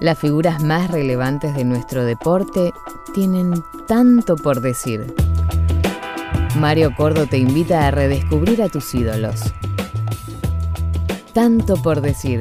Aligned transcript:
Las 0.00 0.16
figuras 0.16 0.62
más 0.62 0.92
relevantes 0.92 1.56
de 1.56 1.64
nuestro 1.64 2.04
deporte 2.04 2.72
tienen 3.14 3.52
tanto 3.88 4.36
por 4.36 4.60
decir. 4.60 5.12
Mario 6.56 6.94
Cordo 6.96 7.26
te 7.26 7.38
invita 7.38 7.86
a 7.86 7.90
redescubrir 7.90 8.62
a 8.62 8.68
tus 8.68 8.94
ídolos. 8.94 9.40
Tanto 11.32 11.74
por 11.82 12.00
decir. 12.00 12.38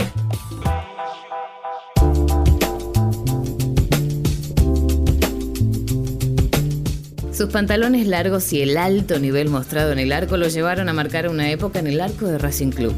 Sus 7.33 7.49
pantalones 7.49 8.07
largos 8.07 8.51
y 8.53 8.61
el 8.61 8.77
alto 8.77 9.19
nivel 9.19 9.49
mostrado 9.49 9.91
en 9.91 9.99
el 9.99 10.11
arco 10.11 10.37
lo 10.37 10.47
llevaron 10.47 10.89
a 10.89 10.93
marcar 10.93 11.27
una 11.27 11.49
época 11.49 11.79
en 11.79 11.87
el 11.87 12.01
arco 12.01 12.25
de 12.25 12.37
Racing 12.37 12.71
Club, 12.71 12.95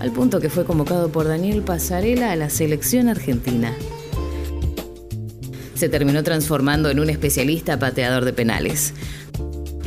al 0.00 0.12
punto 0.12 0.40
que 0.40 0.50
fue 0.50 0.64
convocado 0.64 1.10
por 1.10 1.26
Daniel 1.26 1.62
Pasarela 1.62 2.32
a 2.32 2.36
la 2.36 2.50
selección 2.50 3.08
argentina. 3.08 3.74
Se 5.74 5.88
terminó 5.88 6.22
transformando 6.22 6.90
en 6.90 7.00
un 7.00 7.10
especialista 7.10 7.78
pateador 7.78 8.24
de 8.24 8.32
penales. 8.32 8.94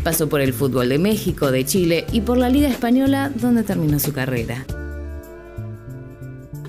Pasó 0.04 0.30
por 0.30 0.42
el 0.42 0.54
fútbol 0.54 0.90
de 0.90 1.00
México, 1.00 1.52
de 1.52 1.66
Chile 1.66 2.06
y 2.12 2.22
por 2.22 2.38
la 2.38 2.50
Liga 2.50 2.68
Española, 2.68 3.32
donde 3.36 3.64
terminó 3.64 4.00
su 4.00 4.14
carrera. 4.14 4.66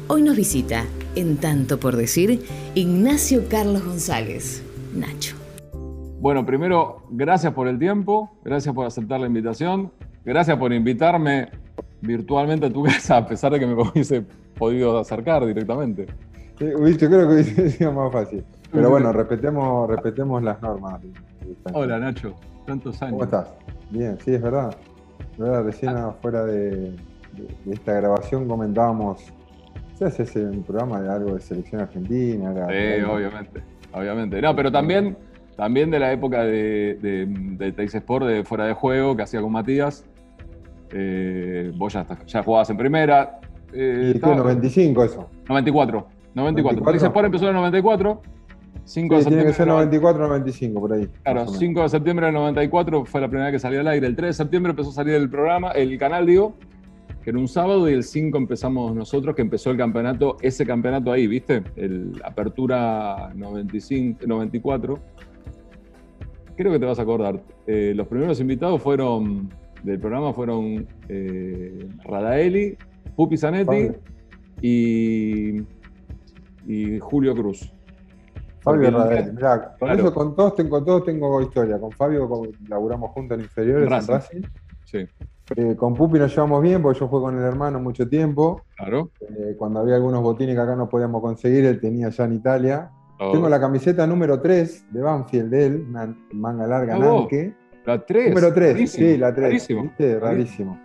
Hoy 0.09 0.23
nos 0.23 0.37
visita, 0.37 0.85
en 1.15 1.37
tanto 1.37 1.79
por 1.79 1.97
decir, 1.97 2.45
Ignacio 2.75 3.45
Carlos 3.49 3.85
González, 3.85 4.63
Nacho. 4.95 5.37
Bueno, 6.21 6.45
primero, 6.45 7.07
gracias 7.11 7.53
por 7.55 7.69
el 7.69 7.79
tiempo, 7.79 8.31
gracias 8.45 8.75
por 8.75 8.87
aceptar 8.87 9.21
la 9.21 9.27
invitación, 9.27 9.91
gracias 10.25 10.57
por 10.59 10.73
invitarme 10.73 11.49
virtualmente 12.03 12.67
a 12.67 12.71
tu 12.71 12.83
casa, 12.85 13.17
a 13.17 13.27
pesar 13.27 13.53
de 13.53 13.61
que 13.61 13.67
me 13.67 13.75
hubiese 13.83 14.25
podido 14.59 14.99
acercar 14.99 15.47
directamente. 15.47 16.07
Sí, 16.59 16.67
yo 16.69 17.09
creo 17.09 17.29
que 17.29 17.35
hubiese 17.35 17.71
sido 17.71 17.93
más 17.93 18.13
fácil. 18.13 18.45
Pero 18.71 18.91
bueno, 18.91 19.13
respetemos, 19.13 19.89
respetemos 19.89 20.43
las 20.43 20.61
normas. 20.61 21.01
Hola 21.73 21.99
Nacho, 21.99 22.35
tantos 22.67 23.01
años. 23.03 23.13
¿Cómo 23.13 23.25
estás? 23.25 23.49
Bien, 23.91 24.19
sí, 24.25 24.35
es 24.35 24.43
verdad. 24.43 24.75
verdad 25.39 25.65
recién 25.65 25.97
ah. 25.97 26.09
afuera 26.09 26.45
de, 26.45 26.95
esta 27.71 27.95
grabación 27.95 28.47
comentábamos, 28.47 29.33
¿se 29.99 30.05
hace 30.05 30.45
un 30.45 30.63
programa 30.63 31.01
de 31.01 31.11
algo 31.11 31.35
de 31.35 31.41
selección 31.41 31.81
argentina? 31.81 32.53
sí, 32.69 33.03
obviamente, 33.03 33.63
obviamente. 33.93 34.43
No, 34.43 34.55
pero 34.55 34.71
también 34.71 35.17
también 35.57 35.91
de 35.91 35.99
la 35.99 36.13
época 36.13 36.45
de, 36.45 36.99
de, 37.01 37.73
de 37.73 37.85
Sport, 37.85 38.27
de 38.27 38.45
fuera 38.45 38.65
de 38.65 38.73
juego, 38.73 39.17
que 39.17 39.23
hacía 39.23 39.41
con 39.41 39.53
Matías. 39.53 40.05
Eh, 40.93 41.73
vos 41.77 41.93
ya, 41.93 42.07
ya, 42.27 42.43
jugabas 42.43 42.71
en 42.71 42.77
primera. 42.77 43.41
Eh, 43.73 44.13
¿Y 44.15 44.21
qué, 44.21 44.27
95 44.27 45.05
eso? 45.05 45.29
94. 45.49 46.07
94. 46.35 46.85
Teis 46.85 47.03
Sport 47.03 47.27
empezó 47.27 47.45
en 47.45 47.51
el 47.51 47.57
94. 47.57 48.23
5 48.85 49.19
de 49.19 49.25
tiene 49.25 49.45
que 49.45 49.53
ser 49.53 49.67
94 49.69 50.23
95, 50.27 50.81
por 50.81 50.93
ahí. 50.93 51.09
Claro, 51.23 51.47
5 51.47 51.83
de 51.83 51.89
septiembre 51.89 52.27
del 52.27 52.35
94 52.35 53.05
fue 53.05 53.21
la 53.21 53.29
primera 53.29 53.47
vez 53.47 53.55
que 53.55 53.59
salió 53.61 53.81
al 53.81 53.89
aire. 53.89 54.07
El 54.07 54.17
3 54.17 54.29
de 54.29 54.33
septiembre 54.33 54.71
empezó 54.71 54.91
a 54.91 54.93
salir 54.93 55.15
el 55.15 55.31
programa, 55.31 55.71
el 55.71 55.97
canal, 55.99 56.27
digo, 56.27 56.55
que 57.23 57.31
era 57.31 57.39
un 57.39 57.47
sábado, 57.47 57.89
y 57.89 57.93
el 57.93 58.03
5 58.03 58.37
empezamos 58.37 58.93
nosotros, 58.95 59.37
que 59.37 59.43
empezó 59.43 59.71
el 59.71 59.77
campeonato, 59.77 60.37
ese 60.41 60.67
campeonato 60.67 61.13
ahí, 61.13 61.29
¿viste? 61.29 61.63
El 61.77 62.21
Apertura 62.25 63.31
95, 63.35 64.27
94 64.27 64.99
creo 66.57 66.73
que 66.73 66.79
te 66.79 66.87
vas 66.87 66.99
a 66.99 67.03
acordar. 67.03 67.41
Eh, 67.67 67.93
los 67.95 68.07
primeros 68.07 68.41
invitados 68.41 68.81
fueron 68.83 69.51
del 69.83 69.99
programa 69.99 70.33
fueron 70.33 70.87
eh, 71.09 71.89
Radaeli, 72.05 72.77
Pupi 73.17 73.37
Zanetti 73.37 73.91
y, 74.61 75.63
y, 76.67 76.99
Julio 77.01 77.35
Cruz. 77.35 77.73
Fabio 78.61 78.91
Radaeli, 78.91 79.33
mirá, 79.33 79.77
con 79.79 79.91
eso 79.91 80.15
con 80.15 80.37
todos, 80.37 80.55
tengo, 80.55 80.83
todos 80.85 81.05
tengo 81.05 81.41
historia. 81.41 81.81
Con 81.81 81.91
Fabio 81.93 82.31
laburamos 82.69 83.11
juntos 83.11 83.39
en 83.39 83.45
inferiores 83.45 83.91
en 83.91 84.07
Racing. 84.07 84.43
Sí. 84.85 85.07
Eh, 85.57 85.75
con 85.77 85.95
Pupi 85.95 86.19
nos 86.19 86.31
llevamos 86.31 86.63
bien 86.63 86.81
porque 86.81 87.01
yo 87.01 87.09
jugué 87.09 87.23
con 87.25 87.39
el 87.39 87.45
hermano 87.45 87.81
mucho 87.81 88.09
tiempo. 88.09 88.63
Claro. 88.77 89.11
Eh, 89.21 89.57
cuando 89.59 89.81
había 89.81 89.97
algunos 89.97 90.23
botines 90.23 90.55
que 90.55 90.61
acá 90.61 90.77
no 90.77 90.89
podíamos 90.89 91.21
conseguir, 91.21 91.65
él 91.65 91.81
tenía 91.81 92.09
ya 92.11 92.25
en 92.25 92.35
Italia. 92.35 92.91
Tengo 93.31 93.49
la 93.49 93.61
camiseta 93.61 94.05
número 94.05 94.41
3 94.41 94.93
de 94.93 95.01
Banfield 95.01 95.51
de 95.51 95.67
él, 95.67 95.87
una 95.89 96.13
manga 96.33 96.67
larga, 96.67 96.99
oh, 96.99 97.29
La 97.85 98.05
3. 98.05 98.29
Número 98.29 98.53
3, 98.53 98.91
sí, 98.91 99.17
la 99.17 99.35
3. 99.35 99.45
Rarísimo. 99.47 99.83
¿viste? 99.83 100.19
Rarísimo. 100.19 100.79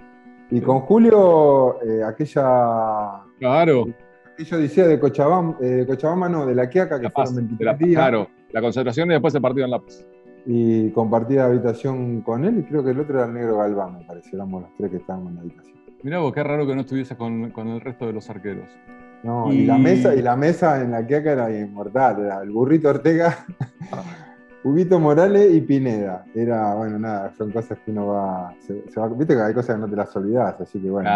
Y 0.49 0.61
con 0.61 0.79
Julio, 0.81 1.81
eh, 1.83 2.03
aquella. 2.03 3.23
Claro. 3.39 3.87
Aquella 4.33 4.57
odisea 4.57 4.87
de 4.87 4.99
Cochabamba, 4.99 5.57
eh, 5.61 5.83
Cochabamba 5.87 6.29
no, 6.29 6.45
de 6.45 6.55
la 6.55 6.69
Quiaca, 6.69 6.99
que 6.99 7.09
fueron 7.09 7.35
23 7.35 7.79
días. 7.79 8.01
Claro, 8.01 8.27
la 8.51 8.61
concentración 8.61 9.09
y 9.09 9.13
después 9.13 9.33
el 9.35 9.41
partido 9.41 9.65
en 9.65 9.71
La 9.71 9.79
Paz. 9.79 10.05
Y 10.45 10.91
compartí 10.91 11.37
habitación 11.37 12.21
con 12.21 12.45
él, 12.45 12.59
y 12.59 12.63
creo 12.63 12.83
que 12.83 12.91
el 12.91 12.99
otro 12.99 13.17
era 13.17 13.25
el 13.25 13.33
negro 13.33 13.57
Galván, 13.57 13.99
me 13.99 14.05
parece. 14.05 14.35
Éramos 14.35 14.61
los 14.61 14.75
tres 14.77 14.91
que 14.91 14.97
estábamos 14.97 15.29
en 15.29 15.35
la 15.35 15.41
habitación. 15.41 15.77
Mirá 16.03 16.19
vos, 16.19 16.33
qué 16.33 16.43
raro 16.43 16.65
que 16.65 16.75
no 16.75 16.81
estuviese 16.81 17.17
con, 17.17 17.51
con 17.51 17.67
el 17.67 17.81
resto 17.81 18.05
de 18.05 18.13
los 18.13 18.29
arqueros. 18.29 18.69
No, 19.23 19.51
y... 19.51 19.65
la 19.65 19.77
mesa, 19.77 20.15
y 20.15 20.21
la 20.21 20.35
mesa 20.35 20.81
en 20.81 20.91
la 20.91 21.05
que 21.05 21.15
era 21.15 21.51
inmortal, 21.51 22.23
era 22.23 22.41
el 22.41 22.51
burrito 22.51 22.89
Ortega, 22.89 23.45
Huguito 24.63 25.00
Morales 25.00 25.53
y 25.53 25.62
Pineda. 25.62 26.25
Era, 26.35 26.73
bueno, 26.75 27.00
nada, 27.00 27.31
son 27.38 27.51
cosas 27.51 27.78
que 27.79 27.91
uno 27.91 28.07
va, 28.07 28.53
se, 28.59 28.73
va. 29.00 29.07
Viste 29.09 29.35
que 29.35 29.41
hay 29.41 29.53
cosas 29.53 29.75
que 29.75 29.81
no 29.81 29.90
te 29.90 29.95
las 29.95 30.16
olvidas, 30.16 30.59
así 30.59 30.79
que 30.79 30.90
bueno, 30.90 31.09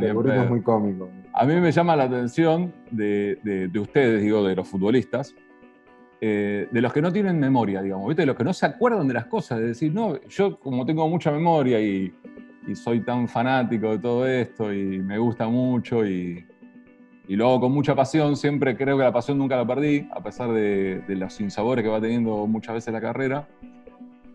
el, 0.00 0.14
burrito, 0.14 0.42
es 0.42 0.50
muy 0.50 0.62
cómico. 0.62 1.08
A 1.32 1.44
mí 1.44 1.54
me 1.60 1.72
llama 1.72 1.96
la 1.96 2.04
atención 2.04 2.72
de, 2.90 3.70
ustedes, 3.78 4.22
digo, 4.22 4.44
de 4.44 4.56
los 4.56 4.68
futbolistas, 4.68 5.34
eh, 6.20 6.68
de 6.70 6.80
los 6.80 6.92
que 6.92 7.02
no 7.02 7.12
tienen 7.12 7.38
memoria, 7.38 7.82
digamos, 7.82 8.08
¿viste? 8.08 8.22
De 8.22 8.26
los 8.26 8.36
que 8.36 8.44
no 8.44 8.52
se 8.52 8.66
acuerdan 8.66 9.06
de 9.08 9.14
las 9.14 9.26
cosas, 9.26 9.58
de 9.58 9.66
decir, 9.66 9.92
no, 9.92 10.20
yo 10.28 10.58
como 10.58 10.86
tengo 10.86 11.06
mucha 11.08 11.30
memoria 11.30 11.80
y, 11.80 12.14
y 12.66 12.74
soy 12.74 13.00
tan 13.00 13.28
fanático 13.28 13.90
de 13.90 13.98
todo 13.98 14.26
esto 14.26 14.72
y 14.72 15.00
me 15.00 15.18
gusta 15.18 15.48
mucho 15.48 16.06
y 16.06 16.46
y 17.26 17.36
luego 17.36 17.60
con 17.60 17.72
mucha 17.72 17.94
pasión, 17.94 18.36
siempre 18.36 18.76
creo 18.76 18.98
que 18.98 19.04
la 19.04 19.12
pasión 19.12 19.38
nunca 19.38 19.56
la 19.56 19.66
perdí, 19.66 20.06
a 20.12 20.22
pesar 20.22 20.52
de, 20.52 21.02
los 21.08 21.32
sinsabores 21.32 21.82
que 21.82 21.88
va 21.90 22.00
teniendo 22.00 22.46
muchas 22.46 22.74
veces 22.74 22.92
la 22.92 23.00
carrera. 23.00 23.48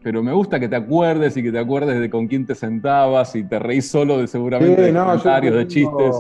Pero 0.01 0.23
me 0.23 0.31
gusta 0.31 0.59
que 0.59 0.67
te 0.67 0.77
acuerdes 0.77 1.35
y 1.38 1.44
que 1.44 1.51
te 1.51 1.59
acuerdes 1.59 1.99
de 1.99 2.09
con 2.09 2.28
quién 2.28 2.45
te 2.45 2.55
sentabas 2.55 3.35
y 3.35 3.44
te 3.44 3.59
reís 3.59 3.91
solo 3.91 4.17
de 4.17 4.28
seguramente 4.28 4.81
de 4.81 4.94
comentarios, 4.94 5.55
de 5.55 5.67
chistes. 5.67 6.16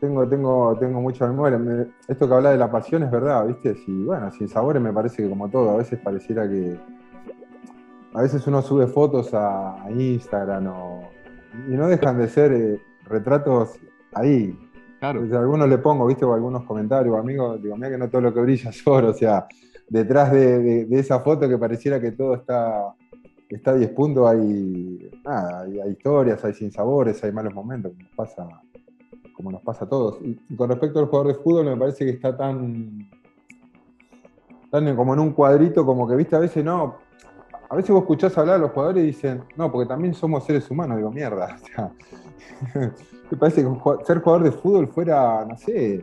Tengo, 0.00 0.28
tengo, 0.28 0.76
tengo 0.78 1.00
mucha 1.00 1.28
memoria. 1.28 1.86
esto 2.08 2.28
que 2.28 2.34
habla 2.34 2.50
de 2.50 2.58
la 2.58 2.70
pasión 2.70 3.04
es 3.04 3.10
verdad, 3.10 3.46
¿viste? 3.46 3.76
Sí, 3.76 4.04
bueno, 4.04 4.30
sin 4.32 4.48
sabores 4.48 4.82
me 4.82 4.92
parece 4.92 5.22
que 5.22 5.28
como 5.28 5.48
todo, 5.48 5.70
a 5.70 5.76
veces 5.76 6.00
pareciera 6.00 6.48
que. 6.48 6.76
A 8.12 8.22
veces 8.22 8.44
uno 8.46 8.60
sube 8.60 8.88
fotos 8.88 9.32
a, 9.32 9.86
Instagram 9.96 10.68
y 11.68 11.70
no 11.70 11.86
dejan 11.86 12.18
de 12.18 12.28
ser 12.28 12.52
eh, 12.52 12.80
retratos 13.04 13.78
ahí, 14.12 14.58
Claro. 15.02 15.20
algunos 15.36 15.68
le 15.68 15.78
pongo, 15.78 16.06
viste, 16.06 16.24
o 16.24 16.32
algunos 16.32 16.62
comentarios, 16.62 17.18
amigos, 17.18 17.60
digo, 17.60 17.74
mira 17.74 17.90
que 17.90 17.98
no 17.98 18.08
todo 18.08 18.20
lo 18.20 18.32
que 18.32 18.40
brilla 18.40 18.70
es 18.70 18.86
oro, 18.86 19.08
o 19.10 19.12
sea, 19.12 19.48
detrás 19.88 20.30
de, 20.30 20.86
esa 20.92 21.18
foto 21.18 21.48
que 21.48 21.58
pareciera 21.58 22.00
que 22.00 22.12
todo 22.12 22.36
está, 22.36 22.94
está 23.48 23.72
a 23.72 23.74
10 23.74 23.90
puntos, 23.90 24.28
hay, 24.28 25.10
hay, 25.24 25.90
historias, 25.90 26.44
hay 26.44 26.54
sinsabores, 26.54 27.24
hay 27.24 27.32
malos 27.32 27.52
momentos, 27.52 27.90
como 27.90 28.04
nos 28.04 28.14
pasa, 28.14 28.62
como 29.34 29.50
nos 29.50 29.62
pasa 29.62 29.86
a 29.86 29.88
todos. 29.88 30.20
Y, 30.22 30.36
con 30.54 30.70
respecto 30.70 31.00
al 31.00 31.06
jugador 31.06 31.36
de 31.36 31.42
fútbol, 31.42 31.64
me 31.64 31.76
parece 31.76 32.04
que 32.04 32.12
está 32.12 32.36
tan, 32.36 33.10
tan 34.70 34.94
como 34.94 35.14
en 35.14 35.18
un 35.18 35.32
cuadrito, 35.32 35.84
como 35.84 36.06
que, 36.06 36.14
viste, 36.14 36.36
a 36.36 36.38
veces 36.38 36.64
no, 36.64 36.98
a 37.68 37.74
veces 37.74 37.90
vos 37.90 38.02
escuchás 38.02 38.38
hablar 38.38 38.54
a 38.54 38.58
los 38.58 38.70
jugadores 38.70 39.02
y 39.02 39.06
dicen, 39.08 39.42
no, 39.56 39.72
porque 39.72 39.88
también 39.88 40.14
somos 40.14 40.44
seres 40.44 40.70
humanos, 40.70 40.98
digo, 40.98 41.10
mierda, 41.10 41.56
o 41.60 41.66
sea, 41.66 41.92
me 43.30 43.36
parece 43.36 43.62
que 43.62 43.68
ser 44.04 44.20
jugador 44.20 44.42
de 44.44 44.52
fútbol 44.52 44.88
fuera, 44.88 45.44
no 45.44 45.56
sé, 45.56 46.02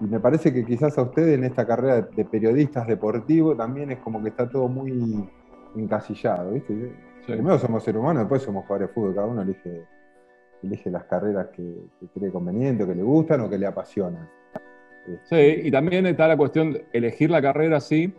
y 0.00 0.04
me 0.04 0.18
parece 0.18 0.52
que 0.52 0.64
quizás 0.64 0.96
a 0.96 1.02
ustedes 1.02 1.36
en 1.36 1.44
esta 1.44 1.66
carrera 1.66 2.00
de 2.00 2.24
periodistas 2.24 2.86
deportivos 2.86 3.56
también 3.56 3.90
es 3.90 3.98
como 3.98 4.22
que 4.22 4.30
está 4.30 4.48
todo 4.48 4.66
muy 4.66 5.28
encasillado, 5.76 6.52
¿viste? 6.52 6.92
Primero 7.26 7.58
somos 7.58 7.84
seres 7.84 8.00
humanos, 8.00 8.22
después 8.22 8.42
somos 8.42 8.64
jugadores 8.64 8.88
de 8.88 8.94
fútbol, 8.94 9.14
cada 9.14 9.26
uno 9.26 9.42
elige, 9.42 9.84
elige 10.62 10.90
las 10.90 11.04
carreras 11.04 11.48
que, 11.48 11.74
cree 12.14 12.32
conveniente, 12.32 12.86
que 12.86 12.94
le 12.94 13.02
gustan 13.02 13.42
o 13.42 13.50
que 13.50 13.58
le 13.58 13.66
apasionan. 13.66 14.28
Sí, 15.24 15.60
y 15.64 15.70
también 15.70 16.06
está 16.06 16.28
la 16.28 16.36
cuestión, 16.36 16.78
elegir 16.92 17.30
la 17.30 17.42
carrera, 17.42 17.80
sí, 17.80 18.12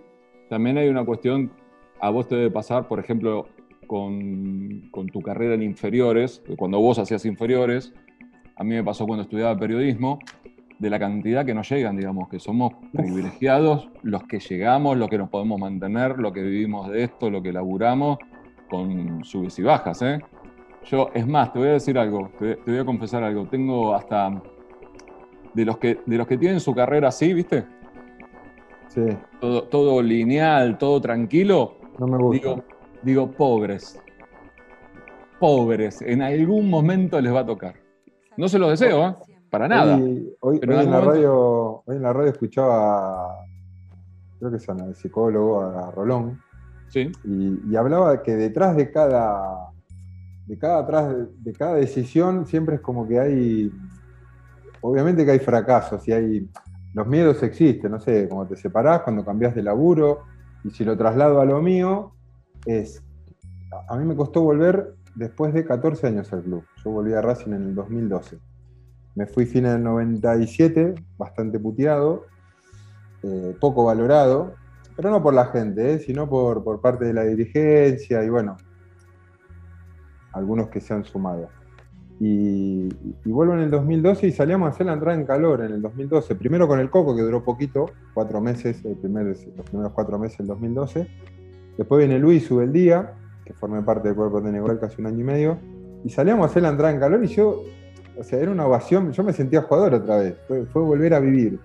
también 0.49 0.77
hay 0.77 0.87
una 0.87 1.03
cuestión, 1.03 1.51
a 1.99 2.09
vos 2.09 2.27
te 2.27 2.35
debe 2.35 2.51
pasar, 2.51 2.87
por 2.87 2.99
ejemplo, 2.99 3.47
con, 3.91 4.87
con 4.89 5.07
tu 5.07 5.19
carrera 5.19 5.53
en 5.53 5.63
inferiores, 5.63 6.41
cuando 6.55 6.79
vos 6.79 6.97
hacías 6.97 7.25
inferiores, 7.25 7.93
a 8.55 8.63
mí 8.63 8.69
me 8.69 8.85
pasó 8.85 9.05
cuando 9.05 9.23
estudiaba 9.23 9.59
periodismo, 9.59 10.17
de 10.79 10.89
la 10.89 10.97
cantidad 10.97 11.45
que 11.45 11.53
nos 11.53 11.69
llegan, 11.69 11.97
digamos, 11.97 12.29
que 12.29 12.39
somos 12.39 12.71
privilegiados 12.93 13.89
los 14.01 14.23
que 14.23 14.39
llegamos, 14.39 14.95
los 14.97 15.09
que 15.09 15.17
nos 15.17 15.29
podemos 15.29 15.59
mantener, 15.59 16.19
lo 16.19 16.31
que 16.31 16.41
vivimos 16.41 16.89
de 16.89 17.03
esto, 17.03 17.29
lo 17.29 17.41
que 17.41 17.51
laburamos, 17.51 18.17
con 18.69 19.25
subes 19.25 19.59
y 19.59 19.63
bajas. 19.63 20.01
¿eh? 20.03 20.19
Yo, 20.85 21.09
es 21.13 21.27
más, 21.27 21.51
te 21.51 21.59
voy 21.59 21.67
a 21.67 21.73
decir 21.73 21.99
algo, 21.99 22.31
te, 22.39 22.59
voy 22.65 22.77
a 22.77 22.85
confesar 22.85 23.23
algo. 23.23 23.45
Tengo 23.45 23.93
hasta. 23.93 24.41
De 25.53 25.65
los, 25.65 25.77
que, 25.79 25.99
de 26.05 26.17
los 26.17 26.25
que 26.27 26.37
tienen 26.37 26.61
su 26.61 26.73
carrera 26.73 27.09
así, 27.09 27.33
¿viste? 27.33 27.65
todo, 29.41 29.63
todo, 29.63 30.01
lineal, 30.01 30.77
todo 30.77 31.01
tranquilo, 31.01 31.75
no 31.99 32.07
me 32.07 32.17
gusta. 32.17 32.49
Digo, 32.49 32.63
digo, 33.03 33.31
pobres. 33.31 33.99
Pobres. 35.39 36.01
En 36.01 36.21
algún 36.21 36.69
momento 36.69 37.19
les 37.19 37.33
va 37.33 37.41
a 37.41 37.45
tocar. 37.45 37.75
No 38.37 38.47
se 38.47 38.59
lo 38.59 38.69
deseo, 38.69 39.07
¿eh? 39.07 39.15
Para 39.49 39.67
nada. 39.67 39.97
Hoy, 40.39 40.59
en, 40.61 40.91
la 40.91 41.01
radio, 41.01 41.83
hoy 41.85 41.95
en 41.97 42.01
la 42.01 42.13
radio 42.13 42.31
escuchaba, 42.31 43.35
creo 44.39 44.49
que 44.49 44.57
es 44.57 44.69
el 44.69 44.95
psicólogo, 44.95 45.61
a 45.61 45.91
Rolón. 45.91 46.39
Sí. 46.87 47.11
Y, 47.25 47.75
hablaba 47.75 48.23
que 48.23 48.35
detrás 48.35 48.77
de 48.77 48.91
cada, 48.91 49.71
de 50.45 50.57
cada, 50.57 51.13
de 51.13 51.53
cada 51.53 51.75
decisión 51.75 52.45
siempre 52.45 52.75
es 52.75 52.81
como 52.81 53.07
que 53.07 53.19
hay, 53.19 53.71
obviamente 54.79 55.25
que 55.25 55.31
hay 55.31 55.39
fracasos 55.39 56.07
y 56.07 56.13
hay, 56.13 56.49
los 56.93 57.07
miedos 57.07 57.43
existen, 57.43 57.91
no 57.91 57.99
sé, 57.99 58.29
cuando 58.29 58.47
te 58.47 58.55
separás, 58.55 59.01
cuando 59.01 59.25
cambias 59.25 59.53
de 59.53 59.63
laburo, 59.63 60.23
y 60.63 60.69
si 60.69 60.85
lo 60.85 60.97
traslado 60.97 61.41
a 61.41 61.45
lo 61.45 61.61
mío, 61.61 62.13
es, 62.65 63.03
a 63.89 63.95
mí 63.95 64.05
me 64.05 64.15
costó 64.15 64.41
volver 64.41 64.95
después 65.15 65.53
de 65.53 65.65
14 65.65 66.07
años 66.07 66.31
al 66.33 66.43
club. 66.43 66.63
Yo 66.83 66.91
volví 66.91 67.13
a 67.13 67.21
Racing 67.21 67.53
en 67.53 67.63
el 67.63 67.75
2012. 67.75 68.39
Me 69.15 69.25
fui 69.27 69.45
fin 69.45 69.63
del 69.63 69.83
97, 69.83 70.95
bastante 71.17 71.59
puteado, 71.59 72.25
eh, 73.23 73.55
poco 73.59 73.85
valorado, 73.85 74.55
pero 74.95 75.09
no 75.09 75.21
por 75.21 75.33
la 75.33 75.45
gente, 75.45 75.95
eh, 75.95 75.99
sino 75.99 76.29
por, 76.29 76.63
por 76.63 76.79
parte 76.81 77.05
de 77.05 77.13
la 77.13 77.23
dirigencia 77.23 78.23
y 78.23 78.29
bueno, 78.29 78.55
algunos 80.33 80.69
que 80.69 80.79
se 80.79 80.93
han 80.93 81.03
sumado. 81.03 81.49
Y, 82.23 82.87
vuelvo 83.25 83.55
en 83.55 83.61
el 83.61 83.71
2012 83.71 84.27
y 84.27 84.31
salíamos 84.31 84.67
a 84.67 84.69
hacer 84.69 84.85
la 84.85 84.93
entrada 84.93 85.17
en 85.17 85.25
calor 85.25 85.61
en 85.61 85.73
el 85.73 85.81
2012. 85.81 86.35
Primero 86.35 86.67
con 86.67 86.79
el 86.79 86.91
Coco, 86.91 87.15
que 87.15 87.23
duró 87.23 87.43
poquito, 87.43 87.87
cuatro 88.13 88.39
meses, 88.39 88.83
los 88.83 88.97
primeros 88.99 89.91
cuatro 89.93 90.19
meses 90.19 90.37
del 90.37 90.47
2012. 90.47 91.07
Después 91.77 91.99
viene 91.99 92.19
Luis 92.19 92.45
sube 92.45 92.65
el 92.65 92.71
día, 92.71 93.13
que 93.45 93.53
formé 93.53 93.81
parte 93.81 94.09
del 94.09 94.15
cuerpo 94.15 94.41
de 94.41 94.51
Neguel 94.51 94.79
casi 94.79 95.01
un 95.01 95.07
año 95.07 95.19
y 95.19 95.23
medio. 95.23 95.57
Y 96.03 96.09
salíamos 96.09 96.47
a 96.47 96.49
hacer 96.49 96.63
la 96.63 96.69
entrada 96.69 96.93
en 96.93 96.99
calor 96.99 97.23
y 97.23 97.27
yo, 97.27 97.63
o 98.17 98.23
sea, 98.23 98.39
era 98.39 98.51
una 98.51 98.65
ovación, 98.65 99.11
yo 99.11 99.23
me 99.23 99.33
sentía 99.33 99.61
jugador 99.61 99.93
otra 99.95 100.17
vez, 100.17 100.35
fue, 100.47 100.81
volver 100.81 101.13
a 101.13 101.19
vivir. 101.19 101.59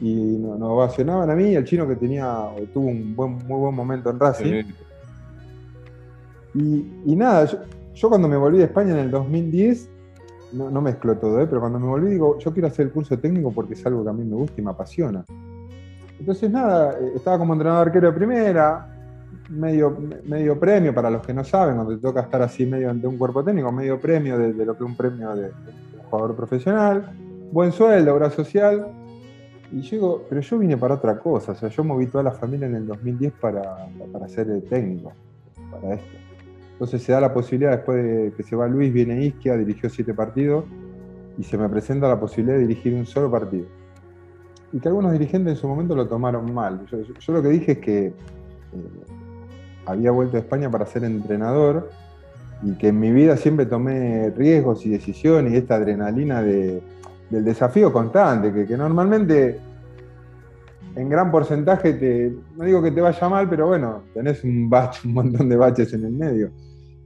Y 0.00 0.36
nos, 0.38 0.60
ovacionaban 0.62 1.30
a 1.30 1.34
mí 1.34 1.50
y 1.50 1.56
al 1.56 1.64
chino 1.64 1.86
que 1.88 1.96
tenía, 1.96 2.48
tuvo 2.72 2.88
un 2.88 3.16
buen, 3.16 3.32
muy 3.46 3.58
buen 3.58 3.74
momento 3.74 4.10
en 4.10 4.20
Racing. 4.20 4.64
Y, 6.54 7.14
nada, 7.14 7.46
yo, 7.94 8.08
cuando 8.08 8.28
me 8.28 8.36
volví 8.36 8.58
de 8.58 8.64
España 8.64 8.92
en 8.92 8.98
el 8.98 9.10
2010, 9.10 9.88
no, 10.52 10.70
no 10.70 10.80
mezclo 10.80 11.16
todo, 11.16 11.40
¿eh? 11.40 11.46
pero 11.46 11.60
cuando 11.60 11.78
me 11.78 11.86
volví 11.86 12.10
digo, 12.10 12.38
yo 12.38 12.52
quiero 12.52 12.68
hacer 12.68 12.86
el 12.86 12.92
curso 12.92 13.18
técnico 13.18 13.52
porque 13.52 13.74
es 13.74 13.86
algo 13.86 14.02
que 14.02 14.10
a 14.10 14.12
mí 14.12 14.24
me 14.24 14.34
gusta 14.34 14.60
y 14.60 14.64
me 14.64 14.70
apasiona. 14.70 15.24
Entonces 16.18 16.50
nada, 16.50 16.92
eh, 16.98 17.12
estaba 17.14 17.38
como 17.38 17.52
entrenador 17.52 17.88
arquero 17.88 18.08
de 18.08 18.16
primera, 18.16 18.97
medio, 19.48 19.96
medio 20.24 20.58
premio, 20.58 20.94
para 20.94 21.10
los 21.10 21.26
que 21.26 21.32
no 21.32 21.44
saben, 21.44 21.76
cuando 21.76 21.94
te 21.94 22.00
toca 22.00 22.20
estar 22.20 22.42
así 22.42 22.66
medio 22.66 22.90
ante 22.90 23.06
un 23.06 23.16
cuerpo 23.16 23.42
técnico, 23.44 23.72
medio 23.72 24.00
premio 24.00 24.38
de, 24.38 24.52
lo 24.64 24.76
que 24.76 24.84
un 24.84 24.96
premio 24.96 25.34
de, 25.34 25.50
jugador 26.10 26.36
profesional, 26.36 27.12
buen 27.52 27.72
sueldo, 27.72 28.14
obra 28.14 28.30
social. 28.30 28.88
Y 29.70 29.82
yo 29.82 30.24
pero 30.28 30.40
yo 30.40 30.58
vine 30.58 30.78
para 30.78 30.94
otra 30.94 31.18
cosa, 31.18 31.52
o 31.52 31.54
sea, 31.54 31.68
yo 31.68 31.84
moví 31.84 32.06
toda 32.06 32.24
la 32.24 32.32
familia 32.32 32.66
en 32.66 32.74
el 32.74 32.86
2010 32.86 33.34
para, 33.34 33.86
para 34.10 34.26
ser 34.26 34.62
técnico, 34.62 35.12
para 35.70 35.94
esto. 35.94 36.18
Entonces 36.72 37.02
se 37.02 37.12
da 37.12 37.20
la 37.20 37.34
posibilidad, 37.34 37.72
después 37.72 38.02
de 38.02 38.32
que 38.36 38.42
se 38.44 38.54
va 38.54 38.68
Luis, 38.68 38.92
viene 38.92 39.20
Isquia, 39.24 39.56
dirigió 39.56 39.90
siete 39.90 40.14
partidos, 40.14 40.64
y 41.36 41.42
se 41.42 41.58
me 41.58 41.68
presenta 41.68 42.08
la 42.08 42.18
posibilidad 42.20 42.56
de 42.56 42.66
dirigir 42.66 42.94
un 42.94 43.04
solo 43.04 43.30
partido. 43.30 43.66
Y 44.72 44.78
que 44.78 44.88
algunos 44.88 45.12
dirigentes 45.12 45.54
en 45.54 45.56
su 45.56 45.66
momento 45.66 45.96
lo 45.96 46.06
tomaron 46.06 46.54
mal. 46.54 46.86
Yo, 46.86 47.32
lo 47.32 47.42
que 47.42 47.48
dije 47.48 47.72
es 47.72 47.78
que 47.78 48.06
eh, 48.06 48.12
había 49.88 50.10
vuelto 50.10 50.36
a 50.36 50.40
España 50.40 50.70
para 50.70 50.86
ser 50.86 51.04
entrenador 51.04 51.90
y 52.62 52.72
que 52.72 52.88
en 52.88 53.00
mi 53.00 53.10
vida 53.10 53.36
siempre 53.36 53.66
tomé 53.66 54.30
riesgos 54.30 54.84
y 54.84 54.90
decisiones 54.90 55.52
y 55.52 55.56
esta 55.56 55.76
adrenalina 55.76 56.42
del 56.42 56.82
desafío 57.30 57.92
constante, 57.92 58.66
que, 58.66 58.76
normalmente 58.76 59.58
en 60.96 61.08
gran 61.08 61.30
porcentaje 61.30 61.92
te, 61.94 62.32
no 62.56 62.64
digo 62.64 62.82
que 62.82 62.90
te 62.90 63.00
vaya 63.00 63.28
mal, 63.28 63.48
pero 63.48 63.68
bueno, 63.68 64.02
tenés 64.12 64.42
un 64.44 64.68
bache, 64.68 65.06
un 65.06 65.14
montón 65.14 65.48
de 65.48 65.56
baches 65.56 65.92
en 65.92 66.04
el 66.04 66.12
medio. 66.12 66.50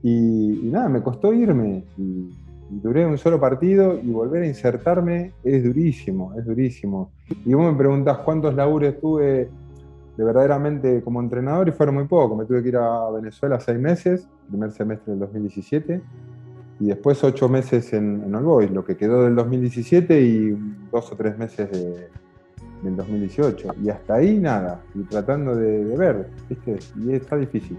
Y, 0.01 0.69
nada, 0.71 0.89
me 0.89 1.01
costó 1.01 1.33
irme. 1.33 1.85
Y, 1.97 2.29
duré 2.69 3.05
un 3.05 3.19
solo 3.19 3.39
partido 3.39 3.99
y 4.01 4.09
volver 4.09 4.41
a 4.41 4.47
insertarme 4.47 5.33
es 5.43 5.63
durísimo, 5.63 6.33
es 6.35 6.43
durísimo. 6.43 7.11
Y 7.45 7.53
vos 7.53 7.71
me 7.71 7.77
preguntás 7.77 8.17
cuántos 8.19 8.55
labures 8.55 8.99
tuve 8.99 9.47
de 10.17 10.23
verdaderamente 10.23 11.01
como 11.01 11.19
entrenador 11.21 11.67
y 11.67 11.71
fueron 11.71 11.95
muy 11.95 12.05
poco. 12.05 12.35
Me 12.35 12.45
tuve 12.45 12.61
que 12.61 12.69
ir 12.69 12.77
a 12.77 13.09
Venezuela 13.09 13.59
seis 13.59 13.79
meses, 13.79 14.27
primer 14.47 14.71
semestre 14.71 15.11
del 15.11 15.19
2017, 15.19 16.01
y 16.79 16.85
después 16.85 17.23
ocho 17.23 17.49
meses 17.49 17.93
en, 17.93 18.23
en 18.25 18.35
All 18.35 18.43
Boys, 18.43 18.71
lo 18.71 18.83
que 18.83 18.97
quedó 18.97 19.23
del 19.23 19.35
2017 19.35 20.21
y 20.21 20.57
dos 20.91 21.11
o 21.11 21.15
tres 21.15 21.37
meses 21.37 21.69
del 21.71 22.95
2018. 22.95 23.75
Y 23.83 23.89
hasta 23.89 24.15
ahí 24.15 24.37
nada, 24.37 24.81
y 24.93 25.03
tratando 25.03 25.55
de, 25.55 25.83
ver, 25.95 26.29
¿viste? 26.49 26.79
Y 26.99 27.13
está 27.13 27.37
difícil. 27.37 27.77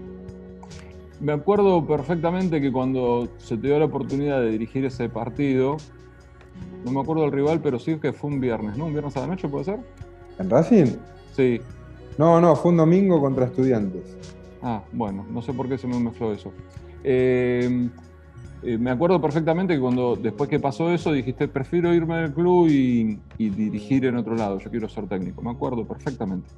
Me 1.21 1.31
acuerdo 1.31 1.85
perfectamente 1.85 2.59
que 2.59 2.71
cuando 2.71 3.29
se 3.37 3.55
te 3.55 3.67
dio 3.67 3.79
la 3.79 3.85
oportunidad 3.85 4.41
de 4.41 4.49
dirigir 4.49 4.85
ese 4.85 5.07
partido, 5.07 5.77
no 6.83 6.91
me 6.91 6.99
acuerdo 6.99 7.23
del 7.23 7.31
rival, 7.31 7.61
pero 7.61 7.79
sí 7.79 7.97
que 7.99 8.11
fue 8.11 8.29
un 8.29 8.39
viernes, 8.39 8.77
¿no? 8.77 8.85
¿Un 8.85 8.91
viernes 8.91 9.15
a 9.15 9.21
la 9.21 9.27
noche 9.27 9.47
puede 9.47 9.65
ser? 9.65 9.79
¿En 10.39 10.49
Racing? 10.49 10.97
Sí. 11.33 11.61
No, 12.17 12.39
no, 12.39 12.55
fue 12.55 12.71
un 12.71 12.77
domingo 12.77 13.19
contra 13.19 13.45
estudiantes. 13.45 14.17
Ah, 14.61 14.81
bueno, 14.91 15.25
no 15.31 15.41
sé 15.41 15.53
por 15.53 15.67
qué 15.67 15.77
se 15.77 15.87
me 15.87 15.99
mezcló 15.99 16.31
eso. 16.31 16.51
Eh, 17.03 17.89
eh, 18.63 18.77
me 18.79 18.89
acuerdo 18.89 19.21
perfectamente 19.21 19.75
que 19.75 19.79
cuando 19.79 20.15
después 20.15 20.49
que 20.49 20.59
pasó 20.59 20.91
eso 20.91 21.11
dijiste, 21.11 21.47
prefiero 21.47 21.93
irme 21.93 22.15
al 22.15 22.33
club 22.33 22.67
y, 22.67 23.19
dirigir 23.37 24.05
en 24.05 24.17
otro 24.17 24.35
lado, 24.35 24.57
yo 24.57 24.71
quiero 24.71 24.89
ser 24.89 25.07
técnico. 25.07 25.41
Me 25.41 25.51
acuerdo 25.51 25.85
perfectamente. 25.85 26.49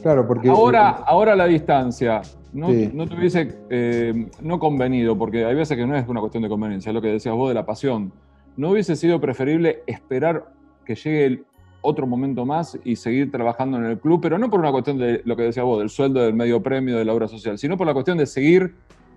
Claro, 0.00 0.26
porque... 0.26 0.48
Ahora, 0.48 0.88
ahora 0.88 1.36
la 1.36 1.46
distancia, 1.46 2.22
no, 2.52 2.68
no 2.92 3.06
te 3.06 3.14
hubiese 3.14 3.58
eh, 3.68 4.30
no 4.40 4.58
convenido, 4.58 5.18
porque 5.18 5.44
hay 5.44 5.54
veces 5.54 5.76
que 5.76 5.86
no 5.86 5.96
es 5.96 6.08
una 6.08 6.20
cuestión 6.20 6.42
de 6.42 6.48
conveniencia, 6.48 6.90
es 6.90 6.94
lo 6.94 7.02
que 7.02 7.08
decías 7.08 7.34
vos 7.34 7.48
de 7.48 7.54
la 7.54 7.66
pasión. 7.66 8.12
¿No 8.56 8.70
hubiese 8.70 8.96
sido 8.96 9.20
preferible 9.20 9.82
esperar 9.86 10.52
que 10.86 10.94
llegue 10.94 11.26
el, 11.26 11.44
otro 11.84 12.06
momento 12.06 12.46
más 12.46 12.78
y 12.82 12.96
seguir 12.96 13.30
trabajando 13.30 13.76
en 13.76 13.84
el 13.84 13.98
club, 13.98 14.20
pero 14.22 14.38
no 14.38 14.50
por 14.50 14.58
una 14.58 14.72
cuestión 14.72 14.98
de 14.98 15.20
lo 15.24 15.36
que 15.36 15.42
decía 15.42 15.62
vos, 15.62 15.78
del 15.78 15.90
sueldo, 15.90 16.20
del 16.20 16.34
medio 16.34 16.62
premio, 16.62 16.96
de 16.96 17.04
la 17.04 17.12
obra 17.12 17.28
social, 17.28 17.58
sino 17.58 17.76
por 17.76 17.86
la 17.86 17.92
cuestión 17.92 18.16
de 18.16 18.26
seguir 18.26 18.74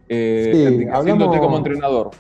eh, 0.10 0.88
como 1.40 1.58
entrenador. 1.58 2.12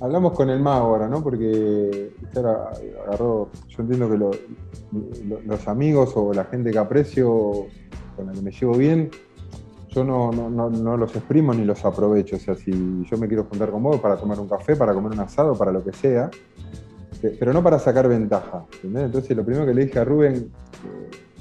Hablamos 0.00 0.32
con 0.32 0.48
el 0.48 0.60
mago 0.60 0.86
ahora, 0.86 1.08
¿no? 1.08 1.22
Porque 1.22 2.12
agarró, 2.34 3.50
yo 3.68 3.82
entiendo 3.82 4.10
que 4.10 5.46
los 5.46 5.68
amigos 5.68 6.12
o 6.16 6.32
la 6.32 6.44
gente 6.44 6.70
que 6.70 6.78
aprecio, 6.78 7.66
con 8.16 8.26
la 8.26 8.32
que 8.32 8.40
me 8.40 8.50
llevo 8.50 8.74
bien, 8.74 9.10
yo 9.88 10.04
no, 10.04 10.30
no, 10.30 10.96
los 10.96 11.14
exprimo 11.14 11.52
ni 11.52 11.64
los 11.64 11.84
aprovecho. 11.84 12.36
O 12.36 12.38
sea, 12.38 12.54
si 12.54 12.70
yo 12.70 13.18
me 13.18 13.26
quiero 13.26 13.44
juntar 13.44 13.70
con 13.70 13.82
vos 13.82 14.00
para 14.00 14.16
tomar 14.16 14.38
un 14.40 14.48
café, 14.48 14.76
para 14.76 14.94
comer 14.94 15.12
un 15.12 15.20
asado, 15.20 15.54
para 15.54 15.72
lo 15.72 15.84
que 15.84 15.92
sea, 15.92 16.30
pero 17.20 17.52
no 17.52 17.62
para 17.62 17.78
sacar 17.78 18.08
ventaja. 18.08 18.64
Entonces 18.82 19.36
lo 19.36 19.44
primero 19.44 19.66
que 19.66 19.74
le 19.74 19.86
dije 19.86 19.98
a 19.98 20.04
Rubén, 20.04 20.50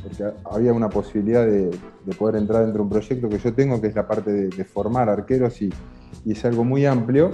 porque 0.04 0.24
había 0.46 0.74
una 0.74 0.90
posibilidad 0.90 1.46
de, 1.46 1.72
poder 2.18 2.38
entrar 2.38 2.64
dentro 2.64 2.80
de 2.80 2.84
un 2.84 2.90
proyecto 2.90 3.30
que 3.30 3.38
yo 3.38 3.54
tengo, 3.54 3.80
que 3.82 3.88
es 3.88 3.96
la 3.96 4.08
parte 4.08 4.32
de, 4.32 4.64
formar 4.64 5.10
arqueros 5.10 5.62
y, 5.62 5.72
es 6.26 6.46
algo 6.46 6.64
muy 6.64 6.86
amplio. 6.86 7.32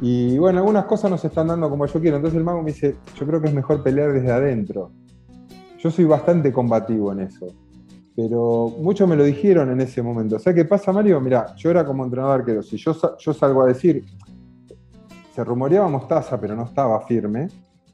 Y 0.00 0.36
bueno, 0.38 0.58
algunas 0.58 0.86
cosas 0.86 1.10
no 1.10 1.18
se 1.18 1.28
están 1.28 1.46
dando 1.46 1.70
como 1.70 1.86
yo 1.86 2.00
quiero. 2.00 2.16
Entonces 2.16 2.36
el 2.38 2.44
mago 2.44 2.62
me 2.62 2.72
dice, 2.72 2.96
yo 3.18 3.26
creo 3.26 3.40
que 3.40 3.48
es 3.48 3.54
mejor 3.54 3.82
pelear 3.82 4.12
desde 4.12 4.32
adentro. 4.32 4.90
Yo 5.78 5.90
soy 5.90 6.04
bastante 6.04 6.52
combativo 6.52 7.12
en 7.12 7.20
eso. 7.20 7.46
Pero 8.16 8.72
muchos 8.80 9.08
me 9.08 9.16
lo 9.16 9.24
dijeron 9.24 9.70
en 9.70 9.80
ese 9.80 10.02
momento. 10.02 10.36
O 10.36 10.38
sea, 10.38 10.52
¿qué 10.52 10.64
pasa, 10.64 10.92
Mario? 10.92 11.20
Mira, 11.20 11.54
yo 11.56 11.70
era 11.70 11.84
como 11.84 12.04
entrenador 12.04 12.40
arquero. 12.40 12.62
Si 12.62 12.76
yo 12.76 12.94
salgo 12.94 13.62
a 13.62 13.66
decir, 13.66 14.04
se 15.34 15.42
rumoreaba 15.42 15.88
Mostaza, 15.88 16.38
pero 16.38 16.54
no 16.54 16.64
estaba 16.64 17.00
firme, 17.06 17.48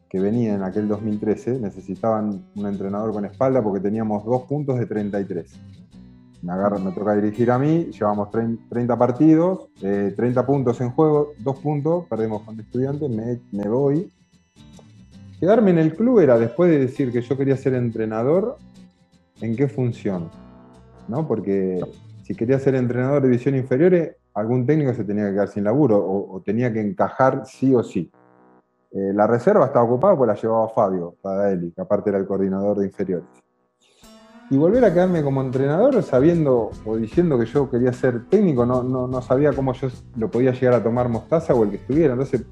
que 0.09 0.19
venía 0.19 0.55
en 0.55 0.63
aquel 0.63 0.89
2013. 0.89 1.61
Necesitaban 1.61 2.45
un 2.57 2.67
entrenador 2.67 3.13
con 3.13 3.25
espalda 3.25 3.63
porque 3.63 3.81
teníamos 3.81 4.25
dos 4.25 4.43
puntos 4.43 4.79
de 4.79 4.87
33. 4.87 5.53
Me, 6.43 6.53
agarra, 6.53 6.79
me 6.79 6.93
toca 6.93 7.15
dirigir 7.15 7.51
a 7.51 7.59
mí, 7.59 7.91
llevamos 7.93 8.31
30 8.31 8.97
partidos, 8.97 9.69
30 9.81 10.23
eh, 10.23 10.45
puntos 10.45 10.81
en 10.81 10.91
juego, 10.91 11.33
dos 11.39 11.59
puntos, 11.59 12.05
perdemos 12.09 12.43
con 12.43 12.59
estudiantes, 12.59 13.09
me, 13.11 13.41
me 13.53 13.69
voy. 13.69 14.13
Quedarme 15.41 15.71
en 15.73 15.79
el 15.79 15.95
club 15.95 16.21
era, 16.21 16.39
después 16.39 16.71
de 16.71 16.79
decir 16.79 17.13
que 17.13 17.23
yo 17.23 17.37
quería 17.37 17.57
ser 17.57 17.75
entrenador, 17.75 18.57
¿en 19.41 19.55
qué 19.55 19.69
función? 19.69 20.31
¿No? 21.07 21.27
Porque 21.27 21.81
si 22.25 22.35
quería 22.35 22.59
ser 22.59 22.75
entrenador 22.75 23.23
de 23.23 23.29
división 23.29 23.57
inferiores, 23.57 24.17
algún 24.39 24.67
técnico 24.67 24.95
se 24.95 25.05
tenía 25.05 25.27
que 25.27 25.33
quedar 25.33 25.49
sin 25.49 25.65
laburo 25.65 25.99
o, 25.99 26.41
tenía 26.45 26.73
que 26.73 26.81
encajar 26.81 27.43
sí 27.47 27.75
o 27.75 27.83
sí. 27.83 28.11
Eh, 28.91 29.13
la 29.15 29.27
reserva 29.27 29.67
estaba 29.67 29.85
ocupada 29.85 30.17
pues 30.17 30.29
la 30.29 30.35
llevaba 30.35 30.69
Fabio 30.69 31.15
Padaeli, 31.21 31.73
que 31.73 31.81
aparte 31.81 32.11
era 32.11 32.19
el 32.19 32.27
coordinador 32.27 32.79
de 32.79 32.87
inferiores. 32.87 33.29
y 34.51 34.57
volver 34.57 34.85
a 34.85 34.93
quedarme 34.95 35.23
como 35.23 35.43
entrenador 35.43 36.03
sabiendo 36.03 36.71
o 36.87 36.97
diciendo 36.97 37.39
que 37.39 37.45
yo 37.45 37.71
quería 37.71 37.93
ser 37.93 38.27
técnico, 38.29 38.65
no, 38.65 38.83
no, 38.83 39.23
sabía 39.23 39.53
cómo 39.53 39.75
yo 39.75 39.89
lo 40.17 40.31
podía 40.31 40.53
llegar 40.53 40.75
a 40.75 40.83
tomar 40.83 41.09
Mostaza 41.09 41.55
o 41.55 41.65
el 41.65 41.71
que 41.71 41.77
estuviera. 41.77 42.15
Entonces, 42.15 42.47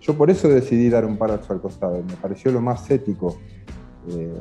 yo 0.00 0.14
por 0.14 0.30
eso 0.30 0.48
decidí 0.48 0.88
dar 0.88 1.04
un 1.04 1.16
parazo 1.16 1.52
al 1.52 1.60
costado. 1.60 2.02
Me 2.02 2.14
pareció 2.16 2.50
lo 2.50 2.60
más 2.60 2.90
ético, 2.90 3.38
eh, 4.10 4.32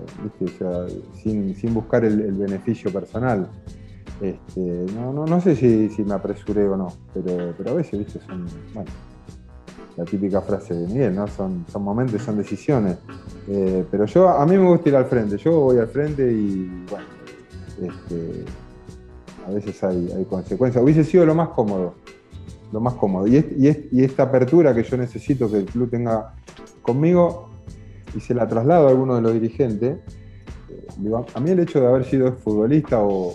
sin, 1.14 1.74
buscar 1.74 2.04
el, 2.04 2.34
beneficio 2.34 2.92
personal. 2.92 3.48
Este, 4.24 4.86
no, 4.96 5.12
no, 5.12 5.42
sé 5.42 5.54
si, 5.54 6.02
me 6.04 6.14
apresuré 6.14 6.66
o 6.66 6.78
no, 6.78 6.88
pero, 7.14 7.54
pero 7.58 7.72
a 7.72 7.74
veces, 7.74 8.00
¿viste? 8.00 8.22
son, 8.26 8.46
bueno, 8.74 8.90
la 9.98 10.06
típica 10.06 10.40
frase 10.40 10.74
de 10.74 10.88
Miguel, 10.88 11.14
¿no? 11.14 11.28
Son, 11.28 11.66
son 11.70 11.84
momentos, 11.84 12.22
son 12.22 12.38
decisiones. 12.38 13.00
Eh, 13.50 13.84
pero 13.92 14.06
yo, 14.06 14.30
a 14.30 14.46
mí 14.46 14.58
me 14.58 14.66
gusta 14.66 14.88
ir 14.88 14.96
al 14.96 15.06
frente, 15.08 15.38
yo 15.38 15.60
voy 15.60 15.78
al 15.78 15.88
frente 15.88 16.32
y 16.32 16.86
bueno, 16.90 17.06
este, 17.82 18.46
a 19.46 19.52
veces 19.52 19.84
hay, 19.84 20.26
consecuencias. 20.30 20.82
Hubiese 20.82 21.04
sido 21.04 21.26
lo 21.26 21.36
más 21.36 21.50
cómodo, 21.50 21.96
lo 22.72 22.80
más 22.80 22.94
cómodo. 22.94 23.28
Y, 23.28 23.36
y, 23.92 24.04
esta 24.06 24.24
apertura 24.24 24.74
que 24.74 24.84
yo 24.84 24.96
necesito 24.96 25.52
que 25.52 25.58
el 25.58 25.66
club 25.66 25.90
tenga 25.90 26.34
conmigo, 26.82 27.50
y 28.16 28.22
se 28.22 28.34
la 28.34 28.48
traslado 28.48 28.88
a 28.88 28.92
alguno 28.92 29.16
de 29.16 29.22
los 29.22 29.34
dirigentes, 29.34 29.98
eh, 30.70 31.12
a 31.34 31.40
mí 31.42 31.50
el 31.50 31.60
hecho 31.60 31.82
de 31.82 31.88
haber 31.88 32.06
sido 32.06 32.32
futbolista 32.34 33.02
o, 33.02 33.34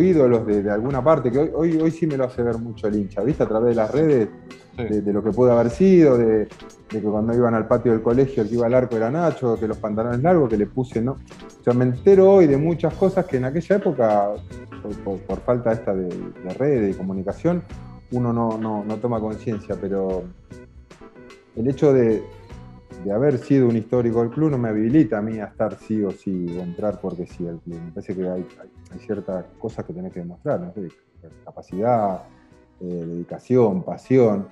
ídolos 0.00 0.46
de, 0.46 0.70
alguna 0.70 1.02
parte, 1.02 1.30
que 1.30 1.38
hoy, 1.38 1.50
hoy, 1.54 1.80
hoy 1.80 1.90
sí 1.90 2.06
me 2.06 2.16
lo 2.16 2.24
hace 2.24 2.42
ver 2.42 2.58
mucho 2.58 2.88
el 2.88 2.96
hincha, 2.96 3.22
¿viste? 3.22 3.42
A 3.42 3.48
través 3.48 3.70
de 3.70 3.74
las 3.74 3.90
redes, 3.90 4.28
de, 4.76 5.12
lo 5.12 5.22
que 5.22 5.30
pudo 5.30 5.52
haber 5.52 5.70
sido, 5.70 6.18
de, 6.18 6.48
que 6.88 7.00
cuando 7.00 7.34
iban 7.34 7.54
al 7.54 7.66
patio 7.66 7.92
del 7.92 8.02
colegio 8.02 8.42
el 8.42 8.48
que 8.48 8.54
iba 8.56 8.66
al 8.66 8.74
arco 8.74 8.96
era 8.96 9.10
Nacho, 9.10 9.58
que 9.58 9.66
los 9.66 9.78
pantalones 9.78 10.22
largos, 10.22 10.50
que 10.50 10.56
le 10.56 10.66
puse, 10.66 11.00
¿no? 11.00 11.12
O 11.12 11.64
sea, 11.64 11.72
me 11.72 11.84
entero 11.84 12.30
hoy 12.30 12.46
de 12.46 12.56
muchas 12.56 12.94
cosas 12.94 13.24
que 13.26 13.38
en 13.38 13.44
aquella 13.46 13.76
época, 13.76 14.34
por, 15.04 15.40
falta 15.40 15.72
esta 15.72 15.94
de, 15.94 16.08
de 16.08 16.54
red, 16.54 16.88
de 16.88 16.96
comunicación, 16.96 17.62
uno 18.12 18.32
no, 18.32 18.96
toma 18.96 19.20
conciencia, 19.20 19.76
pero 19.80 20.24
el 21.56 21.68
hecho 21.68 21.92
de, 21.92 22.22
haber 23.10 23.38
sido 23.38 23.68
un 23.68 23.76
histórico 23.76 24.20
del 24.20 24.30
club 24.30 24.50
no 24.50 24.58
me 24.58 24.68
habilita 24.68 25.18
a 25.18 25.22
mí 25.22 25.38
a 25.38 25.46
estar 25.46 25.76
sí 25.76 26.02
o 26.02 26.10
sí, 26.10 26.46
o 26.58 26.62
entrar 26.62 27.00
porque 27.00 27.26
sí 27.26 27.46
al 27.46 27.60
club. 27.60 27.80
Me 27.80 27.92
parece 27.92 28.14
que 28.14 28.28
hay, 28.28 28.46
ciertas 28.98 29.44
cosas 29.58 29.84
que 29.84 29.92
tenés 29.92 30.12
que 30.12 30.20
demostrar, 30.20 30.60
¿no? 30.60 30.72
capacidad, 31.44 32.22
eh, 32.80 32.84
dedicación, 32.84 33.82
pasión. 33.82 34.48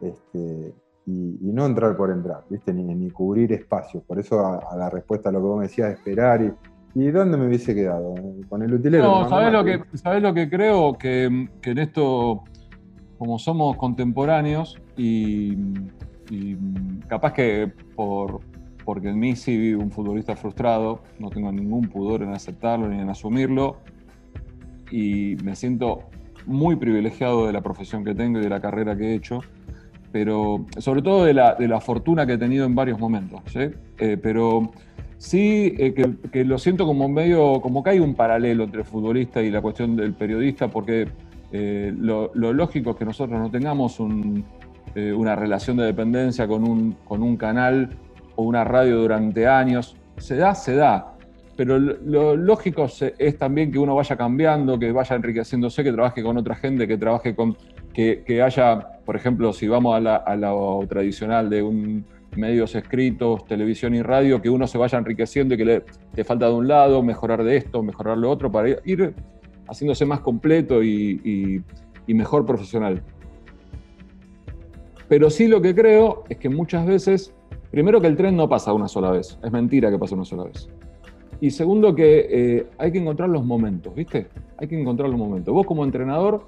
Este, 0.00 0.74
y, 1.06 1.50
no 1.52 1.66
entrar 1.66 1.96
por 1.96 2.10
entrar, 2.10 2.44
¿viste? 2.48 2.72
Ni, 2.72 3.10
cubrir 3.10 3.52
espacios. 3.52 4.02
Por 4.04 4.18
eso 4.18 4.40
a, 4.40 4.76
la 4.76 4.88
respuesta 4.88 5.28
a 5.28 5.32
lo 5.32 5.40
que 5.40 5.46
vos 5.46 5.58
me 5.58 5.64
decías, 5.64 5.92
esperar 5.92 6.42
y, 6.42 6.52
¿Y 6.94 7.10
dónde 7.10 7.38
me 7.38 7.46
hubiese 7.46 7.74
quedado? 7.74 8.14
¿Con 8.50 8.62
el 8.62 8.74
utilero? 8.74 9.04
No, 9.04 9.28
¿sabés 9.28 9.50
lo, 9.50 9.64
que, 9.64 9.80
lo 10.20 10.34
que 10.34 10.50
creo? 10.50 10.92
Que, 10.98 11.24
en 11.24 11.78
esto, 11.78 12.44
como 13.16 13.38
somos 13.38 13.78
contemporáneos 13.78 14.78
y, 14.96 15.56
capaz 17.08 17.32
que 17.32 17.70
por, 17.94 18.40
porque 18.84 19.08
en 19.08 19.18
mí 19.18 19.36
sí 19.36 19.74
un 19.74 19.90
futbolista 19.90 20.36
frustrado, 20.36 21.02
no 21.18 21.30
tengo 21.30 21.52
ningún 21.52 21.88
pudor 21.88 22.22
en 22.22 22.30
aceptarlo 22.30 22.88
ni 22.88 23.00
en 23.00 23.08
asumirlo, 23.08 23.78
y 24.90 25.36
me 25.42 25.56
siento 25.56 26.04
muy 26.46 26.76
privilegiado 26.76 27.46
de 27.46 27.52
la 27.52 27.62
profesión 27.62 28.04
que 28.04 28.14
tengo 28.14 28.38
y 28.38 28.42
de 28.42 28.48
la 28.48 28.60
carrera 28.60 28.96
que 28.96 29.12
he 29.12 29.14
hecho, 29.14 29.40
pero 30.12 30.66
sobre 30.78 31.02
todo 31.02 31.24
de 31.24 31.34
la, 31.34 31.54
de 31.54 31.66
la 31.66 31.80
fortuna 31.80 32.26
que 32.26 32.34
he 32.34 32.38
tenido 32.38 32.66
en 32.66 32.74
varios 32.74 32.98
momentos. 32.98 33.40
Eh, 33.56 34.18
pero 34.22 34.70
sí 35.16 35.74
eh, 35.78 35.94
que, 36.30 36.44
lo 36.44 36.58
siento 36.58 36.86
como 36.86 37.08
medio, 37.08 37.60
como 37.60 37.82
que 37.82 37.90
hay 37.90 38.00
un 38.00 38.14
paralelo 38.14 38.64
entre 38.64 38.84
futbolista 38.84 39.42
y 39.42 39.50
la 39.50 39.62
cuestión 39.62 39.96
del 39.96 40.12
periodista, 40.12 40.68
porque 40.68 41.08
eh, 41.52 41.92
lo, 41.96 42.30
lógico 42.34 42.90
es 42.90 42.96
que 42.96 43.04
nosotros 43.04 43.40
no 43.40 43.50
tengamos 43.50 43.98
una 44.94 45.36
relación 45.36 45.76
de 45.76 45.84
dependencia 45.84 46.46
con 46.46 46.68
un, 46.68 46.96
con 47.04 47.22
un 47.22 47.36
canal 47.36 47.90
o 48.36 48.42
una 48.42 48.64
radio 48.64 48.98
durante 48.98 49.46
años. 49.46 49.96
Se 50.18 50.36
da, 50.36 50.54
se 50.54 50.74
da, 50.74 51.12
pero 51.56 51.78
lo 51.78 52.34
lógico 52.34 52.86
es 53.18 53.38
también 53.38 53.70
que 53.70 53.78
uno 53.78 53.94
vaya 53.94 54.16
cambiando, 54.16 54.78
que 54.78 54.90
vaya 54.90 55.16
enriqueciéndose, 55.16 55.84
que 55.84 55.92
trabaje 55.92 56.22
con 56.22 56.36
otra 56.36 56.54
gente, 56.54 56.88
que 56.88 56.96
trabaje 56.96 57.34
con, 57.34 57.56
que, 57.92 58.42
haya, 58.42 59.00
por 59.04 59.16
ejemplo, 59.16 59.52
si 59.52 59.68
vamos 59.68 59.94
a, 59.94 60.00
la, 60.00 60.36
lo 60.36 60.80
tradicional 60.88 61.50
de 61.50 61.62
un 61.62 62.04
medios 62.34 62.74
escritos, 62.74 63.44
televisión 63.44 63.94
y 63.94 64.00
radio, 64.00 64.40
que 64.40 64.48
uno 64.48 64.66
se 64.66 64.78
vaya 64.78 64.96
enriqueciendo 64.96 65.54
y 65.54 65.58
que 65.58 65.64
le, 65.66 65.84
te 66.14 66.24
falta 66.24 66.48
de 66.48 66.54
un 66.54 66.66
lado, 66.66 67.02
mejorar 67.02 67.44
de 67.44 67.58
esto, 67.58 67.82
mejorar 67.82 68.16
lo 68.16 68.30
otro, 68.30 68.50
para 68.50 68.70
ir 68.84 69.14
haciéndose 69.68 70.06
más 70.06 70.20
completo 70.20 70.82
y, 70.82 71.62
y 72.06 72.14
mejor 72.14 72.46
profesional. 72.46 73.02
Pero 75.12 75.28
sí 75.28 75.46
lo 75.46 75.60
que 75.60 75.74
creo 75.74 76.24
es 76.30 76.38
que 76.38 76.48
muchas 76.48 76.86
veces, 76.86 77.34
primero 77.70 78.00
que 78.00 78.06
el 78.06 78.16
tren 78.16 78.34
no 78.34 78.48
pasa 78.48 78.72
una 78.72 78.88
sola 78.88 79.10
vez, 79.10 79.38
es 79.44 79.52
mentira 79.52 79.90
que 79.90 79.98
pasa 79.98 80.14
una 80.14 80.24
sola 80.24 80.44
vez. 80.44 80.70
Y 81.38 81.50
segundo, 81.50 81.94
que 81.94 82.28
eh, 82.30 82.66
hay 82.78 82.92
que 82.92 82.98
encontrar 82.98 83.28
los 83.28 83.44
momentos, 83.44 83.94
¿viste? 83.94 84.28
Hay 84.56 84.68
que 84.68 84.80
encontrar 84.80 85.10
los 85.10 85.18
momentos. 85.18 85.52
Vos 85.52 85.66
como 85.66 85.84
entrenador, 85.84 86.46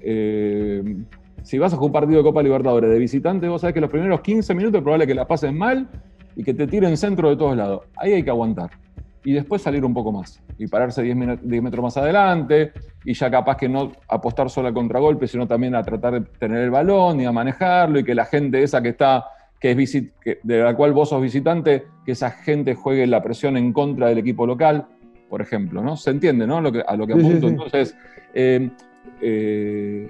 eh, 0.00 0.98
si 1.42 1.58
vas 1.58 1.72
a 1.72 1.80
un 1.80 1.90
partido 1.90 2.18
de 2.18 2.22
Copa 2.22 2.44
Libertadores 2.44 2.90
de 2.90 2.96
visitante, 3.00 3.48
vos 3.48 3.60
sabés 3.60 3.74
que 3.74 3.80
los 3.80 3.90
primeros 3.90 4.20
15 4.20 4.54
minutos 4.54 4.78
es 4.78 4.82
probable 4.84 5.08
que 5.08 5.16
la 5.16 5.26
pasen 5.26 5.58
mal 5.58 5.88
y 6.36 6.44
que 6.44 6.54
te 6.54 6.68
tiren 6.68 6.96
centro 6.96 7.28
de 7.28 7.34
todos 7.34 7.56
lados. 7.56 7.82
Ahí 7.96 8.12
hay 8.12 8.22
que 8.22 8.30
aguantar. 8.30 8.70
Y 9.24 9.32
después 9.32 9.62
salir 9.62 9.84
un 9.84 9.94
poco 9.94 10.12
más. 10.12 10.42
Y 10.58 10.66
pararse 10.66 11.02
10, 11.02 11.16
metros 11.62 11.82
más 11.82 11.96
adelante. 11.96 12.72
Y 13.04 13.14
ya 13.14 13.30
capaz 13.30 13.56
que 13.56 13.68
no 13.68 13.92
apostar 14.08 14.50
solo 14.50 14.68
al 14.68 14.74
contragolpe, 14.74 15.26
sino 15.26 15.46
también 15.46 15.74
a 15.74 15.82
tratar 15.82 16.14
de 16.14 16.20
tener 16.38 16.62
el 16.62 16.70
balón 16.70 17.20
y 17.20 17.26
a 17.26 17.32
manejarlo. 17.32 17.98
Y 17.98 18.04
que 18.04 18.14
la 18.14 18.24
gente 18.24 18.62
esa 18.62 18.82
que 18.82 18.90
está 18.90 19.26
que 19.60 19.72
es 19.72 20.38
de 20.42 20.62
la 20.62 20.74
cual 20.74 20.92
vos 20.92 21.08
sos 21.08 21.20
visitante, 21.20 21.86
que 22.04 22.12
esa 22.12 22.30
gente 22.30 22.74
juegue 22.74 23.06
la 23.06 23.22
presión 23.22 23.56
en 23.56 23.72
contra 23.72 24.08
del 24.08 24.18
equipo 24.18 24.46
local, 24.46 24.86
por 25.28 25.42
ejemplo, 25.42 25.82
¿no? 25.82 25.96
¿Se 25.96 26.10
entiende, 26.10 26.46
no? 26.46 26.60
Lo 26.60 26.72
que, 26.72 26.82
a 26.86 26.96
lo 26.96 27.06
que 27.06 27.14
apunto. 27.14 27.48
Entonces, 27.48 27.96
eh, 28.34 28.70
eh, 29.20 30.08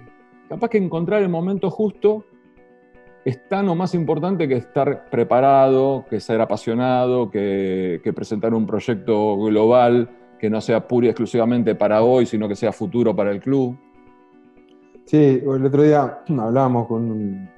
capaz 0.48 0.68
que 0.68 0.78
encontrar 0.78 1.22
el 1.22 1.28
momento 1.28 1.70
justo 1.70 2.24
es 3.28 3.46
tan 3.46 3.68
o 3.68 3.74
más 3.74 3.94
importante 3.94 4.48
que 4.48 4.56
estar 4.56 5.04
preparado, 5.10 6.06
que 6.08 6.18
ser 6.18 6.40
apasionado, 6.40 7.30
que, 7.30 8.00
presentar 8.16 8.54
un 8.54 8.66
proyecto 8.66 9.36
global 9.36 10.08
que 10.38 10.48
no 10.48 10.62
sea 10.62 10.88
pura 10.88 11.08
y 11.08 11.10
exclusivamente 11.10 11.74
para 11.74 12.02
hoy, 12.02 12.24
sino 12.24 12.48
que 12.48 12.56
sea 12.56 12.72
futuro 12.72 13.14
para 13.14 13.30
el 13.30 13.40
club. 13.40 13.76
Sí, 15.04 15.42
el 15.44 15.66
otro 15.66 15.82
día 15.82 16.20
hablábamos 16.38 16.86
con 16.86 17.10
un, 17.10 17.50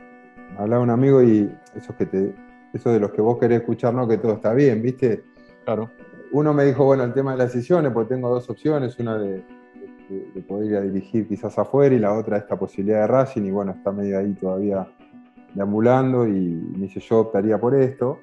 hablaba 0.59 0.83
un 0.83 0.91
amigo 0.91 1.23
y 1.23 1.49
eso 1.77 1.95
que 1.97 2.07
te, 2.07 2.35
eso 2.73 2.91
de 2.91 2.99
los 2.99 3.13
que 3.13 3.23
vos 3.23 3.39
querés 3.39 3.61
escuchar, 3.61 3.95
no 3.95 4.09
que 4.09 4.19
todo 4.19 4.35
está 4.35 4.53
bien, 4.53 4.83
¿viste? 4.83 5.23
Claro. 5.65 5.89
Uno 6.33 6.53
me 6.53 6.65
dijo, 6.65 6.85
bueno, 6.85 7.05
el 7.05 7.13
tema 7.13 7.31
de 7.31 7.39
las 7.39 7.53
decisiones, 7.53 7.93
porque 7.93 8.15
tengo 8.15 8.29
dos 8.29 8.51
opciones, 8.51 8.99
una 8.99 9.17
de, 9.19 9.45
poder 10.49 10.69
ir 10.69 10.77
a 10.79 10.81
dirigir 10.81 11.29
quizás 11.29 11.57
afuera 11.61 11.95
y 11.95 12.01
la 12.01 12.13
otra 12.13 12.39
esta 12.39 12.59
posibilidad 12.59 13.03
de 13.03 13.07
Racing, 13.07 13.43
y 13.43 13.53
bueno, 13.53 13.71
está 13.71 13.93
medio 13.93 14.19
ahí 14.19 14.33
todavía 14.33 14.89
deambulando 15.55 16.27
y 16.27 16.33
me 16.33 16.87
dice, 16.87 17.01
yo 17.01 17.21
optaría 17.21 17.59
por 17.59 17.75
esto. 17.75 18.21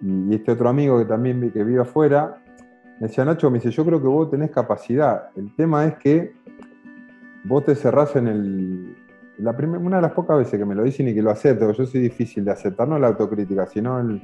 Y, 0.00 0.34
este 0.34 0.52
otro 0.52 0.68
amigo 0.68 0.98
que 0.98 1.04
también 1.04 1.50
que 1.50 1.64
vive 1.64 1.82
afuera, 1.82 2.42
me 3.00 3.08
decía, 3.08 3.24
Nacho, 3.24 3.50
me 3.50 3.58
dice, 3.58 3.70
yo 3.70 3.84
creo 3.84 4.00
que 4.00 4.08
vos 4.08 4.30
tenés 4.30 4.50
capacidad. 4.50 5.30
El 5.36 5.54
tema 5.54 5.84
es 5.86 5.94
que 5.96 6.32
vos 7.44 7.64
te 7.64 7.74
cerrás 7.74 8.16
en 8.16 8.28
el, 8.28 8.96
una 9.38 9.96
de 9.96 10.02
las 10.02 10.12
pocas 10.12 10.38
veces 10.38 10.58
que 10.58 10.64
me 10.64 10.74
lo 10.74 10.82
dicen 10.82 11.08
y 11.08 11.14
que 11.14 11.22
lo 11.22 11.30
acepto, 11.30 11.72
yo 11.72 11.86
soy 11.86 12.00
difícil 12.00 12.44
de 12.44 12.52
aceptar, 12.52 12.86
no 12.86 12.98
la 12.98 13.08
autocrítica, 13.08 13.66
sino 13.66 14.00
en, 14.00 14.20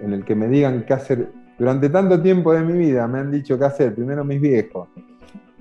el 0.00 0.24
que 0.24 0.34
me 0.34 0.48
digan 0.48 0.84
qué 0.84 0.94
hacer. 0.94 1.32
Durante 1.58 1.88
tanto 1.88 2.20
tiempo 2.20 2.52
de 2.52 2.62
mi 2.62 2.72
vida 2.72 3.06
me 3.06 3.20
han 3.20 3.30
dicho 3.30 3.58
qué 3.58 3.64
hacer, 3.64 3.94
primero 3.94 4.24
mis 4.24 4.40
viejos, 4.40 4.88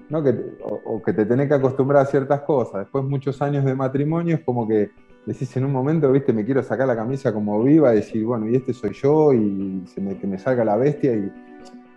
¿no? 0.10 0.24
que 0.24 0.36
o, 0.64 1.02
que 1.02 1.14
te 1.14 1.26
tenés 1.26 1.48
que 1.48 1.54
acostumbrar 1.54 2.04
a 2.04 2.06
ciertas 2.06 2.42
cosas. 2.42 2.82
Después 2.82 3.04
muchos 3.04 3.42
años 3.42 3.64
de 3.64 3.76
matrimonio 3.76 4.36
es 4.36 4.42
como 4.42 4.68
que 4.68 4.90
decís 5.26 5.56
en 5.58 5.66
un 5.66 5.72
momento, 5.72 6.12
viste, 6.12 6.34
me 6.34 6.46
quiero 6.46 6.64
sacar 6.64 6.88
la 6.88 6.96
camisa 6.96 7.34
como 7.34 7.62
viva, 7.64 7.94
y 7.94 7.98
decir, 7.98 8.24
bueno, 8.26 8.48
y 8.48 8.56
este 8.56 8.74
soy 8.74 8.94
yo, 8.94 9.34
y 9.34 9.84
me, 9.98 10.18
que 10.18 10.28
me 10.28 10.38
salga 10.38 10.66
la 10.66 10.78
bestia, 10.78 11.14
y 11.14 11.32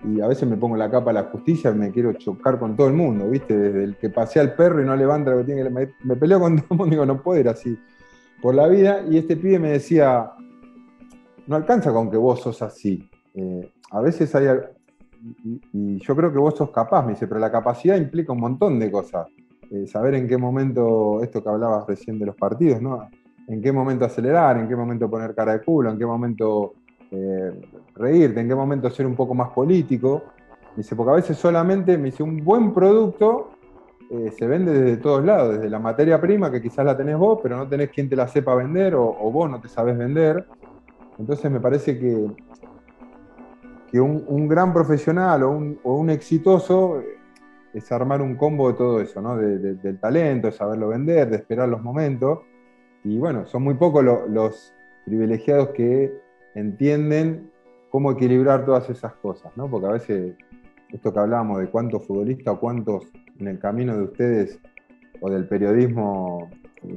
y 0.05 0.21
a 0.21 0.27
veces 0.27 0.49
me 0.49 0.57
pongo 0.57 0.77
la 0.77 0.91
capa 0.91 1.11
a 1.11 1.15
la 1.15 1.23
justicia 1.25 1.71
y 1.71 1.75
me 1.75 1.91
quiero 1.91 2.13
chocar 2.13 2.59
con 2.59 2.77
todo 2.77 2.89
el 2.89 2.93
mundo, 2.93 3.29
¿viste? 3.29 3.57
Desde 3.57 3.85
el 3.85 3.97
que 3.97 4.11
pasea 4.11 4.43
al 4.43 4.55
perro 4.55 4.83
y 4.83 4.85
no 4.85 4.95
levanta 4.95 5.31
lo 5.31 5.39
que 5.39 5.45
tiene 5.45 5.63
que 5.63 5.71
me, 5.71 5.95
me 6.03 6.17
peleo 6.17 6.41
con 6.41 6.57
todo 6.61 6.67
el 6.71 6.77
mundo 6.77 6.87
y 6.87 6.91
digo, 6.91 7.07
no 7.07 7.23
puedo 7.23 7.41
ir 7.41 7.49
así 7.49 7.79
por 8.43 8.55
la 8.55 8.69
vida. 8.69 9.03
Y 9.09 9.17
este 9.17 9.37
pibe 9.37 9.59
me 9.59 9.71
decía, 9.71 10.33
no 11.47 11.57
alcanza 11.57 11.93
con 11.93 12.11
que 12.11 12.17
vos 12.17 12.41
sos 12.41 12.61
así. 12.61 13.09
Eh, 13.35 13.73
a 13.91 14.01
veces 14.01 14.35
hay, 14.35 14.47
y, 15.73 15.99
yo 15.99 16.15
creo 16.15 16.31
que 16.31 16.39
vos 16.39 16.55
sos 16.55 16.71
capaz, 16.71 17.03
me 17.05 17.13
dice, 17.13 17.27
pero 17.27 17.41
la 17.41 17.51
capacidad 17.51 17.97
implica 17.97 18.33
un 18.33 18.41
montón 18.41 18.79
de 18.79 18.91
cosas. 18.91 19.27
Eh, 19.71 19.87
saber 19.87 20.15
en 20.15 20.29
qué 20.29 20.37
momento, 20.37 21.23
esto 21.23 21.43
que 21.43 21.49
hablabas 21.49 21.87
recién 21.87 22.19
de 22.19 22.27
los 22.27 22.37
partidos, 22.37 22.81
¿no? 22.81 23.09
En 23.47 23.61
qué 23.61 23.73
momento 23.73 24.05
acelerar, 24.05 24.59
en 24.59 24.69
qué 24.69 24.77
momento 24.77 25.11
poner 25.11 25.35
cara 25.35 25.53
de 25.53 25.63
culo, 25.63 25.91
en 25.91 25.99
qué 25.99 26.07
momento 26.07 26.75
eh, 27.11 27.61
reírte, 27.95 28.41
en 28.41 28.49
qué 28.49 28.55
momento 28.55 28.91
ser 28.91 29.07
un 29.07 29.15
poco 29.15 29.35
más 29.35 29.51
político. 29.51 30.23
Dice, 30.77 30.97
porque 30.97 31.13
a 31.13 31.17
veces 31.17 31.37
solamente, 31.37 31.97
me 31.99 32.07
dice, 32.07 32.23
un 32.23 32.45
buen 32.45 32.73
producto 32.73 33.51
eh, 34.11 34.31
se 34.37 34.47
vende 34.47 34.73
desde 34.73 34.97
todos 34.99 35.25
lados, 35.25 35.55
desde 35.55 35.71
la 35.71 35.79
materia 35.79 36.21
prima, 36.21 36.51
que 36.51 36.61
quizás 36.61 36.85
la 36.85 36.97
tenés 36.97 37.17
vos, 37.17 37.41
pero 37.43 37.57
no 37.57 37.67
tenés 37.67 37.91
quien 37.91 38.09
te 38.09 38.17
la 38.17 38.29
sepa 38.29 38.55
vender, 38.55 38.95
o, 38.95 39.13
vos 39.31 39.51
no 39.51 39.61
te 39.61 39.69
sabes 39.69 39.97
vender. 39.97 40.47
Entonces 41.19 41.51
me 41.51 41.61
parece 41.61 41.99
que, 41.99 42.27
que 43.91 44.01
un, 44.01 44.49
gran 44.49 44.73
profesional 44.73 45.43
o 45.43 45.95
un, 45.95 46.11
exitoso 46.11 47.01
eh, 47.01 47.19
es 47.75 47.91
armar 47.91 48.23
un 48.23 48.37
combo 48.37 48.71
de 48.71 48.79
todo 48.79 49.01
eso, 49.01 49.21
¿no? 49.21 49.37
del 49.37 49.99
talento, 49.99 50.47
de 50.47 50.53
saberlo 50.53 50.89
vender, 50.89 51.29
de 51.29 51.37
esperar 51.37 51.69
los 51.69 51.83
momentos. 51.83 52.41
Y 53.03 53.19
bueno, 53.19 53.47
son 53.47 53.65
muy 53.65 53.75
pocos 53.75 54.05
los 54.05 54.73
privilegiados 55.05 55.71
que 55.71 56.13
entienden 56.55 57.51
cómo 57.91 58.13
equilibrar 58.13 58.65
todas 58.65 58.89
esas 58.89 59.15
cosas, 59.17 59.53
¿no? 59.57 59.69
Porque 59.69 59.87
a 59.87 59.93
veces 59.93 60.35
esto 60.91 61.13
que 61.13 61.19
hablábamos 61.19 61.59
de 61.59 61.69
cuántos 61.69 62.07
futbolistas 62.07 62.55
o 62.55 62.61
cuántos 62.61 63.13
en 63.39 63.49
el 63.49 63.59
camino 63.59 63.97
de 63.97 64.05
ustedes 64.05 64.61
o 65.21 65.29
del 65.29 65.47
periodismo, 65.49 66.49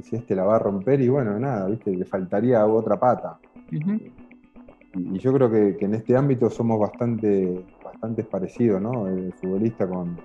si 0.02 0.16
este 0.16 0.36
la 0.36 0.44
va 0.44 0.56
a 0.56 0.58
romper 0.60 1.00
y 1.00 1.08
bueno, 1.08 1.38
nada, 1.38 1.66
¿viste? 1.66 1.90
Le 1.90 2.04
faltaría 2.04 2.64
otra 2.66 2.98
pata. 2.98 3.38
y, 3.70 5.18
yo 5.18 5.32
creo 5.32 5.50
que, 5.50 5.76
en 5.80 5.94
este 5.94 6.16
ámbito 6.16 6.48
somos 6.48 6.78
bastante, 6.78 7.64
bastante 7.84 8.22
parecidos, 8.24 8.80
¿no? 8.80 9.08
El 9.08 9.32
futbolista 9.34 9.86
con, 9.88 10.16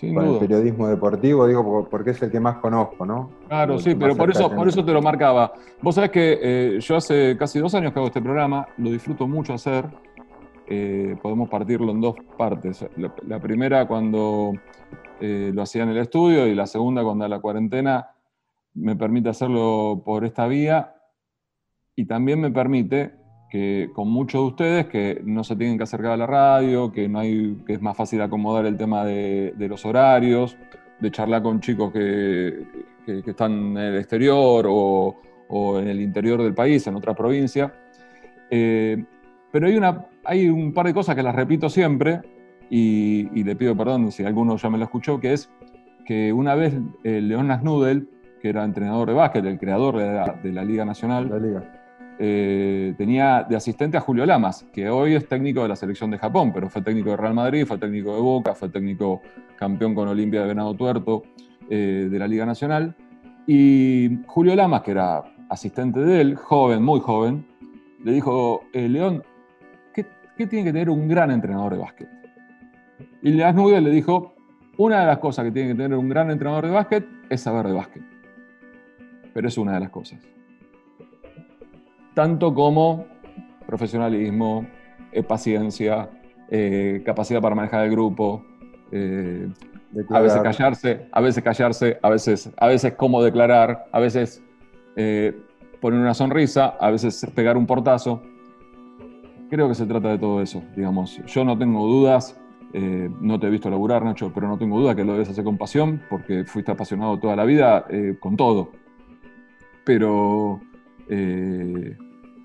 el 0.00 0.38
periodismo 0.38 0.88
deportivo, 0.88 1.46
digo, 1.46 1.86
porque 1.90 2.10
es 2.10 2.22
el 2.22 2.30
que 2.30 2.40
más 2.40 2.56
conozco, 2.56 3.04
¿no? 3.06 3.30
Claro, 3.48 3.78
sí, 3.78 3.94
pero 3.94 4.16
por 4.16 4.30
eso, 4.30 4.50
por 4.50 4.68
eso 4.68 4.84
te 4.84 4.92
lo 4.92 5.02
marcaba. 5.02 5.52
Vos 5.80 5.94
sabés 5.94 6.10
que 6.10 6.38
eh, 6.42 6.80
yo 6.80 6.96
hace 6.96 7.36
casi 7.36 7.58
dos 7.58 7.74
años 7.74 7.92
que 7.92 7.98
hago 7.98 8.08
este 8.08 8.22
programa, 8.22 8.66
lo 8.78 8.90
disfruto 8.90 9.26
mucho 9.26 9.54
hacer. 9.54 9.86
Eh, 10.66 11.16
podemos 11.20 11.48
partirlo 11.48 11.92
en 11.92 12.00
dos 12.00 12.16
partes. 12.38 12.84
La, 12.96 13.38
primera 13.38 13.86
cuando 13.86 14.52
eh, 15.20 15.50
lo 15.52 15.62
hacía 15.62 15.82
en 15.82 15.90
el 15.90 15.98
estudio 15.98 16.46
y 16.46 16.54
la 16.54 16.66
segunda 16.66 17.02
cuando 17.02 17.28
la 17.28 17.40
cuarentena 17.40 18.08
me 18.74 18.96
permite 18.96 19.28
hacerlo 19.28 20.02
por 20.04 20.24
esta 20.24 20.46
vía 20.46 20.94
y 21.94 22.06
también 22.06 22.40
me 22.40 22.50
permite 22.50 23.21
que 23.52 23.90
con 23.92 24.08
muchos 24.08 24.40
de 24.40 24.46
ustedes 24.46 24.86
que 24.86 25.20
no 25.26 25.44
se 25.44 25.54
tienen 25.56 25.76
que 25.76 25.82
acercar 25.82 26.12
a 26.12 26.16
la 26.16 26.26
radio, 26.26 26.90
que, 26.90 27.06
no 27.06 27.18
hay, 27.18 27.58
que 27.66 27.74
es 27.74 27.82
más 27.82 27.94
fácil 27.94 28.22
acomodar 28.22 28.64
el 28.64 28.78
tema 28.78 29.04
de, 29.04 29.52
los 29.68 29.84
horarios, 29.84 30.56
de 30.98 31.10
charlar 31.10 31.42
con 31.42 31.60
chicos 31.60 31.92
que, 31.92 32.64
están 33.06 33.76
en 33.76 33.76
el 33.76 33.98
exterior 33.98 34.64
o, 34.66 35.78
en 35.78 35.86
el 35.86 36.00
interior 36.00 36.42
del 36.42 36.54
país, 36.54 36.86
en 36.86 36.94
otra 36.94 37.12
provincia. 37.12 37.74
Eh, 38.48 39.04
pero 39.50 39.66
hay, 39.66 39.76
una, 39.76 40.06
hay 40.24 40.48
un 40.48 40.72
par 40.72 40.86
de 40.86 40.94
cosas 40.94 41.14
que 41.14 41.22
las 41.22 41.34
repito 41.34 41.68
siempre 41.68 42.22
y, 42.70 43.44
le 43.44 43.54
pido 43.54 43.76
perdón 43.76 44.12
si 44.12 44.24
alguno 44.24 44.56
ya 44.56 44.70
me 44.70 44.78
lo 44.78 44.84
escuchó, 44.84 45.20
que 45.20 45.34
es 45.34 45.50
que 46.06 46.32
una 46.32 46.54
vez 46.54 46.72
el 47.04 47.28
León 47.28 47.48
que 48.40 48.48
era 48.48 48.64
entrenador 48.64 49.08
de 49.08 49.14
básquet, 49.14 49.44
el 49.44 49.58
creador 49.58 49.98
de 50.42 50.52
la, 50.52 50.64
Liga 50.64 50.86
Nacional, 50.86 51.28
eh, 52.18 52.94
tenía 52.96 53.44
de 53.48 53.56
asistente 53.56 53.96
a 53.96 54.00
Julio 54.00 54.26
Lamas, 54.26 54.64
que 54.72 54.88
hoy 54.88 55.14
es 55.14 55.26
técnico 55.28 55.62
de 55.62 55.68
la 55.68 55.76
selección 55.76 56.10
de 56.10 56.18
Japón, 56.18 56.52
pero 56.52 56.68
fue 56.68 56.82
técnico 56.82 57.10
de 57.10 57.16
Real 57.16 57.34
Madrid, 57.34 57.66
fue 57.66 57.78
técnico 57.78 58.14
de 58.14 58.20
Boca, 58.20 58.54
fue 58.54 58.68
técnico 58.68 59.22
campeón 59.56 59.94
con 59.94 60.08
Olimpia 60.08 60.42
de 60.42 60.48
Venado 60.48 60.74
Tuerto 60.74 61.22
eh, 61.68 62.08
de 62.10 62.18
la 62.18 62.28
Liga 62.28 62.46
Nacional. 62.46 62.94
Y 63.46 64.18
Julio 64.26 64.54
Lamas, 64.54 64.82
que 64.82 64.92
era 64.92 65.24
asistente 65.48 66.00
de 66.00 66.20
él, 66.20 66.36
joven, 66.36 66.82
muy 66.82 67.00
joven, 67.00 67.46
le 68.04 68.12
dijo, 68.12 68.64
eh, 68.72 68.88
León, 68.88 69.22
¿qué 69.92 70.46
tiene 70.46 70.64
que 70.64 70.72
tener 70.72 70.90
un 70.90 71.08
gran 71.08 71.30
entrenador 71.30 71.74
de 71.74 71.78
básquet? 71.78 72.08
Y 73.22 73.30
Leas 73.30 73.54
Nudel 73.54 73.84
le 73.84 73.90
dijo, 73.90 74.34
una 74.78 75.00
de 75.00 75.06
las 75.06 75.18
cosas 75.18 75.44
que 75.44 75.52
tiene 75.52 75.70
que 75.70 75.74
tener 75.74 75.96
un 75.96 76.08
gran 76.08 76.30
entrenador 76.30 76.66
de 76.66 76.72
básquet 76.72 77.06
es 77.30 77.40
saber 77.40 77.66
de 77.66 77.72
básquet. 77.72 78.02
Pero 79.32 79.48
es 79.48 79.56
una 79.58 79.74
de 79.74 79.80
las 79.80 79.90
cosas. 79.90 80.31
Tanto 82.14 82.54
como 82.54 83.06
profesionalismo, 83.66 84.66
eh, 85.12 85.22
paciencia, 85.22 86.10
eh, 86.50 87.02
capacidad 87.04 87.40
para 87.40 87.54
manejar 87.54 87.84
el 87.84 87.90
grupo, 87.90 88.44
eh, 88.90 89.48
a 90.10 90.20
veces 90.20 90.42
callarse, 90.42 91.08
a 91.12 91.20
veces 91.20 91.42
callarse, 91.42 91.98
a 92.02 92.10
veces, 92.10 92.50
a 92.56 92.66
veces 92.66 92.94
cómo 92.94 93.22
declarar, 93.22 93.86
a 93.92 94.00
veces 94.00 94.42
poner 95.80 96.00
una 96.00 96.14
sonrisa, 96.14 96.76
a 96.80 96.90
veces 96.90 97.26
pegar 97.34 97.56
un 97.56 97.66
portazo. 97.66 98.22
Creo 99.50 99.68
que 99.68 99.74
se 99.74 99.84
trata 99.86 100.08
de 100.08 100.18
todo 100.18 100.40
eso, 100.40 100.62
digamos. 100.76 101.20
Yo 101.26 101.44
no 101.44 101.58
tengo 101.58 101.86
dudas, 101.86 102.40
eh, 102.72 103.10
no 103.20 103.38
te 103.38 103.48
he 103.48 103.50
visto 103.50 103.68
laburar, 103.68 104.02
Nacho, 104.02 104.32
pero 104.34 104.48
no 104.48 104.56
tengo 104.56 104.80
duda 104.80 104.94
que 104.94 105.04
lo 105.04 105.12
debes 105.12 105.28
hacer 105.28 105.44
con 105.44 105.58
pasión, 105.58 106.02
porque 106.08 106.44
fuiste 106.44 106.72
apasionado 106.72 107.18
toda 107.18 107.36
la 107.36 107.44
vida 107.44 107.84
eh, 107.90 108.16
con 108.18 108.36
todo. 108.36 108.70
Pero 109.84 110.60
eh, 111.08 111.96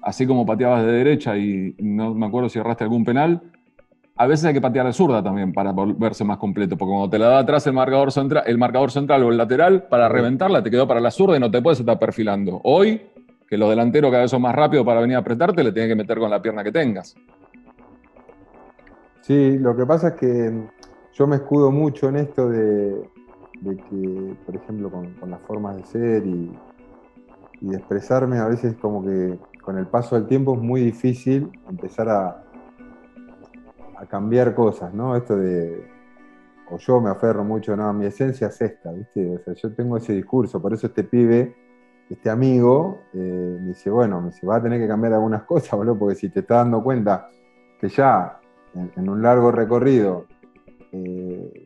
así 0.08 0.26
como 0.26 0.46
pateabas 0.46 0.86
de 0.86 0.92
derecha 0.94 1.38
y 1.38 1.76
no 1.80 2.14
me 2.14 2.28
acuerdo 2.28 2.48
si 2.48 2.58
erraste 2.58 2.86
algún 2.86 3.04
penal, 3.04 3.42
a 4.16 4.26
veces 4.26 4.46
hay 4.46 4.54
que 4.54 4.62
patear 4.62 4.86
de 4.86 4.94
zurda 4.94 5.22
también 5.22 5.52
para 5.52 5.74
volverse 5.74 6.24
más 6.24 6.38
completo, 6.38 6.78
porque 6.78 6.92
cuando 6.92 7.10
te 7.10 7.20
la 7.20 7.28
da 7.28 7.40
atrás 7.40 7.68
el 7.68 7.74
marcador 7.74 8.14
central, 8.14 8.46
el 8.48 8.58
marcador 8.58 8.90
central 8.90 9.24
o 9.24 9.32
el 9.32 9.38
lateral, 9.38 9.84
para 9.90 10.08
reventarla 10.08 10.64
te 10.64 10.72
quedó 10.72 10.88
para 10.88 11.02
la 11.02 11.12
zurda 11.12 11.36
y 11.36 11.42
no 11.42 11.52
te 11.52 11.62
puedes 11.62 11.82
estar 11.82 12.00
perfilando. 12.00 12.62
Hoy 12.64 13.02
que 13.50 13.58
los 13.58 13.70
delanteros 13.70 14.10
cada 14.10 14.24
vez 14.24 14.32
son 14.32 14.42
más 14.42 14.56
rápidos 14.56 14.86
para 14.86 15.02
venir 15.02 15.18
a 15.18 15.20
apretarte, 15.20 15.62
le 15.62 15.74
tienes 15.74 15.90
que 15.90 15.96
meter 15.96 16.18
con 16.20 16.32
la 16.32 16.42
pierna 16.42 16.64
que 16.64 16.72
tengas. 16.72 17.14
Sí, 19.20 19.58
lo 19.58 19.76
que 19.76 19.86
pasa 19.86 20.10
es 20.10 20.14
que 20.14 20.54
yo 21.14 21.28
me 21.28 21.36
escudo 21.36 21.70
mucho 21.70 22.08
en 22.08 22.16
esto 22.16 22.48
de, 22.48 23.10
que, 23.62 24.36
por 24.46 24.56
ejemplo, 24.56 24.90
con, 24.90 25.30
las 25.30 25.42
formas 25.42 25.76
de 25.76 25.86
ser 25.86 26.26
y, 26.26 26.58
de 27.60 27.76
expresarme, 27.76 28.38
a 28.38 28.48
veces 28.48 28.76
como 28.78 29.04
que 29.04 29.38
con 29.68 29.78
el 29.78 29.88
paso 29.88 30.16
del 30.16 30.28
tiempo 30.28 30.56
es 30.56 30.62
muy 30.62 30.80
difícil 30.80 31.52
empezar 31.68 32.08
a, 32.08 32.42
cambiar 34.08 34.56
cosas, 34.56 34.94
¿no? 34.94 35.18
Esto 35.18 35.36
de, 35.36 35.86
o 36.72 36.78
yo 36.78 37.02
me 37.02 37.10
aferro 37.10 37.44
mucho, 37.44 37.76
no, 37.76 37.92
mi 37.92 38.06
esencia 38.06 38.48
es 38.48 38.62
esta, 38.62 38.94
¿viste? 38.94 39.36
O 39.36 39.40
sea, 39.44 39.54
yo 39.56 39.74
tengo 39.74 39.98
ese 39.98 40.14
discurso, 40.14 40.62
por 40.62 40.74
eso 40.74 40.88
este 40.88 41.04
pibe 41.04 41.54
este 42.10 42.30
amigo 42.30 43.02
eh, 43.14 43.58
me 43.60 43.68
dice, 43.68 43.90
bueno, 43.90 44.22
me 44.22 44.30
dice, 44.30 44.48
va 44.48 44.56
a 44.56 44.64
tener 44.64 44.80
que 44.80 44.88
cambiar 44.88 45.12
algunas 45.16 45.44
cosas, 45.44 45.72
boludo, 45.72 46.00
porque 46.00 46.16
si 46.16 46.30
te 46.30 46.40
estás 46.40 46.60
dando 46.60 46.82
cuenta 46.82 47.28
que 47.82 47.90
ya 47.90 48.40
en, 48.74 49.10
un 49.10 49.22
largo 49.22 49.52
recorrido 49.52 50.28
eh, 50.94 51.66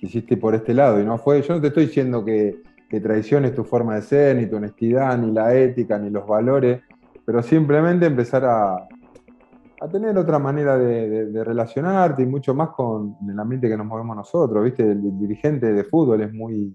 quisiste 0.00 0.38
por 0.38 0.54
este 0.54 0.72
lado 0.72 0.98
y 1.02 1.04
no 1.04 1.18
fue, 1.18 1.42
yo 1.42 1.52
no 1.52 1.60
te 1.60 1.66
estoy 1.66 1.84
diciendo 1.84 2.24
que, 2.24 2.62
que 2.88 2.98
traiciones 2.98 3.54
tu 3.54 3.62
forma 3.62 3.96
de 3.96 4.00
ser, 4.00 4.36
ni 4.36 4.46
tu 4.46 4.56
honestidad, 4.56 5.18
ni 5.18 5.32
la 5.32 5.54
ética, 5.54 5.98
ni 5.98 6.08
los 6.08 6.26
valores, 6.26 6.80
pero 7.24 7.42
simplemente 7.42 8.06
empezar 8.06 8.44
a, 8.44 8.74
a 8.74 9.88
tener 9.90 10.16
otra 10.16 10.38
manera 10.38 10.76
de, 10.78 11.44
relacionarte 11.44 12.22
y 12.22 12.26
mucho 12.26 12.54
más 12.54 12.70
con 12.70 13.16
el 13.28 13.38
ambiente 13.38 13.68
que 13.68 13.76
nos 13.76 13.86
movemos 13.86 14.16
nosotros, 14.16 14.64
¿viste? 14.64 14.82
el 14.82 15.18
dirigente 15.18 15.72
de 15.72 15.84
fútbol 15.84 16.22
es 16.22 16.32
muy 16.32 16.74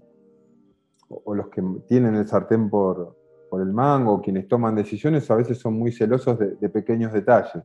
o 1.08 1.34
los 1.34 1.48
que 1.48 1.62
tienen 1.86 2.14
el 2.14 2.26
sartén 2.26 2.68
por, 2.68 3.16
por 3.48 3.62
el 3.62 3.72
mango, 3.72 4.20
quienes 4.20 4.46
toman 4.48 4.74
decisiones, 4.74 5.30
a 5.30 5.36
veces 5.36 5.58
son 5.58 5.74
muy 5.74 5.92
celosos 5.92 6.38
de, 6.38 6.68
pequeños 6.68 7.12
detalles. 7.12 7.62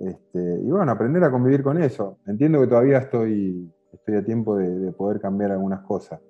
Este, 0.00 0.60
y 0.62 0.70
bueno, 0.70 0.92
aprender 0.92 1.24
a 1.24 1.30
convivir 1.30 1.62
con 1.62 1.82
eso. 1.82 2.18
Entiendo 2.26 2.60
que 2.60 2.66
todavía 2.66 2.98
estoy, 2.98 3.70
estoy 3.92 4.16
a 4.16 4.24
tiempo 4.24 4.56
de, 4.56 4.92
poder 4.92 5.20
cambiar 5.20 5.52
algunas 5.52 5.80
cosas. 5.80 6.20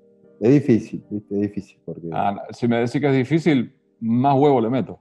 Es 0.40 0.50
difícil, 0.50 1.04
¿viste? 1.10 1.34
Es 1.34 1.40
difícil. 1.40 1.80
Porque... 1.84 2.08
Ah, 2.12 2.42
si 2.50 2.68
me 2.68 2.76
decís 2.76 3.00
que 3.00 3.08
es 3.08 3.16
difícil, 3.16 3.74
más 4.00 4.34
huevo 4.38 4.60
le 4.60 4.70
meto. 4.70 5.00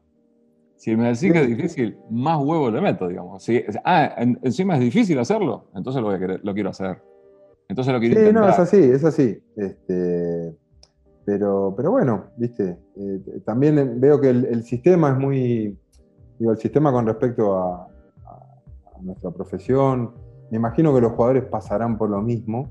Si 0.85 0.95
me 0.95 1.05
decís 1.05 1.33
que 1.33 1.41
es 1.41 1.47
difícil, 1.47 1.97
más 2.11 2.37
huevo 2.37 2.69
le 2.69 2.79
meto, 2.79 3.07
digamos. 3.07 3.41
Si, 3.41 3.59
ah, 3.83 4.13
encima 4.43 4.75
es 4.75 4.81
difícil 4.81 5.17
hacerlo, 5.17 5.65
entonces 5.73 5.99
lo, 5.99 6.15
lo 6.15 6.53
quiero 6.53 6.69
hacer. 6.69 7.01
Entonces 7.67 7.91
lo 7.91 7.99
quiero 7.99 8.21
sí, 8.21 8.31
no, 8.31 8.47
es 8.47 8.59
así, 8.59 8.77
es 8.77 9.03
así. 9.03 9.43
Este, 9.55 10.55
pero, 11.25 11.73
pero 11.75 11.89
bueno, 11.89 12.25
viste, 12.37 12.77
eh, 12.97 13.19
también 13.43 13.99
veo 13.99 14.21
que 14.21 14.29
el, 14.29 14.63
sistema 14.63 15.09
es 15.09 15.17
muy, 15.17 15.75
digo, 16.37 16.51
el 16.51 16.59
sistema 16.59 16.91
con 16.91 17.07
respecto 17.07 17.57
a, 17.57 17.87
nuestra 19.01 19.31
profesión, 19.31 20.13
me 20.51 20.57
imagino 20.57 20.93
que 20.93 21.01
los 21.01 21.13
jugadores 21.13 21.45
pasarán 21.45 21.97
por 21.97 22.11
lo 22.11 22.21
mismo. 22.21 22.69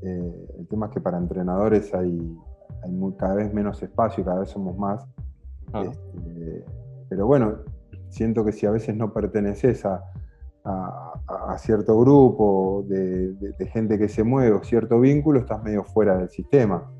Eh, 0.00 0.46
el 0.60 0.68
tema 0.68 0.86
es 0.86 0.92
que 0.92 1.00
para 1.00 1.18
entrenadores 1.18 1.92
hay, 1.92 2.20
hay 2.84 3.14
cada 3.18 3.34
vez 3.34 3.52
menos 3.52 3.82
espacio, 3.82 4.24
cada 4.24 4.38
vez 4.38 4.48
somos 4.48 4.78
más. 4.78 5.04
Este, 5.74 6.64
pero 7.12 7.26
bueno, 7.26 7.58
siento 8.08 8.42
que 8.42 8.52
si 8.52 8.64
a 8.64 8.70
veces 8.70 8.96
no 8.96 9.12
perteneces 9.12 9.84
a, 9.84 10.02
a, 10.64 11.58
cierto 11.58 12.00
grupo 12.00 12.86
de, 12.88 13.34
gente 13.70 13.98
que 13.98 14.08
se 14.08 14.24
mueve 14.24 14.56
o 14.56 14.64
cierto 14.64 14.98
vínculo, 14.98 15.40
estás 15.40 15.62
medio 15.62 15.84
fuera 15.84 16.16
del 16.16 16.30
sistema. 16.30 16.90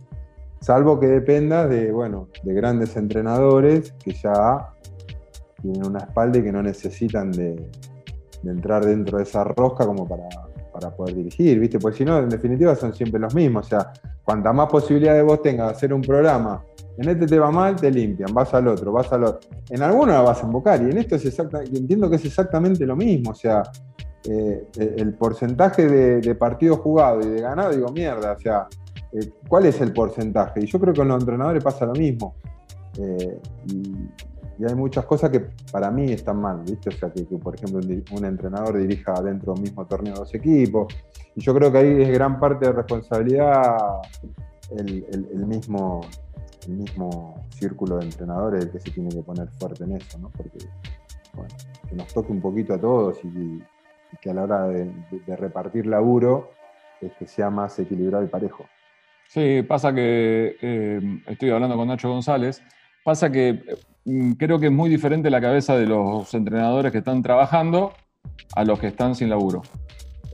Salvo 0.61 1.01
que 1.01 1.07
dependa 1.07 1.67
de, 1.67 1.91
bueno, 1.93 2.29
de 2.43 2.53
grandes 2.53 2.95
entrenadores 2.95 3.93
que 4.05 4.13
ya 4.13 4.75
tienen 5.63 5.87
una 5.87 6.01
espalda 6.01 6.41
y 6.41 6.43
que 6.43 6.53
no 6.53 6.63
necesitan 6.63 7.31
de, 7.33 7.71
entrar 8.45 8.85
dentro 8.85 9.17
de 9.17 9.25
esa 9.25 9.45
rosca 9.45 9.87
como 9.87 10.07
para, 10.07 10.29
para 10.75 10.95
poder 10.95 11.15
dirigir, 11.15 11.59
¿viste? 11.59 11.79
Porque 11.79 11.97
si 11.97 12.05
no, 12.05 12.19
en 12.19 12.29
definitiva 12.29 12.75
son 12.75 12.93
siempre 12.93 13.19
los 13.19 13.35
mismos. 13.35 13.65
O 13.65 13.69
sea, 13.71 13.93
cuanta 14.25 14.53
más 14.53 14.69
posibilidades 14.69 15.25
vos 15.25 15.43
tengas 15.43 15.69
de 15.69 15.73
hacer 15.73 15.93
un 15.93 16.03
programa, 16.03 16.65
en 16.97 17.09
este 17.09 17.27
te 17.27 17.39
va 17.39 17.51
mal, 17.51 17.77
te 17.77 17.91
limpian, 17.91 18.33
vas 18.35 18.53
al 18.55 18.69
otro, 18.69 18.93
vas 18.93 19.11
al 19.13 19.25
otro. 19.25 19.51
En 19.71 19.83
alguno 19.83 20.13
la 20.13 20.21
vas 20.21 20.43
a 20.43 20.47
invocar 20.47 20.83
y 20.83 20.91
en 20.91 20.99
esto 20.99 21.17
es 21.17 21.25
exactamente, 21.25 21.79
entiendo 21.79 22.11
que 22.11 22.17
es 22.17 22.25
exactamente 22.25 22.85
lo 22.87 22.97
mismo. 22.97 23.31
O 23.31 23.35
sea, 23.35 23.63
eh, 24.25 24.69
el 24.77 25.15
porcentaje 25.15 25.87
de, 25.89 26.35
partidos 26.35 26.79
jugados 26.79 27.27
y 27.27 27.31
de 27.31 27.41
ganado, 27.41 27.71
digo, 27.71 27.91
mierda, 27.91 28.33
o 28.33 28.39
sea, 28.39 28.69
eh, 29.13 29.31
¿cuál 29.49 29.67
es 29.67 29.81
el 29.81 29.93
porcentaje? 29.93 30.61
Y 30.61 30.67
yo 30.67 30.79
creo 30.79 30.93
que 30.93 30.99
con 30.99 31.09
los 31.09 31.21
entrenadores 31.21 31.63
pasa 31.63 31.87
lo 31.87 31.95
mismo. 31.95 32.35
Eh, 32.99 33.41
y, 33.67 33.93
hay 34.65 34.77
muchas 34.77 35.05
cosas 35.07 35.31
que 35.31 35.41
para 35.73 35.91
mí 35.91 36.13
están 36.13 36.41
mal, 36.41 36.63
¿viste? 36.65 36.91
O 36.91 36.93
sea, 36.93 37.11
que, 37.11 37.25
por 37.25 37.57
ejemplo 37.57 37.81
un, 38.13 38.25
entrenador 38.25 38.79
dirija 38.79 39.21
dentro 39.21 39.55
del 39.55 39.63
mismo 39.63 39.85
torneo 39.87 40.15
dos 40.15 40.33
equipos. 40.35 40.95
Y 41.35 41.41
yo 41.41 41.55
creo 41.55 41.73
que 41.73 41.79
ahí 41.79 42.03
es 42.03 42.11
gran 42.11 42.39
parte 42.39 42.67
de 42.67 42.73
responsabilidad 42.73 44.03
el, 44.77 45.47
mismo, 45.47 46.03
el 46.67 46.73
mismo 46.75 47.47
círculo 47.51 47.99
de 47.99 48.05
entrenadores 48.07 48.67
que 48.67 48.81
se 48.81 48.91
tiene 48.91 49.11
que 49.11 49.23
poner 49.23 49.49
fuerte 49.49 49.85
en 49.85 49.97
eso, 49.97 50.19
¿no? 50.19 50.31
Porque, 50.31 50.59
que 51.89 51.95
nos 51.95 52.13
toque 52.13 52.33
un 52.33 52.41
poquito 52.41 52.75
a 52.75 52.81
todos 52.81 53.19
y, 53.25 53.63
que 54.21 54.31
a 54.31 54.35
la 54.35 54.43
hora 54.43 54.69
de, 54.69 54.93
repartir 55.37 55.87
laburo 55.87 56.51
este, 57.01 57.27
sea 57.27 57.49
más 57.49 57.79
equilibrado 57.79 58.23
y 58.25 58.29
parejo. 58.29 58.67
Sí, 59.29 59.63
pasa 59.63 59.95
que 59.95 60.57
eh, 60.61 61.01
estoy 61.27 61.51
hablando 61.51 61.77
con 61.77 61.89
Nacho 61.89 62.11
González, 62.11 62.63
pasa 63.03 63.33
que 63.33 63.65
mm, 64.05 64.33
creo 64.33 64.59
que 64.59 64.67
es 64.67 64.73
muy 64.73 64.91
diferente 64.91 65.31
la 65.31 65.41
cabeza 65.41 65.77
de 65.77 65.87
los 65.87 66.35
entrenadores 66.35 66.93
que 66.93 66.99
están 66.99 67.23
trabajando 67.23 67.95
a 68.55 68.65
los 68.65 68.79
que 68.79 68.89
están 68.89 69.15
sin 69.15 69.31
laburo. 69.31 69.63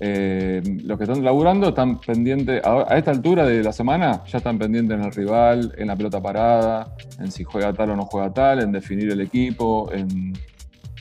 Eh, 0.01 0.63
los 0.85 0.97
que 0.97 1.05
están 1.05 1.25
laburando 1.25 1.71
están 1.71 2.01
pendientes, 2.01 2.63
a, 2.65 2.97
esta 2.97 3.11
altura 3.11 3.45
de 3.45 3.63
la 3.63 3.73
semana, 3.73 4.23
ya 4.27 4.39
están 4.39 4.59
pendientes 4.59 4.97
en 4.97 5.05
el 5.05 5.13
rival, 5.13 5.75
en 5.77 5.89
la 5.89 5.97
pelota 5.97 6.21
parada, 6.21 6.95
en 7.19 7.33
si 7.33 7.45
juega 7.45 7.73
tal 7.73 7.91
o 7.91 7.97
no 7.97 8.05
juega 8.05 8.33
tal, 8.33 8.63
en 8.63 8.71
definir 8.73 9.11
el 9.11 9.21
equipo, 9.21 9.91
en 9.93 10.33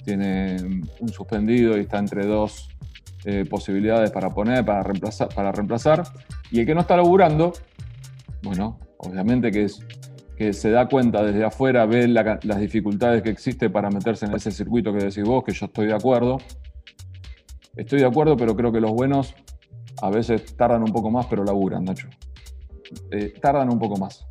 tiene 0.08 0.56
un 1.02 1.10
suspendido 1.10 1.78
y 1.78 1.82
está 1.82 1.98
entre 2.00 2.26
dos 2.26 2.70
eh, 3.26 3.44
posibilidades 3.44 4.10
para 4.10 4.30
poner, 4.30 4.64
para 4.64 4.82
reemplazar, 4.82 5.28
para 5.36 5.52
reemplazar. 5.52 6.04
Y 6.50 6.62
el 6.62 6.66
que 6.66 6.74
no 6.74 6.80
está 6.80 6.96
laburando, 6.96 7.52
bueno, 8.42 8.80
obviamente 9.00 9.52
que, 9.52 9.66
es, 9.66 9.82
que 10.38 10.54
se 10.54 10.72
da 10.72 10.88
cuenta 10.88 11.24
desde 11.24 11.44
afuera, 11.44 11.86
ve 11.86 12.08
las 12.08 12.60
dificultades 12.60 13.22
que 13.22 13.30
existe 13.30 13.70
para 13.70 13.90
meterse 13.90 14.26
en 14.26 14.34
ese 14.34 14.50
circuito 14.50 14.94
que 14.94 15.00
decís 15.00 15.26
vos, 15.26 15.44
que 15.44 15.52
yo 15.52 15.66
estoy 15.66 15.88
de 15.88 15.96
acuerdo. 15.96 16.38
Estoy 17.78 18.00
de 18.00 18.06
acuerdo, 18.06 18.36
pero 18.36 18.56
creo 18.56 18.72
que 18.72 18.82
los 18.82 18.92
buenos 18.92 19.36
a 20.02 20.10
veces 20.10 20.56
tardan 20.56 20.84
un 20.84 20.92
poco 20.92 21.12
más, 21.12 21.28
pero 21.28 21.44
laburan, 21.44 21.86
Nacho. 21.86 22.08
Eh, 23.12 23.34
tardan 23.42 23.72
un 23.72 23.80
poco 23.80 23.98
más. 23.98 24.28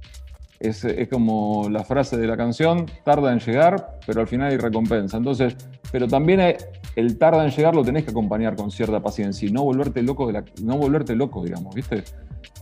Es, 0.59 0.87
como 1.11 1.69
la 1.69 1.85
frase 1.85 2.17
de 2.17 2.27
la 2.27 2.37
canción, 2.37 2.87
tarda 3.05 3.33
en 3.33 3.41
llegar, 3.41 3.99
pero 4.07 4.21
al 4.21 4.27
final 4.27 4.51
hay 4.51 4.57
recompensa. 4.57 5.17
Entonces, 5.17 5.57
pero 5.93 6.09
también 6.09 6.57
el 6.97 7.19
tarda 7.19 7.45
en 7.45 7.51
llegar 7.51 7.75
lo 7.75 7.85
tenés 7.85 8.05
que 8.05 8.11
acompañar 8.11 8.57
con 8.57 8.71
cierta 8.71 9.01
paciencia 9.01 9.49
y 9.49 9.53
no 9.53 9.65
volverte 9.65 10.03
loco, 10.03 10.27
de 10.27 10.33
la, 10.33 10.45
no 10.63 10.77
volverte 10.79 11.15
loco, 11.15 11.45
digamos, 11.45 11.75
¿viste? 11.75 12.05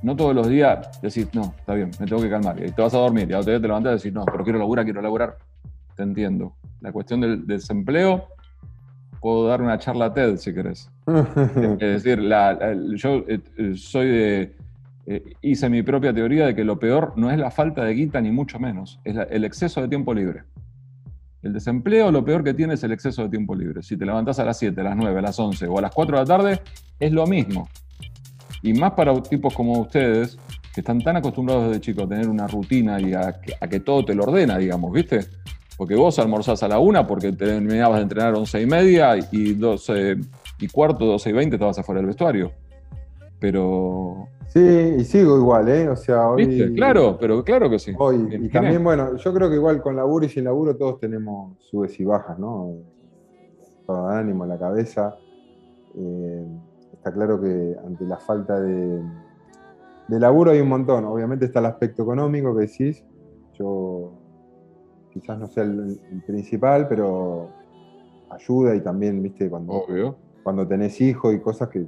No 0.03 0.17
todos 0.17 0.35
los 0.35 0.49
días 0.49 1.01
decís, 1.01 1.29
no, 1.35 1.55
está 1.57 1.75
bien, 1.75 1.91
me 2.01 2.07
tengo 2.07 2.21
que 2.21 2.29
calmar. 2.29 2.59
Y 2.63 2.73
te 2.73 2.83
vas 2.83 2.95
a 2.95 2.99
dormir 2.99 3.31
y 3.31 3.35
a 3.35 3.39
otro 3.39 3.53
día 3.53 3.61
te 3.61 3.69
levantás 3.69 3.93
y 3.93 3.97
decís, 3.97 4.13
no, 4.13 4.25
pero 4.25 4.43
quiero 4.43 4.59
laburar, 4.59 4.85
quiero 4.85 5.01
laburar. 5.01 5.39
Te 5.95 6.03
entiendo. 6.03 6.57
La 6.81 6.93
cuestión 6.93 7.21
del, 7.21 7.47
desempleo, 7.47 8.29
puedo 9.25 9.49
dar 9.49 9.63
una 9.63 9.79
charla 9.79 10.13
TED 10.13 10.37
si 10.37 10.53
querés. 10.53 10.91
es 11.81 12.05
decir, 12.05 12.21
yo 12.95 13.25
eh, 13.27 13.41
soy 13.75 14.09
de 14.09 14.55
eh, 15.07 15.33
hice 15.41 15.71
mi 15.71 15.83
propia 15.83 16.13
teoría 16.13 16.45
de 16.45 16.55
que 16.55 16.63
lo 16.63 16.79
peor 16.79 17.15
no 17.17 17.31
es 17.31 17.39
la 17.39 17.51
falta 17.51 17.85
de 17.85 17.95
guita 17.95 18.21
ni 18.21 18.31
mucho 18.31 18.59
menos, 18.59 19.01
es 19.03 19.17
el 19.31 19.45
exceso 19.45 19.81
de 19.81 19.89
tiempo 19.89 20.13
libre. 20.13 20.43
El 21.43 21.55
desempleo 21.55 22.13
lo 22.13 22.23
peor 22.23 22.45
que 22.45 22.53
tiene 22.53 22.75
es 22.75 22.85
el 22.85 22.93
exceso 22.93 23.23
de 23.23 23.31
tiempo 23.31 23.55
libre. 23.55 23.83
Si 23.83 23.97
te 23.97 24.05
levantás 24.05 24.41
a 24.41 24.45
las 24.45 24.59
7, 24.59 24.79
a 24.79 24.85
las 24.85 24.97
9, 24.97 25.19
a 25.19 25.23
las 25.23 25.39
11 25.39 25.69
o 25.69 25.79
a 25.79 25.81
las 25.81 25.95
4 25.95 26.19
de 26.19 26.23
la 26.23 26.27
tarde, 26.27 26.61
es 27.01 27.13
lo 27.13 27.27
mismo. 27.27 27.67
Y 28.63 28.75
más 28.75 28.93
para 28.93 29.23
tipos 29.23 29.55
como 29.55 29.81
ustedes, 29.81 30.37
que 30.75 30.83
están 30.83 31.01
tan 31.01 31.17
acostumbrados 31.17 31.69
desde 31.69 31.81
chicos 31.81 32.05
a 32.05 32.09
tener 32.09 32.29
una 32.29 32.47
rutina 32.47 33.01
y 33.01 33.15
a 33.15 33.41
que, 33.71 33.81
todo 33.81 34.05
te 34.05 34.15
lo 34.15 34.25
ordena, 34.25 34.59
digamos, 34.59 34.93
¿viste? 34.93 35.21
Porque 35.77 35.97
vos 35.97 36.19
almorzás 36.19 36.63
a 36.63 36.69
la 36.69 36.79
1 36.79 37.07
porque 37.07 37.33
terminabas 37.33 37.97
de 37.97 38.03
entrenar 38.03 38.35
a 38.35 38.39
11 38.39 38.63
y 38.63 38.67
media 38.67 39.17
y 39.33 39.55
12 39.55 40.17
y 40.61 40.69
cuarto, 40.69 41.05
12 41.05 41.31
y 41.31 41.33
20 41.33 41.57
estabas 41.57 41.79
afuera 41.79 42.01
del 42.01 42.07
vestuario. 42.07 42.53
Pero 43.41 44.29
Sí, 44.55 44.61
y 44.61 45.05
sigo 45.05 45.37
igual, 45.37 45.69
¿eh? 45.69 45.89
O 45.89 45.97
sea, 45.97 46.29
hoy. 46.31 46.73
Claro, 46.77 47.19
pero 47.19 47.43
claro 47.43 47.69
que 47.69 47.81
sí. 47.81 47.93
Hoy, 47.99 48.29
y 48.41 48.49
también, 48.51 48.85
bueno, 48.85 49.17
yo 49.17 49.35
creo 49.35 49.51
que 49.51 49.57
igual 49.57 49.83
con 49.83 49.97
laburo 49.97 50.27
y 50.27 50.29
sin 50.29 50.45
laburo 50.45 50.77
todos 50.77 51.01
tenemos 51.01 51.59
subes 51.59 51.99
y 51.99 52.05
bajas, 52.05 52.39
¿no? 52.39 52.73
Todo 53.85 54.07
ánimo, 54.07 54.47
la 54.47 54.57
cabeza. 54.57 55.17
Eh, 55.97 56.47
está 56.93 57.13
claro 57.13 57.41
que 57.41 57.75
ante 57.85 58.05
la 58.05 58.19
falta 58.19 58.61
de, 58.61 59.03
de 60.07 60.21
laburo 60.21 60.53
hay 60.53 60.61
un 60.61 60.69
montón. 60.69 61.05
Obviamente 61.05 61.47
está 61.47 61.59
el 61.59 61.67
aspecto 61.67 62.05
económico 62.05 62.55
que 62.55 62.67
decís. 62.67 63.05
Yo 63.59 64.13
quizás 65.15 65.39
no 65.39 65.47
sea 65.47 65.63
el, 65.63 65.99
principal, 66.27 66.87
pero 66.89 67.49
ayuda 68.31 68.75
y 68.75 68.81
también, 68.81 69.23
viste, 69.23 69.49
cuando, 69.49 69.85
cuando 70.43 70.69
tenés 70.69 71.01
hijos 71.01 71.35
y 71.35 71.39
cosas 71.39 71.69
que 71.71 71.87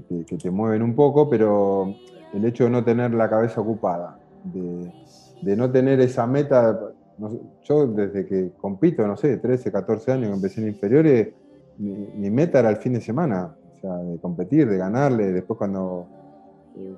que 0.00 0.36
te, 0.38 0.50
mueven 0.50 0.82
un 0.82 0.94
poco, 0.94 1.28
pero 1.28 1.94
el 2.32 2.44
hecho 2.44 2.64
de 2.64 2.70
no 2.70 2.84
tener 2.84 3.12
la 3.12 3.28
cabeza 3.28 3.60
ocupada, 3.60 4.18
de, 4.44 5.56
no 5.56 5.70
tener 5.70 6.00
esa 6.00 6.26
meta, 6.26 6.78
yo 7.64 7.86
desde 7.86 8.26
que 8.26 8.52
compito, 8.60 9.06
no 9.06 9.16
sé, 9.16 9.36
13, 9.36 9.70
14 9.70 10.12
años 10.12 10.28
que 10.28 10.34
empecé 10.34 10.60
en 10.62 10.68
inferiores, 10.68 11.28
mi, 11.78 12.30
meta 12.30 12.60
era 12.60 12.70
el 12.70 12.76
fin 12.76 12.94
de 12.94 13.00
semana, 13.00 13.54
o 13.76 13.80
sea, 13.80 13.96
de 13.96 14.18
competir, 14.18 14.68
de 14.68 14.78
ganarle, 14.78 15.32
después 15.32 15.58
cuando 15.58 16.06
eh, 16.76 16.94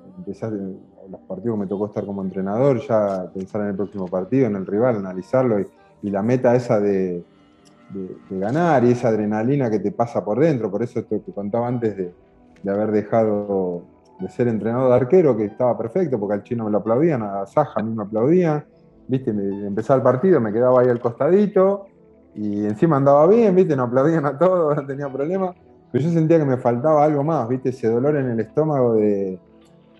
los 1.09 1.21
partidos 1.21 1.57
me 1.57 1.67
tocó 1.67 1.87
estar 1.87 2.05
como 2.05 2.21
entrenador, 2.21 2.79
ya 2.79 3.29
pensar 3.33 3.61
en 3.61 3.67
el 3.67 3.75
próximo 3.75 4.07
partido, 4.07 4.47
en 4.47 4.55
el 4.55 4.65
rival, 4.65 4.97
analizarlo 4.97 5.59
y, 5.59 5.67
la 6.09 6.21
meta 6.21 6.55
esa 6.55 6.79
de, 6.79 7.23
ganar 8.29 8.83
y 8.83 8.91
esa 8.91 9.07
adrenalina 9.07 9.71
que 9.71 9.79
te 9.79 9.91
pasa 9.91 10.23
por 10.23 10.39
dentro, 10.39 10.69
por 10.69 10.83
eso 10.83 11.03
te 11.03 11.19
contaba 11.33 11.67
antes 11.67 11.97
de, 11.97 12.13
haber 12.69 12.91
dejado 12.91 13.83
de 14.19 14.29
ser 14.29 14.47
entrenador 14.47 14.89
de 14.89 14.95
arquero, 14.95 15.35
que 15.35 15.45
estaba 15.45 15.75
perfecto, 15.77 16.19
porque 16.19 16.35
al 16.35 16.43
chino 16.43 16.65
me 16.65 16.71
lo 16.71 16.77
aplaudían, 16.79 17.23
a 17.23 17.45
Saja 17.47 17.79
a 17.79 17.83
mí 17.83 17.93
me 17.93 18.03
aplaudían, 18.03 18.65
viste, 19.07 19.31
empezaba 19.31 19.97
el 19.97 20.03
partido, 20.03 20.39
me 20.39 20.53
quedaba 20.53 20.81
ahí 20.81 20.89
al 20.89 20.99
costadito, 20.99 21.87
y 22.35 22.65
encima 22.65 22.97
andaba 22.97 23.25
bien, 23.27 23.55
viste, 23.55 23.75
no 23.75 23.83
aplaudían 23.83 24.25
a 24.25 24.37
todos, 24.37 24.75
no 24.77 24.85
tenía 24.85 25.11
problema, 25.11 25.55
pero 25.91 26.03
yo 26.03 26.11
sentía 26.11 26.37
que 26.37 26.45
me 26.45 26.57
faltaba 26.57 27.03
algo 27.03 27.23
más, 27.23 27.47
viste, 27.49 27.69
ese 27.69 27.89
dolor 27.89 28.15
en 28.15 28.29
el 28.29 28.39
estómago 28.39 28.93
de 28.93 29.39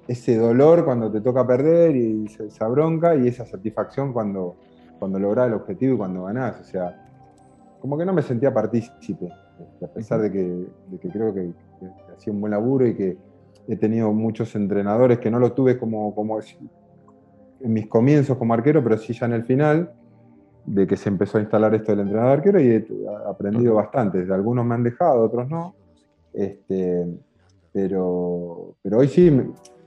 ese 0.07 0.37
dolor 0.37 0.85
cuando 0.85 1.11
te 1.11 1.21
toca 1.21 1.45
perder 1.45 1.95
y 1.95 2.25
esa 2.25 2.67
bronca 2.67 3.15
y 3.15 3.27
esa 3.27 3.45
satisfacción 3.45 4.13
cuando, 4.13 4.55
cuando 4.99 5.19
lográs 5.19 5.47
el 5.47 5.53
objetivo 5.53 5.95
y 5.95 5.97
cuando 5.97 6.23
ganás, 6.23 6.59
o 6.61 6.63
sea, 6.63 7.01
como 7.79 7.97
que 7.97 8.05
no 8.05 8.13
me 8.13 8.21
sentía 8.21 8.53
partícipe, 8.53 9.29
este, 9.59 9.85
a 9.85 9.87
pesar 9.87 10.21
de 10.21 10.31
que, 10.31 10.43
de 10.43 10.99
que 10.99 11.09
creo 11.09 11.33
que, 11.33 11.51
hacía 12.15 12.31
un 12.31 12.39
buen 12.39 12.51
laburo 12.51 12.87
y 12.87 12.95
que 12.95 13.17
he 13.67 13.75
tenido 13.75 14.11
muchos 14.13 14.55
entrenadores 14.55 15.19
que 15.19 15.29
no 15.29 15.39
lo 15.39 15.53
tuve 15.53 15.77
como, 15.77 16.13
como 16.15 16.39
en 16.39 17.73
mis 17.73 17.87
comienzos 17.87 18.37
como 18.37 18.53
arquero, 18.53 18.83
pero 18.83 18.97
sí 18.97 19.13
ya 19.13 19.25
en 19.25 19.33
el 19.33 19.43
final, 19.43 19.91
de 20.65 20.87
que 20.87 20.97
se 20.97 21.09
empezó 21.09 21.37
a 21.37 21.41
instalar 21.41 21.75
esto 21.75 21.91
del 21.91 22.01
entrenador 22.01 22.39
arquero 22.39 22.59
y 22.59 22.67
he 22.67 22.87
aprendido 23.27 23.75
bastante. 23.75 24.25
Algunos 24.31 24.65
me 24.65 24.75
han 24.75 24.83
dejado, 24.83 25.23
otros 25.23 25.47
no. 25.49 25.75
Este, 26.33 27.05
pero, 27.71 28.75
pero 28.81 28.97
hoy 28.97 29.07
sí, 29.07 29.31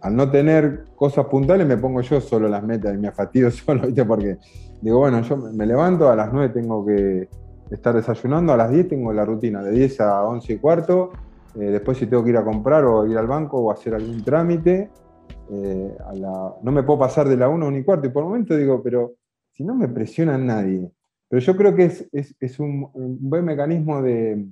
al 0.00 0.16
no 0.16 0.30
tener 0.30 0.84
cosas 0.94 1.26
puntuales, 1.26 1.66
me 1.66 1.76
pongo 1.76 2.00
yo 2.00 2.20
solo 2.20 2.48
las 2.48 2.62
metas 2.62 2.94
y 2.94 2.98
me 2.98 3.08
afatido 3.08 3.50
solo, 3.52 3.82
¿viste? 3.87 4.04
Porque 4.04 4.38
digo, 4.80 4.98
bueno, 4.98 5.20
yo 5.22 5.37
me 5.37 5.66
levanto, 5.66 6.08
a 6.08 6.16
las 6.16 6.32
9 6.32 6.50
tengo 6.50 6.84
que 6.84 7.28
estar 7.70 7.94
desayunando, 7.94 8.52
a 8.52 8.56
las 8.56 8.70
10 8.70 8.88
tengo 8.88 9.12
la 9.12 9.24
rutina, 9.24 9.62
de 9.62 9.72
10 9.72 10.00
a 10.00 10.24
11 10.24 10.52
y 10.52 10.58
cuarto, 10.58 11.11
eh, 11.54 11.70
después 11.70 11.98
si 11.98 12.06
tengo 12.06 12.22
que 12.22 12.30
ir 12.30 12.37
a 12.37 12.44
comprar 12.44 12.84
o 12.84 13.06
ir 13.06 13.18
al 13.18 13.26
banco 13.26 13.58
o 13.58 13.70
hacer 13.70 13.94
algún 13.94 14.22
trámite, 14.22 14.90
eh, 15.50 15.96
no 16.62 16.72
me 16.72 16.82
puedo 16.82 16.98
pasar 16.98 17.28
de 17.28 17.37
la 17.37 17.48
1 17.48 17.64
a 17.64 17.68
1 17.68 17.78
y 17.78 17.84
cuarto. 17.84 18.06
Y 18.06 18.11
por 18.11 18.22
el 18.22 18.28
momento 18.28 18.56
digo, 18.56 18.82
pero 18.82 19.14
si 19.52 19.64
no 19.64 19.74
me 19.74 19.88
presiona 19.88 20.38
nadie. 20.38 20.90
Pero 21.28 21.42
yo 21.42 21.56
creo 21.56 21.74
que 21.74 21.84
es, 22.12 22.61
un, 22.61 22.88
buen 22.94 23.44
mecanismo 23.44 24.00
de, 24.00 24.46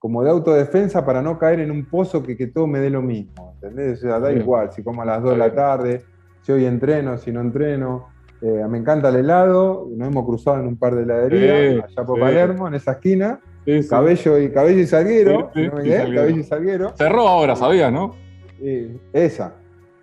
como 0.00 0.24
de 0.24 0.30
autodefensa 0.30 1.04
para 1.04 1.20
no 1.22 1.38
caer 1.38 1.60
en 1.60 1.70
un 1.70 1.84
pozo 1.84 2.22
que, 2.22 2.36
que 2.36 2.48
todo 2.48 2.66
me 2.66 2.80
dé 2.80 2.90
lo 2.90 3.02
mismo. 3.02 3.54
¿Entendés? 3.62 3.98
O 3.98 4.08
sea, 4.08 4.18
da 4.18 4.32
igual 4.32 4.72
si 4.72 4.82
como 4.82 5.02
a 5.02 5.04
las 5.04 5.22
2 5.22 5.32
de 5.32 5.36
la 5.38 5.54
tarde, 5.54 6.02
si 6.42 6.50
hoy 6.50 6.64
entreno, 6.64 7.16
si 7.18 7.30
no 7.30 7.40
entreno. 7.40 8.08
Eh, 8.42 8.64
me 8.68 8.78
encanta 8.78 9.10
el 9.10 9.16
helado, 9.16 9.86
nos 9.94 10.08
hemos 10.08 10.24
cruzado 10.24 10.58
en 10.58 10.66
un 10.66 10.76
par 10.78 10.94
de 10.96 11.02
heladerías, 11.02 11.84
allá 11.84 12.06
por 12.06 12.18
Palermo, 12.18 12.66
en 12.66 12.74
esa 12.74 12.92
esquina 12.92 13.38
Sí, 13.66 13.86
cabello, 13.86 14.38
y, 14.38 14.50
cabello 14.50 14.80
y 14.80 14.86
salguero. 14.86 15.50
Sí, 15.54 15.66
¿no 15.66 15.72
sí, 15.72 15.76
me 15.76 15.80
y 15.82 15.84
quedé? 15.84 15.98
salguero. 15.98 16.20
Cabello 16.22 16.40
y 16.40 16.44
salguero. 16.44 16.92
Cerró 16.96 17.28
ahora, 17.28 17.54
sabías, 17.54 17.92
¿no? 17.92 18.14
Sí, 18.58 18.98
esa. 19.12 19.52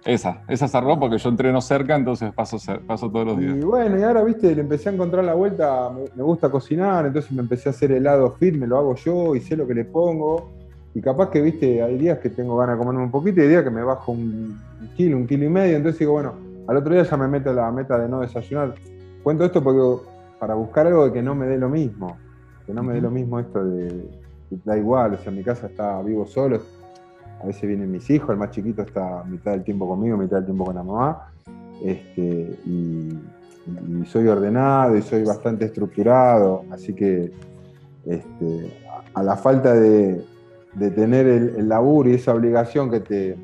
Esa, 0.05 0.43
esa 0.47 0.67
cerró 0.67 0.97
porque 0.99 1.17
yo 1.17 1.29
entreno 1.29 1.59
cerca, 1.59 1.95
entonces 1.95 2.31
paso, 2.33 2.57
paso 2.85 3.09
todos 3.09 3.25
los 3.25 3.37
Y 3.37 3.41
días. 3.41 3.65
bueno, 3.65 3.99
y 3.99 4.03
ahora, 4.03 4.23
viste, 4.23 4.55
le 4.55 4.61
empecé 4.61 4.89
a 4.89 4.93
encontrar 4.93 5.23
la 5.25 5.33
vuelta, 5.33 5.91
me, 6.15 6.23
gusta 6.23 6.49
cocinar, 6.49 7.05
entonces 7.05 7.31
me 7.31 7.41
empecé 7.41 7.69
a 7.69 7.71
hacer 7.71 7.91
helado 7.91 8.31
fit, 8.39 8.55
me 8.55 8.67
lo 8.67 8.77
hago 8.77 8.95
yo 8.95 9.35
y 9.35 9.41
sé 9.41 9.57
lo 9.57 9.67
que 9.67 9.73
le 9.73 9.85
pongo. 9.85 10.51
Y 10.93 11.01
capaz 11.01 11.29
que, 11.29 11.41
viste, 11.41 11.83
hay 11.83 11.97
días 11.97 12.19
que 12.19 12.29
tengo 12.29 12.57
ganas 12.57 12.75
de 12.75 12.79
comerme 12.79 13.03
un 13.03 13.11
poquito 13.11 13.41
y 13.41 13.43
hay 13.43 13.49
días 13.49 13.63
que 13.63 13.69
me 13.69 13.83
bajo 13.83 14.13
un, 14.13 14.59
kilo, 14.95 15.17
un 15.17 15.27
kilo 15.27 15.45
y 15.45 15.49
medio. 15.49 15.75
Entonces 15.75 15.99
digo, 15.99 16.13
bueno, 16.13 16.33
al 16.67 16.77
otro 16.77 16.93
día 16.93 17.03
ya 17.03 17.17
me 17.17 17.27
meto 17.27 17.53
la 17.53 17.69
meta 17.71 17.99
de 17.99 18.07
no 18.07 18.21
desayunar. 18.21 18.73
Cuento 19.23 19.45
esto 19.45 19.61
porque 19.61 20.03
para 20.39 20.53
buscar 20.55 20.87
algo 20.87 21.05
de 21.05 21.13
que 21.13 21.21
no 21.21 21.35
me 21.35 21.47
dé 21.47 21.57
lo 21.57 21.69
mismo. 21.69 22.17
Que 22.65 22.73
no 22.73 22.81
me 22.81 22.93
dé 22.93 23.01
lo 23.01 23.11
mismo 23.11 23.39
esto 23.39 23.63
de, 23.63 23.87
que 24.49 24.55
da 24.63 24.77
igual, 24.77 25.13
o 25.13 25.17
sea, 25.17 25.31
mi 25.31 25.43
casa 25.43 25.67
está 25.67 26.01
vivo 26.01 26.25
solo. 26.25 26.61
A 27.41 27.45
veces 27.45 27.61
vienen 27.63 27.91
mis 27.91 28.09
hijos, 28.09 28.29
el 28.29 28.37
más 28.37 28.51
chiquito 28.51 28.81
está 28.81 29.23
mitad 29.23 29.51
del 29.51 29.63
tiempo 29.63 29.87
conmigo, 29.87 30.17
mitad 30.17 30.37
del 30.37 30.45
tiempo 30.45 30.65
con 30.65 30.75
la 30.75 30.83
mamá. 30.83 31.31
Este, 31.83 32.57
y, 32.65 33.19
soy 34.05 34.25
ordenado 34.29 34.95
y 34.95 35.01
soy 35.01 35.23
bastante 35.25 35.65
estructurado, 35.65 36.63
así 36.71 36.93
que 36.93 37.33
este, 38.05 38.73
a, 39.13 39.21
la 39.21 39.35
falta 39.35 39.73
de, 39.73 40.23
de 40.73 40.91
tener 40.91 41.27
el, 41.27 41.55
el 41.57 41.67
laburo 41.67 42.09
y 42.09 42.13
esa 42.13 42.33
obligación 42.33 42.89
que 42.89 43.01
te, 43.01 43.35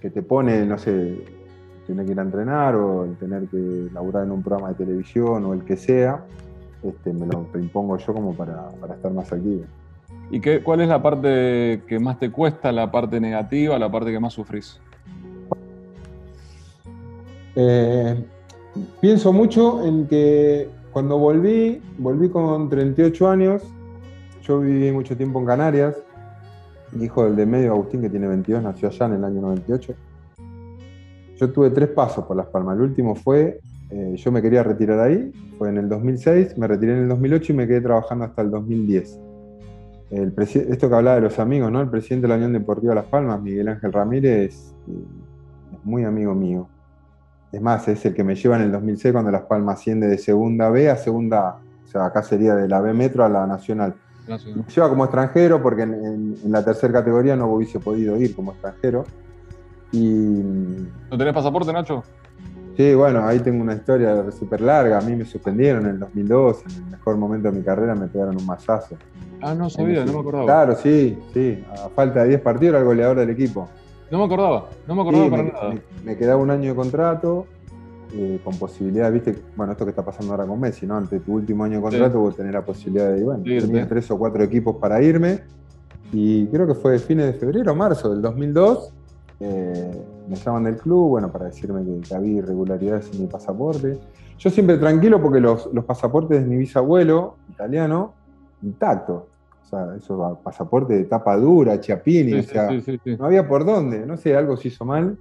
que 0.00 0.08
te 0.08 0.22
pone, 0.22 0.64
no 0.64 0.78
sé, 0.78 1.22
tener 1.86 2.06
que 2.06 2.12
ir 2.12 2.18
a 2.18 2.22
entrenar 2.22 2.74
o 2.74 3.04
el 3.04 3.16
tener 3.16 3.46
que 3.48 3.88
laburar 3.92 4.24
en 4.24 4.32
un 4.32 4.42
programa 4.42 4.70
de 4.70 4.74
televisión 4.74 5.44
o 5.44 5.52
el 5.52 5.64
que 5.64 5.76
sea, 5.76 6.24
este, 6.82 7.12
me 7.12 7.26
lo 7.26 7.46
impongo 7.54 7.96
yo 7.98 8.12
como 8.12 8.34
para, 8.34 8.68
para 8.80 8.94
estar 8.94 9.12
más 9.12 9.32
activo. 9.32 9.64
¿Y 10.32 10.40
qué, 10.40 10.62
cuál 10.62 10.80
es 10.80 10.88
la 10.88 11.02
parte 11.02 11.82
que 11.86 11.98
más 12.00 12.18
te 12.18 12.30
cuesta, 12.30 12.72
la 12.72 12.90
parte 12.90 13.20
negativa, 13.20 13.78
la 13.78 13.92
parte 13.92 14.10
que 14.10 14.18
más 14.18 14.32
sufrís? 14.32 14.80
Eh, 17.54 18.24
pienso 19.02 19.30
mucho 19.34 19.86
en 19.86 20.06
que 20.06 20.70
cuando 20.90 21.18
volví, 21.18 21.82
volví 21.98 22.30
con 22.30 22.70
38 22.70 23.28
años, 23.28 23.62
yo 24.42 24.60
viví 24.60 24.90
mucho 24.90 25.14
tiempo 25.18 25.38
en 25.38 25.44
Canarias, 25.44 25.96
mi 26.92 27.04
hijo 27.04 27.24
del 27.24 27.36
de 27.36 27.44
medio, 27.44 27.72
Agustín, 27.72 28.00
que 28.00 28.08
tiene 28.08 28.26
22, 28.26 28.62
nació 28.62 28.88
allá 28.88 29.04
en 29.04 29.12
el 29.12 29.24
año 29.24 29.42
98. 29.42 29.94
Yo 31.36 31.52
tuve 31.52 31.68
tres 31.68 31.90
pasos 31.90 32.24
por 32.24 32.38
Las 32.38 32.46
Palmas, 32.46 32.76
el 32.76 32.84
último 32.84 33.14
fue, 33.14 33.60
eh, 33.90 34.14
yo 34.16 34.32
me 34.32 34.40
quería 34.40 34.62
retirar 34.62 34.98
ahí, 34.98 35.30
fue 35.58 35.68
en 35.68 35.76
el 35.76 35.90
2006, 35.90 36.56
me 36.56 36.66
retiré 36.68 36.94
en 36.94 37.02
el 37.02 37.08
2008 37.10 37.52
y 37.52 37.56
me 37.56 37.66
quedé 37.66 37.82
trabajando 37.82 38.24
hasta 38.24 38.40
el 38.40 38.50
2010. 38.50 39.20
El 40.12 40.34
esto 40.38 40.88
que 40.88 40.94
hablaba 40.94 41.16
de 41.16 41.22
los 41.22 41.38
amigos, 41.38 41.72
¿no? 41.72 41.80
El 41.80 41.88
presidente 41.88 42.24
de 42.24 42.28
la 42.28 42.34
Unión 42.36 42.52
Deportiva 42.52 42.94
Las 42.94 43.06
Palmas, 43.06 43.40
Miguel 43.40 43.68
Ángel 43.68 43.92
Ramírez, 43.92 44.74
eh, 44.88 44.92
es 45.72 45.84
muy 45.84 46.04
amigo 46.04 46.34
mío. 46.34 46.68
Es 47.50 47.60
más, 47.62 47.88
es 47.88 48.04
el 48.04 48.14
que 48.14 48.22
me 48.22 48.34
lleva 48.34 48.56
en 48.56 48.62
el 48.62 48.72
2006 48.72 49.12
cuando 49.12 49.30
Las 49.30 49.42
Palmas 49.42 49.78
asciende 49.80 50.06
de 50.06 50.18
segunda 50.18 50.68
B 50.70 50.90
a 50.90 50.96
segunda 50.96 51.48
A. 51.48 51.52
O 51.84 51.88
sea, 51.88 52.06
acá 52.06 52.22
sería 52.22 52.54
de 52.54 52.68
la 52.68 52.80
B 52.80 52.92
Metro 52.94 53.24
a 53.24 53.28
la 53.28 53.46
Nacional. 53.46 53.94
Me 54.54 54.64
lleva 54.74 54.88
como 54.88 55.04
extranjero 55.04 55.62
porque 55.62 55.82
en, 55.82 55.94
en- 55.94 56.36
en 56.44 56.52
la 56.52 56.64
tercera 56.64 56.92
categoría 56.92 57.34
no 57.36 57.46
hubiese 57.46 57.80
podido 57.80 58.16
ir 58.16 58.34
como 58.36 58.52
extranjero. 58.52 59.04
Y 59.92 59.98
¿No 61.10 61.18
tenés 61.18 61.34
pasaporte, 61.34 61.72
Nacho? 61.72 62.02
Sí, 62.76 62.94
bueno, 62.94 63.24
ahí 63.26 63.40
tengo 63.40 63.62
una 63.62 63.74
historia 63.74 64.30
súper 64.30 64.60
larga. 64.60 64.98
A 64.98 65.02
mí 65.02 65.14
me 65.16 65.24
suspendieron 65.24 65.84
en 65.84 65.90
el 65.92 65.98
2002, 65.98 66.64
en 66.66 66.76
el 66.84 66.90
mejor 66.90 67.16
momento 67.16 67.50
de 67.50 67.58
mi 67.58 67.64
carrera 67.64 67.94
me 67.94 68.08
pegaron 68.08 68.36
un 68.36 68.46
mazazo. 68.46 68.96
Ah, 69.40 69.54
no 69.54 69.68
sabía, 69.68 70.04
no 70.04 70.12
me 70.12 70.20
acordaba. 70.20 70.44
Claro, 70.44 70.76
sí, 70.76 71.18
sí. 71.32 71.64
A 71.84 71.88
falta 71.90 72.22
de 72.22 72.28
10 72.30 72.40
partidos 72.40 72.70
era 72.70 72.78
el 72.80 72.84
goleador 72.84 73.18
del 73.18 73.30
equipo. 73.30 73.68
No 74.10 74.18
me 74.18 74.24
acordaba, 74.24 74.68
no 74.86 74.94
me 74.94 75.02
acordaba 75.02 75.24
Sí, 75.24 75.30
para 75.30 75.42
me, 75.42 75.52
nada. 75.52 75.68
me- 75.74 75.82
me 76.04 76.16
quedaba 76.16 76.40
un 76.42 76.50
año 76.50 76.70
de 76.70 76.76
contrato, 76.76 77.46
eh, 78.14 78.38
con 78.44 78.58
posibilidad, 78.58 79.10
viste, 79.10 79.34
bueno, 79.56 79.72
esto 79.72 79.84
que 79.86 79.90
está 79.90 80.04
pasando 80.04 80.32
ahora 80.32 80.46
con 80.46 80.60
Messi, 80.60 80.86
¿no? 80.86 80.96
Ante 80.96 81.20
tu 81.20 81.32
último 81.34 81.64
año 81.64 81.76
de 81.76 81.82
contrato, 81.82 82.18
vos 82.20 82.36
tenés 82.36 82.52
la 82.52 82.62
posibilidad 82.64 83.10
de, 83.10 83.24
bueno, 83.24 83.42
Sí, 83.44 83.58
tenía 83.60 83.84
sí. 83.84 83.88
tres 83.88 84.10
o 84.10 84.18
cuatro 84.18 84.42
equipos 84.44 84.76
para 84.76 85.02
irme, 85.02 85.40
y 86.12 86.46
creo 86.48 86.66
que 86.66 86.74
fue 86.74 86.98
fines 86.98 87.26
de 87.26 87.32
febrero 87.34 87.72
o 87.72 87.74
marzo 87.74 88.10
del 88.10 88.20
2002, 88.20 88.92
eh, 89.40 90.04
me 90.28 90.36
llaman 90.36 90.64
del 90.64 90.76
club, 90.76 91.10
bueno, 91.10 91.30
para 91.30 91.46
decirme 91.46 91.84
que, 91.84 92.08
que 92.08 92.14
había 92.14 92.38
irregularidades 92.38 93.10
en 93.12 93.22
mi 93.22 93.26
pasaporte. 93.26 93.98
Yo 94.38 94.50
siempre 94.50 94.76
tranquilo 94.78 95.20
porque 95.20 95.40
los, 95.40 95.72
los 95.72 95.84
pasaportes 95.84 96.40
de 96.42 96.46
mi 96.46 96.56
bisabuelo, 96.56 97.36
italiano, 97.50 98.14
intactos. 98.62 99.24
O 99.64 99.68
sea, 99.68 99.94
esos 99.96 100.38
pasaportes 100.38 100.98
de 100.98 101.04
tapa 101.04 101.36
dura, 101.36 101.80
Chiapini, 101.80 102.32
Sí, 102.32 102.38
o 102.38 102.42
sea, 102.42 102.68
sí, 102.68 102.80
sí, 102.82 103.00
sí. 103.02 103.16
no 103.16 103.26
había 103.26 103.46
por 103.48 103.64
dónde, 103.64 104.04
no 104.04 104.16
sé, 104.16 104.36
algo 104.36 104.56
se 104.56 104.68
hizo 104.68 104.84
mal 104.84 105.16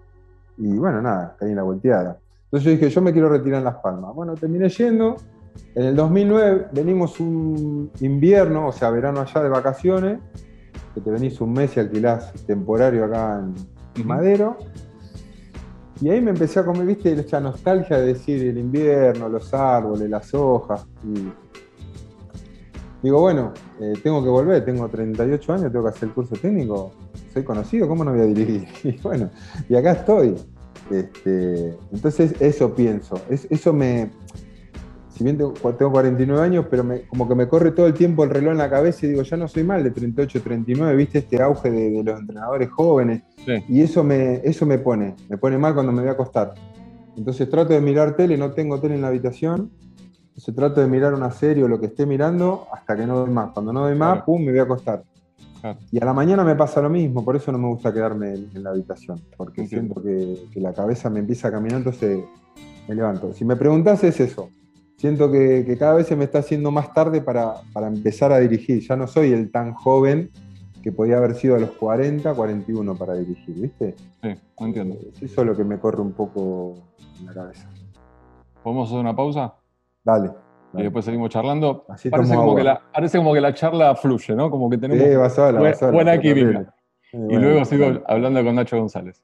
y 0.57 0.77
bueno, 0.77 1.01
nada, 1.01 1.35
caí 1.39 1.51
en 1.51 1.55
la 1.55 1.63
volteada. 1.63 2.19
Entonces 2.45 2.65
yo 2.65 2.71
dije, 2.71 2.89
yo 2.89 3.01
me 3.01 3.13
quiero 3.13 3.29
retirar 3.29 3.59
en 3.59 3.65
Las 3.65 3.77
Palmas. 3.77 4.13
Bueno, 4.13 4.35
terminé 4.35 4.67
yendo. 4.69 5.15
En 5.73 5.85
el 5.85 5.95
2009 5.95 6.67
venimos 6.73 7.19
un 7.19 7.91
invierno, 8.01 8.67
o 8.67 8.71
sea, 8.71 8.89
verano 8.89 9.21
allá 9.21 9.41
de 9.41 9.49
vacaciones, 9.49 10.19
que 10.93 11.01
te 11.01 11.09
venís 11.09 11.39
un 11.39 11.53
mes 11.53 11.77
y 11.77 11.79
alquilás 11.79 12.33
temporario 12.45 13.05
acá 13.05 13.39
en. 13.39 13.81
Madero. 14.05 14.57
Y 16.01 16.09
ahí 16.09 16.19
me 16.19 16.31
empecé 16.31 16.59
a 16.59 16.65
comer, 16.65 16.85
viste, 16.85 17.13
esa 17.13 17.39
nostalgia 17.39 17.97
de 17.99 18.07
decir 18.07 18.41
el 18.41 18.57
invierno, 18.57 19.29
los 19.29 19.53
árboles, 19.53 20.09
las 20.09 20.33
hojas. 20.33 20.85
Y 21.03 21.31
digo, 23.03 23.21
bueno, 23.21 23.53
eh, 23.79 23.93
tengo 24.03 24.23
que 24.23 24.29
volver, 24.29 24.65
tengo 24.65 24.87
38 24.89 25.53
años, 25.53 25.71
tengo 25.71 25.83
que 25.85 25.89
hacer 25.91 26.09
el 26.09 26.15
curso 26.15 26.35
técnico, 26.35 26.91
soy 27.33 27.43
conocido, 27.43 27.87
¿cómo 27.87 28.03
no 28.03 28.11
voy 28.13 28.21
a 28.21 28.25
dirigir? 28.25 28.67
Y 28.83 28.97
bueno, 29.01 29.29
y 29.69 29.75
acá 29.75 29.91
estoy. 29.93 30.35
Este, 30.89 31.77
entonces, 31.93 32.33
eso 32.39 32.73
pienso, 32.75 33.15
es- 33.29 33.47
eso 33.49 33.71
me. 33.71 34.09
Si 35.21 35.23
bien 35.25 35.37
tengo, 35.37 35.53
tengo 35.53 35.91
49 35.91 36.41
años, 36.43 36.65
pero 36.67 36.83
me- 36.83 37.01
como 37.03 37.27
que 37.29 37.35
me 37.35 37.47
corre 37.47 37.69
todo 37.73 37.85
el 37.85 37.93
tiempo 37.93 38.23
el 38.23 38.31
reloj 38.31 38.53
en 38.53 38.57
la 38.57 38.71
cabeza 38.71 39.05
y 39.05 39.09
digo, 39.09 39.21
ya 39.21 39.37
no 39.37 39.47
soy 39.47 39.63
mal 39.63 39.83
de 39.83 39.91
38, 39.91 40.41
39, 40.41 40.95
viste 40.95 41.19
este 41.19 41.39
auge 41.39 41.69
de, 41.69 41.91
de 41.91 42.03
los 42.03 42.19
entrenadores 42.21 42.71
jóvenes. 42.71 43.21
Sí. 43.45 43.53
Y 43.69 43.81
eso 43.81 44.03
me, 44.03 44.41
eso 44.43 44.65
me 44.65 44.79
pone, 44.79 45.15
me 45.29 45.37
pone 45.37 45.59
mal 45.59 45.75
cuando 45.75 45.91
me 45.91 46.01
voy 46.01 46.09
a 46.09 46.13
acostar. 46.13 46.55
Entonces 47.15 47.47
trato 47.51 47.71
de 47.71 47.81
mirar 47.81 48.15
tele, 48.15 48.35
no 48.35 48.49
tengo 48.53 48.79
tele 48.79 48.95
en 48.95 49.01
la 49.01 49.09
habitación. 49.09 49.69
Entonces 50.29 50.55
trato 50.55 50.81
de 50.81 50.87
mirar 50.87 51.13
una 51.13 51.29
serie 51.29 51.63
o 51.63 51.67
lo 51.67 51.79
que 51.79 51.85
esté 51.85 52.07
mirando 52.07 52.65
hasta 52.73 52.95
que 52.95 53.05
no 53.05 53.19
doy 53.19 53.29
más. 53.29 53.51
Cuando 53.51 53.71
no 53.71 53.81
doy 53.81 53.93
más, 53.95 54.13
Claro. 54.13 54.25
pum, 54.25 54.41
me 54.43 54.49
voy 54.49 54.59
a 54.59 54.63
acostar. 54.63 55.03
Claro. 55.61 55.77
Y 55.91 56.01
a 56.01 56.05
la 56.05 56.13
mañana 56.13 56.43
me 56.43 56.55
pasa 56.55 56.81
lo 56.81 56.89
mismo, 56.89 57.23
por 57.23 57.35
eso 57.35 57.51
no 57.51 57.59
me 57.59 57.67
gusta 57.67 57.93
quedarme 57.93 58.33
en, 58.33 58.49
en 58.55 58.63
la 58.63 58.71
habitación, 58.71 59.21
porque 59.37 59.67
siento 59.67 60.01
que, 60.01 60.45
que 60.51 60.59
la 60.59 60.73
cabeza 60.73 61.11
me 61.11 61.19
empieza 61.19 61.49
a 61.49 61.51
caminar, 61.51 61.77
entonces 61.77 62.21
me 62.87 62.95
levanto. 62.95 63.31
Si 63.33 63.45
me 63.45 63.55
preguntás 63.55 64.03
es 64.03 64.19
eso. 64.19 64.49
Siento 65.01 65.31
que, 65.31 65.63
que 65.65 65.77
cada 65.79 65.95
vez 65.95 66.05
se 66.05 66.15
me 66.15 66.25
está 66.25 66.37
haciendo 66.39 66.69
más 66.69 66.93
tarde 66.93 67.21
para, 67.21 67.55
para 67.73 67.87
empezar 67.87 68.31
a 68.31 68.37
dirigir. 68.37 68.85
Ya 68.87 68.95
no 68.95 69.07
soy 69.07 69.33
el 69.33 69.49
tan 69.51 69.73
joven 69.73 70.29
que 70.83 70.91
podía 70.91 71.17
haber 71.17 71.33
sido 71.33 71.55
a 71.55 71.59
los 71.59 71.71
40, 71.71 72.31
41 72.35 72.95
para 72.95 73.15
dirigir, 73.15 73.55
¿viste? 73.55 73.95
Sí, 74.21 74.29
entiendo. 74.59 74.99
Es 75.11 75.23
eso 75.23 75.43
lo 75.43 75.57
que 75.57 75.63
me 75.63 75.79
corre 75.79 76.01
un 76.03 76.11
poco 76.11 76.75
en 77.19 77.25
la 77.25 77.33
cabeza. 77.33 77.67
¿Podemos 78.61 78.89
hacer 78.89 78.99
una 78.99 79.15
pausa? 79.15 79.55
Dale. 80.03 80.29
Y 80.75 80.83
después 80.83 81.03
seguimos 81.03 81.31
charlando. 81.31 81.83
Así 81.89 82.11
Parece 82.11 82.29
como, 82.35 82.41
agua. 82.43 82.55
que 82.57 82.63
la, 82.63 82.81
parece 82.93 83.17
como 83.17 83.33
que 83.33 83.41
la 83.41 83.53
charla 83.55 83.95
fluye, 83.95 84.35
¿no? 84.35 84.51
Como 84.51 84.69
que 84.69 84.77
tenemos. 84.77 85.03
Sí, 85.03 85.15
va 85.15 85.29
sola, 85.31 85.53
va 85.53 85.59
buen- 85.61 85.75
sola, 85.75 85.91
buena 85.93 86.21
química. 86.21 86.75
Sí, 87.09 87.17
y 87.17 87.19
bueno, 87.21 87.39
luego 87.41 87.65
sigo 87.65 87.85
dale, 87.85 88.01
hablando 88.07 88.43
con 88.43 88.53
Nacho 88.53 88.77
González. 88.77 89.19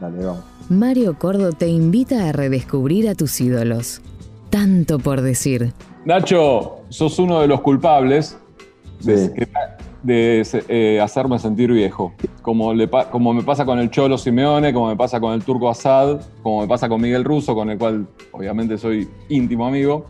Dale, 0.00 0.24
vamos. 0.24 0.44
Mario 0.70 1.18
Cordo 1.18 1.50
te 1.50 1.66
invita 1.66 2.28
a 2.28 2.32
redescubrir 2.32 3.08
a 3.08 3.16
tus 3.16 3.40
ídolos. 3.40 4.00
Tanto 4.50 4.98
por 4.98 5.20
decir. 5.20 5.72
Nacho, 6.04 6.76
sos 6.88 7.18
uno 7.18 7.40
de 7.40 7.48
los 7.48 7.60
culpables 7.60 8.38
de, 9.02 9.18
Sí. 9.18 9.32
que- 9.34 9.48
de, 10.02 10.46
eh, 10.68 11.00
hacerme 11.00 11.38
sentir 11.38 11.72
viejo. 11.72 12.12
Como, 12.42 12.72
le 12.72 12.88
como 13.10 13.34
me 13.34 13.42
pasa 13.42 13.64
con 13.64 13.78
el 13.80 13.90
Cholo 13.90 14.16
Simeone, 14.16 14.72
como 14.72 14.88
me 14.88 14.96
pasa 14.96 15.18
con 15.20 15.32
el 15.34 15.42
Turco 15.42 15.68
Assad, 15.68 16.20
como 16.42 16.60
me 16.60 16.68
pasa 16.68 16.88
con 16.88 17.00
Miguel 17.00 17.24
Russo, 17.24 17.54
con 17.54 17.70
el 17.70 17.76
cual 17.78 18.06
obviamente 18.32 18.78
soy 18.78 19.08
íntimo 19.28 19.66
amigo. 19.66 20.06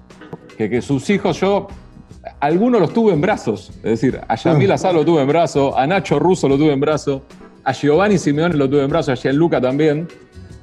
Que, 0.58 0.68
que 0.68 0.82
sus 0.82 1.08
hijos 1.10 1.40
yo, 1.40 1.66
algunos 2.40 2.80
los 2.80 2.92
tuve 2.92 3.12
en 3.14 3.20
brazos. 3.22 3.70
Es 3.76 3.82
decir, 4.00 4.20
a 4.28 4.34
Yamil 4.36 4.70
Assad 4.72 4.92
lo 4.94 5.04
tuve 5.04 5.22
en 5.22 5.28
brazos, 5.28 5.74
a 5.76 5.86
Nacho 5.86 6.18
Russo 6.18 6.46
lo 6.48 6.56
tuve 6.58 6.72
en 6.72 6.80
brazos, 6.80 7.22
a 7.64 7.72
Giovanni 7.72 8.18
Simeone 8.18 8.54
lo 8.54 8.68
tuve 8.68 8.82
en 8.82 8.90
brazos, 8.90 9.18
a 9.18 9.22
Gianluca 9.22 9.60
también. 9.60 10.06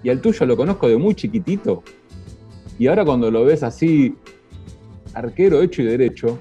Y 0.04 0.10
al 0.10 0.20
tuyo 0.20 0.46
lo 0.46 0.58
conozco 0.58 0.88
de 0.88 0.98
muy 0.98 1.16
chiquitito. 1.16 1.82
Y 2.80 2.88
ahora 2.88 3.06
cuando 3.06 3.30
lo 3.32 3.46
ves 3.46 3.64
así, 3.64 4.16
arquero 5.14 5.62
hecho 5.62 5.82
y 5.82 5.86
derecho, 5.86 6.40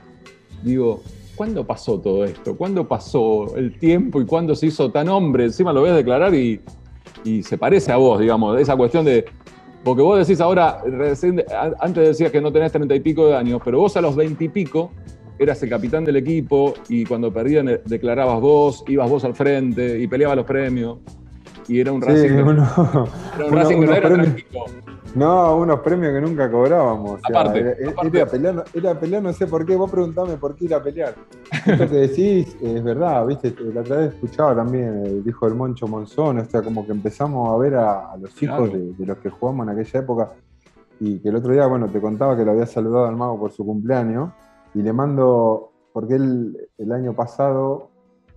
digo, 0.63 1.03
¿cuándo 1.37 1.67
pasó 1.67 1.99
todo 2.01 2.25
esto? 2.25 2.57
¿Cuándo 2.57 2.87
pasó 2.89 3.55
el 3.57 3.79
tiempo 3.79 4.21
y 4.21 4.25
cuándo 4.27 4.55
se 4.55 4.67
hizo 4.67 4.91
tan 4.91 5.09
hombre? 5.09 5.45
Encima 5.45 5.73
lo 5.73 5.83
ves 5.83 5.95
declarar 5.95 6.35
y, 6.35 6.61
y 7.25 7.43
se 7.43 7.59
parece 7.59 7.93
a 7.93 7.97
vos, 7.97 8.21
digamos, 8.21 8.59
esa 8.61 8.77
cuestión 8.77 9.05
de. 9.05 9.25
Porque 9.85 10.01
vos 10.03 10.17
decís 10.27 10.41
ahora, 10.41 10.81
recién- 10.85 11.45
antes 11.81 12.07
decías 12.09 12.31
que 12.31 12.41
no 12.41 12.53
tenés 12.53 12.71
treinta 12.71 12.95
y 12.95 13.01
pico 13.01 13.27
de 13.27 13.37
años, 13.37 13.61
pero 13.65 13.79
vos 13.81 13.97
a 13.97 14.01
los 14.01 14.15
veinte 14.15 14.45
y 14.45 14.49
pico 14.49 14.93
eras 15.39 15.61
el 15.65 15.71
capitán 15.71 16.05
del 16.05 16.15
equipo 16.17 16.75
y 16.89 17.05
cuando 17.05 17.33
perdían 17.33 17.69
eh, 17.69 17.81
declarabas 17.87 18.41
vos, 18.41 18.85
ibas 18.87 19.11
vos 19.11 19.25
al 19.25 19.35
frente 19.35 19.99
y 19.99 20.07
peleabas 20.07 20.37
los 20.37 20.47
premios. 20.47 20.99
Y 21.67 21.81
era 21.81 21.91
un 21.91 22.01
Racing, 22.01 22.29
uno, 22.45 23.09
era 23.35 23.45
un 23.47 23.53
Racing 23.53 23.81
que 23.81 23.87
no 23.87 23.93
era. 23.97 24.09
No, 25.15 25.57
unos 25.59 25.81
premios 25.81 26.13
que 26.15 26.21
nunca 26.23 26.51
cobrábamos. 26.51 27.21
aparte, 27.29 27.59
era, 27.61 27.91
aparte. 27.91 28.17
Era, 28.19 28.27
pelear, 28.27 28.65
era 28.73 28.99
pelear, 28.99 29.23
no 29.23 29.33
sé 29.33 29.47
por 29.47 29.67
qué. 29.67 29.77
Vos 29.77 29.91
preguntame 29.91 30.37
por 30.39 30.55
qué 30.57 30.65
ir 30.67 30.75
a 30.75 30.83
pelear. 30.83 31.15
Esto 31.67 31.89
que 31.89 31.95
decís 31.97 32.57
es 32.63 32.83
verdad, 32.83 33.27
¿viste? 33.27 33.55
La 33.75 33.83
otra 33.83 33.97
vez 33.97 34.15
escuchaba 34.15 34.55
también, 34.55 35.05
el 35.05 35.23
hijo 35.29 35.47
del 35.47 35.55
Moncho 35.55 35.87
Monzón, 35.87 36.39
o 36.39 36.45
sea, 36.47 36.63
como 36.63 36.87
que 36.87 36.93
empezamos 36.93 37.51
a 37.53 37.57
ver 37.59 37.75
a, 37.75 38.13
a 38.13 38.17
los 38.17 38.31
hijos 38.43 38.57
Claro. 38.71 38.73
de, 38.73 38.93
de 38.95 39.07
los 39.07 39.19
que 39.19 39.29
jugamos 39.31 39.67
en 39.69 39.79
aquella 39.79 40.01
época. 40.01 40.33
Y 41.01 41.19
que 41.19 41.29
el 41.29 41.37
otro 41.37 41.53
día, 41.53 41.67
bueno, 41.67 41.89
te 41.89 42.01
contaba 42.01 42.37
que 42.37 42.45
lo 42.45 42.53
había 42.53 42.67
saludado 42.67 43.07
al 43.07 43.17
mago 43.17 43.39
por 43.39 43.53
su 43.53 43.67
cumpleaños. 43.67 44.31
Y 44.75 44.81
le 44.83 44.93
mando, 44.95 45.73
porque 45.93 46.15
él 46.15 46.57
el 46.79 46.91
año 46.93 47.13
pasado, 47.13 47.91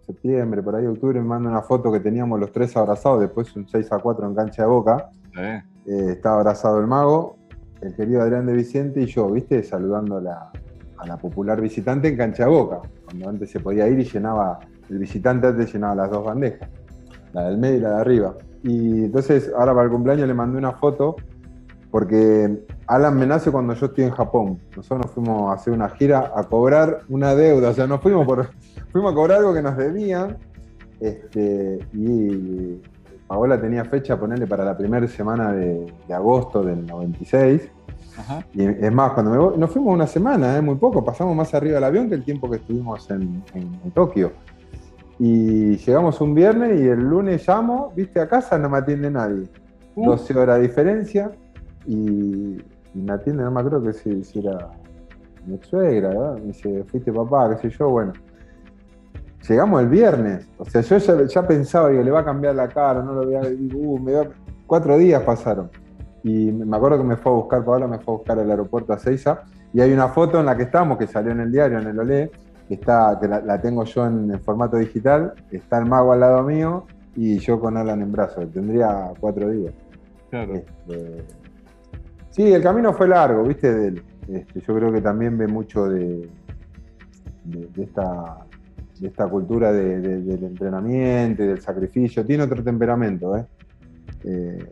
septiembre, 0.05 0.61
por 0.61 0.75
ahí, 0.75 0.85
octubre, 0.87 1.21
me 1.21 1.25
manda 1.27 1.49
una 1.49 1.61
foto 1.61 1.89
que 1.91 2.01
teníamos 2.01 2.37
los 2.39 2.51
tres 2.51 2.75
abrazados, 2.75 3.21
después 3.21 3.55
un 3.55 3.65
6 3.67 3.91
a 3.93 3.99
4 3.99 4.27
en 4.27 4.35
cancha 4.35 4.63
de 4.63 4.67
boca. 4.67 5.09
Eh, 5.37 5.63
Eh, 5.85 6.13
estaba 6.13 6.37
abrazado 6.37 6.79
el 6.79 6.87
mago, 6.87 7.37
el 7.81 7.93
querido 7.95 8.21
Adrián 8.21 8.45
de 8.47 8.53
Vicente 8.53 9.01
y 9.01 9.05
yo, 9.05 9.29
¿viste? 9.29 9.61
Saludando 9.63 10.17
a 10.17 10.21
la, 10.21 11.17
popular 11.17 11.61
visitante 11.61 12.07
en 12.07 12.17
Cancha 12.17 12.47
Boca, 12.47 12.81
cuando 13.05 13.29
antes 13.29 13.51
se 13.51 13.59
podía 13.59 13.87
ir 13.87 13.99
y 13.99 14.03
llenaba, 14.05 14.59
el 14.89 14.97
visitante 14.97 15.45
antes 15.45 15.71
llenaba 15.71 15.93
las 15.93 16.09
dos 16.09 16.25
bandejas, 16.25 16.67
la 17.33 17.49
del 17.49 17.59
medio 17.59 17.77
y 17.77 17.81
la 17.81 17.89
de 17.91 18.01
arriba. 18.01 18.35
Y 18.63 19.05
entonces, 19.05 19.51
ahora 19.55 19.73
para 19.73 19.85
el 19.85 19.91
cumpleaños 19.91 20.27
le 20.27 20.33
mandé 20.33 20.57
una 20.57 20.71
foto, 20.71 21.15
porque 21.91 22.65
Alan 22.87 23.17
me 23.19 23.27
nace 23.27 23.51
cuando 23.51 23.75
yo 23.75 23.85
estoy 23.85 24.05
en 24.05 24.11
Japón. 24.11 24.59
Nosotros 24.75 25.05
nos 25.05 25.11
fuimos 25.11 25.51
a 25.51 25.53
hacer 25.53 25.73
una 25.73 25.89
gira 25.89 26.33
a 26.35 26.43
cobrar 26.43 27.01
una 27.07 27.35
deuda, 27.35 27.69
o 27.69 27.73
sea, 27.73 27.85
nos 27.85 28.01
fuimos, 28.01 28.25
por, 28.25 28.49
fuimos 28.91 29.11
a 29.11 29.15
cobrar 29.15 29.37
algo 29.39 29.53
que 29.53 29.61
nos 29.61 29.77
debían, 29.77 30.37
este, 30.99 31.79
y 31.93 32.81
Paola 33.27 33.59
tenía 33.59 33.83
fecha, 33.85 34.19
ponerle 34.19 34.45
para 34.47 34.63
la 34.63 34.77
primera 34.77 35.07
semana 35.07 35.51
de, 35.51 35.91
de 36.07 36.13
agosto 36.13 36.61
del 36.63 36.85
96. 36.85 37.71
ajá. 38.17 38.45
Y 38.53 38.63
es 38.65 38.91
más, 38.91 39.11
cuando 39.13 39.31
me 39.31 39.37
voy, 39.37 39.57
nos 39.57 39.71
fuimos 39.71 39.93
una 39.93 40.07
semana, 40.07 40.57
¿eh? 40.57 40.61
muy 40.61 40.75
poco, 40.75 41.03
pasamos 41.03 41.35
más 41.35 41.53
arriba 41.53 41.75
del 41.75 41.83
avión 41.83 42.07
que 42.09 42.15
el 42.15 42.23
tiempo 42.23 42.49
que 42.49 42.57
estuvimos 42.57 43.09
en, 43.09 43.43
en- 43.53 43.79
en 43.83 43.91
Tokio. 43.91 44.31
Y 45.17 45.77
llegamos 45.77 46.19
un 46.21 46.35
viernes 46.35 46.79
y 46.79 46.87
el 46.87 46.99
lunes 46.99 47.47
llamo, 47.47 47.91
viste, 47.95 48.19
a 48.19 48.27
casa 48.27 48.57
no 48.57 48.69
me 48.69 48.77
atiende 48.79 49.09
nadie. 49.09 49.43
Uh. 49.95 50.07
12 50.11 50.37
horas 50.37 50.57
de 50.57 50.63
diferencia 50.63 51.31
y, 51.87 52.57
y 52.93 53.01
me 53.01 53.13
atiende, 53.13 53.43
no 53.43 53.51
me 53.51 53.59
acuerdo 53.61 53.81
que 53.83 53.93
si, 53.93 54.23
si 54.25 54.39
era 54.39 54.69
mi 55.45 55.57
suegra, 55.59 56.09
¿verdad? 56.09 56.33
Me 56.39 56.47
dice, 56.47 56.83
fuiste 56.83 57.13
papá, 57.13 57.49
qué 57.55 57.69
sé 57.69 57.77
yo, 57.77 57.89
bueno. 57.89 58.11
Llegamos 59.47 59.81
el 59.81 59.89
viernes, 59.89 60.47
o 60.57 60.65
sea, 60.65 60.81
yo 60.81 60.97
ya, 60.97 61.25
ya 61.25 61.47
pensaba, 61.47 61.89
digo, 61.89 62.01
le 62.03 62.11
va 62.11 62.21
a 62.21 62.25
cambiar 62.25 62.55
la 62.55 62.67
cara, 62.67 63.03
no 63.03 63.13
lo 63.13 63.25
voy 63.25 63.35
a 63.35 63.41
digo, 63.41 63.77
uh, 63.79 63.99
me 63.99 64.13
va- 64.13 64.27
Cuatro 64.65 64.97
días 64.97 65.21
pasaron. 65.21 65.69
Y 66.23 66.51
me 66.51 66.75
acuerdo 66.75 66.97
que 66.97 67.03
me 67.03 67.15
fue 67.17 67.31
a 67.31 67.35
buscar, 67.35 67.63
Paola 67.63 67.87
me 67.87 67.99
fue 67.99 68.15
a 68.15 68.17
buscar 68.17 68.39
al 68.39 68.49
aeropuerto 68.49 68.93
a 68.93 68.97
Seiza, 68.97 69.43
y 69.73 69.81
hay 69.81 69.93
una 69.93 70.07
foto 70.07 70.39
en 70.39 70.47
la 70.47 70.57
que 70.57 70.63
estamos, 70.63 70.97
que 70.97 71.05
salió 71.05 71.31
en 71.31 71.41
el 71.41 71.51
diario, 71.51 71.77
en 71.79 71.87
el 71.87 71.99
Olé, 71.99 72.31
que, 72.67 72.73
está, 72.73 73.17
que 73.21 73.27
la, 73.27 73.41
la 73.41 73.61
tengo 73.61 73.83
yo 73.83 74.07
en, 74.07 74.31
en 74.31 74.39
formato 74.41 74.77
digital, 74.77 75.33
está 75.51 75.77
el 75.77 75.85
mago 75.85 76.13
al 76.13 76.21
lado 76.21 76.41
mío 76.41 76.85
y 77.15 77.37
yo 77.37 77.59
con 77.59 77.77
Alan 77.77 78.01
en 78.01 78.11
brazos, 78.11 78.51
tendría 78.51 79.11
cuatro 79.19 79.51
días. 79.51 79.73
Claro. 80.31 80.55
Este, 80.55 81.23
sí, 82.31 82.51
el 82.51 82.63
camino 82.63 82.91
fue 82.93 83.07
largo, 83.07 83.43
¿viste? 83.43 83.93
Este, 84.27 84.59
yo 84.61 84.75
creo 84.75 84.91
que 84.91 85.01
también 85.01 85.37
ve 85.37 85.45
mucho 85.47 85.85
de, 85.87 86.27
de, 87.43 87.67
de 87.67 87.83
esta, 87.83 88.37
esta 89.03 89.27
cultura 89.27 89.71
de- 89.73 89.99
de- 89.99 90.21
del 90.21 90.43
entrenamiento 90.43 91.43
y 91.43 91.47
del 91.47 91.59
sacrificio. 91.61 92.25
Tiene 92.25 92.43
otro 92.43 92.63
temperamento, 92.63 93.35
¿eh? 93.35 93.45
Eh, 94.23 94.69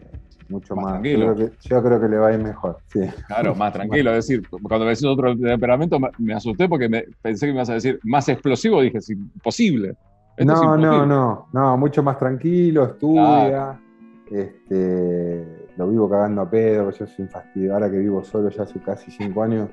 mucho 0.50 0.76
Más 0.76 0.84
más. 0.86 0.94
tranquilo. 0.94 1.26
Yo 1.28 1.36
creo, 1.36 1.50
que, 1.50 1.56
yo 1.70 1.84
creo 1.84 2.02
que 2.02 2.08
le 2.10 2.18
va 2.18 2.28
a 2.28 2.34
ir 2.34 2.40
mejor. 2.40 2.80
Sí. 2.88 3.00
Claro, 3.28 3.56
más 3.56 3.74
tranquilo. 3.74 4.12
Es 4.12 4.28
decir, 4.28 4.48
cuando 4.50 4.86
me 4.86 4.92
decís 4.92 5.06
otro 5.06 5.36
temperamento, 5.38 5.98
me- 6.18 6.34
asusté 6.34 6.68
porque 6.70 6.90
me, 6.90 7.06
pensé 7.22 7.46
que 7.46 7.52
me 7.52 7.58
ibas 7.58 7.70
a 7.70 7.74
decir 7.76 8.00
más 8.04 8.28
explosivo. 8.30 8.82
Dije, 8.82 8.98
es 9.00 9.10
imposible. 9.10 9.96
Esto 10.36 10.52
No, 10.54 10.62
no, 10.62 10.74
imposible. 10.76 11.08
no, 11.08 11.48
no, 11.54 11.78
mucho 11.78 12.02
más 12.04 12.18
tranquilo, 12.18 12.86
estudia. 12.86 13.80
Este, 14.32 15.68
lo 15.78 15.88
vivo 15.90 16.10
cagando 16.10 16.42
a 16.42 16.50
pedo, 16.50 16.90
yo 16.92 17.06
soy 17.06 17.28
fastidio. 17.28 17.74
Ahora 17.74 17.90
que 17.90 17.98
vivo 17.98 18.24
solo 18.24 18.50
ya 18.50 18.64
hace 18.64 18.80
casi 18.80 19.12
cinco 19.12 19.44
años, 19.44 19.70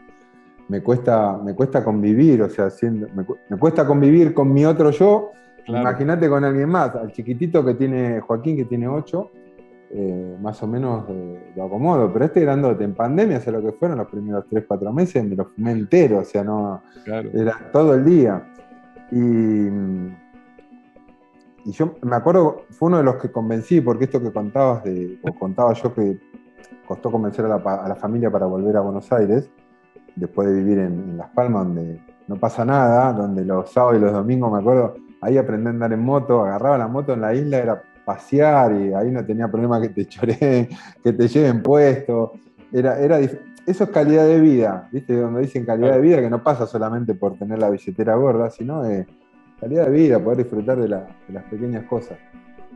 me 0.71 0.81
cuesta, 0.83 1.37
me 1.45 1.53
cuesta 1.55 1.83
convivir, 1.85 2.41
o 2.43 2.49
sea, 2.49 2.71
siendo- 2.71 3.09
me, 3.15 3.25
cu- 3.25 3.37
me 3.49 3.59
cuesta 3.59 3.85
convivir 3.87 4.33
con 4.33 4.53
mi 4.53 4.65
otro 4.65 4.91
yo. 4.91 5.33
Claro. 5.67 5.83
Imagínate 5.83 6.29
con 6.29 6.45
alguien 6.45 6.69
más, 6.69 6.95
al 6.95 7.11
chiquitito 7.13 7.65
que 7.65 7.75
tiene 7.75 8.21
Joaquín, 8.21 8.57
que 8.57 8.65
tiene 8.65 8.87
ocho, 8.89 9.31
eh, 9.91 10.37
más 10.41 10.63
o 10.63 10.69
menos 10.69 11.05
eh, 11.09 11.53
lo 11.57 11.65
acomodo. 11.65 12.13
Pero 12.13 12.25
este 12.25 12.41
grandote, 12.41 12.85
en 12.85 12.95
pandemia, 12.95 13.41
sé 13.41 13.51
lo 13.51 13.61
que 13.61 13.73
fueron 13.73 13.99
los 13.99 14.09
primeros 14.09 14.45
tres, 14.49 14.65
cuatro 14.69 14.93
meses, 14.93 15.25
me 15.25 15.35
lo 15.35 15.45
fumé 15.47 15.73
entero, 15.73 16.19
o 16.21 16.25
sea, 16.25 16.45
no. 16.45 16.83
Claro. 17.05 17.29
Era 17.35 17.57
todo 17.73 17.95
el 17.95 18.05
día. 18.05 18.47
Y, 19.11 19.67
y 21.65 21.73
yo 21.73 21.95
me 22.03 22.17
acuerdo, 22.17 22.63
fue 22.71 22.89
uno 22.89 22.99
de 22.99 23.05
los 23.05 23.17
que 23.17 23.31
convencí, 23.31 23.81
porque 23.81 24.05
esto 24.05 24.21
que 24.23 24.33
contabas, 24.33 24.85
de, 24.85 25.19
o 25.23 25.35
contaba 25.35 25.73
yo 25.75 25.93
que 25.95 26.19
costó 26.87 27.11
convencer 27.11 27.45
a 27.45 27.49
la, 27.49 27.57
a 27.57 27.89
la 27.89 27.97
familia 27.97 28.31
para 28.31 28.47
volver 28.47 28.77
a 28.77 28.81
Buenos 28.81 29.13
Aires, 29.13 29.51
después 30.17 30.49
de 30.49 30.55
vivir 30.55 30.79
en, 30.79 30.93
en 31.11 31.17
Las 31.17 31.31
Palmas, 31.31 31.65
donde 31.67 32.01
no 32.29 32.37
pasa 32.37 32.65
nada, 32.65 33.13
donde 33.13 33.45
los 33.45 33.71
sábados 33.71 33.99
y 33.99 34.01
los 34.01 34.13
domingos, 34.13 34.53
me 34.53 34.59
acuerdo, 34.59 34.95
ahí 35.21 35.37
aprendí 35.39 35.67
a 35.67 35.71
andar 35.71 35.93
en 35.93 36.01
moto, 36.05 36.43
agarraba 36.45 36.79
la 36.79 36.89
moto 36.89 37.13
en 37.13 37.21
la 37.21 37.35
isla, 37.35 37.59
era 37.59 37.83
pasear 38.05 38.73
y 38.75 38.93
ahí 38.95 39.11
no 39.11 39.25
tenía 39.25 39.49
problema 39.49 39.81
que 39.81 39.89
te 39.91 40.07
choreen, 40.09 40.69
que 41.03 41.13
te 41.13 41.29
lleven 41.29 41.63
puesto. 41.63 42.33
Era, 42.73 42.99
era 43.01 43.19
eso 43.21 43.85
es 43.85 43.91
calidad 43.91 44.25
de 44.27 44.41
vida, 44.41 44.89
¿viste? 44.91 45.15
Donde 45.17 45.43
dicen 45.43 45.65
calidad 45.65 45.93
de 45.93 46.01
vida, 46.01 46.21
que 46.21 46.31
no 46.31 46.43
pasa 46.43 46.67
solamente 46.67 47.15
por 47.15 47.37
tener 47.37 47.59
la 47.59 47.71
billetera 47.71 48.15
gorda, 48.17 48.51
sino 48.51 48.83
de 48.83 49.07
calidad 49.61 49.87
de 49.87 49.91
vida, 49.91 50.19
poder 50.19 50.39
disfrutar 50.39 50.79
de, 50.81 50.89
la- 50.89 51.07
de 51.27 51.35
las 51.35 51.45
pequeñas 51.45 51.85
cosas. 51.85 52.17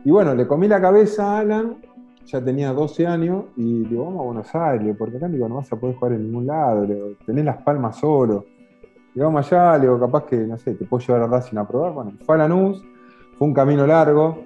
Y 0.03 0.11
bueno, 0.11 0.35
le 0.35 0.45
comí 0.47 0.67
la 0.67 0.79
cabeza 0.79 1.37
a 1.37 1.39
Alan, 1.39 1.77
ya 2.25 2.43
tenía 2.43 2.73
12 2.73 3.07
años, 3.07 3.45
y 3.55 3.83
digo, 3.83 4.05
vamos 4.05 4.21
a 4.21 4.25
Buenos 4.25 4.55
Aires, 4.55 4.95
porque 4.97 5.17
acá 5.17 5.27
digo, 5.27 5.47
no 5.47 5.55
vas 5.55 5.71
a 5.71 5.75
poder 5.75 5.95
jugar 5.95 6.13
en 6.13 6.23
ningún 6.23 6.47
lado, 6.47 6.85
digo, 6.85 7.07
tenés 7.25 7.45
las 7.45 7.61
palmas 7.61 7.97
solo. 7.97 8.45
Le 8.81 9.21
digo, 9.21 9.27
vamos 9.27 9.51
allá, 9.51 9.77
le 9.77 9.83
digo, 9.83 9.99
capaz 9.99 10.25
que, 10.25 10.37
no 10.37 10.57
sé, 10.57 10.73
te 10.73 10.85
puedo 10.85 11.05
llevar 11.05 11.21
a 11.23 11.27
Racing 11.27 11.57
a 11.57 11.67
probar. 11.67 11.93
Bueno, 11.93 12.13
fue 12.25 12.35
a 12.35 12.39
Lanús, 12.39 12.83
fue 13.37 13.47
un 13.47 13.53
camino 13.53 13.85
largo, 13.85 14.43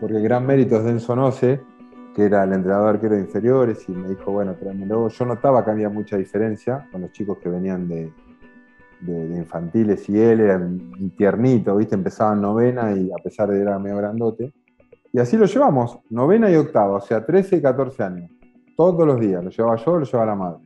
porque 0.00 0.16
el 0.16 0.22
gran 0.22 0.46
mérito 0.46 0.76
es 0.76 0.84
de 0.84 0.90
Enzo 0.90 1.16
Noce, 1.16 1.60
que 2.14 2.24
era 2.24 2.44
el 2.44 2.52
entrenador 2.52 2.94
arquero 2.94 3.14
de 3.14 3.22
inferiores, 3.22 3.88
y 3.88 3.92
me 3.92 4.08
dijo, 4.08 4.30
bueno, 4.30 4.54
tráemelo. 4.54 5.08
Yo 5.08 5.24
notaba 5.24 5.64
que 5.64 5.70
había 5.70 5.88
mucha 5.88 6.16
diferencia 6.16 6.86
con 6.92 7.00
los 7.00 7.12
chicos 7.12 7.38
que 7.38 7.48
venían 7.48 7.88
de, 7.88 8.12
infantiles 9.06 10.08
y 10.08 10.18
él 10.18 10.40
era 10.40 10.66
tiernito, 11.16 11.76
¿viste? 11.76 11.94
Empezaba 11.94 12.32
en 12.32 12.40
novena 12.40 12.92
y 12.92 13.10
a 13.12 13.22
pesar 13.22 13.50
de 13.50 13.56
que 13.56 13.62
era 13.62 13.78
medio 13.78 13.98
grandote. 13.98 14.52
Y 15.14 15.20
así 15.20 15.36
lo 15.36 15.46
llevamos, 15.46 16.00
novena 16.10 16.50
y 16.50 16.56
octava, 16.56 16.96
o 16.96 17.00
sea, 17.00 17.24
13 17.24 17.58
y 17.58 17.62
14 17.62 18.02
años. 18.02 18.30
Todos 18.76 19.06
los 19.06 19.20
días, 19.20 19.44
lo 19.44 19.48
llevaba 19.48 19.76
yo, 19.76 19.96
lo 20.00 20.04
llevaba 20.04 20.26
la 20.26 20.34
madre. 20.34 20.58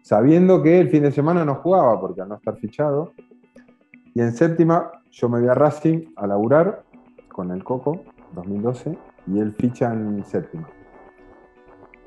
Sabiendo 0.00 0.62
que 0.62 0.78
el 0.78 0.90
fin 0.90 1.02
de 1.02 1.10
semana 1.10 1.44
no 1.44 1.56
jugaba, 1.56 2.00
porque 2.00 2.20
al 2.20 2.28
no 2.28 2.36
estar 2.36 2.56
fichado. 2.58 3.14
Y 4.14 4.20
en 4.20 4.30
séptima, 4.32 4.92
yo 5.10 5.28
me 5.28 5.40
voy 5.40 5.48
a 5.48 5.54
Racing 5.54 6.12
a 6.14 6.28
laburar 6.28 6.84
con 7.32 7.50
el 7.50 7.64
Coco, 7.64 8.02
2012, 8.36 8.96
y 9.26 9.40
él 9.40 9.52
ficha 9.54 9.92
en 9.92 10.24
séptima. 10.24 10.68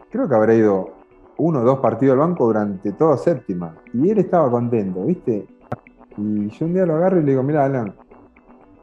Creo 0.10 0.30
que 0.30 0.36
habrá 0.36 0.56
ido 0.56 0.90
uno 1.36 1.60
o 1.60 1.64
dos 1.64 1.80
partidos 1.80 2.14
al 2.14 2.20
banco 2.20 2.46
durante 2.46 2.94
toda 2.94 3.18
séptima. 3.18 3.76
Y 3.94 4.10
él 4.10 4.20
estaba 4.20 4.50
contento, 4.50 5.04
¿viste? 5.04 5.48
Y 6.16 6.48
yo 6.48 6.66
un 6.66 6.76
día 6.76 6.86
lo 6.86 6.96
agarro 6.96 7.20
y 7.20 7.24
le 7.24 7.32
digo, 7.32 7.44
mira, 7.44 7.66
Alan, 7.66 7.94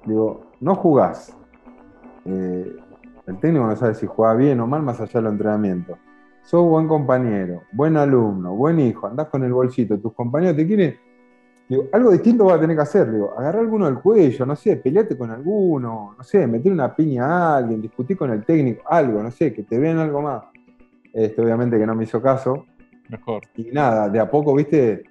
digo, 0.04 0.42
no 0.60 0.74
jugás. 0.74 1.34
Eh, 2.26 2.76
el 3.30 3.38
técnico 3.38 3.66
no 3.66 3.76
sabe 3.76 3.94
si 3.94 4.06
juega 4.06 4.34
bien 4.34 4.60
o 4.60 4.66
mal 4.66 4.82
más 4.82 5.00
allá 5.00 5.20
del 5.20 5.32
entrenamiento. 5.32 5.98
Sos 6.42 6.64
buen 6.64 6.88
compañero, 6.88 7.62
buen 7.72 7.96
alumno, 7.96 8.54
buen 8.54 8.80
hijo, 8.80 9.06
andás 9.06 9.28
con 9.28 9.44
el 9.44 9.52
bolsito, 9.52 9.98
tus 9.98 10.12
compañeros 10.12 10.56
te 10.56 10.66
quieren. 10.66 10.96
Digo, 11.68 11.84
algo 11.92 12.10
distinto 12.10 12.46
vas 12.46 12.56
a 12.56 12.60
tener 12.60 12.74
que 12.74 12.82
hacer. 12.82 13.12
Digo, 13.12 13.32
agarrar 13.38 13.62
alguno 13.62 13.86
del 13.86 14.00
cuello, 14.00 14.44
no 14.44 14.56
sé, 14.56 14.76
peleate 14.76 15.16
con 15.16 15.30
alguno, 15.30 16.16
no 16.18 16.24
sé, 16.24 16.46
meter 16.48 16.72
una 16.72 16.94
piña 16.94 17.26
a 17.26 17.56
alguien, 17.58 17.80
discutir 17.80 18.16
con 18.16 18.30
el 18.30 18.44
técnico, 18.44 18.82
algo, 18.86 19.22
no 19.22 19.30
sé, 19.30 19.52
que 19.52 19.62
te 19.62 19.78
vean 19.78 19.98
algo 19.98 20.20
más. 20.20 20.42
Este, 21.12 21.40
obviamente 21.40 21.78
que 21.78 21.86
no 21.86 21.94
me 21.94 22.04
hizo 22.04 22.20
caso. 22.20 22.66
Mejor. 23.08 23.42
Y 23.54 23.70
nada, 23.70 24.08
de 24.08 24.18
a 24.18 24.28
poco, 24.28 24.52
viste, 24.54 25.04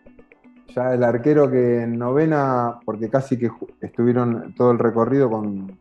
ya 0.76 0.94
el 0.94 1.04
arquero 1.04 1.50
que 1.50 1.84
en 1.84 1.98
novena, 1.98 2.80
porque 2.84 3.10
casi 3.10 3.38
que 3.38 3.50
estuvieron 3.80 4.54
todo 4.56 4.72
el 4.72 4.80
recorrido 4.80 5.30
con, 5.30 5.78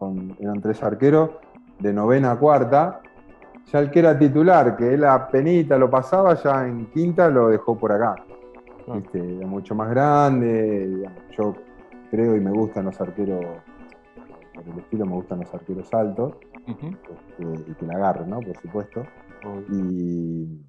con- 0.00 0.36
eran 0.40 0.60
tres 0.60 0.82
arqueros, 0.82 1.30
de 1.78 1.92
novena 1.92 2.32
a 2.32 2.38
cuarta, 2.38 3.00
ya 3.72 3.78
el 3.78 3.90
que 3.90 4.00
era 4.00 4.18
titular, 4.18 4.76
que 4.76 4.94
él 4.94 5.04
a 5.04 5.28
penita 5.28 5.78
lo 5.78 5.88
pasaba, 5.88 6.34
ya 6.34 6.66
en 6.66 6.86
quinta 6.86 7.30
lo 7.30 7.48
dejó 7.48 7.78
por 7.78 7.92
acá. 7.92 8.16
Es 9.14 9.46
mucho 9.46 9.76
más 9.76 9.90
grande. 9.90 11.08
Yo 11.38 11.54
creo 12.10 12.34
y 12.34 12.40
me 12.40 12.50
gustan 12.50 12.86
los 12.86 13.00
arqueros, 13.00 13.44
por 14.52 14.64
el 14.66 14.78
estilo 14.80 15.06
me 15.06 15.12
gustan 15.12 15.40
los 15.40 15.54
arqueros 15.54 15.94
altos, 15.94 16.34
este, 16.66 17.70
y 17.70 17.74
que 17.74 17.86
la 17.86 17.94
agarren, 17.94 18.30
¿no? 18.30 18.40
Por 18.40 18.56
supuesto. 18.56 19.04
Y, 19.70 20.66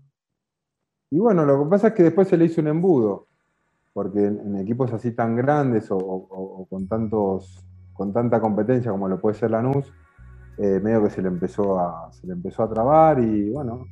bueno, 1.17 1.45
lo 1.45 1.63
que 1.63 1.69
pasa 1.69 1.87
es 1.87 1.93
que 1.93 2.03
después 2.03 2.27
se 2.27 2.37
le 2.37 2.45
hizo 2.45 2.61
un 2.61 2.67
embudo, 2.67 3.27
porque 3.91 4.25
en, 4.25 4.55
equipos 4.57 4.93
así 4.93 5.11
tan 5.11 5.35
grandes 5.35 5.87
o, 5.89 6.67
con, 6.69 6.87
tantos, 6.87 7.65
con 7.93 8.13
tanta 8.13 8.39
competencia 8.39 8.91
como 8.91 9.07
lo 9.07 9.19
puede 9.19 9.35
ser 9.35 9.51
Lanús, 9.51 9.91
eh, 10.57 10.79
medio 10.83 11.03
que 11.03 11.09
se 11.09 11.21
le, 11.21 11.27
empezó 11.27 11.79
a, 11.79 12.11
se 12.11 12.27
le 12.27 12.33
empezó 12.33 12.63
a 12.63 12.69
trabar 12.69 13.19
y 13.19 13.49
bueno, 13.51 13.85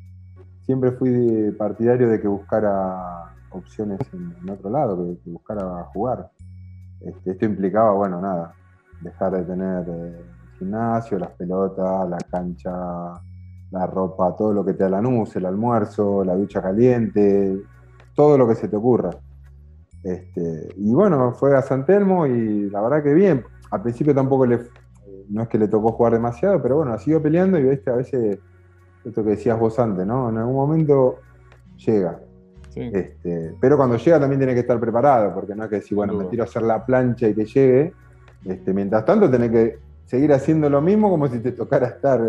siempre 0.62 0.92
fui 0.92 1.52
partidario 1.58 2.10
de 2.10 2.20
que 2.22 2.28
buscara 2.28 3.34
opciones 3.52 4.00
en, 4.14 4.50
otro 4.50 4.70
lado, 4.70 4.98
que, 5.24 5.30
buscara 5.30 5.86
jugar. 5.94 6.30
Este, 7.02 7.32
esto 7.32 7.46
implicaba, 7.46 7.94
bueno, 7.94 8.22
nada, 8.22 8.54
dejar 9.02 9.32
de 9.32 9.44
tener 9.46 9.88
eh, 9.90 10.20
el 10.20 10.60
gimnasio, 10.60 11.18
las 11.18 11.32
pelotas, 11.32 12.10
la 12.10 12.18
cancha, 12.30 12.72
la 13.72 13.86
ropa, 13.88 14.36
todo 14.36 14.54
lo 14.54 14.66
que 14.66 14.74
te 14.74 14.84
da 14.84 14.90
la 14.90 15.00
el 15.00 15.46
almuerzo, 15.46 16.24
la 16.24 16.36
ducha 16.36 16.62
caliente, 16.62 17.62
todo 18.16 18.38
lo 18.38 18.48
que 18.48 18.56
se 18.56 18.68
te 18.68 18.76
ocurra. 18.76 19.12
Este, 20.04 20.70
y 20.78 20.94
bueno, 20.94 21.34
fue 21.34 21.56
a 21.56 21.62
San 21.62 21.86
Telmo 21.86 22.26
y 22.26 22.70
la 22.70 22.82
verdad 22.82 23.04
que 23.04 23.14
bien. 23.14 23.44
Al 23.72 23.82
principio 23.82 24.14
tampoco 24.16 24.46
le, 24.46 24.60
no 25.30 25.44
es 25.44 25.48
que 25.48 25.58
le 25.58 25.68
tocó 25.68 25.92
jugar 25.92 26.14
demasiado, 26.14 26.62
pero 26.62 26.78
bueno, 26.78 26.94
ha 26.94 27.00
sido 27.00 27.22
peleando 27.22 27.58
y 27.58 27.64
viste 27.64 27.90
a 27.90 27.96
veces 27.96 28.40
esto 29.06 29.24
que 29.24 29.32
decías 29.32 29.60
vos 29.60 29.80
antes, 29.80 30.06
¿no? 30.06 30.30
En 30.30 30.38
algún 30.38 30.56
momento 30.56 31.20
llega. 31.78 32.20
Este, 32.76 33.56
pero 33.60 33.76
cuando 33.78 33.98
llega 33.98 34.20
también 34.20 34.40
tiene 34.40 34.54
que 34.54 34.62
estar 34.62 34.80
preparado, 34.80 35.34
porque 35.34 35.56
no 35.56 35.64
es 35.64 35.70
que 35.70 35.76
decir, 35.78 35.96
bueno, 35.96 36.14
me 36.14 36.26
tiro 36.26 36.44
a 36.44 36.46
hacer 36.46 36.62
la 36.62 36.86
plancha 36.86 37.28
y 37.28 37.34
que 37.34 37.46
llegue. 37.46 37.94
Este, 38.46 38.74
mientras 38.74 39.06
tanto, 39.06 39.30
tenés 39.30 39.52
que 39.52 39.80
seguir 40.06 40.32
haciendo 40.32 40.70
lo 40.70 40.82
mismo 40.82 41.10
como 41.10 41.28
si 41.28 41.40
te 41.40 41.52
tocara 41.52 41.88
estar, 41.88 42.22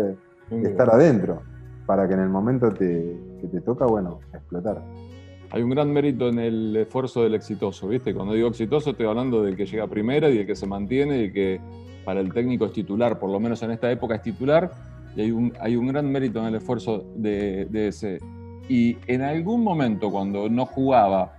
estar 0.49 0.89
adentro, 0.89 1.41
para 1.85 2.07
que 2.07 2.15
en 2.15 2.19
el 2.21 2.29
momento 2.29 2.69
que 2.73 3.17
te 3.49 3.61
toca, 3.61 3.85
bueno, 3.85 4.19
explotar. 4.33 4.81
Hay 5.51 5.61
un 5.61 5.69
gran 5.69 5.91
mérito 5.91 6.29
en 6.29 6.39
el 6.39 6.75
esfuerzo 6.75 7.23
del 7.23 7.35
exitoso, 7.35 7.87
¿viste? 7.87 8.13
Cuando 8.13 8.33
digo 8.33 8.47
exitoso 8.47 8.91
estoy 8.91 9.05
hablando 9.05 9.43
del 9.43 9.55
que 9.55 9.65
llega 9.65 9.87
primera 9.87 10.29
y 10.29 10.37
del 10.37 10.47
que 10.47 10.55
se 10.55 10.65
mantiene 10.65 11.23
y 11.23 11.31
que 11.31 11.59
para 12.05 12.19
el 12.21 12.33
técnico 12.33 12.65
es 12.65 12.73
titular, 12.73 13.19
por 13.19 13.29
lo 13.29 13.39
menos 13.39 13.61
en 13.63 13.71
esta 13.71 13.91
época 13.91 14.15
es 14.15 14.21
titular, 14.21 14.71
y 15.15 15.21
hay 15.21 15.31
un, 15.31 15.53
hay 15.59 15.75
un 15.75 15.87
gran 15.87 16.09
mérito 16.09 16.39
en 16.39 16.45
el 16.45 16.55
esfuerzo 16.55 17.05
de, 17.15 17.65
de 17.65 17.87
ese 17.89 18.19
y 18.71 18.97
en 19.07 19.21
algún 19.21 19.65
momento 19.65 20.09
cuando 20.09 20.47
no 20.47 20.65
jugaba, 20.65 21.33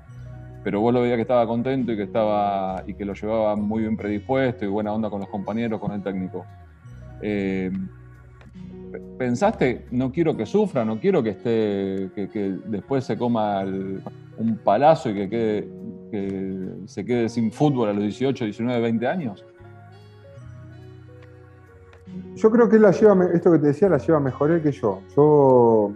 pero 0.62 0.82
vos 0.82 0.92
lo 0.92 1.00
veías 1.00 1.16
que 1.16 1.22
estaba 1.22 1.46
contento 1.46 1.92
y 1.92 1.96
que, 1.96 2.02
estaba, 2.02 2.84
y 2.86 2.92
que 2.92 3.06
lo 3.06 3.14
llevaba 3.14 3.56
muy 3.56 3.80
bien 3.80 3.96
predispuesto 3.96 4.66
y 4.66 4.68
buena 4.68 4.92
onda 4.92 5.08
con 5.08 5.20
los 5.20 5.30
compañeros, 5.30 5.80
con 5.80 5.92
el 5.92 6.02
técnico. 6.02 6.44
Eh, 7.22 7.70
¿Pensaste, 9.18 9.86
no 9.90 10.12
quiero 10.12 10.36
que 10.36 10.46
sufra, 10.46 10.84
no 10.84 11.00
quiero 11.00 11.22
que 11.22 11.30
esté, 11.30 12.10
que, 12.14 12.58
después 12.66 13.04
se 13.04 13.16
coma 13.16 13.62
un 13.62 14.58
palazo 14.62 15.10
y 15.10 15.28
que, 15.28 15.68
se 16.86 17.04
quede 17.04 17.28
sin 17.28 17.50
fútbol 17.50 17.88
a 17.88 17.92
los 17.92 18.02
18, 18.02 18.44
19, 18.44 18.80
20 18.80 19.06
años? 19.06 19.44
Yo 22.34 22.50
creo 22.50 22.68
que 22.68 22.76
él 22.76 22.82
la 22.82 22.90
lleva, 22.90 23.26
esto 23.32 23.52
que 23.52 23.58
te 23.58 23.68
decía, 23.68 23.88
la 23.88 23.98
lleva 23.98 24.20
mejor 24.20 24.50
él 24.50 24.62
que 24.62 24.72
yo. 24.72 25.00
Yo 25.16 25.92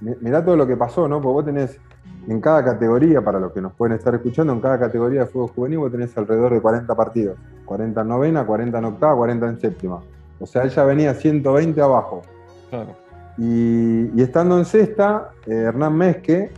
mirá 0.00 0.44
todo 0.44 0.56
lo 0.56 0.66
que 0.66 0.76
pasó, 0.76 1.08
¿no? 1.08 1.20
Porque 1.20 1.32
vos 1.32 1.44
tenés 1.44 1.80
en 2.28 2.40
cada 2.40 2.64
categoría, 2.64 3.22
para 3.22 3.38
los 3.40 3.52
que 3.52 3.60
nos 3.60 3.72
pueden 3.72 3.96
estar 3.96 4.14
escuchando, 4.14 4.52
en 4.52 4.60
cada 4.60 4.78
categoría 4.78 5.20
de 5.20 5.26
fútbol 5.26 5.48
juvenil 5.48 5.78
vos 5.78 5.92
tenés 5.92 6.16
alrededor 6.16 6.54
de 6.54 6.60
40 6.60 6.94
partidos. 6.94 7.36
40 7.64 8.00
en 8.00 8.08
novena, 8.08 8.46
40 8.46 8.78
en 8.78 8.84
octava, 8.84 9.16
40 9.16 9.48
en 9.48 9.60
séptima. 9.60 10.00
O 10.44 10.46
sea, 10.46 10.64
ella 10.64 10.84
venía 10.84 11.14
120 11.14 11.80
abajo. 11.80 12.20
Claro. 12.68 12.94
Y, 13.38 14.20
estando 14.20 14.58
en 14.58 14.66
sexta, 14.66 15.30
eh, 15.46 15.54
Hernán 15.54 15.96
Mezque, 15.96 16.50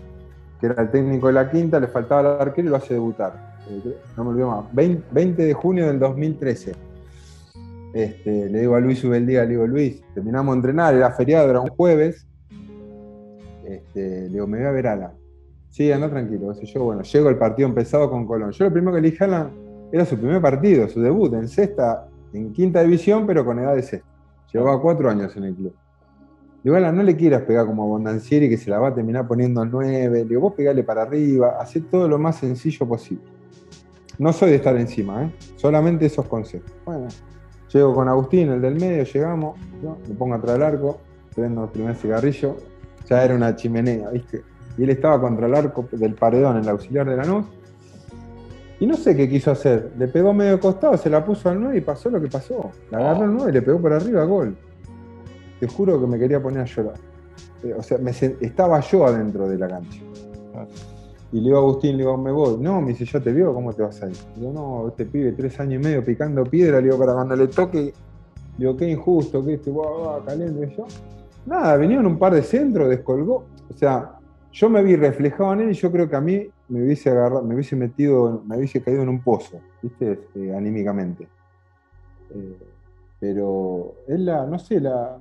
que 0.61 0.67
era 0.67 0.83
el 0.83 0.91
técnico 0.91 1.29
de 1.29 1.35
la 1.35 1.49
quinta, 1.49 1.79
le 1.79 1.87
faltaba 1.87 2.35
el 2.35 2.41
arquero 2.41 2.67
y 2.67 2.71
lo 2.71 2.77
hace 2.77 2.95
debutar. 2.95 3.61
Eh, 3.71 3.97
no 4.17 4.25
me 4.25 4.31
olvido 4.31 4.49
más. 4.49 4.65
20, 4.75 5.41
de 5.41 5.55
junio 5.55 5.87
del 5.87 6.01
2013. 6.01 6.75
Este, 7.95 8.51
le 8.51 8.61
digo 8.63 8.75
a 8.75 8.81
Luis 8.81 9.05
Ubeldía, 9.05 9.45
le 9.45 9.51
digo, 9.51 9.69
Luis, 9.69 10.03
terminamos 10.15 10.55
de 10.55 10.57
entrenar, 10.57 10.93
era 10.93 11.13
feriado, 11.13 11.49
era 11.49 11.61
un 11.61 11.69
jueves, 11.69 12.27
este, 13.65 14.23
le 14.23 14.29
digo, 14.31 14.49
me 14.49 14.59
voy 14.59 14.67
a 14.67 14.73
ver 14.73 14.89
Alan. 14.89 15.13
Sí, 15.71 15.93
anda 15.93 16.11
tranquilo. 16.11 16.53
Yo, 16.61 16.83
bueno, 16.83 17.03
llego 17.03 17.29
el 17.29 17.39
partido 17.39 17.69
empezado 17.69 18.11
con 18.11 18.27
Colón. 18.27 18.51
Yo 18.51 18.65
lo 18.65 18.73
primero 18.73 18.95
que 18.95 18.99
elegí 18.99 19.19
a 19.21 19.27
Alan 19.27 19.51
era 19.93 20.05
su 20.05 20.19
primer 20.19 20.43
partido, 20.43 20.89
su 20.89 21.01
debut 21.01 21.33
en 21.35 21.47
sexta, 21.47 22.06
en 22.33 22.53
quinta 22.53 22.83
división, 22.83 23.27
pero 23.27 23.45
con 23.45 23.59
edad 23.59 23.75
de 23.75 23.83
sexta. 23.83 24.09
Llevaba 24.53 24.81
cuatro 24.81 25.11
años 25.11 25.37
en 25.37 25.45
el 25.45 25.55
club. 25.55 25.75
Digo, 26.63 26.77
Alan, 26.77 26.97
no 26.97 27.03
le 27.03 27.17
quieras 27.17 27.43
pegar 27.43 27.67
como 27.67 27.85
a 27.85 27.87
Bondancieri 27.87 28.49
que 28.49 28.57
se 28.57 28.71
la 28.71 28.79
va 28.79 28.89
a 28.89 28.95
terminar 28.95 29.27
poniendo 29.29 29.65
nueve. 29.65 30.25
Digo, 30.25 30.41
vos 30.41 30.55
pegale 30.55 30.83
para 30.83 31.03
arriba, 31.03 31.57
hacé 31.61 31.81
todo 31.81 32.09
lo 32.09 32.19
más 32.19 32.39
sencillo 32.39 32.87
posible. 32.89 33.25
No 34.19 34.33
soy 34.33 34.51
de 34.51 34.57
estar 34.57 34.77
encima, 34.77 35.25
¿eh? 35.25 35.35
solamente 35.57 36.07
esos 36.07 36.27
consejos. 36.27 36.73
Bueno, 36.85 37.07
llego 37.73 37.95
con 37.95 38.09
Agustín, 38.09 38.49
el 38.51 38.61
del 38.61 38.77
medio, 38.77 39.05
llegamos, 39.05 39.59
me 40.09 40.15
pongo 40.15 40.35
atrás 40.35 40.55
del 40.55 40.63
arco, 40.63 40.99
prendo 41.35 41.65
el 41.65 41.71
primer 41.71 41.95
cigarrillo, 41.95 42.57
ya 43.09 43.25
era 43.25 43.35
una 43.35 43.55
chimenea, 43.55 44.11
¿viste? 44.11 44.43
Y 44.79 44.85
él 44.85 44.91
estaba 44.91 45.21
contra 45.21 45.47
el 45.47 45.55
arco 45.55 45.87
del 45.93 46.15
paredón, 46.15 46.57
el 46.57 46.69
auxiliar 46.69 47.09
de 47.09 47.17
la 47.17 47.25
luz. 47.25 47.47
Y 48.79 48.87
no 48.87 48.95
sé 48.95 49.17
qué 49.17 49.29
quiso 49.29 49.51
hacer. 49.51 49.93
Le 49.99 50.09
pegó 50.09 50.35
medio 50.35 50.61
costado, 50.61 50.97
se 50.97 51.09
la 51.09 51.25
puso 51.25 51.49
al 51.49 51.61
9 51.61 51.79
y 51.79 51.81
pasó 51.81 52.11
lo 52.11 52.21
que 52.21 52.29
pasó. 52.29 52.71
La 52.91 52.99
agarró 52.99 53.25
al 53.25 53.35
9 53.35 53.51
y 53.51 53.55
le 53.55 53.63
pegó 53.63 53.81
por 53.81 53.93
arriba, 53.93 54.25
gol. 54.25 54.57
Te 55.61 55.67
juro 55.67 55.99
que 55.99 56.07
me 56.07 56.19
quería 56.19 56.43
poner 56.43 56.61
a 56.61 56.65
llorar. 56.65 56.99
Eh, 57.63 57.75
o 57.77 57.83
sea, 57.83 57.99
estaba 58.41 58.81
yo 58.81 59.07
adentro 59.07 59.49
de 59.49 59.59
la 59.59 59.69
cancha. 59.69 60.01
Y 61.33 61.37
le 61.37 61.45
digo 61.45 61.57
a 61.57 61.61
Agustín, 61.61 61.93
le 61.93 61.99
digo, 61.99 62.17
me 62.19 62.31
voy. 62.31 62.59
No, 62.61 62.81
me 62.83 62.89
dice, 62.89 63.07
yo 63.07 63.23
te 63.23 63.33
veo, 63.33 63.55
¿cómo 63.55 63.73
te 63.73 63.83
vas 63.83 64.03
a 64.03 64.09
ir? 64.09 64.17
Le 64.35 64.41
digo, 64.41 64.53
no, 64.53 64.89
este 64.89 65.07
pibe, 65.07 65.33
tres 65.33 65.59
años 65.59 65.81
y 65.81 65.85
medio 65.85 66.05
picando 66.05 66.45
piedra, 66.45 66.79
le 66.79 66.85
digo, 66.85 66.99
para 66.99 67.15
cuando 67.15 67.35
le 67.35 67.49
toque, 67.49 67.79
le 67.79 67.93
digo, 68.59 68.77
qué 68.77 68.91
injusto, 68.91 69.45
que 69.45 69.55
este, 69.55 69.71
va, 69.71 70.23
caliente. 70.25 70.71
Y 70.71 70.77
yo, 70.77 70.87
nada, 71.47 71.77
vinieron 71.79 72.07
un 72.07 72.19
par 72.19 72.35
de 72.35 72.43
centros, 72.43 72.89
descolgó. 72.91 73.45
O 73.69 73.77
sea, 73.77 74.16
yo 74.57 74.71
me 74.71 74.83
vi 74.83 74.97
reflejado 74.97 75.53
en 75.53 75.61
él 75.61 75.71
y 75.71 75.75
yo 75.75 75.93
creo 75.93 76.09
que 76.09 76.17
a 76.17 76.21
mí 76.21 76.49
me 76.69 76.83
hubiese 76.83 77.11
agarrado, 77.11 77.43
me 77.43 77.55
hubiese 77.55 77.77
metido, 77.77 78.43
me 78.47 78.57
hubiese 78.57 78.83
caído 78.83 79.03
en 79.03 79.11
un 79.11 79.21
pozo, 79.21 79.61
¿viste? 79.83 80.13
Este, 80.13 80.57
anímicamente. 80.57 81.29
Eh, 82.31 82.57
pero 83.21 83.97
él 84.09 84.25
la, 84.25 84.47
no 84.47 84.59
sé, 84.59 84.81
la. 84.81 85.21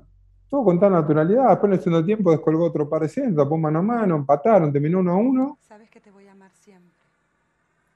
Todo 0.49 0.63
con 0.63 0.79
tal 0.79 0.93
naturalidad. 0.93 1.49
Después 1.49 1.69
en 1.69 1.73
el 1.73 1.79
segundo 1.81 2.05
tiempo 2.05 2.31
descolgó 2.31 2.63
otro 2.63 2.87
par 2.87 3.01
de 3.01 3.09
centros, 3.09 3.35
tapó 3.35 3.57
mano 3.57 3.79
a 3.79 3.81
mano, 3.81 4.15
empataron, 4.15 4.71
terminó 4.71 4.99
uno 4.99 5.11
a 5.11 5.17
uno. 5.17 5.57
Sabes 5.67 5.89
que 5.89 5.99
te 5.99 6.11
voy 6.11 6.27
a 6.27 6.31
amar 6.31 6.51
siempre. 6.53 6.93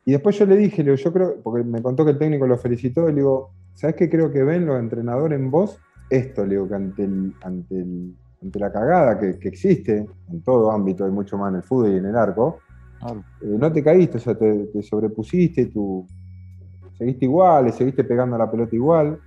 Y 0.04 0.12
después 0.12 0.38
yo 0.38 0.46
le 0.46 0.58
dije, 0.58 0.84
le 0.84 0.92
digo, 0.92 1.02
yo 1.02 1.14
creo, 1.14 1.42
porque 1.42 1.64
me 1.64 1.82
contó 1.82 2.04
que 2.04 2.12
el 2.12 2.18
técnico 2.18 2.48
lo 2.48 2.58
felicitó, 2.58 3.08
y 3.08 3.14
le 3.14 3.20
digo, 3.22 3.52
¿sabes 3.76 3.96
qué 3.96 4.10
creo 4.10 4.30
que 4.30 4.44
ven 4.44 4.66
los 4.66 4.78
entrenadores 4.78 5.40
en 5.40 5.50
vos? 5.50 5.80
esto, 6.10 6.44
le 6.44 6.56
digo, 6.56 6.68
que 6.68 6.76
ante, 6.76 7.10
ante, 7.42 7.86
ante 8.42 8.60
la 8.60 8.72
cagada 8.72 9.20
que, 9.20 9.48
existe 9.48 10.06
en 10.32 10.42
todo 10.42 10.72
ámbito, 10.72 11.06
hay 11.06 11.12
mucho 11.12 11.38
más 11.38 11.50
en 11.52 11.58
el 11.58 11.64
fútbol 11.64 11.94
y 11.94 11.98
en 11.98 12.06
el 12.06 12.16
arco, 12.16 12.60
eh, 13.08 13.16
no 13.42 13.72
te 13.72 13.84
caíste, 13.84 14.18
o 14.18 14.20
sea, 14.20 14.36
te, 14.36 14.82
sobrepusiste, 14.82 15.68
tú 15.68 16.06
seguiste 16.98 17.26
igual, 17.26 17.66
le 17.66 17.72
seguiste 17.72 18.04
pegando 18.04 18.36
a 18.36 18.40
la 18.40 18.52
pelota 18.52 18.76
igual. 18.76 19.20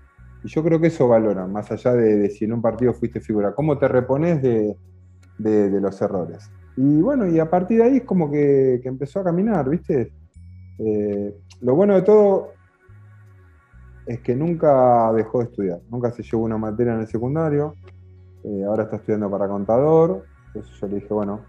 Y 0.45 0.49
yo 0.49 0.63
creo 0.63 0.81
que 0.81 0.89
eso 0.89 1.07
valora, 1.07 1.47
más 1.47 1.71
allá 1.71 1.93
de, 1.93 2.29
si 2.31 2.45
en 2.45 2.53
un 2.53 2.63
partido 2.63 2.93
fuiste 2.93 3.21
figura, 3.21 3.55
cómo 3.55 3.79
te 3.79 3.89
repones 3.89 4.43
de, 4.43 4.77
los 5.39 6.03
errores. 6.03 6.51
Y 6.77 7.01
bueno, 7.01 7.29
y 7.29 7.39
a 7.39 7.49
partir 7.49 7.79
de 7.79 7.85
ahí 7.85 7.97
es 7.99 8.05
como 8.05 8.31
que, 8.31 8.81
empezó 8.85 9.21
a 9.21 9.25
caminar, 9.25 9.69
¿viste? 9.69 10.13
Eh, 10.79 11.35
lo 11.61 11.75
bueno 11.75 11.95
de 11.95 12.03
todo 12.03 12.51
es 14.07 14.21
que 14.21 14.35
nunca 14.35 15.13
dejó 15.13 15.39
de 15.39 15.45
estudiar, 15.45 15.81
nunca 15.89 16.11
se 16.11 16.23
llevó 16.23 16.45
una 16.45 16.59
materia 16.59 16.95
en 16.95 17.01
el 17.01 17.07
secundario, 17.07 17.75
eh, 18.45 18.65
ahora 18.67 18.85
está 18.85 18.97
estudiando 18.97 19.31
para 19.31 19.49
contador, 19.49 20.25
entonces 20.49 20.73
yo 20.81 20.87
le 20.89 20.95
dije, 20.97 21.15
bueno, 21.15 21.41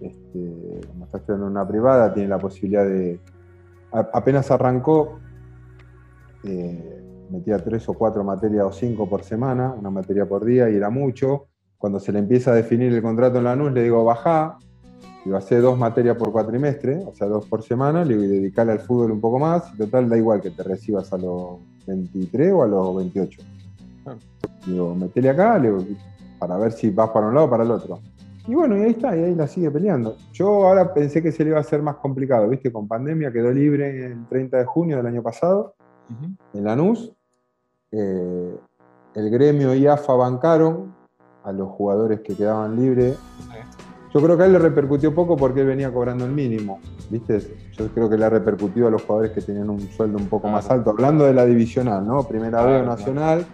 este, 0.00 0.86
como 0.88 1.04
está 1.04 1.18
estudiando 1.18 1.46
en 1.46 1.52
una 1.52 1.66
privada, 1.66 2.12
tiene 2.12 2.28
la 2.28 2.38
posibilidad 2.38 2.84
de, 2.84 3.20
apenas 3.92 4.50
arrancó, 4.50 5.18
eh, 6.44 7.04
metía 7.30 7.58
tres 7.58 7.88
o 7.88 7.94
cuatro 7.94 8.24
materias 8.24 8.64
o 8.64 8.72
cinco 8.72 9.08
por 9.08 9.22
semana, 9.22 9.74
una 9.78 9.90
materia 9.90 10.26
por 10.26 10.44
día 10.44 10.68
y 10.70 10.76
era 10.76 10.90
mucho. 10.90 11.46
Cuando 11.76 12.00
se 12.00 12.12
le 12.12 12.18
empieza 12.18 12.50
a 12.50 12.54
definir 12.54 12.92
el 12.92 13.02
contrato 13.02 13.38
en 13.38 13.44
la 13.44 13.54
NUS, 13.54 13.72
le 13.72 13.84
digo, 13.84 14.04
bajá, 14.04 14.58
y 15.24 15.30
va 15.30 15.38
a 15.38 15.54
dos 15.60 15.78
materias 15.78 16.16
por 16.16 16.32
cuatrimestre, 16.32 17.04
o 17.04 17.14
sea, 17.14 17.28
dos 17.28 17.46
por 17.46 17.62
semana, 17.62 18.04
le 18.04 18.16
voy 18.16 18.26
a 18.26 18.28
dedicarle 18.28 18.72
al 18.72 18.80
fútbol 18.80 19.12
un 19.12 19.20
poco 19.20 19.38
más, 19.38 19.72
y 19.74 19.76
total 19.76 20.08
da 20.08 20.16
igual 20.16 20.40
que 20.40 20.50
te 20.50 20.62
recibas 20.62 21.12
a 21.12 21.18
los 21.18 21.58
23 21.86 22.52
o 22.52 22.62
a 22.62 22.66
los 22.66 22.96
28. 22.96 23.42
Digo, 24.66 24.94
metele 24.94 25.30
acá, 25.30 25.60
para 26.38 26.56
ver 26.56 26.72
si 26.72 26.90
vas 26.90 27.10
para 27.10 27.28
un 27.28 27.34
lado 27.34 27.46
o 27.46 27.50
para 27.50 27.64
el 27.64 27.70
otro. 27.70 28.00
Y 28.46 28.54
bueno, 28.54 28.78
y 28.78 28.82
ahí 28.82 28.90
está, 28.90 29.14
y 29.14 29.24
ahí 29.24 29.34
la 29.34 29.46
sigue 29.46 29.70
peleando. 29.70 30.16
Yo 30.32 30.66
ahora 30.66 30.94
pensé 30.94 31.22
que 31.22 31.32
se 31.32 31.44
le 31.44 31.50
iba 31.50 31.58
a 31.58 31.60
hacer 31.60 31.82
más 31.82 31.96
complicado, 31.96 32.48
¿viste? 32.48 32.72
Con 32.72 32.88
pandemia 32.88 33.30
quedó 33.30 33.50
libre 33.52 34.06
el 34.06 34.26
30 34.26 34.56
de 34.56 34.64
junio 34.64 34.96
del 34.96 35.06
año 35.06 35.22
pasado 35.22 35.74
en 36.54 36.64
Lanús. 36.64 37.12
Eh, 37.92 38.56
el 39.14 39.30
gremio 39.30 39.74
y 39.74 39.86
AFA 39.86 40.14
bancaron 40.14 40.94
a 41.44 41.52
los 41.52 41.68
jugadores 41.68 42.20
que 42.20 42.34
quedaban 42.34 42.76
libres. 42.76 43.18
Yo 44.14 44.22
creo 44.22 44.36
que 44.38 44.44
a 44.44 44.46
él 44.46 44.52
le 44.52 44.58
repercutió 44.58 45.14
poco 45.14 45.36
porque 45.36 45.60
él 45.60 45.66
venía 45.66 45.92
cobrando 45.92 46.24
el 46.24 46.32
mínimo, 46.32 46.80
¿viste? 47.10 47.40
Yo 47.72 47.88
creo 47.88 48.08
que 48.08 48.16
le 48.16 48.24
ha 48.24 48.30
repercutido 48.30 48.88
a 48.88 48.90
los 48.90 49.02
jugadores 49.02 49.32
que 49.32 49.42
tenían 49.42 49.68
un 49.68 49.80
sueldo 49.80 50.16
un 50.16 50.26
poco 50.26 50.48
más 50.48 50.70
alto. 50.70 50.90
Hablando 50.90 51.24
de 51.24 51.34
la 51.34 51.44
divisional, 51.44 52.06
¿no? 52.06 52.22
Primera 52.22 52.64
vez 52.64 52.86
nacional, 52.86 53.44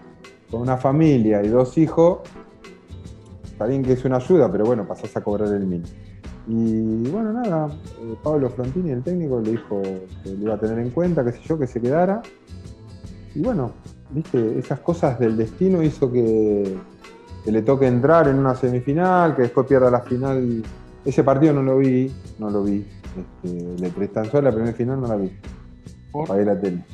con 0.50 0.60
una 0.60 0.76
familia 0.76 1.42
y 1.42 1.48
dos 1.48 1.76
hijos, 1.78 2.20
está 3.44 3.66
bien 3.66 3.82
que 3.82 3.92
es 3.92 4.04
una 4.04 4.16
ayuda, 4.16 4.50
pero 4.50 4.64
bueno, 4.64 4.86
pasás 4.86 5.16
a 5.16 5.22
cobrar 5.22 5.52
el 5.52 5.66
mínimo. 5.66 5.88
Y 6.46 7.08
bueno, 7.08 7.32
nada, 7.32 7.68
eh, 8.00 8.14
Pablo 8.22 8.50
Frontini, 8.50 8.90
el 8.90 9.02
técnico, 9.02 9.40
le 9.40 9.52
dijo 9.52 9.80
que 10.22 10.30
le 10.30 10.42
iba 10.42 10.54
a 10.54 10.58
tener 10.58 10.78
en 10.78 10.90
cuenta, 10.90 11.24
qué 11.24 11.32
sé 11.32 11.40
yo, 11.46 11.58
que 11.58 11.66
se 11.66 11.80
quedara. 11.80 12.20
Y 13.34 13.40
bueno, 13.40 13.72
viste, 14.10 14.58
esas 14.58 14.80
cosas 14.80 15.18
del 15.18 15.36
destino 15.36 15.82
hizo 15.82 16.12
que, 16.12 16.76
le 17.46 17.62
toque 17.62 17.86
entrar 17.86 18.28
en 18.28 18.38
una 18.38 18.54
semifinal, 18.54 19.34
que 19.36 19.42
después 19.42 19.66
pierda 19.66 19.90
la 19.90 20.00
final. 20.00 20.62
Ese 21.04 21.22
partido 21.22 21.52
no 21.52 21.62
lo 21.62 21.78
vi, 21.78 22.10
no 22.38 22.50
lo 22.50 22.62
vi. 22.62 22.86
Este, 23.44 23.80
le 23.80 23.90
prestan 23.90 24.28
la 24.32 24.50
primera 24.50 24.72
final 24.72 25.00
no 25.00 25.08
la 25.08 25.16
vi. 25.16 25.30
Pagué 26.26 26.44
la 26.44 26.58
tele. 26.58 26.84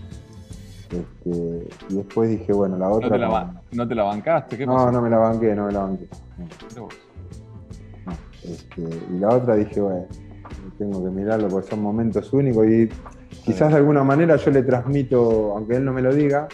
Este, 0.90 1.68
y 1.88 1.94
después 1.94 2.30
dije, 2.30 2.52
bueno, 2.52 2.76
la 2.76 2.88
otra. 2.88 3.08
¿No 3.72 3.86
te 3.86 3.94
la, 3.94 4.02
bancaste? 4.02 4.58
¿Qué 4.58 4.66
no, 4.66 4.90
no 4.90 5.00
me 5.00 5.08
la 5.08 5.18
banqué, 5.18 5.54
no 5.54 5.66
me 5.66 5.72
la 5.72 5.80
banqué. 5.80 6.08
Este, 8.42 8.82
y 8.82 9.18
la 9.18 9.28
otra 9.28 9.54
dije, 9.54 9.80
bueno, 9.80 10.06
tengo 10.78 11.04
que 11.04 11.10
mirarlo 11.10 11.48
porque 11.48 11.68
son 11.68 11.82
momentos 11.82 12.32
únicos 12.32 12.66
y 12.66 12.88
quizás 13.44 13.70
de 13.70 13.76
alguna 13.76 14.02
manera 14.02 14.36
yo 14.36 14.50
le 14.50 14.62
transmito, 14.62 15.54
aunque 15.56 15.76
él 15.76 15.84
no 15.84 15.92
me 15.92 16.02
lo 16.02 16.12
diga, 16.12 16.48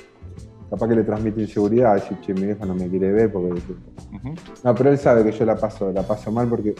capaz 0.69 0.89
que 0.89 0.97
le 0.97 1.05
transmito 1.05 1.41
inseguridad, 1.41 1.95
decir, 1.95 2.19
che, 2.21 2.35
mi 2.35 2.43
viejo 2.43 2.67
no 2.67 2.75
me 2.75 2.89
quiere 2.89 3.13
ver 3.13 3.33
porque. 3.33 3.63
No, 4.65 4.75
pero 4.75 4.91
él 4.91 4.99
sabe 4.99 5.25
que 5.25 5.33
yo 5.33 5.45
la 5.45 5.57
paso, 5.57 5.93
la 5.93 6.03
paso 6.03 6.31
mal 6.31 6.49
porque 6.49 6.75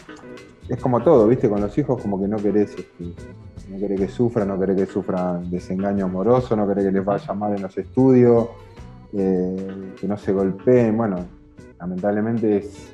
es 0.69 0.81
como 0.81 1.01
todo, 1.01 1.27
¿viste? 1.27 1.49
Con 1.49 1.61
los 1.61 1.77
hijos 1.77 2.01
como 2.01 2.19
que 2.19 2.27
no 2.27 2.37
querés 2.37 2.77
este, 2.77 3.05
no 3.69 3.79
querés 3.79 3.99
que 3.99 4.07
sufran, 4.07 4.47
no 4.47 4.59
querés 4.59 4.77
que 4.77 4.85
sufran 4.85 5.49
desengaño 5.49 6.05
amoroso, 6.05 6.55
no 6.55 6.67
querés 6.67 6.85
que 6.85 6.91
les 6.91 7.05
vaya 7.05 7.33
mal 7.33 7.55
en 7.55 7.61
los 7.61 7.77
estudios, 7.77 8.49
eh, 9.13 9.93
que 9.99 10.07
no 10.07 10.17
se 10.17 10.31
golpeen. 10.31 10.95
Bueno, 10.95 11.25
lamentablemente 11.79 12.57
es, 12.57 12.93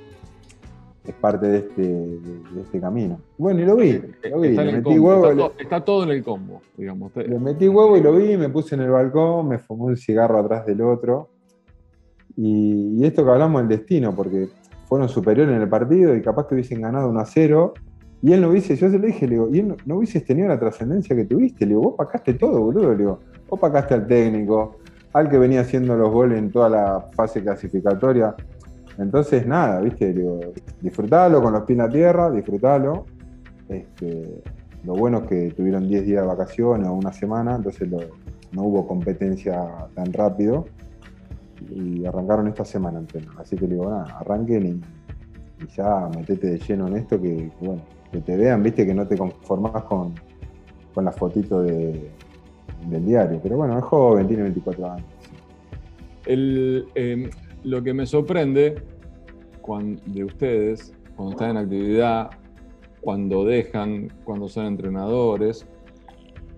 es 1.05 1.13
parte 1.15 1.47
de 1.47 1.57
este, 1.59 1.81
de, 1.81 2.61
este 2.61 2.79
camino. 2.79 3.19
Bueno, 3.37 3.61
y 3.61 3.65
lo 3.65 3.75
vi, 3.75 4.01
lo 4.29 4.39
vi. 4.39 4.49
Está, 4.49 4.63
le 4.63 4.73
metí 4.73 4.99
huevo, 4.99 5.51
está, 5.57 5.83
todo 5.83 6.03
en 6.03 6.09
el 6.11 6.23
combo, 6.23 6.61
digamos. 6.77 7.15
Le 7.15 7.39
metí 7.39 7.67
huevo 7.67 7.97
y 7.97 8.01
lo 8.01 8.15
vi, 8.15 8.37
me 8.37 8.49
puse 8.49 8.75
en 8.75 8.81
el 8.81 8.89
balcón, 8.89 9.47
me 9.47 9.59
fumé 9.59 9.85
un 9.85 9.97
cigarro 9.97 10.39
atrás 10.39 10.65
del 10.65 10.81
otro. 10.81 11.29
Y, 12.35 12.99
y 12.99 13.05
esto 13.05 13.23
que 13.23 13.29
hablamos 13.29 13.61
del 13.61 13.77
destino, 13.77 14.15
porque 14.15 14.49
fueron 14.93 15.09
superiores 15.09 15.55
en 15.55 15.61
el 15.63 15.67
partido 15.67 16.15
y 16.15 16.21
capaz 16.21 16.45
que 16.45 16.53
hubiesen 16.53 16.79
ganado 16.79 17.09
1 17.09 17.19
a 17.19 17.25
0 17.25 17.73
y 18.21 18.31
él 18.31 18.41
no 18.41 18.49
hubiese, 18.49 18.75
yo 18.75 18.91
se 18.91 18.99
le 18.99 19.07
dije, 19.07 19.25
y 19.25 19.59
él 19.59 19.75
no, 19.87 19.95
hubieses 19.95 20.23
tenido 20.23 20.47
la 20.49 20.59
trascendencia 20.59 21.15
que 21.15 21.25
tuviste. 21.25 21.65
Le 21.65 21.69
digo, 21.69 21.81
vos 21.81 21.95
pacaste 21.97 22.35
todo, 22.35 22.61
boludo. 22.61 22.95
Digo, 22.95 23.19
vos 23.49 23.59
pacaste 23.59 23.95
al 23.95 24.05
técnico, 24.05 24.77
al 25.13 25.29
que 25.29 25.39
venía 25.39 25.61
haciendo 25.61 25.97
los 25.97 26.11
goles 26.11 26.37
en 26.37 26.51
toda 26.51 26.69
la 26.69 27.09
fase 27.15 27.41
clasificatoria. 27.41 28.35
Entonces, 28.99 29.47
nada, 29.47 29.81
viste, 29.81 30.13
digo, 30.13 30.39
disfrutalo 30.79 31.41
con 31.41 31.53
los 31.53 31.63
pies 31.63 31.79
en 31.79 31.85
la 31.85 31.91
tierra, 31.91 32.29
disfrutalo. 32.29 33.07
Este, 33.67 34.43
lo 34.83 34.93
bueno 34.93 35.17
es 35.17 35.27
que 35.27 35.49
tuvieron 35.49 35.87
10 35.87 36.05
días 36.05 36.21
de 36.21 36.27
vacaciones 36.27 36.87
o 36.87 36.93
una 36.93 37.11
semana, 37.11 37.55
entonces 37.55 37.89
no 37.89 38.61
hubo 38.61 38.85
competencia 38.85 39.89
tan 39.95 40.13
rápido. 40.13 40.67
Y 41.69 42.05
arrancaron 42.05 42.47
esta 42.47 42.65
semana, 42.65 42.99
entrenando. 42.99 43.41
Así 43.41 43.55
que 43.55 43.67
le 43.67 43.75
digo, 43.75 43.89
nada, 43.89 44.17
arranquen 44.19 44.65
y, 44.67 44.81
ya 45.75 46.09
metete 46.13 46.47
de 46.47 46.59
lleno 46.59 46.87
en 46.87 46.97
esto 46.97 47.21
que 47.21 47.49
bueno 47.61 47.81
que 48.13 48.21
te 48.21 48.37
vean, 48.37 48.61
viste, 48.61 48.85
que 48.85 48.93
no 48.93 49.07
te 49.07 49.17
conformas 49.17 49.83
con, 49.83 50.13
con 50.93 51.03
la 51.03 51.11
fotito 51.11 51.63
de, 51.63 52.11
del 52.87 53.05
diario. 53.05 53.39
Pero 53.41 53.57
bueno, 53.57 53.77
es 53.77 53.83
joven, 53.83 54.27
tiene 54.27 54.43
24 54.43 54.91
años. 54.91 55.07
Em, 56.25 57.29
lo 57.63 57.83
que 57.83 57.93
me 57.93 58.05
sorprende 58.05 58.75
de 60.05 60.23
ustedes, 60.23 60.93
cuando 61.15 61.31
están 61.31 61.49
en 61.51 61.57
actividad, 61.57 62.29
cuando 63.01 63.45
dejan, 63.45 64.11
cuando 64.23 64.47
son 64.47 64.67
entrenadores, 64.67 65.65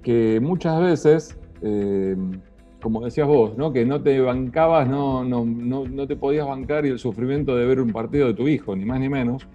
que 0.04 0.40
muchas 0.42 0.80
veces, 0.82 1.38
em, 1.62 2.42
como 2.86 3.04
decías 3.04 3.28
vos, 3.28 3.58
¿no? 3.58 3.74
que 3.74 3.84
no 3.84 4.04
te 4.04 4.20
bancabas, 4.20 4.88
no, 4.88 5.24
no, 5.24 5.44
no, 5.44 5.86
no 5.86 6.06
te 6.06 6.16
podías 6.16 6.46
bancar 6.46 6.86
y 6.86 6.90
el 6.90 7.00
sufrimiento 7.00 7.56
de 7.56 7.66
ver 7.66 7.82
un 7.82 7.92
partido 7.92 8.28
de 8.28 8.36
tu 8.36 8.48
hijo, 8.48 8.76
ni 8.76 8.86
más 8.86 9.00
ni 9.00 9.10
menos, 9.10 9.48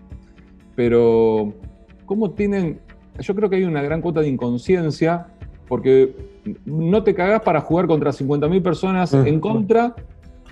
pero 0.75 1.55
cómo 2.07 2.33
tienen, 2.33 2.81
yo 3.21 3.37
creo 3.37 3.49
que 3.49 3.55
hay 3.55 3.63
una 3.63 3.83
gran 3.83 4.01
cuota 4.01 4.21
de 4.21 4.27
inconsciencia, 4.27 5.29
porque 5.69 6.13
no 6.65 7.05
te 7.05 7.15
cagás 7.15 7.43
para 7.43 7.61
jugar 7.61 7.87
contra 7.87 8.11
50.000 8.11 8.63
personas 8.65 9.15
en 9.15 9.39
contra 9.39 9.95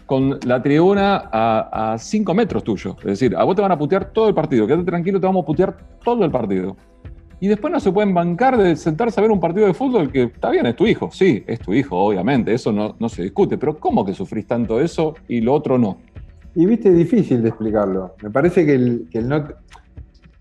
con 0.06 0.38
la 0.46 0.62
tribuna 0.62 1.28
a 1.32 1.96
5 1.98 2.32
metros 2.32 2.62
tuyo. 2.62 2.94
Es 3.00 3.06
decir, 3.06 3.34
a 3.34 3.42
vos 3.42 3.56
te 3.56 3.62
van 3.62 3.72
a 3.72 3.76
putear 3.78 4.12
todo 4.12 4.28
el 4.28 4.34
partido, 4.36 4.68
quédate 4.68 4.84
tranquilo, 4.84 5.18
te 5.18 5.26
vamos 5.26 5.42
a 5.42 5.46
putear 5.46 5.76
todo 6.04 6.24
el 6.24 6.30
partido. 6.30 6.76
Y 7.40 7.48
después 7.48 7.72
no 7.72 7.78
se 7.78 7.92
pueden 7.92 8.12
bancar 8.12 8.56
de 8.56 8.74
sentarse 8.76 9.20
a 9.20 9.22
ver 9.22 9.30
un 9.30 9.38
partido 9.38 9.66
de 9.66 9.74
fútbol 9.74 10.10
que 10.10 10.24
está 10.24 10.50
bien, 10.50 10.66
es 10.66 10.74
tu 10.74 10.86
hijo, 10.86 11.10
sí, 11.12 11.44
es 11.46 11.60
tu 11.60 11.72
hijo, 11.72 11.96
obviamente, 11.96 12.52
eso 12.52 12.72
no, 12.72 12.96
no 12.98 13.08
se 13.08 13.22
discute, 13.22 13.58
pero 13.58 13.78
¿cómo 13.78 14.04
que 14.04 14.12
sufrís 14.12 14.46
tanto 14.46 14.80
eso 14.80 15.14
y 15.28 15.40
lo 15.40 15.54
otro 15.54 15.78
no? 15.78 15.98
Y 16.54 16.66
viste, 16.66 16.90
difícil 16.90 17.42
de 17.42 17.50
explicarlo. 17.50 18.16
Me 18.22 18.30
parece 18.30 18.66
que 18.66 18.74
el, 18.74 19.08
que 19.10 19.18
el 19.18 19.28
no, 19.28 19.44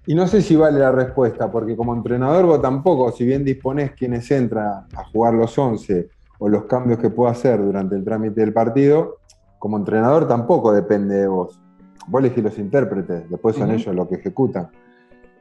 y 0.07 0.15
no 0.15 0.25
sé 0.25 0.41
si 0.41 0.55
vale 0.55 0.79
la 0.79 0.91
respuesta, 0.91 1.51
porque 1.51 1.75
como 1.75 1.93
entrenador 1.93 2.45
vos 2.45 2.61
tampoco, 2.61 3.11
si 3.11 3.25
bien 3.25 3.43
disponés 3.43 3.91
quienes 3.91 4.31
entran 4.31 4.85
a 4.95 5.03
jugar 5.11 5.33
los 5.33 5.57
11 5.57 6.09
o 6.39 6.47
los 6.47 6.63
cambios 6.63 6.99
que 6.99 7.09
puedo 7.09 7.29
hacer 7.29 7.61
durante 7.61 7.95
el 7.95 8.05
trámite 8.05 8.39
del 8.39 8.53
partido, 8.53 9.17
como 9.59 9.75
entrenador 9.75 10.25
tampoco 10.25 10.71
depende 10.71 11.15
de 11.15 11.27
vos. 11.27 11.59
Vos 12.07 12.21
elegís 12.21 12.41
los 12.41 12.57
intérpretes, 12.57 13.29
después 13.29 13.57
son 13.57 13.69
ellos 13.69 13.93
los 13.93 14.07
que 14.07 14.15
ejecutan. 14.15 14.69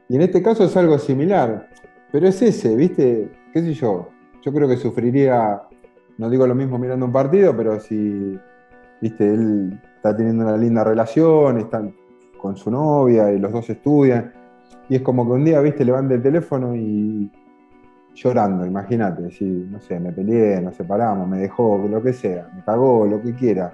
Y 0.09 0.15
en 0.15 0.21
este 0.21 0.41
caso 0.41 0.63
es 0.63 0.75
algo 0.77 0.97
similar, 0.99 1.69
pero 2.11 2.27
es 2.27 2.41
ese, 2.41 2.75
¿viste? 2.75 3.29
¿Qué 3.51 3.61
sé 3.61 3.73
yo? 3.73 4.09
Yo 4.41 4.53
creo 4.53 4.67
que 4.67 4.77
sufriría, 4.77 5.61
no 6.17 6.29
digo 6.29 6.47
lo 6.47 6.55
mismo 6.55 6.77
mirando 6.77 7.05
un 7.05 7.11
partido, 7.11 7.55
pero 7.55 7.79
si, 7.79 8.39
¿viste? 9.01 9.33
Él 9.33 9.79
está 9.95 10.15
teniendo 10.15 10.45
una 10.45 10.57
linda 10.57 10.83
relación, 10.83 11.57
está 11.59 11.81
con 12.39 12.55
su 12.55 12.71
novia 12.71 13.31
y 13.31 13.39
los 13.39 13.51
dos 13.51 13.69
estudian 13.69 14.31
y 14.89 14.95
es 14.95 15.01
como 15.01 15.25
que 15.25 15.31
un 15.33 15.43
día, 15.43 15.59
viste, 15.59 15.83
levante 15.83 16.15
el 16.15 16.21
teléfono 16.21 16.75
y 16.75 17.29
llorando, 18.13 18.65
imagínate, 18.65 19.29
si, 19.31 19.45
no 19.45 19.79
sé, 19.79 19.99
me 19.99 20.11
peleé, 20.11 20.61
nos 20.61 20.75
separamos, 20.75 21.27
me 21.27 21.39
dejó, 21.39 21.77
lo 21.89 22.01
que 22.01 22.13
sea, 22.13 22.49
me 22.55 22.63
cagó, 22.63 23.05
lo 23.05 23.21
que 23.21 23.33
quiera. 23.33 23.73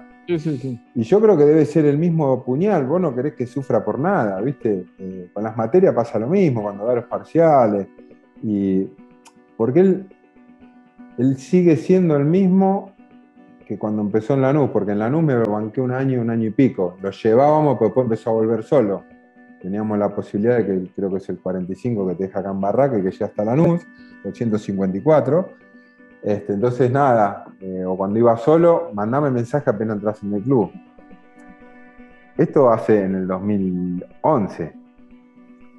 Y 0.94 1.02
yo 1.02 1.20
creo 1.20 1.36
que 1.36 1.44
debe 1.44 1.64
ser 1.64 1.84
el 1.84 1.98
mismo 1.98 2.42
puñal, 2.44 2.86
vos 2.86 3.00
no 3.00 3.14
querés 3.14 3.34
que 3.34 3.46
sufra 3.46 3.84
por 3.84 3.98
nada, 3.98 4.40
¿viste? 4.40 4.84
Eh, 4.98 5.30
con 5.32 5.44
las 5.44 5.56
materias 5.56 5.94
pasa 5.94 6.18
lo 6.18 6.28
mismo, 6.28 6.62
cuando 6.62 6.86
da 6.86 6.94
los 6.94 7.04
parciales. 7.04 7.86
Y 8.42 8.88
porque 9.56 9.80
él, 9.80 11.36
sigue 11.36 11.76
siendo 11.76 12.16
el 12.16 12.24
mismo 12.24 12.92
que 13.66 13.78
cuando 13.78 14.02
empezó 14.02 14.34
en 14.34 14.42
la 14.42 14.52
NUS, 14.52 14.70
porque 14.70 14.92
en 14.92 14.98
la 14.98 15.08
NUS 15.08 15.22
me 15.22 15.36
banqué 15.36 15.80
un 15.80 15.92
año, 15.92 16.20
un 16.20 16.30
año 16.30 16.48
y 16.48 16.50
pico. 16.50 16.96
Lo 17.00 17.10
llevábamos, 17.10 17.78
pero 17.78 17.88
después 17.88 18.04
empezó 18.04 18.30
a 18.30 18.32
volver 18.34 18.62
solo 18.62 19.04
teníamos 19.64 19.98
la 19.98 20.14
posibilidad 20.14 20.58
de 20.58 20.66
que 20.66 20.90
creo 20.94 21.10
que 21.10 21.16
es 21.16 21.28
el 21.30 21.38
45 21.38 22.08
que 22.08 22.14
te 22.16 22.24
deja 22.24 22.40
acá 22.40 22.50
en 22.50 22.60
Barraca 22.60 22.98
y 22.98 23.02
que 23.02 23.10
llega 23.10 23.24
hasta 23.24 23.46
Lanús, 23.46 23.80
el 24.22 24.34
154. 24.34 25.54
Este, 26.22 26.52
entonces, 26.52 26.90
nada, 26.90 27.46
eh, 27.66 27.82
o 27.86 27.96
cuando 27.96 28.18
iba 28.18 28.36
solo, 28.36 28.90
mandame 28.92 29.30
mensaje 29.30 29.70
apenas 29.70 29.96
entras 29.96 30.22
en 30.22 30.34
el 30.34 30.42
club. 30.42 30.70
Esto 32.36 32.68
hace 32.68 33.04
en 33.04 33.14
el 33.14 33.26
2011. 33.26 34.72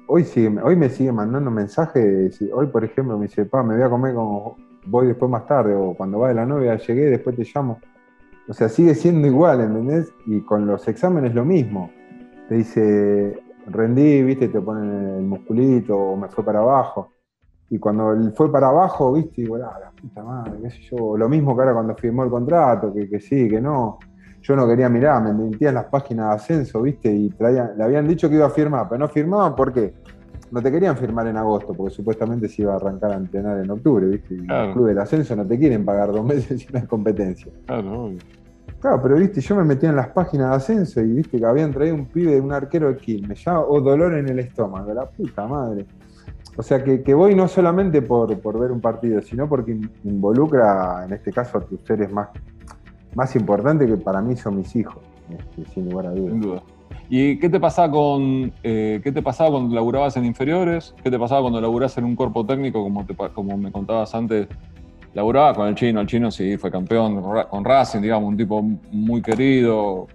Hoy, 0.08 0.24
sigue, 0.24 0.60
hoy 0.60 0.74
me 0.74 0.88
sigue 0.88 1.12
mandando 1.12 1.48
mensajes. 1.48 2.42
Hoy, 2.52 2.66
por 2.66 2.82
ejemplo, 2.82 3.16
me 3.16 3.26
dice, 3.26 3.44
pa, 3.44 3.62
me 3.62 3.74
voy 3.74 3.84
a 3.84 3.88
comer 3.88 4.14
como 4.14 4.56
voy 4.86 5.06
después 5.06 5.30
más 5.30 5.46
tarde, 5.46 5.76
o 5.76 5.94
cuando 5.94 6.18
va 6.18 6.28
de 6.28 6.34
la 6.34 6.44
novia, 6.44 6.76
llegué, 6.76 7.04
después 7.04 7.36
te 7.36 7.44
llamo. 7.44 7.78
O 8.48 8.52
sea, 8.52 8.68
sigue 8.68 8.96
siendo 8.96 9.28
igual, 9.28 9.60
¿entendés? 9.60 10.12
Y 10.26 10.40
con 10.40 10.66
los 10.66 10.88
exámenes 10.88 11.34
lo 11.36 11.44
mismo. 11.44 11.90
Te 12.48 12.56
dice, 12.56 13.40
rendí, 13.66 14.22
viste, 14.24 14.48
te 14.48 14.60
ponen 14.60 15.18
el 15.18 15.24
musculito 15.24 15.96
o 15.96 16.16
me 16.16 16.26
fue 16.28 16.44
para 16.44 16.58
abajo. 16.58 17.12
Y 17.68 17.78
cuando 17.78 18.14
fue 18.34 18.50
para 18.50 18.68
abajo, 18.68 19.12
viste, 19.12 19.42
y 19.42 19.46
ah, 19.54 19.78
la 19.80 19.90
puta 19.90 20.22
madre, 20.22 20.52
qué 20.62 20.70
sé 20.70 20.80
yo, 20.82 21.16
lo 21.16 21.28
mismo 21.28 21.54
que 21.56 21.62
ahora 21.62 21.74
cuando 21.74 21.94
firmó 21.96 22.22
el 22.22 22.30
contrato, 22.30 22.92
que, 22.92 23.08
que 23.08 23.18
sí, 23.18 23.48
que 23.48 23.60
no. 23.60 23.98
yo 24.40 24.54
no 24.54 24.68
quería 24.68 24.88
mirar, 24.88 25.22
me 25.22 25.32
metía 25.32 25.70
en 25.70 25.74
las 25.74 25.86
páginas 25.86 26.28
de 26.28 26.34
ascenso, 26.36 26.82
¿viste? 26.82 27.12
Y 27.12 27.30
traían, 27.30 27.72
le 27.76 27.82
habían 27.82 28.06
dicho 28.06 28.28
que 28.28 28.36
iba 28.36 28.46
a 28.46 28.50
firmar, 28.50 28.88
pero 28.88 29.00
no 29.00 29.08
firmaban, 29.08 29.56
¿por 29.56 29.72
qué? 29.72 29.94
No 30.52 30.62
te 30.62 30.70
querían 30.70 30.96
firmar 30.96 31.26
en 31.26 31.36
agosto, 31.36 31.74
porque 31.74 31.92
supuestamente 31.92 32.48
se 32.48 32.62
iba 32.62 32.72
a 32.72 32.76
arrancar 32.76 33.10
a 33.10 33.16
entrenar 33.16 33.58
en 33.58 33.68
octubre, 33.68 34.06
¿viste? 34.06 34.34
Y 34.34 34.46
el 34.48 34.72
club 34.72 34.86
del 34.86 34.98
ascenso 35.00 35.34
no 35.34 35.44
te 35.44 35.58
quieren 35.58 35.84
pagar 35.84 36.12
dos 36.12 36.24
meses 36.24 36.60
sin 36.60 36.70
una 36.70 36.86
competencia. 36.86 37.50
Claro, 37.66 38.04
obvio. 38.04 38.18
Claro, 38.80 39.02
pero 39.02 39.16
viste, 39.16 39.40
yo 39.40 39.56
me 39.56 39.64
metía 39.64 39.88
en 39.88 39.96
las 39.96 40.08
páginas 40.08 40.50
de 40.50 40.56
ascenso 40.56 41.00
y 41.00 41.10
viste 41.14 41.38
que 41.38 41.44
habían 41.44 41.72
traído 41.72 41.94
un 41.94 42.06
pibe 42.06 42.34
de 42.34 42.40
un 42.40 42.52
arquero 42.52 42.88
de 42.88 42.96
Quilmes, 42.96 43.42
ya, 43.42 43.58
o 43.58 43.80
dolor 43.80 44.14
en 44.14 44.28
el 44.28 44.38
estómago, 44.38 44.92
la 44.94 45.06
puta 45.06 45.46
madre. 45.46 45.86
O 46.58 46.62
sea, 46.62 46.82
que, 46.82 47.14
voy 47.14 47.34
no 47.34 47.48
solamente 47.48 48.00
por, 48.00 48.58
ver 48.58 48.72
un 48.72 48.80
partido, 48.80 49.20
sino 49.20 49.48
porque 49.48 49.78
involucra, 50.04 51.04
en 51.04 51.12
este 51.12 51.30
caso, 51.30 51.58
a 51.58 51.60
tus 51.60 51.80
seres 51.80 52.10
más, 52.10 52.28
más 53.14 53.36
importantes 53.36 53.88
que 53.90 53.96
para 53.98 54.22
mí 54.22 54.36
son 54.36 54.56
mis 54.56 54.74
hijos, 54.74 55.02
este, 55.28 55.70
sin 55.72 55.90
lugar 55.90 56.06
a 56.06 56.10
dudas. 56.12 56.32
Sin 56.32 56.40
duda. 56.40 56.62
¿Y 57.08 57.38
qué 57.38 57.48
te 57.48 57.60
pasaba 57.60 57.90
con 57.92 58.52
eh, 58.62 59.00
qué 59.04 59.12
te 59.12 59.22
pasaba 59.22 59.50
cuando 59.50 59.74
laburabas 59.74 60.16
en 60.16 60.24
inferiores? 60.24 60.94
¿Qué 61.04 61.10
te 61.10 61.18
pasaba 61.18 61.42
cuando 61.42 61.60
laburabas 61.60 61.96
en 61.98 62.04
un 62.04 62.16
cuerpo 62.16 62.44
técnico, 62.44 62.82
como, 62.82 63.06
como 63.34 63.56
me 63.56 63.70
contabas 63.70 64.14
antes? 64.14 64.48
Laburaba 65.14 65.54
con 65.54 65.68
el 65.68 65.74
chino, 65.74 66.00
el 66.00 66.06
chino 66.06 66.30
sí 66.30 66.56
fue 66.56 66.70
campeón 66.70 67.22
con 67.48 67.64
Racing, 67.64 68.00
digamos, 68.00 68.28
un 68.28 68.36
tipo 68.36 68.62
muy 68.90 69.22
querido, 69.22 70.08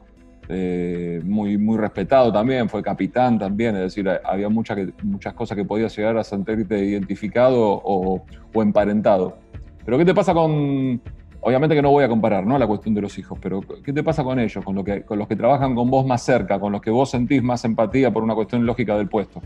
eh, 0.53 1.21
muy, 1.23 1.57
muy 1.57 1.77
respetado 1.77 2.29
también, 2.29 2.67
fue 2.67 2.83
capitán 2.83 3.39
también, 3.39 3.73
es 3.77 3.83
decir, 3.83 4.09
había 4.25 4.49
muchas, 4.49 4.79
muchas 5.01 5.33
cosas 5.33 5.55
que 5.55 5.63
podías 5.63 5.95
llegar 5.95 6.17
a 6.17 6.25
sentirte 6.25 6.77
identificado 6.83 7.81
o, 7.81 8.25
emparentado. 8.55 9.37
Pero 9.85 9.97
¿qué 9.97 10.03
te 10.03 10.13
pasa 10.13 10.33
con, 10.33 10.99
obviamente 11.39 11.73
que 11.73 11.81
no 11.81 11.91
voy 11.91 12.03
a 12.03 12.09
comparar 12.09 12.45
¿no? 12.45 12.57
la 12.57 12.67
cuestión 12.67 12.93
de 12.93 12.99
los 12.99 13.17
hijos, 13.17 13.39
pero 13.41 13.61
¿qué 13.61 13.93
te 13.93 14.03
pasa 14.03 14.25
con 14.25 14.39
ellos, 14.39 14.61
con, 14.65 14.75
lo 14.75 14.83
que, 14.83 15.03
con 15.03 15.17
los 15.17 15.29
que 15.29 15.37
trabajan 15.37 15.73
con 15.73 15.89
vos 15.89 16.05
más 16.05 16.21
cerca, 16.21 16.59
con 16.59 16.73
los 16.73 16.81
que 16.81 16.91
vos 16.91 17.09
sentís 17.09 17.41
más 17.41 17.63
empatía 17.63 18.11
por 18.11 18.21
una 18.21 18.35
cuestión 18.35 18.65
lógica 18.65 18.97
del 18.97 19.07
puesto? 19.07 19.41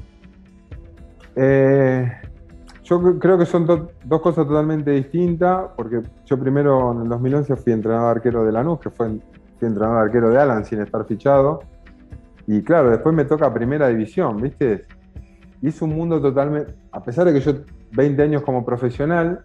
Eh, 1.36 2.12
yo 2.84 3.20
creo 3.20 3.38
que 3.38 3.45
son 3.45 3.68
dos 3.68 4.22
cosas 4.22 4.47
totalmente 4.47 4.89
distintas, 4.89 5.68
porque 5.76 6.01
yo 6.26 6.39
primero 6.39 6.93
en 6.93 7.01
el 7.01 7.10
2011 7.10 7.56
fui 7.58 7.74
entrenador 7.74 8.18
arquero 8.18 8.43
de 8.43 8.51
Lanús, 8.51 8.80
que 8.80 8.89
fue 8.89 9.20
fui 9.58 9.68
entrenador 9.68 10.06
arquero 10.06 10.30
de 10.30 10.39
Alan 10.39 10.66
sin 10.66 10.82
estar 10.82 11.06
fichado. 11.06 11.62
Y 12.47 12.62
claro, 12.62 12.91
después 12.91 13.16
me 13.16 13.26
toca 13.26 13.53
primera 13.53 13.88
división, 13.88 14.38
¿viste? 14.41 14.86
Hice 15.62 15.84
un 15.84 15.95
mundo 15.95 16.22
totalmente. 16.22 16.76
A 16.91 17.03
pesar 17.03 17.26
de 17.26 17.34
que 17.34 17.39
yo 17.39 17.53
20 17.93 18.22
años 18.22 18.41
como 18.43 18.66
profesional, 18.66 19.41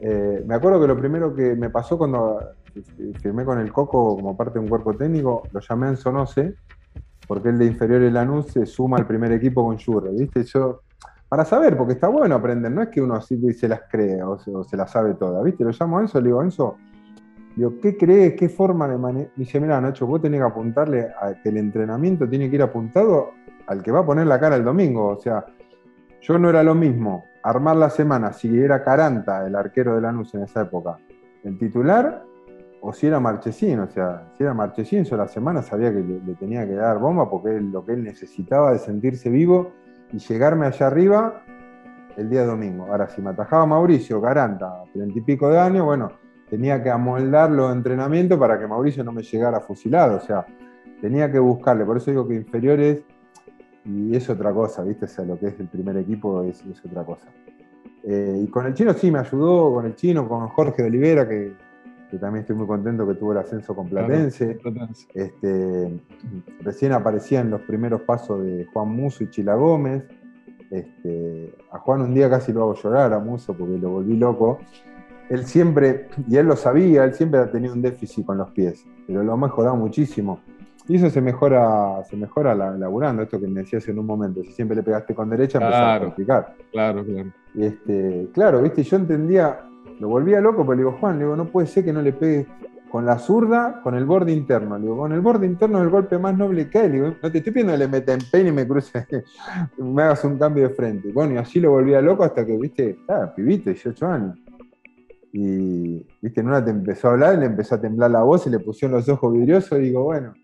eh, 0.00 0.42
me 0.46 0.54
acuerdo 0.54 0.80
que 0.80 0.86
lo 0.88 0.98
primero 0.98 1.34
que 1.34 1.54
me 1.54 1.70
pasó 1.70 1.98
cuando 1.98 2.40
firmé 3.20 3.44
con 3.44 3.58
el 3.58 3.72
Coco 3.72 4.16
como 4.16 4.36
parte 4.36 4.54
de 4.54 4.60
un 4.60 4.68
cuerpo 4.68 4.94
técnico, 4.94 5.42
lo 5.52 5.60
llamé 5.60 5.86
a 5.86 5.90
Ensonose, 5.90 6.54
porque 7.26 7.50
el 7.50 7.58
de 7.58 7.66
inferior 7.66 8.00
Lanús 8.12 8.46
se 8.46 8.66
suma 8.66 8.96
al 8.96 9.06
primer 9.06 9.32
equipo 9.32 9.64
con 9.64 9.78
Jurre, 9.78 10.10
¿viste? 10.12 10.42
Yo, 10.44 10.80
para 11.28 11.44
saber, 11.44 11.76
porque 11.76 11.92
está 11.92 12.08
bueno 12.08 12.34
aprender, 12.34 12.72
no 12.72 12.82
es 12.82 12.88
que 12.88 13.00
uno 13.00 13.14
así 13.14 13.38
se 13.52 13.68
las 13.68 13.82
cree 13.90 14.22
o 14.22 14.38
se, 14.64 14.76
las 14.76 14.90
sabe 14.90 15.14
todas, 15.14 15.44
¿viste? 15.44 15.62
Lo 15.64 15.70
llamo 15.70 15.98
a 15.98 16.00
Enzo, 16.02 16.20
le 16.20 16.26
digo, 16.26 16.42
Enzo, 16.42 16.76
Digo, 17.56 17.74
¿qué 17.80 17.96
crees? 17.96 18.34
¿Qué 18.34 18.48
forma 18.48 18.86
de 18.88 18.96
manejar? 18.96 19.32
Dice, 19.36 19.60
mira, 19.60 19.80
Nacho, 19.80 20.06
vos 20.06 20.22
tenés 20.22 20.40
que 20.40 20.46
apuntarle 20.46 21.08
a 21.20 21.34
que 21.42 21.48
el 21.48 21.56
entrenamiento 21.56 22.28
tiene 22.28 22.48
que 22.48 22.56
ir 22.56 22.62
apuntado 22.62 23.32
al 23.66 23.82
que 23.82 23.90
va 23.90 24.00
a 24.00 24.06
poner 24.06 24.26
la 24.26 24.38
cara 24.38 24.56
el 24.56 24.64
domingo. 24.64 25.08
O 25.08 25.20
sea, 25.20 25.44
yo 26.20 26.38
no 26.38 26.48
era 26.48 26.62
lo 26.62 26.74
mismo 26.74 27.24
armar 27.42 27.76
la 27.76 27.90
semana 27.90 28.32
si 28.32 28.56
era 28.58 28.84
Caranta, 28.84 29.46
el 29.46 29.56
arquero 29.56 29.94
de 29.94 30.02
Lanús 30.02 30.34
en 30.34 30.42
esa 30.42 30.62
época, 30.62 30.98
el 31.42 31.58
titular, 31.58 32.22
o 32.82 32.92
si 32.92 33.08
era 33.08 33.18
Marchesín. 33.18 33.80
O 33.80 33.88
sea, 33.88 34.28
si 34.36 34.44
era 34.44 34.54
Marchesín, 34.54 35.04
yo 35.04 35.16
la 35.16 35.26
semana 35.26 35.62
sabía 35.62 35.92
que 35.92 36.00
le, 36.00 36.34
tenía 36.34 36.66
que 36.66 36.74
dar 36.74 36.98
bomba 36.98 37.28
porque 37.28 37.56
es 37.56 37.62
lo 37.62 37.84
que 37.84 37.94
él 37.94 38.04
necesitaba 38.04 38.72
de 38.72 38.78
sentirse 38.78 39.28
vivo 39.28 39.72
y 40.12 40.18
llegarme 40.18 40.66
allá 40.66 40.86
arriba 40.86 41.42
el 42.16 42.30
día 42.30 42.44
domingo. 42.44 42.86
Ahora, 42.86 43.08
si 43.08 43.20
me 43.20 43.30
atajaba 43.30 43.66
Mauricio, 43.66 44.20
Caranta, 44.20 44.84
treinta 44.92 45.18
y 45.18 45.22
pico 45.22 45.48
de 45.48 45.58
años, 45.58 45.84
bueno 45.84 46.19
tenía 46.50 46.82
que 46.82 46.90
amoldarlo 46.90 47.68
los 47.68 47.76
entrenamientos 47.76 48.38
para 48.38 48.58
que 48.58 48.66
Mauricio 48.66 49.04
no 49.04 49.12
me 49.12 49.22
llegara 49.22 49.60
fusilado, 49.60 50.16
o 50.16 50.20
sea, 50.20 50.44
tenía 51.00 51.30
que 51.30 51.38
buscarle, 51.38 51.84
por 51.84 51.96
eso 51.96 52.10
digo 52.10 52.26
que 52.26 52.34
inferiores, 52.34 53.02
y 53.84 54.14
es 54.14 54.28
otra 54.28 54.52
cosa, 54.52 54.82
¿viste? 54.82 55.06
O 55.06 55.08
sea, 55.08 55.24
lo 55.24 55.38
que 55.38 55.46
es 55.46 55.60
el 55.60 55.68
primer 55.68 55.96
equipo 55.96 56.42
es, 56.42 56.62
otra 56.84 57.04
cosa. 57.04 57.28
Eh, 58.02 58.42
y 58.44 58.46
con 58.48 58.66
el 58.66 58.74
chino 58.74 58.92
sí 58.92 59.10
me 59.10 59.20
ayudó, 59.20 59.72
con 59.72 59.86
el 59.86 59.94
chino, 59.94 60.28
con 60.28 60.48
Jorge 60.48 60.82
de 60.82 60.88
Olivera, 60.88 61.26
que, 61.26 61.52
también 62.20 62.40
estoy 62.40 62.56
muy 62.56 62.66
contento 62.66 63.06
que 63.06 63.14
tuvo 63.14 63.30
el 63.30 63.38
ascenso 63.38 63.74
con 63.74 63.88
Platense. 63.88 64.58
Este, 65.14 66.00
recién 66.60 66.92
aparecían 66.92 67.50
los 67.50 67.60
primeros 67.60 68.00
pasos 68.00 68.42
de 68.42 68.66
Juan 68.72 68.88
Muso 68.88 69.22
y 69.22 69.30
Chila 69.30 69.54
Gómez. 69.54 70.02
Este, 70.72 71.54
a 71.70 71.78
Juan 71.78 72.02
un 72.02 72.12
día 72.12 72.28
casi 72.28 72.52
lo 72.52 72.62
hago 72.62 72.74
llorar 72.74 73.12
a 73.12 73.20
Muso 73.20 73.54
porque 73.54 73.78
lo 73.78 73.90
volví 73.90 74.16
loco 74.16 74.58
él 75.30 75.46
siempre, 75.46 76.08
y 76.28 76.36
él 76.36 76.46
lo 76.46 76.56
sabía, 76.56 77.04
él 77.04 77.14
siempre 77.14 77.38
ha 77.38 77.50
tenido 77.50 77.72
un 77.72 77.80
déficit 77.80 78.26
con 78.26 78.36
los 78.36 78.50
pies, 78.50 78.84
pero 79.06 79.22
lo 79.22 79.32
ha 79.32 79.36
mejorado 79.36 79.76
muchísimo. 79.76 80.40
Y 80.88 80.96
eso 80.96 81.08
se 81.08 81.20
mejora, 81.20 82.02
se 82.10 82.16
mejora 82.16 82.52
laburando, 82.52 83.22
esto 83.22 83.38
que 83.38 83.46
me 83.46 83.60
decías 83.60 83.86
en 83.86 84.00
un 84.00 84.06
momento. 84.06 84.42
Si 84.42 84.50
siempre 84.50 84.76
le 84.76 84.82
pegaste 84.82 85.14
con 85.14 85.30
derecha, 85.30 85.58
empezás 85.58 85.82
a 85.82 86.00
practicar. 86.00 86.54
Claro, 86.72 87.04
claro. 87.04 87.30
Y 87.54 87.64
este, 87.64 88.28
claro, 88.34 88.60
viste, 88.60 88.82
yo 88.82 88.96
entendía, 88.96 89.60
lo 90.00 90.08
volvía 90.08 90.40
loco, 90.40 90.62
pero 90.62 90.72
le 90.72 90.78
digo, 90.78 90.96
Juan, 90.98 91.18
le 91.18 91.24
digo, 91.24 91.36
no 91.36 91.44
puede 91.44 91.68
ser 91.68 91.84
que 91.84 91.92
no 91.92 92.02
le 92.02 92.12
pegue 92.12 92.46
con 92.90 93.06
la 93.06 93.20
zurda, 93.20 93.80
con 93.84 93.94
el 93.94 94.04
borde 94.04 94.32
interno. 94.32 94.76
Le 94.78 94.82
digo, 94.82 94.98
con 94.98 95.12
el 95.12 95.20
borde 95.20 95.46
interno 95.46 95.78
es 95.78 95.84
el 95.84 95.90
golpe 95.90 96.18
más 96.18 96.36
noble 96.36 96.68
que 96.68 96.78
hay. 96.78 96.88
Le 96.88 96.94
digo, 96.94 97.14
no 97.22 97.30
te 97.30 97.38
estoy 97.38 97.52
pidiendo 97.52 97.72
que 97.72 97.78
le 97.78 97.86
meta 97.86 98.12
en 98.12 98.20
peine 98.32 98.48
y 98.48 98.52
me 98.52 98.66
cruce, 98.66 99.06
me 99.78 100.02
hagas 100.02 100.24
un 100.24 100.38
cambio 100.38 100.68
de 100.68 100.74
frente. 100.74 101.12
Bueno, 101.12 101.34
y 101.34 101.36
así 101.36 101.60
lo 101.60 101.70
volvía 101.70 102.00
loco 102.00 102.24
hasta 102.24 102.44
que, 102.44 102.56
viste, 102.56 102.98
ah, 103.08 103.32
pibito, 103.32 103.70
18 103.70 104.06
años. 104.08 104.36
Y, 105.32 106.04
viste, 106.20 106.40
en 106.40 106.48
una 106.48 106.64
te 106.64 106.70
empezó 106.70 107.08
a 107.08 107.12
hablar, 107.12 107.38
le 107.38 107.46
empezó 107.46 107.76
a 107.76 107.80
temblar 107.80 108.10
la 108.10 108.22
voz 108.22 108.46
y 108.46 108.50
le 108.50 108.58
pusieron 108.58 108.96
los 108.96 109.08
ojos 109.08 109.32
vidriosos 109.32 109.78
y 109.78 109.82
digo, 109.82 110.04
bueno, 110.04 110.34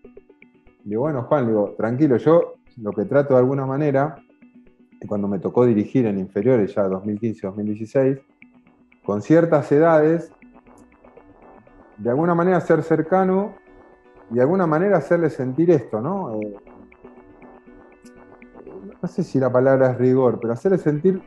digo, 0.83 1.01
bueno, 1.01 1.23
Juan, 1.23 1.47
digo, 1.47 1.75
tranquilo, 1.77 2.17
yo 2.17 2.55
lo 2.77 2.91
que 2.93 3.05
trato 3.05 3.33
de 3.33 3.39
alguna 3.39 3.65
manera, 3.65 4.15
cuando 5.07 5.27
me 5.27 5.39
tocó 5.39 5.65
dirigir 5.65 6.05
en 6.05 6.17
inferiores 6.17 6.73
ya 6.73 6.87
2015-2016, 6.87 8.21
con 9.03 9.21
ciertas 9.21 9.71
edades, 9.71 10.31
de 11.97 12.09
alguna 12.09 12.35
manera 12.35 12.61
ser 12.61 12.83
cercano 12.83 13.55
y 14.29 14.35
de 14.35 14.41
alguna 14.41 14.67
manera 14.67 14.97
hacerle 14.97 15.29
sentir 15.29 15.71
esto, 15.71 15.99
¿no? 16.01 16.39
Eh, 16.39 16.55
no 19.01 19.07
sé 19.07 19.23
si 19.23 19.39
la 19.39 19.51
palabra 19.51 19.91
es 19.91 19.97
rigor, 19.97 20.39
pero 20.39 20.53
hacerle 20.53 20.77
sentir 20.77 21.21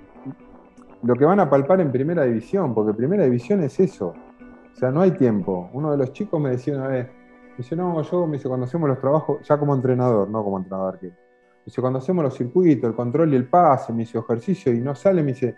lo 1.03 1.15
que 1.15 1.25
van 1.25 1.41
a 1.41 1.49
palpar 1.49 1.81
en 1.81 1.91
primera 1.91 2.25
división, 2.25 2.75
porque 2.75 2.95
primera 2.95 3.25
división 3.25 3.63
es 3.63 3.81
eso. 3.81 4.15
O 4.73 4.77
sea, 4.77 4.91
no 4.91 5.01
hay 5.01 5.13
tiempo. 5.13 5.71
Uno 5.73 5.91
de 5.91 5.99
los 5.99 6.13
chicos 6.13 6.41
me 6.41 6.51
decía 6.51 6.77
una 6.77 6.89
vez, 6.89 7.07
me 7.07 7.57
dice, 7.57 7.77
no, 7.77 8.01
yo, 8.03 8.27
me 8.27 8.37
dice, 8.37 8.49
cuando 8.49 8.67
hacemos 8.67 8.89
los 8.89 8.99
trabajos, 8.99 9.47
ya 9.47 9.59
como 9.59 9.75
entrenador, 9.75 10.29
no 10.29 10.43
como 10.45 10.59
entrenador 10.59 10.99
que. 10.99 11.11
Dice, 11.65 11.81
cuando 11.81 11.99
hacemos 11.99 12.25
los 12.25 12.35
circuitos, 12.37 12.89
el 12.89 12.97
control 12.97 13.33
y 13.33 13.37
el 13.37 13.47
pase, 13.47 13.93
me 13.93 14.01
dice, 14.01 14.19
ejercicio 14.19 14.73
y 14.73 14.81
no 14.81 14.95
sale, 14.95 15.23
me 15.23 15.33
dice, 15.33 15.57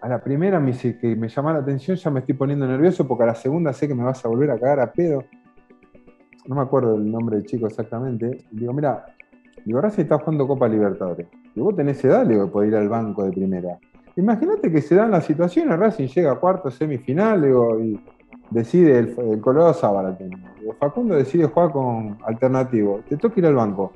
a 0.00 0.08
la 0.08 0.22
primera 0.22 0.60
me 0.60 0.68
dice 0.68 0.96
que 0.98 1.16
me 1.16 1.28
llama 1.28 1.52
la 1.52 1.58
atención, 1.60 1.96
ya 1.96 2.10
me 2.10 2.20
estoy 2.20 2.34
poniendo 2.34 2.66
nervioso 2.66 3.08
porque 3.08 3.24
a 3.24 3.26
la 3.26 3.34
segunda 3.34 3.72
sé 3.72 3.88
que 3.88 3.94
me 3.94 4.04
vas 4.04 4.24
a 4.24 4.28
volver 4.28 4.50
a 4.52 4.58
cagar 4.58 4.80
a 4.80 4.92
pedo. 4.92 5.24
No 6.46 6.54
me 6.54 6.62
acuerdo 6.62 6.94
el 6.94 7.10
nombre 7.10 7.38
del 7.38 7.46
chico 7.46 7.66
exactamente. 7.66 8.46
digo, 8.52 8.72
mira, 8.72 9.04
digo, 9.64 9.90
si 9.90 10.02
estás 10.02 10.20
jugando 10.20 10.46
Copa 10.46 10.68
Libertadores. 10.68 11.26
Y 11.54 11.60
vos 11.60 11.74
tenés 11.74 12.04
edad, 12.04 12.24
le 12.24 12.34
digo, 12.34 12.50
poder 12.50 12.68
ir 12.68 12.76
al 12.76 12.88
banco 12.88 13.24
de 13.24 13.32
primera. 13.32 13.78
Imagínate 14.16 14.72
que 14.72 14.80
se 14.80 14.94
dan 14.94 15.10
las 15.10 15.26
situaciones, 15.26 15.78
Racing 15.78 16.08
llega 16.08 16.32
a 16.32 16.36
cuarto 16.36 16.70
semifinal 16.70 17.44
y 17.82 18.00
decide 18.50 18.98
el, 18.98 19.14
el 19.18 19.40
Colorado 19.42 19.74
Zábala. 19.74 20.16
Facundo 20.80 21.14
decide 21.14 21.46
jugar 21.46 21.70
con 21.70 22.18
alternativo. 22.24 23.00
Te 23.08 23.18
toca 23.18 23.38
ir 23.40 23.46
al 23.46 23.54
banco. 23.54 23.92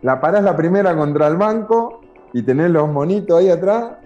La 0.00 0.18
parás 0.18 0.42
la 0.42 0.56
primera 0.56 0.96
contra 0.96 1.28
el 1.28 1.36
banco 1.36 2.00
y 2.32 2.42
tenés 2.42 2.70
los 2.70 2.88
monitos 2.88 3.38
ahí 3.38 3.50
atrás. 3.50 3.98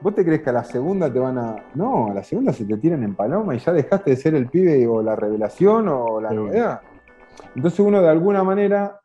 ¿Vos 0.00 0.14
te 0.14 0.24
crees 0.24 0.42
que 0.42 0.50
a 0.50 0.52
la 0.54 0.64
segunda 0.64 1.12
te 1.12 1.18
van 1.18 1.38
a.? 1.38 1.56
No, 1.74 2.10
a 2.10 2.14
la 2.14 2.22
segunda 2.22 2.52
se 2.52 2.64
te 2.64 2.76
tiran 2.76 3.02
en 3.02 3.14
paloma 3.14 3.54
y 3.54 3.58
ya 3.58 3.72
dejaste 3.72 4.10
de 4.10 4.16
ser 4.16 4.34
el 4.34 4.48
pibe 4.48 4.86
o 4.86 5.02
la 5.02 5.16
revelación 5.16 5.88
o 5.88 6.20
la 6.20 6.30
novedad. 6.30 6.80
Entonces 7.56 7.80
uno 7.80 8.00
de 8.00 8.08
alguna 8.08 8.44
manera 8.44 9.00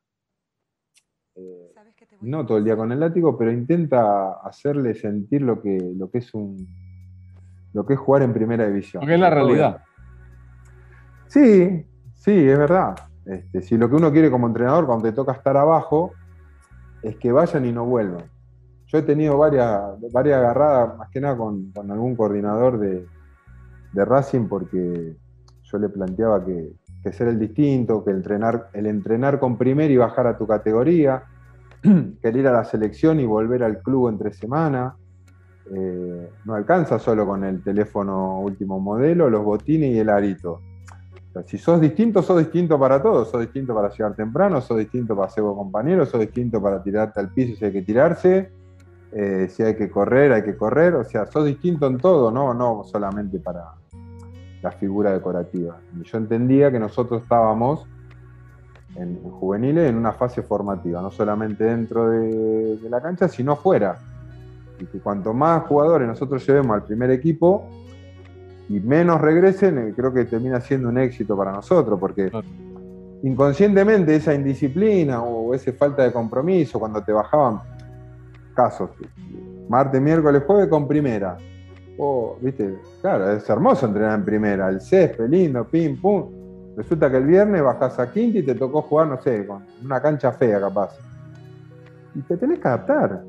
no 2.21 2.45
todo 2.45 2.57
el 2.57 2.63
día 2.63 2.75
con 2.75 2.91
el 2.91 2.99
látigo, 2.99 3.37
pero 3.37 3.51
intenta 3.51 4.33
hacerle 4.43 4.93
sentir 4.93 5.41
lo 5.41 5.61
que, 5.61 5.77
lo 5.95 6.09
que 6.09 6.19
es 6.19 6.33
un 6.33 6.67
lo 7.73 7.85
que 7.85 7.93
es 7.93 7.99
jugar 7.99 8.23
en 8.23 8.33
primera 8.33 8.65
división. 8.67 9.01
Porque 9.01 9.13
es 9.13 9.19
la 9.19 9.29
realidad. 9.29 9.83
Sí, 11.27 11.85
sí, 12.15 12.31
es 12.31 12.57
verdad. 12.57 12.95
Este, 13.25 13.61
si 13.61 13.77
lo 13.77 13.89
que 13.89 13.95
uno 13.95 14.11
quiere 14.11 14.31
como 14.31 14.47
entrenador 14.47 14.87
cuando 14.87 15.03
te 15.03 15.11
toca 15.11 15.33
estar 15.33 15.55
abajo 15.55 16.13
es 17.03 17.15
que 17.17 17.31
vayan 17.31 17.65
y 17.65 17.71
no 17.71 17.85
vuelvan. 17.85 18.23
Yo 18.87 18.97
he 18.97 19.03
tenido 19.03 19.37
varias, 19.37 19.81
varias 20.11 20.39
agarradas, 20.39 20.97
más 20.97 21.09
que 21.09 21.21
nada 21.21 21.37
con, 21.37 21.71
algún 21.75 22.15
coordinador 22.15 22.79
de, 22.79 23.05
de, 23.93 24.05
Racing, 24.05 24.47
porque 24.47 25.15
yo 25.61 25.77
le 25.77 25.89
planteaba 25.89 26.43
que, 26.43 26.73
que 27.03 27.13
ser 27.13 27.27
el 27.27 27.37
distinto, 27.37 28.03
que 28.03 28.09
entrenar, 28.09 28.69
el 28.73 28.87
entrenar 28.87 29.39
con 29.39 29.59
primer 29.59 29.91
y 29.91 29.97
bajar 29.97 30.25
a 30.25 30.37
tu 30.37 30.47
categoría, 30.47 31.23
que 32.21 32.29
ir 32.29 32.47
a 32.47 32.51
la 32.51 32.63
selección 32.63 33.19
y 33.19 33.25
volver 33.25 33.63
al 33.63 33.79
club 33.79 34.09
entre 34.09 34.33
semana. 34.33 34.95
Eh, 35.71 36.29
no 36.45 36.55
alcanza 36.55 36.97
solo 36.97 37.25
con 37.25 37.43
el 37.43 37.63
teléfono 37.63 38.39
último 38.39 38.79
modelo, 38.79 39.29
los 39.29 39.43
botines 39.43 39.93
y 39.93 39.99
el 39.99 40.09
arito. 40.09 40.61
si 41.45 41.57
sos 41.57 41.79
distinto, 41.79 42.21
sos 42.21 42.39
distinto 42.39 42.79
para 42.79 43.01
todos. 43.01 43.29
Sos 43.29 43.41
distinto 43.41 43.73
para 43.73 43.89
llegar 43.89 44.15
temprano, 44.15 44.61
sos 44.61 44.77
distinto 44.77 45.15
para 45.15 45.29
ser 45.29 45.43
compañero, 45.43 46.05
sos 46.05 46.19
distinto 46.19 46.61
para 46.61 46.81
tirarte 46.81 47.19
al 47.19 47.33
piso 47.33 47.55
si 47.57 47.65
hay 47.65 47.71
que 47.71 47.81
tirarse, 47.81 48.51
eh, 49.11 49.47
si 49.49 49.63
hay 49.63 49.75
que 49.75 49.89
correr, 49.89 50.31
hay 50.33 50.43
que 50.43 50.55
correr. 50.57 50.95
O 50.95 51.03
sea, 51.03 51.25
sos 51.25 51.45
distinto 51.45 51.87
en 51.87 51.97
todo, 51.97 52.31
no, 52.31 52.53
no 52.53 52.83
solamente 52.83 53.39
para, 53.39 53.73
la 54.61 54.71
figura 54.71 55.11
decorativa. 55.13 55.79
Y 55.99 56.03
yo 56.03 56.17
entendía 56.17 56.71
que 56.71 56.79
nosotros 56.79 57.23
estábamos 57.23 57.87
en, 58.95 59.19
juveniles 59.23 59.89
en 59.89 59.95
una 59.95 60.13
fase 60.13 60.41
formativa, 60.41 61.01
no 61.01 61.11
solamente 61.11 61.63
dentro 61.63 62.09
de, 62.09 62.77
la 62.89 63.01
cancha, 63.01 63.27
sino 63.27 63.55
fuera. 63.55 63.97
Y 64.79 64.85
que 64.85 64.99
cuanto 64.99 65.33
más 65.33 65.63
jugadores 65.63 66.07
nosotros 66.07 66.45
llevemos 66.45 66.75
al 66.75 66.83
primer 66.83 67.11
equipo 67.11 67.67
y 68.69 68.79
menos 68.79 69.19
regresen, 69.19 69.77
eh, 69.77 69.93
creo 69.95 70.13
que 70.13 70.25
termina 70.25 70.61
siendo 70.61 70.89
un 70.89 70.97
éxito 70.97 71.35
para 71.35 71.51
nosotros, 71.51 71.99
porque 71.99 72.31
inconscientemente 73.23 74.15
esa 74.15 74.33
indisciplina 74.33 75.21
o 75.21 75.53
esa 75.53 75.73
falta 75.73 76.03
de 76.03 76.11
compromiso, 76.11 76.79
cuando 76.79 77.03
te 77.03 77.11
bajaban 77.11 77.59
casos, 78.53 78.91
martes, 79.67 80.01
miércoles, 80.01 80.43
jueves 80.45 80.67
con 80.67 80.87
primera, 80.87 81.37
Oh, 82.01 82.37
viste, 82.39 82.79
claro, 83.01 83.29
es 83.33 83.47
hermoso 83.49 83.85
entrenar 83.85 84.17
en 84.17 84.23
primera, 84.23 84.69
el 84.69 84.79
césped, 84.79 85.27
lindo, 85.27 85.65
pim, 85.65 85.99
pum. 85.99 86.38
Resulta 86.79 87.11
que 87.11 87.17
el 87.17 87.25
viernes 87.25 87.61
bajás 87.61 87.99
a 87.99 88.09
quinta 88.09 88.39
y 88.39 88.43
te 88.43 88.55
tocó 88.55 88.81
jugar, 88.83 89.07
no 89.07 89.21
sé, 89.21 89.45
con 89.45 89.65
una 89.83 90.01
cancha 90.01 90.31
fea 90.31 90.61
capaz. 90.61 90.97
Y 92.15 92.21
te 92.21 92.37
tenés 92.37 92.59
que 92.59 92.67
adaptar. 92.69 93.21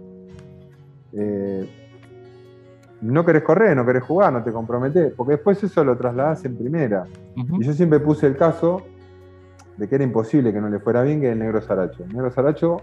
Eh, 1.12 1.68
no 3.01 3.24
querés 3.24 3.42
correr, 3.42 3.76
no 3.76 3.84
querés 3.84 4.05
jugar, 4.05 4.32
no 4.32 4.44
te 4.44 4.53
comprometés, 4.53 5.12
porque 5.16 5.32
después 5.32 5.61
eso 5.64 5.82
lo 5.82 5.96
trasladás 5.96 6.44
en 6.44 6.57
primera. 6.57 7.07
Y 7.34 7.64
yo 7.64 7.72
siempre 7.72 7.98
puse 7.98 8.28
el 8.28 8.36
caso 8.36 8.82
de 9.76 9.88
que 9.88 9.96
era 9.96 10.05
imposible 10.05 10.53
que 10.53 10.61
no 10.61 10.68
le 10.68 10.78
fuera 10.78 11.03
bien 11.03 11.20
que 11.20 11.32
el 11.32 11.38
negro 11.40 11.61
Saracho. 11.61 12.05
El 12.05 12.12
negro 12.12 12.30
Saracho 12.30 12.82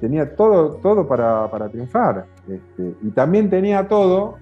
tenía 0.00 0.34
todo, 0.34 0.76
todo 0.76 1.06
para, 1.06 1.68
triunfar. 1.68 2.24
Este, 2.48 2.94
y 3.02 3.10
también 3.10 3.50
tenía 3.50 3.86
todo 3.86 4.38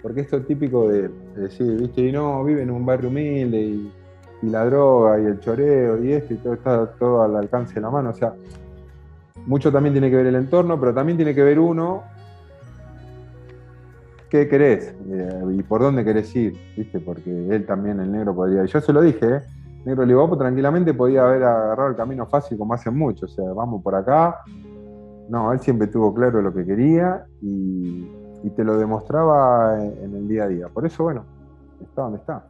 porque 0.00 0.20
esto 0.20 0.36
es 0.36 0.46
típico 0.46 0.88
de, 0.88 1.10
decir, 1.34 1.80
viste, 1.80 2.02
y 2.02 2.12
no, 2.12 2.44
vive 2.44 2.62
en 2.62 2.70
un 2.70 2.86
barrio 2.86 3.08
humilde 3.08 3.60
y, 3.60 3.92
la 4.50 4.64
droga 4.64 5.20
y 5.20 5.26
el 5.26 5.40
choreo 5.40 6.02
y 6.02 6.12
esto 6.12 6.34
y 6.34 6.36
todo 6.38 6.54
está 6.54 6.86
todo 6.98 7.22
al 7.22 7.36
alcance 7.36 7.74
de 7.74 7.80
la 7.80 7.90
mano. 7.90 8.10
O 8.10 8.14
sea, 8.14 8.32
mucho 9.46 9.70
también 9.70 9.94
tiene 9.94 10.10
que 10.10 10.16
ver 10.16 10.26
el 10.26 10.34
entorno, 10.34 10.78
pero 10.78 10.92
también 10.92 11.16
tiene 11.16 11.34
que 11.34 11.42
ver 11.42 11.58
uno 11.58 12.02
qué 14.28 14.48
querés 14.48 14.94
eh, 15.08 15.42
y 15.52 15.62
por 15.62 15.82
dónde 15.82 16.04
querés 16.04 16.34
ir, 16.34 16.54
¿viste? 16.76 17.00
Porque 17.00 17.30
él 17.54 17.66
también, 17.66 18.00
el 18.00 18.10
negro, 18.10 18.34
podría. 18.34 18.64
Y 18.64 18.66
yo 18.66 18.80
se 18.80 18.92
lo 18.92 19.02
dije, 19.02 19.26
¿eh? 19.26 19.40
Negro 19.84 20.06
Libopo 20.06 20.38
tranquilamente 20.38 20.94
podía 20.94 21.24
haber 21.24 21.42
agarrado 21.42 21.90
el 21.90 21.96
camino 21.96 22.26
fácil 22.26 22.56
como 22.56 22.72
hacen 22.72 22.96
muchos, 22.96 23.32
o 23.32 23.34
sea, 23.34 23.52
vamos 23.52 23.82
por 23.82 23.94
acá. 23.94 24.40
No, 25.28 25.52
él 25.52 25.60
siempre 25.60 25.88
tuvo 25.88 26.14
claro 26.14 26.40
lo 26.40 26.52
que 26.52 26.64
quería 26.64 27.26
y, 27.40 28.08
y 28.42 28.50
te 28.50 28.64
lo 28.64 28.76
demostraba 28.76 29.82
en, 29.82 30.14
el 30.14 30.28
día 30.28 30.44
a 30.44 30.48
día. 30.48 30.68
Por 30.68 30.86
eso, 30.86 31.04
bueno, 31.04 31.24
está 31.80 32.02
donde 32.02 32.18
está. 32.18 32.44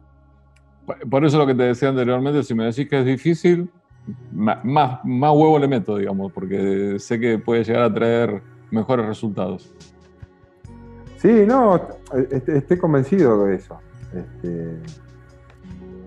Por 1.09 1.25
eso 1.25 1.37
lo 1.37 1.47
que 1.47 1.55
te 1.55 1.63
decía 1.63 1.89
anteriormente, 1.89 2.43
si 2.43 2.53
me 2.53 2.65
decís 2.65 2.89
que 2.89 2.99
es 2.99 3.05
difícil, 3.05 3.69
más, 4.31 5.03
huevo 5.03 5.57
le 5.59 5.67
meto, 5.67 5.97
digamos, 5.97 6.31
porque 6.31 6.97
sé 6.99 7.19
que 7.19 7.39
puede 7.39 7.63
llegar 7.63 7.83
a 7.83 7.93
traer 7.93 8.41
mejores 8.69 9.05
resultados. 9.05 9.73
Sí, 11.17 11.45
no, 11.47 11.79
estoy 12.47 12.77
convencido 12.77 13.45
de 13.45 13.55
eso. 13.55 13.79
Este, 14.13 14.81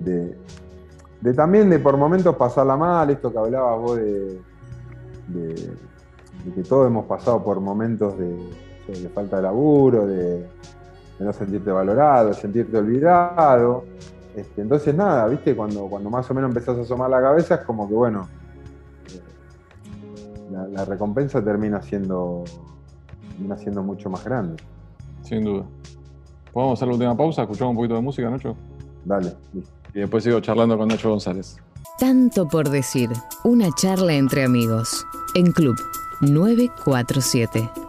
de, 0.01 1.35
también 1.35 1.71
de 1.71 1.79
por 1.79 1.97
momentos 1.97 2.37
pasarla 2.37 2.77
mal, 2.77 3.09
esto 3.11 3.33
que 3.33 3.39
hablabas 3.39 3.81
vos 3.81 3.97
de, 3.97 4.41
de 6.47 6.55
que 6.55 6.63
todos 6.63 6.87
hemos 6.87 7.07
pasado 7.07 7.43
por 7.43 7.61
momentos 7.61 8.17
de, 8.19 9.09
falta 9.15 9.37
de 9.37 9.43
laburo, 9.43 10.07
de, 10.07 10.47
no 11.19 11.33
sentirte 11.33 11.71
valorado, 11.71 12.33
sentirte 12.33 12.77
olvidado. 12.77 13.85
Este, 14.37 14.61
entonces 14.61 14.95
nada, 14.95 15.27
viste, 15.29 15.57
cuando, 15.57 15.87
cuando 15.87 16.11
más 16.11 16.31
o 16.31 16.35
menos 16.35 16.51
empezás 16.51 16.77
a 16.77 16.83
asomar 16.83 17.09
la 17.09 17.23
cabeza 17.23 17.55
es 17.55 17.61
como 17.63 17.89
que 17.89 17.95
bueno, 17.95 18.29
eh, 19.09 20.71
la, 20.73 20.85
recompensa 20.85 21.43
termina 21.43 21.81
siendo, 21.81 22.45
termina 23.31 23.57
siendo 23.57 23.83
mucho 23.83 24.11
más 24.11 24.23
grande. 24.23 24.63
Sin 25.23 25.43
duda. 25.43 25.65
¿Podemos 26.53 26.79
hacer 26.79 26.89
la 26.89 26.95
última 26.95 27.17
pausa? 27.17 27.43
¿Escuchamos 27.43 27.71
un 27.71 27.77
poquito 27.77 27.95
de 27.95 28.03
música, 28.03 28.29
Nacho? 28.29 28.55
Dale. 29.07 29.33
Y 29.95 30.01
después 30.01 30.23
sigo 30.23 30.39
charlando 30.41 30.77
con 30.77 30.89
Nacho 30.89 31.09
González. 31.09 31.57
Tanto 31.99 32.47
por 32.47 32.69
decir, 32.69 33.09
una 33.43 33.71
charla 33.75 34.13
entre 34.13 34.45
amigos, 34.45 35.07
en 35.35 35.51
Club 35.51 35.77
947. 36.21 37.86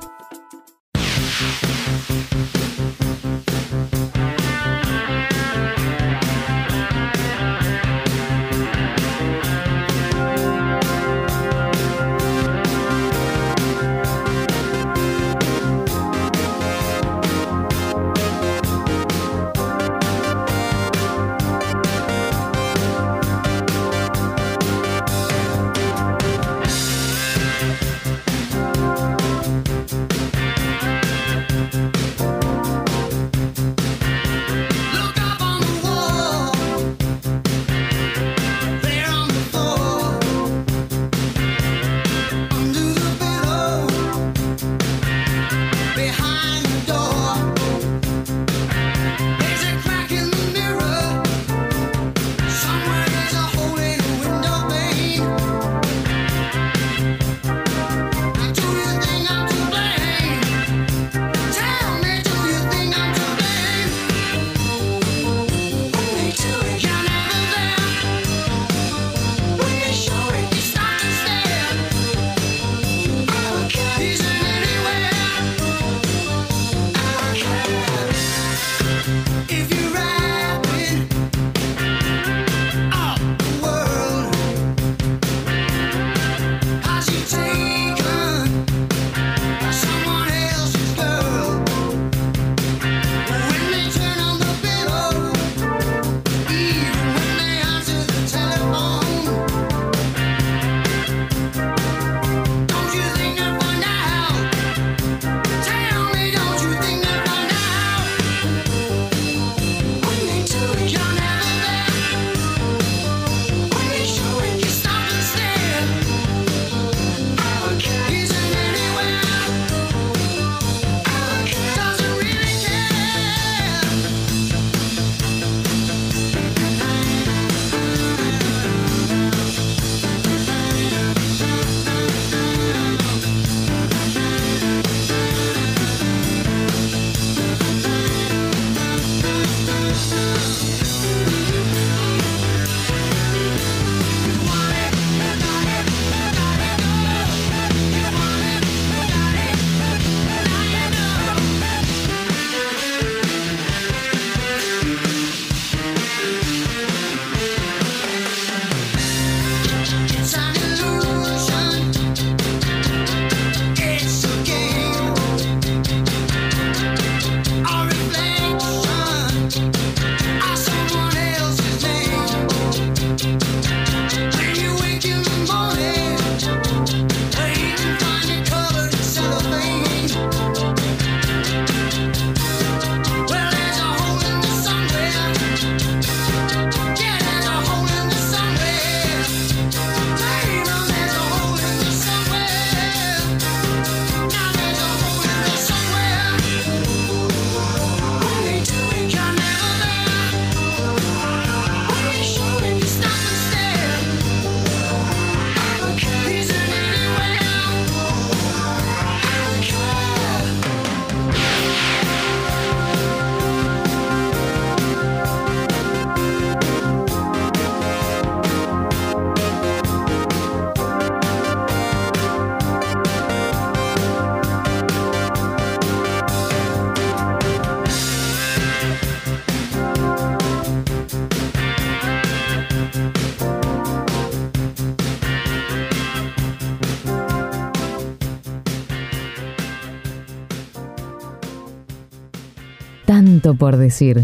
Por 243.57 243.77
decir. 243.77 244.21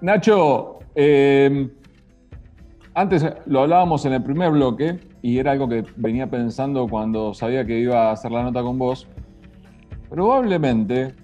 Nacho, 0.00 0.78
eh, 0.94 1.68
antes 2.94 3.26
lo 3.46 3.60
hablábamos 3.62 4.04
en 4.06 4.14
el 4.14 4.22
primer 4.22 4.50
bloque 4.50 4.98
y 5.22 5.38
era 5.38 5.52
algo 5.52 5.68
que 5.68 5.84
venía 5.96 6.28
pensando 6.28 6.86
cuando 6.88 7.34
sabía 7.34 7.64
que 7.66 7.78
iba 7.78 8.08
a 8.08 8.12
hacer 8.12 8.30
la 8.30 8.42
nota 8.42 8.62
con 8.62 8.78
vos. 8.78 9.06
Probablemente 10.08 11.14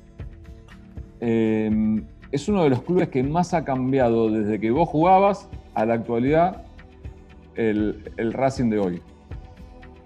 eh, 1.20 2.02
es 2.32 2.48
uno 2.48 2.64
de 2.64 2.70
los 2.70 2.82
clubes 2.82 3.08
que 3.08 3.22
más 3.22 3.54
ha 3.54 3.64
cambiado 3.64 4.30
desde 4.30 4.58
que 4.58 4.70
vos 4.70 4.88
jugabas 4.88 5.48
a 5.74 5.86
la 5.86 5.94
actualidad 5.94 6.64
el, 7.54 8.32
Racing 8.32 8.70
de 8.70 8.78
hoy. 8.78 9.02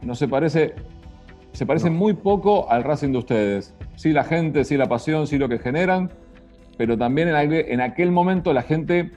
No 0.02 0.14
se 0.14 0.28
parece, 0.28 0.74
se 1.52 1.66
parece 1.66 1.88
muy 1.88 2.14
poco 2.14 2.70
al 2.70 2.84
Racing 2.84 3.12
de 3.12 3.18
ustedes. 3.18 3.74
Sí 3.94 4.12
la 4.12 4.24
gente, 4.24 4.64
sí 4.64 4.76
la 4.76 4.86
pasión, 4.86 5.26
sí 5.26 5.38
lo 5.38 5.48
que 5.48 5.58
generan, 5.58 6.10
pero 6.76 6.96
también 6.98 7.28
en 7.28 7.80
aquel, 7.80 8.10
momento 8.10 8.52
la 8.52 8.62
gente 8.62 9.10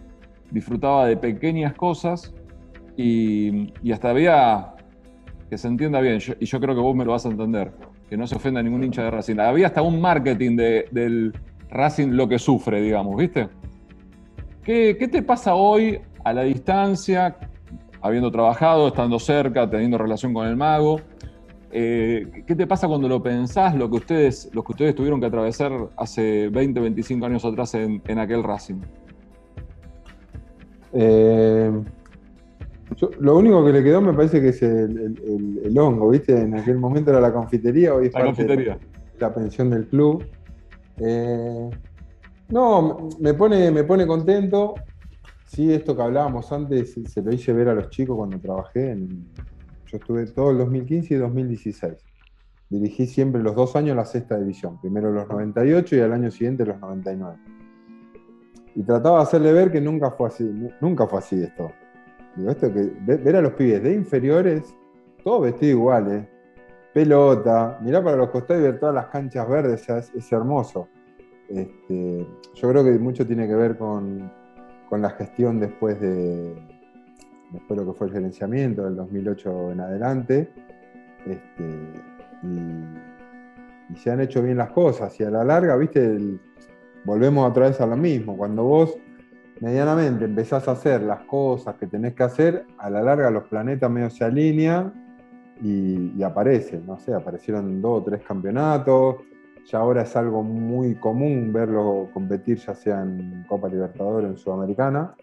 disfrutaba 0.51 1.05
de 1.05 1.17
pequeñas 1.17 1.73
cosas 1.73 2.33
y, 2.95 3.71
hasta 3.91 4.09
había, 4.09 4.75
que 5.49 5.57
se 5.57 5.67
entienda 5.67 5.99
bien, 6.01 6.19
y 6.39 6.45
yo 6.45 6.59
creo 6.59 6.75
que 6.75 6.81
vos 6.81 6.95
me 6.95 7.05
lo 7.05 7.11
vas 7.11 7.25
a 7.25 7.29
entender, 7.29 7.71
que 8.09 8.17
no 8.17 8.27
se 8.27 8.35
ofenda 8.35 8.61
ningún 8.63 8.83
hincha 8.83 9.03
de 9.03 9.11
Racing. 9.11 9.39
Había 9.39 9.67
hasta 9.67 9.81
un 9.81 9.99
marketing 10.01 10.55
del 10.55 11.33
Racing 11.69 12.09
lo 12.09 12.27
que 12.27 12.39
sufre, 12.39 12.81
digamos, 12.81 13.15
¿viste? 13.17 13.49
¿Qué, 14.63 15.09
te 15.11 15.23
pasa 15.23 15.55
hoy 15.55 15.99
a 16.23 16.31
la 16.31 16.43
distancia, 16.43 17.37
habiendo 18.01 18.29
trabajado, 18.29 18.89
estando 18.89 19.17
cerca, 19.17 19.69
teniendo 19.69 19.97
relación 19.97 20.33
con 20.33 20.47
el 20.47 20.55
mago? 20.55 21.01
Eh, 21.71 22.43
¿Qué 22.47 22.55
te 22.55 22.65
pasa 22.65 22.87
cuando 22.87 23.07
lo 23.07 23.21
pensás, 23.21 23.75
lo 23.75 23.89
que 23.89 23.97
ustedes, 23.97 24.49
que 24.51 24.59
ustedes 24.59 24.95
tuvieron 24.95 25.19
que 25.19 25.27
atravesar 25.27 25.71
hace 25.97 26.49
20, 26.49 26.79
25 26.79 27.25
años 27.25 27.45
atrás 27.45 27.75
en, 27.75 28.01
aquel 28.19 28.43
Racing? 28.43 28.81
Eh, 30.93 31.71
lo 33.19 33.37
único 33.37 33.63
que 33.63 33.71
le 33.71 33.83
quedó 33.83 34.01
me 34.01 34.13
parece 34.13 34.41
que 34.41 34.49
es 34.49 34.61
el, 34.63 35.77
hongo, 35.77 36.09
¿viste? 36.09 36.41
En 36.41 36.57
aquel 36.57 36.77
momento 36.77 37.11
era 37.11 37.21
la 37.21 37.31
confitería, 37.31 37.93
hoy 37.93 38.07
es 38.07 38.13
la 38.13 38.25
confitería. 38.25 38.79
la 39.19 39.33
pensión 39.33 39.69
del 39.69 39.87
club. 39.87 40.25
Eh, 40.97 41.69
no, 42.49 43.09
me 43.19 43.35
pone, 43.35 43.69
me 43.69 43.83
pone 43.83 44.07
contento. 44.07 44.73
Sí, 45.45 45.71
esto 45.71 45.95
que 45.95 46.01
hablábamos 46.01 46.51
antes, 46.51 46.95
se 47.05 47.21
lo 47.21 47.31
hice 47.31 47.53
ver 47.53 47.69
a 47.69 47.75
los 47.75 47.89
chicos 47.89 48.17
cuando 48.17 48.39
trabajé. 48.39 48.97
Yo 49.91 49.97
estuve 49.97 50.25
todo 50.27 50.51
el 50.51 50.57
2015 50.59 51.13
y 51.13 51.17
2016. 51.17 51.93
Dirigí 52.69 53.07
siempre 53.07 53.41
los 53.41 53.55
dos 53.55 53.75
años 53.75 53.95
la 53.95 54.05
sexta 54.05 54.37
división. 54.37 54.79
Primero 54.79 55.11
los 55.11 55.27
98 55.27 55.95
y 55.95 55.99
al 56.01 56.13
año 56.13 56.29
siguiente 56.29 56.65
los 56.65 56.79
99. 56.79 57.37
Y 58.75 58.83
trataba 58.83 59.17
de 59.17 59.23
hacerle 59.23 59.51
ver 59.51 59.71
que 59.71 59.81
nunca 59.81 60.11
fue 60.11 60.27
así. 60.27 60.43
Nunca 60.79 61.07
fue 61.07 61.19
así 61.19 61.41
esto. 61.41 61.71
Ver 62.35 63.35
a 63.35 63.41
los 63.41 63.53
pibes 63.53 63.83
de 63.83 63.93
inferiores, 63.93 64.75
todos 65.23 65.43
vestidos 65.43 65.71
iguales, 65.71 66.27
pelota, 66.93 67.79
mirá 67.81 68.03
para 68.03 68.17
los 68.17 68.29
costados 68.29 68.61
y 68.61 68.65
ver 68.65 68.79
todas 68.79 68.95
las 68.95 69.07
canchas 69.07 69.49
verdes, 69.49 69.89
es, 69.89 70.31
hermoso. 70.31 70.87
Este, 71.49 72.27
yo 72.53 72.69
creo 72.69 72.83
que 72.83 72.91
mucho 72.99 73.25
tiene 73.25 73.47
que 73.47 73.55
ver 73.55 73.77
con, 73.77 74.31
la 74.91 75.09
gestión 75.11 75.59
después 75.59 75.99
de, 75.99 76.55
después 77.51 77.79
lo 77.79 77.85
que 77.85 77.97
fue 77.97 78.07
el 78.07 78.13
gerenciamiento 78.13 78.83
del 78.83 78.95
2008 78.95 79.71
en 79.71 79.81
adelante. 79.81 80.51
Este, 81.25 81.63
y, 82.43 83.95
se 83.97 84.11
han 84.11 84.21
hecho 84.21 84.43
bien 84.43 84.57
las 84.57 84.69
cosas. 84.69 85.19
Y 85.19 85.23
a 85.23 85.31
la 85.31 85.43
larga, 85.43 85.75
viste, 85.75 86.17
volvemos 87.03 87.49
otra 87.49 87.69
vez 87.69 87.81
a 87.81 87.87
lo 87.87 87.97
mismo. 87.97 88.37
Cuando 88.37 88.63
vos 88.63 88.95
medianamente 89.61 90.25
empezás 90.25 90.67
a 90.67 90.71
hacer 90.71 91.01
las 91.01 91.21
cosas 91.21 91.75
que 91.75 91.87
tenés 91.87 92.13
que 92.13 92.23
hacer, 92.23 92.65
a 92.77 92.89
la 92.89 93.01
larga 93.01 93.31
los 93.31 93.43
planetas 93.45 93.89
medio 93.89 94.09
se 94.09 94.23
alinean 94.23 94.93
y, 95.61 96.21
aparece, 96.23 96.79
no 96.85 96.99
sé, 96.99 97.13
aparecieron 97.13 97.81
dos 97.81 98.01
o 98.01 98.03
tres 98.03 98.21
campeonatos, 98.21 99.17
ya 99.65 99.79
ahora 99.79 100.03
es 100.03 100.15
algo 100.15 100.41
muy 100.41 100.95
común 100.95 101.51
verlo 101.51 102.09
competir 102.13 102.57
ya 102.57 102.73
sea 102.73 103.01
en 103.01 103.43
Copa 103.47 103.67
Libertadores 103.67 104.27
o 104.27 104.31
en 104.31 104.37
Sudamericana. 104.37 105.15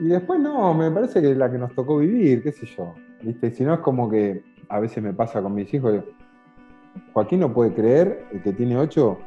Y 0.00 0.08
después 0.08 0.40
no, 0.40 0.72
me 0.72 0.90
parece 0.90 1.20
que 1.20 1.34
la 1.34 1.50
que 1.50 1.58
nos 1.58 1.74
tocó 1.74 1.98
vivir, 1.98 2.42
qué 2.42 2.52
sé 2.52 2.66
yo. 2.66 2.94
¿viste? 3.22 3.50
Si 3.50 3.64
no 3.64 3.74
es 3.74 3.80
como 3.80 4.08
que 4.08 4.42
a 4.70 4.80
veces 4.80 5.02
me 5.02 5.12
pasa 5.12 5.42
con 5.42 5.54
mis 5.54 5.72
hijos, 5.74 6.02
Joaquín 7.12 7.40
no 7.40 7.52
puede 7.52 7.74
creer, 7.74 8.24
el 8.32 8.42
que 8.42 8.54
tiene 8.54 8.78
ocho, 8.78 9.18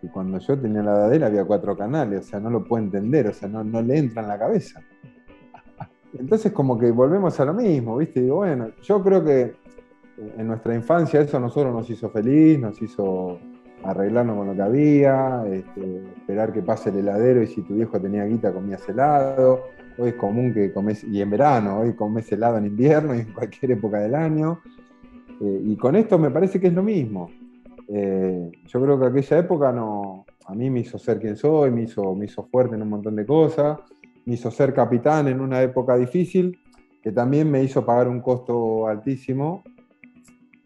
que 0.00 0.08
cuando 0.08 0.38
yo 0.38 0.58
tenía 0.58 0.82
la 0.82 0.92
edad 0.92 1.10
de 1.10 1.16
él 1.16 1.24
había 1.24 1.44
cuatro 1.44 1.76
canales, 1.76 2.20
o 2.20 2.22
sea, 2.22 2.40
no 2.40 2.48
lo 2.48 2.64
puede 2.64 2.84
entender, 2.84 3.26
o 3.26 3.34
sea, 3.34 3.48
no, 3.48 3.62
no 3.62 3.82
le 3.82 3.98
entra 3.98 4.22
en 4.22 4.28
la 4.28 4.38
cabeza. 4.38 4.80
Entonces 6.18 6.52
como 6.52 6.78
que 6.78 6.90
volvemos 6.90 7.38
a 7.38 7.44
lo 7.44 7.52
mismo, 7.52 7.98
¿viste? 7.98 8.22
Digo, 8.22 8.36
bueno, 8.36 8.70
yo 8.82 9.02
creo 9.02 9.22
que 9.22 9.56
en 10.38 10.46
nuestra 10.46 10.74
infancia 10.74 11.20
eso 11.20 11.36
a 11.36 11.40
nosotros 11.40 11.74
nos 11.74 11.90
hizo 11.90 12.08
feliz, 12.08 12.58
nos 12.58 12.80
hizo 12.80 13.38
arreglarnos 13.84 14.36
con 14.36 14.46
lo 14.48 14.54
que 14.54 14.62
había, 14.62 15.44
este, 15.46 16.02
esperar 16.16 16.52
que 16.52 16.62
pase 16.62 16.90
el 16.90 16.98
heladero 16.98 17.42
y 17.42 17.46
si 17.46 17.62
tu 17.62 17.74
viejo 17.74 18.00
tenía 18.00 18.24
guita 18.24 18.52
comías 18.52 18.86
helado. 18.88 19.64
Hoy 19.98 20.10
es 20.10 20.14
común 20.14 20.54
que 20.54 20.72
comes, 20.72 21.02
y 21.04 21.20
en 21.20 21.30
verano, 21.30 21.80
hoy 21.80 21.94
comes 21.94 22.30
helado 22.30 22.58
en 22.58 22.66
invierno 22.66 23.14
y 23.14 23.20
en 23.20 23.32
cualquier 23.32 23.72
época 23.72 23.98
del 23.98 24.14
año. 24.14 24.60
Eh, 25.40 25.62
y 25.66 25.76
con 25.76 25.96
esto 25.96 26.18
me 26.18 26.30
parece 26.30 26.60
que 26.60 26.68
es 26.68 26.72
lo 26.72 26.82
mismo. 26.82 27.30
Eh, 27.88 28.50
yo 28.66 28.80
creo 28.80 28.98
que 28.98 29.06
aquella 29.06 29.38
época 29.38 29.72
no, 29.72 30.24
a 30.46 30.54
mí 30.54 30.70
me 30.70 30.80
hizo 30.80 30.98
ser 30.98 31.18
quien 31.18 31.36
soy, 31.36 31.70
me 31.70 31.82
hizo, 31.82 32.14
me 32.14 32.26
hizo 32.26 32.44
fuerte 32.44 32.76
en 32.76 32.82
un 32.82 32.90
montón 32.90 33.16
de 33.16 33.26
cosas 33.26 33.78
me 34.28 34.34
hizo 34.34 34.50
ser 34.50 34.74
capitán 34.74 35.26
en 35.26 35.40
una 35.40 35.62
época 35.62 35.96
difícil, 35.96 36.58
que 37.02 37.12
también 37.12 37.50
me 37.50 37.62
hizo 37.62 37.86
pagar 37.86 38.08
un 38.08 38.20
costo 38.20 38.86
altísimo, 38.86 39.64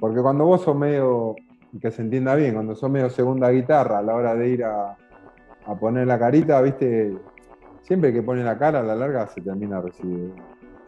porque 0.01 0.21
cuando 0.21 0.45
vos 0.47 0.63
sos 0.63 0.75
medio, 0.75 1.37
que 1.81 1.91
se 1.91 2.03
entienda 2.03 2.35
bien, 2.35 2.55
cuando 2.55 2.75
sos 2.75 2.91
medio 2.91 3.11
segunda 3.11 3.51
guitarra 3.51 3.99
a 3.99 4.03
la 4.03 4.15
hora 4.15 4.35
de 4.35 4.49
ir 4.49 4.65
a, 4.65 4.97
poner 5.81 6.07
la 6.07 6.19
carita, 6.19 6.61
viste, 6.61 7.17
siempre 7.83 8.13
que 8.13 8.23
pone 8.23 8.43
la 8.43 8.59
cara 8.59 8.81
a 8.81 8.83
la 8.83 8.97
larga 8.97 9.27
se 9.29 9.41
termina 9.41 9.83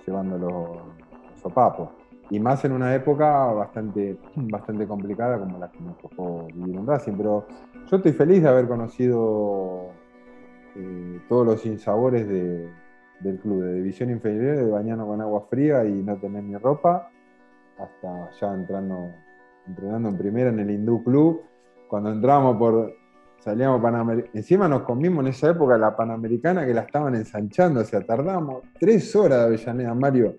llevando 0.05 0.39
los, 0.39 1.05
sopapos. 1.45 1.91
Y 2.31 2.41
más 2.41 2.65
en 2.65 2.73
una 2.73 2.95
época 2.95 3.47
bastante, 3.53 4.17
bastante 4.35 4.87
complicada 4.87 5.39
como 5.39 5.59
la 5.59 5.71
que 5.71 5.81
nos 5.81 5.99
tocó 5.99 6.47
vivir 6.47 6.77
en 6.77 6.87
Racing. 6.87 7.13
Pero 7.17 7.47
yo 7.87 7.97
estoy 7.97 8.13
feliz 8.13 8.43
de 8.43 8.49
haber 8.49 8.67
conocido 8.67 9.91
eh, 10.75 11.21
todos 11.29 11.47
los 11.47 11.67
insabores 11.67 12.27
del 12.27 13.39
club, 13.41 13.63
de 13.63 13.75
división 13.75 14.11
inferior, 14.11 14.57
de 14.57 14.71
bañarnos 14.71 15.07
con 15.07 15.21
agua 15.21 15.47
fría 15.51 15.85
y 15.85 15.93
no 16.03 16.17
tener 16.17 16.43
ni 16.43 16.57
ropa, 16.57 17.11
hasta 17.79 18.31
ya 18.41 18.55
entrando, 18.55 19.11
entrenando 19.67 20.09
en 20.09 20.19
primera 20.19 20.51
en 20.51 20.61
el 20.61 20.71
Hindú 20.71 21.03
Club. 21.03 21.43
Cuando 21.89 22.11
entramos 22.11 22.57
por, 22.57 22.95
salíamos 23.39 23.81
Panamericana, 23.81 24.31
encima 24.35 24.69
nos 24.69 24.83
comimos 24.83 25.25
en 25.25 25.31
esa 25.31 25.51
época 25.51 25.79
la 25.79 25.97
Panamericana 25.97 26.67
que 26.67 26.75
la 26.75 26.83
estaban 26.83 27.15
ensanchando, 27.15 27.81
o 27.81 27.85
sea, 27.85 28.01
tardamos 28.01 28.63
tres 28.79 29.15
horas 29.15 29.41
de 29.41 29.45
Avellaneda, 29.45 29.95
Mario, 29.95 30.35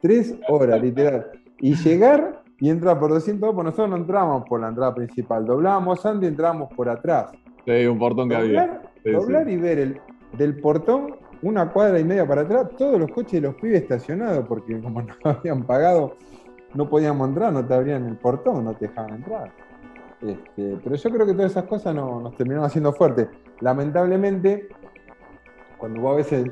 tres 0.00 0.34
horas, 0.48 0.80
literal. 0.80 1.30
Y 1.58 1.74
llegar 1.74 2.42
y 2.58 2.70
entrar 2.70 2.98
por 2.98 3.10
200 3.10 3.54
pues 3.54 3.64
nosotros 3.64 3.90
no 3.90 3.96
entramos 3.96 4.44
por 4.48 4.60
la 4.60 4.68
entrada 4.68 4.94
principal, 4.94 5.44
doblábamos 5.44 6.04
antes 6.06 6.28
y 6.28 6.28
entrábamos 6.28 6.72
por 6.74 6.88
atrás. 6.88 7.32
Sí, 7.64 7.86
un 7.86 7.98
portón 7.98 8.28
que 8.28 8.36
había 8.36 8.82
doblar 9.04 9.48
y 9.48 9.56
ver 9.56 9.78
el, 9.78 10.00
del 10.36 10.60
portón 10.60 11.16
una 11.42 11.70
cuadra 11.70 11.98
y 11.98 12.04
media 12.04 12.26
para 12.26 12.42
atrás, 12.42 12.68
todos 12.78 12.98
los 12.98 13.10
coches 13.10 13.32
de 13.32 13.40
los 13.40 13.56
pibes 13.56 13.82
estacionados, 13.82 14.46
porque 14.46 14.80
como 14.80 15.02
no 15.02 15.14
habían 15.24 15.64
pagado, 15.64 16.16
no 16.74 16.88
podíamos 16.88 17.28
entrar, 17.28 17.52
no 17.52 17.64
te 17.66 17.74
abrían 17.74 18.06
el 18.06 18.16
portón, 18.16 18.64
no 18.64 18.74
te 18.74 18.88
dejaban 18.88 19.14
entrar. 19.14 19.52
Este, 20.20 20.78
pero 20.82 20.94
yo 20.94 21.10
creo 21.10 21.26
que 21.26 21.32
todas 21.34 21.50
esas 21.50 21.64
cosas 21.64 21.94
nos 21.94 22.36
terminaron 22.36 22.66
haciendo 22.66 22.92
fuertes. 22.92 23.28
Lamentablemente, 23.60 24.68
cuando 25.78 26.00
vos 26.00 26.12
a 26.12 26.16
veces 26.16 26.50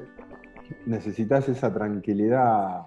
necesitas 0.87 1.49
esa 1.49 1.73
tranquilidad 1.73 2.87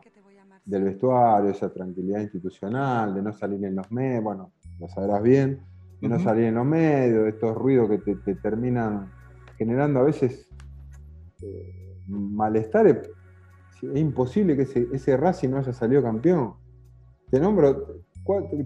del 0.66 0.84
vestuario, 0.84 1.50
esa 1.50 1.72
tranquilidad 1.72 2.22
institucional, 2.22 3.14
de 3.14 3.22
no 3.22 3.34
salir 3.34 3.64
en 3.66 3.76
los 3.76 3.92
medios, 3.92 4.24
bueno, 4.24 4.52
lo 4.80 4.88
sabrás 4.88 5.22
bien, 5.22 5.62
de 6.02 6.10
no 6.10 6.20
salir 6.20 6.46
en 6.46 6.56
los 6.56 6.66
medios, 6.66 7.24
de 7.24 7.30
estos 7.30 7.56
ruidos 7.56 7.90
que 7.90 8.16
te 8.16 8.36
terminan 8.36 9.10
generando 9.58 10.02
a 10.02 10.04
veces 10.04 10.50
eh, 11.42 11.98
malestar. 12.08 12.88
Es, 12.88 13.10
imposible 13.96 14.56
que 14.56 14.62
ese, 14.62 14.88
ese, 14.94 15.18
Racing 15.18 15.50
no 15.50 15.58
haya 15.58 15.74
salido 15.74 16.02
campeón. 16.02 16.54
Te 17.34 17.40
nombro 17.40 18.04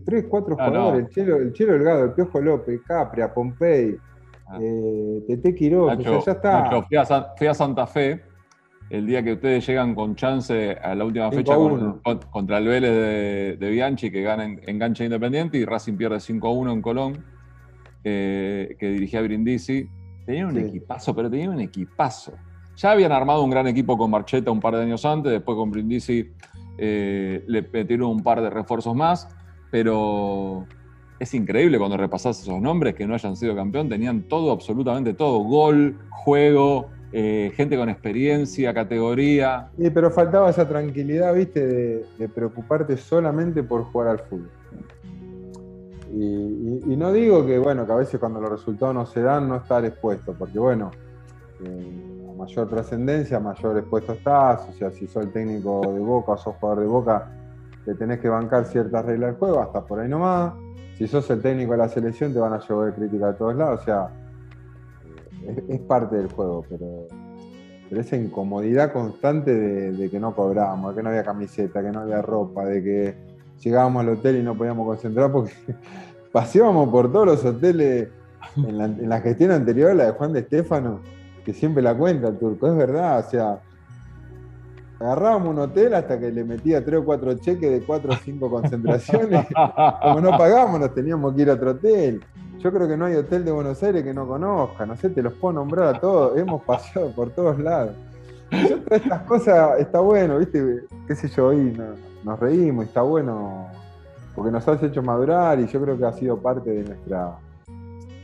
tres, 0.05 0.25
cuatro 0.29 0.57
ah, 0.59 0.67
jugadores: 0.67 1.05
el, 1.05 1.09
Chelo, 1.09 1.37
el 1.37 1.53
Chelo 1.53 1.71
Delgado, 1.71 2.03
el 2.03 2.11
Piojo 2.11 2.41
López, 2.41 2.81
Capria, 2.85 3.33
Pompey, 3.33 3.95
ah. 4.45 4.59
eh, 4.61 5.23
Tete 5.25 5.55
Quiroz. 5.55 5.97
ya 5.97 6.33
está. 6.33 6.83
fui, 7.37 7.47
a, 7.47 7.53
Santa 7.53 7.87
Fe 7.87 8.21
el 8.89 9.07
día 9.07 9.23
que 9.23 9.33
ustedes 9.33 9.65
llegan 9.65 9.95
con 9.95 10.15
chance 10.15 10.73
a 10.83 10.95
la 10.95 11.05
última 11.05 11.31
fecha 11.31 11.55
contra 12.29 12.57
el 12.57 12.67
Vélez 12.67 13.57
de, 13.57 13.69
Bianchi, 13.69 14.11
que 14.11 14.21
gana 14.21 14.43
en, 14.43 14.77
gancha 14.77 15.05
independiente, 15.05 15.57
y 15.57 15.63
Racing 15.63 15.95
pierde 15.95 16.17
5-1 16.17 16.73
en 16.73 16.81
Colón, 16.81 17.23
eh, 18.03 18.75
que 18.77 18.89
dirigía 18.89 19.21
Brindisi 19.21 19.87
Tenían 20.25 20.47
un 20.47 20.57
equipazo, 20.57 21.15
pero 21.15 21.29
tenían 21.29 21.51
un 21.51 21.61
equipazo. 21.61 22.33
Ya 22.75 22.91
habían 22.91 23.13
armado 23.13 23.45
un 23.45 23.49
gran 23.49 23.65
equipo 23.67 23.97
con 23.97 24.11
Marcheta 24.11 24.51
un 24.51 24.59
par 24.59 24.75
de 24.75 24.83
años 24.83 25.05
antes, 25.05 25.31
después 25.31 25.55
con 25.55 25.71
Brindisi 25.71 26.33
eh, 26.77 27.43
le 27.47 27.61
metieron 27.61 28.09
un 28.09 28.23
par 28.23 28.41
de 28.41 28.49
refuerzos 28.49 28.95
más, 28.95 29.27
pero 29.71 30.65
es 31.19 31.33
increíble 31.33 31.77
cuando 31.77 31.97
repasás 31.97 32.41
esos 32.41 32.61
nombres 32.61 32.95
que 32.95 33.07
no 33.07 33.13
hayan 33.13 33.35
sido 33.35 33.55
campeón, 33.55 33.89
tenían 33.89 34.23
todo, 34.23 34.51
absolutamente 34.51 35.13
todo, 35.13 35.39
gol, 35.39 35.97
juego, 36.09 36.89
eh, 37.11 37.51
gente 37.55 37.77
con 37.77 37.89
experiencia, 37.89 38.73
categoría. 38.73 39.69
Sí, 39.77 39.89
pero 39.89 40.11
faltaba 40.11 40.49
esa 40.49 40.67
tranquilidad, 40.67 41.33
viste, 41.33 42.05
de, 42.17 42.29
preocuparte 42.29 42.97
solamente 42.97 43.63
por 43.63 43.83
jugar 43.85 44.09
al 44.09 44.19
fútbol. 44.19 44.49
Y, 46.13 46.95
no 46.95 47.11
digo 47.11 47.45
que, 47.45 47.59
bueno, 47.59 47.85
que 47.85 47.91
a 47.91 47.95
veces 47.95 48.19
cuando 48.19 48.39
los 48.39 48.49
resultados 48.49 48.93
no 48.93 49.05
se 49.05 49.21
dan, 49.21 49.47
no 49.47 49.57
estar 49.57 49.83
expuesto, 49.85 50.33
porque 50.37 50.57
bueno, 50.57 50.91
eh, 51.63 52.26
mayor 52.37 52.69
trascendencia, 52.69 53.39
mayor 53.39 53.77
expuesto 53.77 54.13
estás, 54.13 54.69
o 54.69 54.71
sea, 54.73 54.91
si 54.91 55.07
sos 55.07 55.25
el 55.25 55.31
técnico 55.31 55.81
de 55.81 55.99
Boca 55.99 56.33
o 56.33 56.37
sos 56.37 56.55
jugador 56.55 56.83
de 56.83 56.87
Boca, 56.87 57.31
te 57.83 57.95
tenés 57.95 58.19
que 58.19 58.29
bancar 58.29 58.65
ciertas 58.65 59.05
reglas 59.05 59.31
del 59.31 59.39
juego, 59.39 59.61
hasta 59.61 59.85
por 59.85 59.99
ahí 59.99 60.09
nomás. 60.09 60.53
Si 60.97 61.07
sos 61.07 61.29
el 61.29 61.41
técnico 61.41 61.71
de 61.71 61.77
la 61.77 61.89
selección, 61.89 62.33
te 62.33 62.39
van 62.39 62.53
a 62.53 62.59
llevar 62.59 62.93
crítica 62.95 63.27
de 63.27 63.33
todos 63.33 63.55
lados, 63.55 63.81
o 63.81 63.83
sea, 63.83 64.09
es, 65.67 65.79
parte 65.81 66.15
del 66.15 66.31
juego, 66.31 66.65
pero, 66.69 67.07
pero 67.89 68.01
esa 68.01 68.15
incomodidad 68.15 68.91
constante 68.91 69.53
de, 69.53 70.09
que 70.09 70.19
no 70.19 70.35
cobrábamos, 70.35 70.91
de 70.91 70.97
que 70.97 71.03
no 71.03 71.09
había 71.09 71.23
camiseta, 71.23 71.81
que 71.81 71.91
no 71.91 72.01
había 72.01 72.21
ropa, 72.21 72.65
de 72.65 72.83
que 72.83 73.15
llegábamos 73.63 74.01
al 74.01 74.09
hotel 74.09 74.37
y 74.37 74.43
no 74.43 74.55
podíamos 74.55 74.85
concentrar 74.85 75.31
porque 75.31 75.53
paseábamos 76.31 76.89
por 76.89 77.11
todos 77.11 77.25
los 77.25 77.45
hoteles 77.45 78.09
en 78.57 79.09
la, 79.09 79.21
gestión 79.21 79.51
anterior, 79.51 79.95
la 79.95 80.05
de 80.05 80.11
Juan 80.11 80.33
de 80.33 80.39
Estefano, 80.39 81.01
que 81.47 81.53
siempre 81.53 81.81
la 81.81 81.95
cuenta 81.95 82.27
el 82.27 82.37
turco, 82.37 82.67
es 82.67 82.75
verdad, 82.75 83.25
o 83.25 83.29
sea, 83.29 83.59
agarrábamos 84.99 85.47
un 85.47 85.59
hotel 85.59 85.93
hasta 85.93 86.19
que 86.19 86.29
le 86.29 86.43
metía 86.43 86.83
tres 86.83 86.99
o 86.99 87.05
cuatro 87.05 87.33
cheques 87.35 87.71
de 87.71 87.79
cuatro 87.85 88.11
o 88.11 88.17
cinco 88.17 88.49
concentraciones. 88.51 89.47
Como 90.01 90.19
no 90.19 90.31
pagábamos, 90.37 90.81
nos 90.81 90.93
teníamos 90.93 91.33
que 91.33 91.43
ir 91.43 91.49
a 91.49 91.53
otro 91.53 91.71
hotel. 91.71 92.21
Yo 92.59 92.73
creo 92.73 92.85
que 92.85 92.97
no 92.97 93.05
hay 93.05 93.15
hotel 93.15 93.45
de 93.45 93.53
Buenos 93.53 93.81
Aires 93.81 94.03
que 94.03 94.13
no 94.13 94.27
conozca, 94.27 94.85
no 94.85 94.97
sé, 94.97 95.09
te 95.09 95.21
los 95.21 95.31
puedo 95.35 95.53
nombrar 95.53 95.95
a 95.95 96.01
todos, 96.01 96.37
hemos 96.37 96.61
paseado 96.63 97.11
por 97.11 97.29
todos 97.29 97.57
lados. 97.59 97.95
Yo, 98.51 98.81
todas 98.81 99.01
estas 99.01 99.21
cosas 99.21 99.79
está 99.79 100.01
bueno, 100.01 100.39
¿viste? 100.39 100.83
Qué 101.07 101.15
sé 101.15 101.29
yo, 101.29 101.47
hoy 101.47 101.81
nos 102.25 102.39
reímos, 102.41 102.87
está 102.87 103.03
bueno, 103.03 103.67
porque 104.35 104.51
nos 104.51 104.67
has 104.67 104.83
hecho 104.83 105.01
madurar 105.01 105.61
y 105.61 105.67
yo 105.67 105.81
creo 105.81 105.97
que 105.97 106.05
ha 106.07 106.11
sido 106.11 106.37
parte 106.41 106.71
de 106.71 106.83
nuestra, 106.83 107.37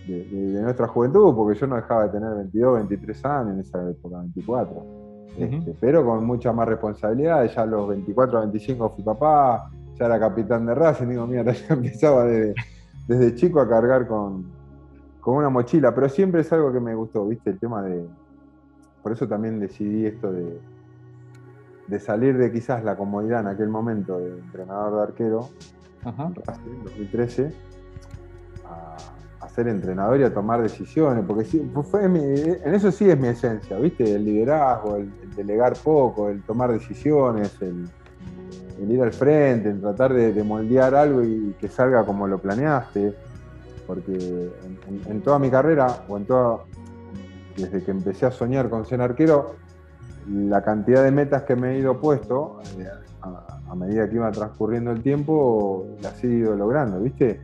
de, 0.08 0.62
nuestra 0.62 0.88
juventud, 0.88 1.36
porque 1.36 1.60
yo 1.60 1.68
no 1.68 1.76
dejaba 1.76 2.04
de 2.04 2.10
tener 2.10 2.36
22, 2.36 2.76
23 2.76 3.26
años 3.26 3.54
en 3.54 3.60
esa 3.60 3.90
época, 3.90 4.20
24. 4.20 5.04
Este, 5.38 5.76
pero 5.80 6.06
con 6.06 6.26
mucha 6.26 6.54
más 6.54 6.68
responsabilidad, 6.68 7.44
ya 7.46 7.62
a 7.64 7.66
los 7.66 7.88
24, 7.90 8.40
25 8.42 8.90
fui 8.90 9.04
papá, 9.04 9.70
ya 9.98 10.06
era 10.06 10.20
capitán 10.20 10.66
de 10.66 10.76
Racing, 10.76 11.08
digo, 11.08 11.26
mira, 11.26 11.44
ya 11.52 11.74
empezaba 11.74 12.26
desde 12.26 12.54
desde 13.08 13.36
chico 13.36 13.60
a 13.60 13.68
cargar 13.68 14.08
con, 14.08 14.46
una 15.26 15.50
mochila, 15.50 15.94
pero 15.96 16.10
siempre 16.10 16.42
es 16.42 16.52
algo 16.52 16.72
que 16.72 16.80
me 16.80 16.94
gustó, 16.96 17.26
¿viste? 17.28 17.52
El 17.52 17.60
tema 17.60 17.82
de. 17.82 18.06
Por 19.02 19.12
eso 19.12 19.28
también 19.28 19.60
decidí 19.60 20.06
esto 20.06 20.32
de, 20.32 20.60
de 21.88 22.00
salir 22.00 22.38
de 22.38 22.52
quizás 22.52 22.84
la 22.84 22.96
comodidad 22.96 23.42
en 23.42 23.48
aquel 23.48 23.70
momento 23.70 24.20
de 24.20 24.40
entrenador 24.40 24.96
de 24.96 25.02
arquero, 25.04 25.50
en 26.06 26.84
2013, 26.84 27.54
a, 28.66 28.98
ser 29.54 29.68
entrenador 29.68 30.20
y 30.20 30.24
a 30.24 30.34
tomar 30.34 30.62
decisiones, 30.62 31.24
porque 31.26 31.46
fue 31.84 32.06
en 32.06 32.74
eso 32.74 32.92
sí 32.92 33.10
es 33.10 33.20
mi 33.20 33.28
esencia, 33.28 33.78
¿viste? 33.78 34.16
El 34.16 34.26
liderazgo, 34.26 34.96
el 34.96 35.12
delegar 35.36 35.74
poco, 35.84 36.30
el 36.30 36.42
tomar 36.44 36.72
decisiones, 36.72 37.62
el 37.62 37.88
el 38.82 38.92
ir 38.92 39.02
al 39.02 39.14
frente, 39.14 39.70
en 39.70 39.82
tratar 39.82 40.14
de, 40.14 40.44
moldear 40.44 40.96
algo 40.96 41.24
y 41.24 41.56
que 41.60 41.68
salga 41.68 42.06
como 42.06 42.28
lo 42.28 42.40
planeaste, 42.40 43.14
porque 43.88 44.52
en, 45.08 45.22
toda 45.22 45.40
mi 45.40 45.50
carrera, 45.50 46.04
o 46.08 46.18
en 46.18 46.26
toda, 46.26 46.60
desde 47.58 47.84
que 47.84 47.92
empecé 47.92 48.26
a 48.26 48.32
soñar 48.32 48.70
con 48.70 48.86
ser 48.86 49.02
arquero, 49.02 49.56
la 50.30 50.64
cantidad 50.64 51.04
de 51.04 51.12
metas 51.12 51.44
que 51.44 51.56
me 51.56 51.74
he 51.74 51.80
ido 51.80 52.00
puesto, 52.00 52.62
eh, 52.78 52.88
a, 53.22 53.76
medida 53.76 54.08
que 54.08 54.16
iba 54.16 54.32
transcurriendo 54.32 54.92
el 54.92 55.02
tiempo, 55.02 55.88
las 56.02 56.24
he 56.24 56.28
ido 56.28 56.56
logrando, 56.56 57.00
¿viste? 57.00 57.42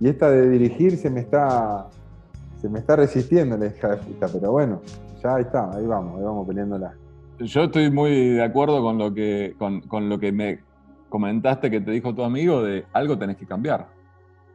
Y 0.00 0.08
esta 0.08 0.30
de 0.30 0.48
dirigir 0.48 0.96
se 0.96 1.10
me 1.10 1.20
está, 1.20 1.88
se 2.60 2.68
me 2.68 2.78
está 2.78 2.96
resistiendo 2.96 3.56
la 3.56 3.66
hija 3.66 3.88
de 3.88 3.96
puta, 3.98 4.28
pero 4.32 4.52
bueno, 4.52 4.80
ya 5.22 5.36
ahí 5.36 5.42
está, 5.42 5.70
ahí 5.74 5.86
vamos, 5.86 6.18
ahí 6.18 6.24
vamos 6.24 6.46
peleándola. 6.46 6.94
Yo 7.38 7.64
estoy 7.64 7.90
muy 7.90 8.30
de 8.30 8.42
acuerdo 8.42 8.82
con 8.82 8.98
lo 8.98 9.12
que, 9.12 9.54
con, 9.58 9.80
con 9.82 10.08
lo 10.08 10.18
que 10.18 10.32
me 10.32 10.60
comentaste 11.08 11.70
que 11.70 11.80
te 11.80 11.90
dijo 11.90 12.14
tu 12.14 12.22
amigo 12.24 12.62
de 12.62 12.86
algo 12.92 13.18
tenés 13.18 13.36
que 13.36 13.46
cambiar. 13.46 13.86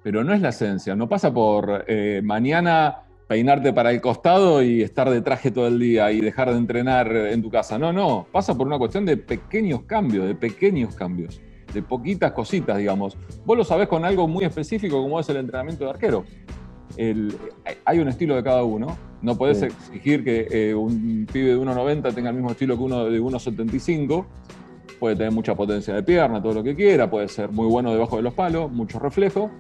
Pero 0.04 0.24
no 0.24 0.34
es 0.34 0.42
la 0.42 0.50
esencia, 0.50 0.96
no 0.96 1.08
pasa 1.08 1.34
por 1.34 1.86
eh, 1.88 2.22
mañana 2.24 3.04
peinarte 3.28 3.74
para 3.74 3.92
el 3.92 4.02
costado 4.02 4.64
y 4.64 4.82
estar 4.82 5.10
de 5.10 5.22
traje 5.22 5.52
todo 5.52 5.68
el 5.68 5.80
día 5.80 6.12
y 6.12 6.22
dejar 6.22 6.50
de 6.50 6.58
entrenar 6.58 7.14
en 7.14 7.42
tu 7.42 7.50
casa. 7.52 7.78
No, 7.78 7.92
no, 7.92 8.26
pasa 8.32 8.58
por 8.58 8.68
una 8.68 8.78
cuestión 8.78 9.06
de 9.06 9.18
pequeños 9.18 9.84
cambios, 9.84 10.28
de 10.28 10.36
pequeños 10.36 10.96
cambios, 10.96 11.42
de 11.74 11.82
poquitas 11.82 12.32
cositas, 12.32 12.78
digamos. 12.78 13.18
Vos 13.46 13.58
lo 13.58 13.64
sabés 13.64 13.88
con 13.88 14.06
algo 14.06 14.28
muy 14.28 14.46
específico 14.46 15.02
como 15.02 15.20
es 15.20 15.30
el 15.30 15.38
entrenamiento 15.38 15.84
de 15.84 15.90
arquero. 15.90 16.26
hay 17.86 18.00
un 18.00 18.08
estilo 18.08 18.36
de 18.36 18.44
cada 18.44 18.64
uno. 18.64 18.98
No 19.22 19.36
podés 19.36 19.64
exigir 19.64 20.24
que 20.24 20.48
eh, 20.52 20.76
un 20.76 21.28
pibe 21.32 21.50
de 21.50 21.58
1,90 21.58 22.14
tenga 22.14 22.30
el 22.30 22.36
mismo 22.36 22.52
estilo 22.52 22.78
que 22.78 22.84
uno 22.84 23.06
de 23.06 23.20
1,75 23.20 24.26
puede 25.00 25.16
tener 25.16 25.32
mucha 25.32 25.56
potencia 25.56 25.94
de 25.94 26.04
pierna, 26.04 26.42
todo 26.42 26.54
lo 26.54 26.64
que 26.64 26.76
quiera, 26.76 27.10
puede 27.10 27.28
ser 27.28 27.52
muy 27.52 27.68
bueno 27.68 27.92
debajo 27.92 28.18
de 28.18 28.24
los 28.24 28.34
palos, 28.34 28.72
mucho 28.72 29.00
reflejo, 29.00 29.52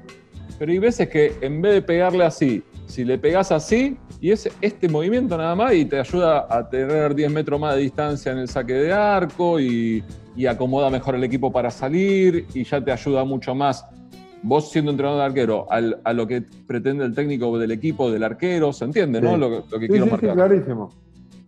pero 0.58 0.72
hay 0.72 0.80
veces 0.80 1.10
que 1.10 1.36
en 1.42 1.62
vez 1.62 1.74
de 1.74 1.82
pegarle 1.82 2.24
así, 2.24 2.64
si 2.88 3.06
le 3.06 3.18
pegas 3.18 3.52
así, 3.52 3.98
y 4.20 4.32
es 4.32 4.50
este 4.62 4.90
movimiento 4.90 5.38
nada 5.38 5.56
más, 5.56 5.74
y 5.74 5.86
te 5.86 6.00
ayuda 6.00 6.48
a 6.50 6.68
tener 6.68 7.14
10 7.14 7.32
metros 7.32 7.60
más 7.60 7.76
de 7.76 7.82
distancia 7.82 8.32
en 8.32 8.40
el 8.40 8.48
saque 8.48 8.74
de 8.74 8.94
arco, 8.94 9.60
y, 9.60 10.04
acomoda 10.46 10.90
mejor 10.90 11.16
el 11.16 11.24
equipo 11.24 11.52
para 11.52 11.72
salir, 11.72 12.46
y 12.54 12.64
ya 12.64 12.84
te 12.84 12.92
ayuda 12.92 13.24
mucho 13.26 13.56
más, 13.56 13.86
vos 14.44 14.72
siendo 14.72 14.92
entrenador 14.92 15.20
de 15.20 15.26
arquero, 15.26 15.68
a 15.70 16.14
lo 16.14 16.28
que 16.28 16.44
pretende 16.68 17.06
el 17.06 17.14
técnico 17.14 17.58
del 17.58 17.72
equipo, 17.72 18.12
del 18.12 18.24
arquero, 18.24 18.72
¿se 18.72 18.86
entiende, 18.86 19.22
no? 19.22 19.38
Lo, 19.38 19.64
que 19.80 19.88
quiero 19.88 20.06
marcar. 20.06 20.30
Sí, 20.30 20.36
clarísimo. 20.36 20.90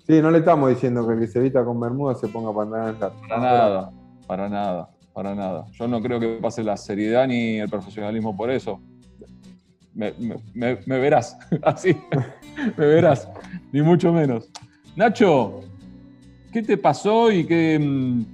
Sí, 0.06 0.22
no 0.22 0.32
le 0.32 0.40
estamos 0.40 0.70
diciendo 0.70 1.08
que 1.08 1.14
el 1.14 1.20
que 1.20 1.28
se 1.28 1.40
evita 1.40 1.64
con 1.64 1.80
Bermuda 1.80 2.16
se 2.16 2.28
ponga 2.30 2.52
pantalones 2.52 2.96
Para 3.28 3.42
nada, 3.42 3.92
para 4.26 4.50
nada, 4.50 4.90
para 5.14 5.36
nada. 5.36 5.66
Yo 5.74 5.88
no 5.88 6.02
creo 6.02 6.20
que 6.20 6.40
pase 6.42 6.64
la 6.64 6.78
seriedad 6.78 7.28
ni 7.28 7.60
el 7.60 7.70
profesionalismo 7.70 8.36
por 8.36 8.50
eso. 8.50 8.82
Me, 9.94 10.12
verás, 10.88 11.38
así, 11.62 11.96
me 12.76 12.86
verás, 12.86 13.30
ni 13.72 13.82
mucho 13.82 14.12
menos. 14.12 14.50
Nacho, 14.96 15.62
¿qué 16.52 16.64
te 16.64 16.78
pasó 16.78 17.32
y 17.32 17.46
qué... 17.46 18.26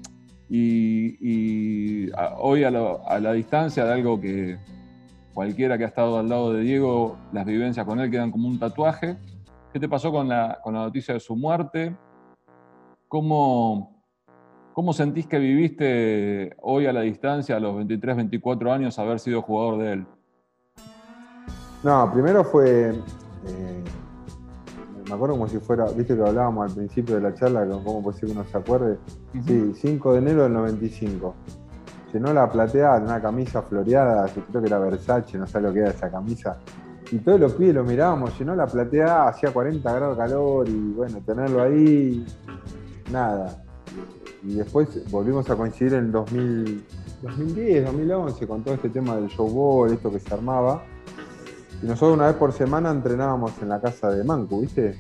Y, 0.50 2.10
hoy 2.38 2.64
a, 2.64 2.72
la 2.72 3.34
distancia 3.34 3.86
de 3.86 3.94
algo 3.94 4.20
que 4.22 4.58
cualquiera 5.34 5.78
que 5.78 5.86
ha 5.86 5.88
estado 5.88 6.20
al 6.20 6.30
lado 6.30 6.54
de 6.54 6.62
Diego, 6.62 7.18
las 7.34 7.46
vivencias 7.46 7.86
con 7.86 8.00
él 8.00 8.12
quedan 8.12 8.32
como 8.32 8.48
un 8.48 8.60
tatuaje 8.60 9.18
¿Qué 9.76 9.80
te 9.82 9.90
pasó 9.90 10.10
con 10.10 10.30
la, 10.30 10.62
noticia 10.68 11.16
de 11.16 11.20
su 11.20 11.36
muerte? 11.36 11.94
¿Cómo, 13.10 14.06
¿Cómo 14.72 14.94
sentís 14.94 15.28
que 15.28 15.38
viviste 15.38 16.56
hoy 16.62 16.86
a 16.86 16.94
la 16.94 17.02
distancia, 17.02 17.58
a 17.58 17.60
los 17.60 17.76
23, 17.76 18.16
24 18.16 18.72
años, 18.72 18.98
haber 19.00 19.20
sido 19.20 19.42
jugador 19.42 19.80
de 19.80 19.92
él? 19.92 20.06
No, 21.84 22.10
primero 22.10 22.46
fue. 22.46 22.92
Eh, 22.92 23.84
me 25.08 25.14
acuerdo 25.14 25.36
como 25.36 25.48
si 25.48 25.60
fuera. 25.60 25.86
Viste 25.86 26.16
que 26.16 26.22
hablábamos 26.22 26.70
al 26.70 26.76
principio 26.76 27.16
de 27.16 27.22
la 27.22 27.34
charla, 27.34 27.66
puede 27.66 28.18
ser 28.18 28.28
que 28.28 28.32
uno 28.34 28.46
se 28.46 28.58
acuerde. 28.58 28.98
Sí, 29.46 29.74
5 29.76 30.14
de 30.14 30.20
enero 30.20 30.44
del 30.44 30.54
95. 30.54 31.36
Llenó 32.14 32.34
la 32.34 32.50
platea 32.50 33.00
de 33.00 33.06
una 33.06 33.22
camisa 33.22 33.62
floreada, 33.62 34.28
creo 34.28 34.62
que 34.62 34.68
era 34.68 34.80
Versace, 34.80 35.38
no 35.38 35.48
sé 35.48 35.60
lo 35.60 35.74
que 35.74 35.80
era 35.80 35.90
esa 35.90 36.10
camisa 36.10 36.58
y 37.12 37.20
todos 37.20 37.40
los 37.40 37.54
pibes 37.54 37.76
lo 37.76 37.84
mirábamos, 37.84 38.38
llenó 38.38 38.56
la 38.56 38.66
platea, 38.66 39.28
hacía 39.28 39.52
40 39.52 39.94
grados 39.94 40.18
de 40.18 40.24
calor 40.24 40.68
y 40.68 40.94
bueno, 40.94 41.22
tenerlo 41.26 41.62
ahí, 41.62 42.26
nada. 43.12 43.64
Y 44.44 44.56
después 44.56 45.10
volvimos 45.12 45.50
a 45.50 45.56
coincidir 45.56 45.94
en 45.96 46.12
2010, 46.12 47.86
2011 47.86 48.48
con 48.48 48.64
todo 48.64 48.74
este 48.76 48.90
tema 48.90 49.16
del 49.16 49.28
showball, 49.28 49.92
esto 49.92 50.12
que 50.12 50.20
se 50.20 50.34
armaba. 50.34 50.84
Y 51.86 51.88
nosotros 51.88 52.18
una 52.18 52.26
vez 52.26 52.36
por 52.38 52.52
semana 52.52 52.90
entrenábamos 52.90 53.62
en 53.62 53.70
la 53.70 53.80
casa 53.80 54.10
de 54.10 54.24
Mancu, 54.24 54.62
¿viste? 54.62 54.98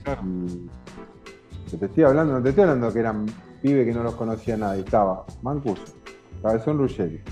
Y 1.73 1.77
te 1.77 1.86
estoy 1.88 2.03
hablando, 2.03 2.33
no 2.33 2.43
te 2.43 2.49
estoy 2.49 2.63
hablando 2.65 2.93
que 2.93 2.99
eran 2.99 3.25
pibes 3.59 3.88
que 3.88 3.91
no 3.91 4.03
los 4.03 4.13
conocía 4.13 4.55
nadie. 4.55 4.81
Estaba 4.81 5.25
Mancus, 5.41 5.79
Cabezón 6.43 6.77
Ruggeri, 6.77 7.23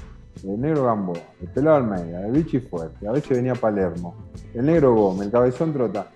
el 0.43 0.59
negro 0.59 0.85
Gamboa, 0.85 1.19
el 1.39 1.49
pelado 1.49 1.77
Almeida, 1.77 2.25
el 2.25 2.31
bichi 2.31 2.61
fuerte, 2.61 3.07
a 3.07 3.11
veces 3.11 3.37
venía 3.37 3.53
Palermo, 3.53 4.15
el 4.55 4.65
negro 4.65 4.95
Gómez, 4.95 5.27
el 5.27 5.31
cabezón 5.31 5.71
Trota. 5.71 6.07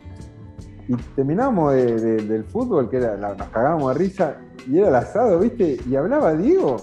y 0.88 0.95
terminamos 1.15 1.75
del 1.75 2.43
fútbol, 2.43 2.89
que 2.89 2.97
era, 2.97 3.17
nos 3.17 3.49
cagábamos 3.49 3.93
de 3.93 3.99
risa, 3.99 4.38
y 4.67 4.79
era 4.79 4.88
el 4.88 4.95
asado, 4.95 5.38
¿viste? 5.38 5.77
Y 5.88 5.95
hablaba 5.95 6.33
Diego. 6.33 6.77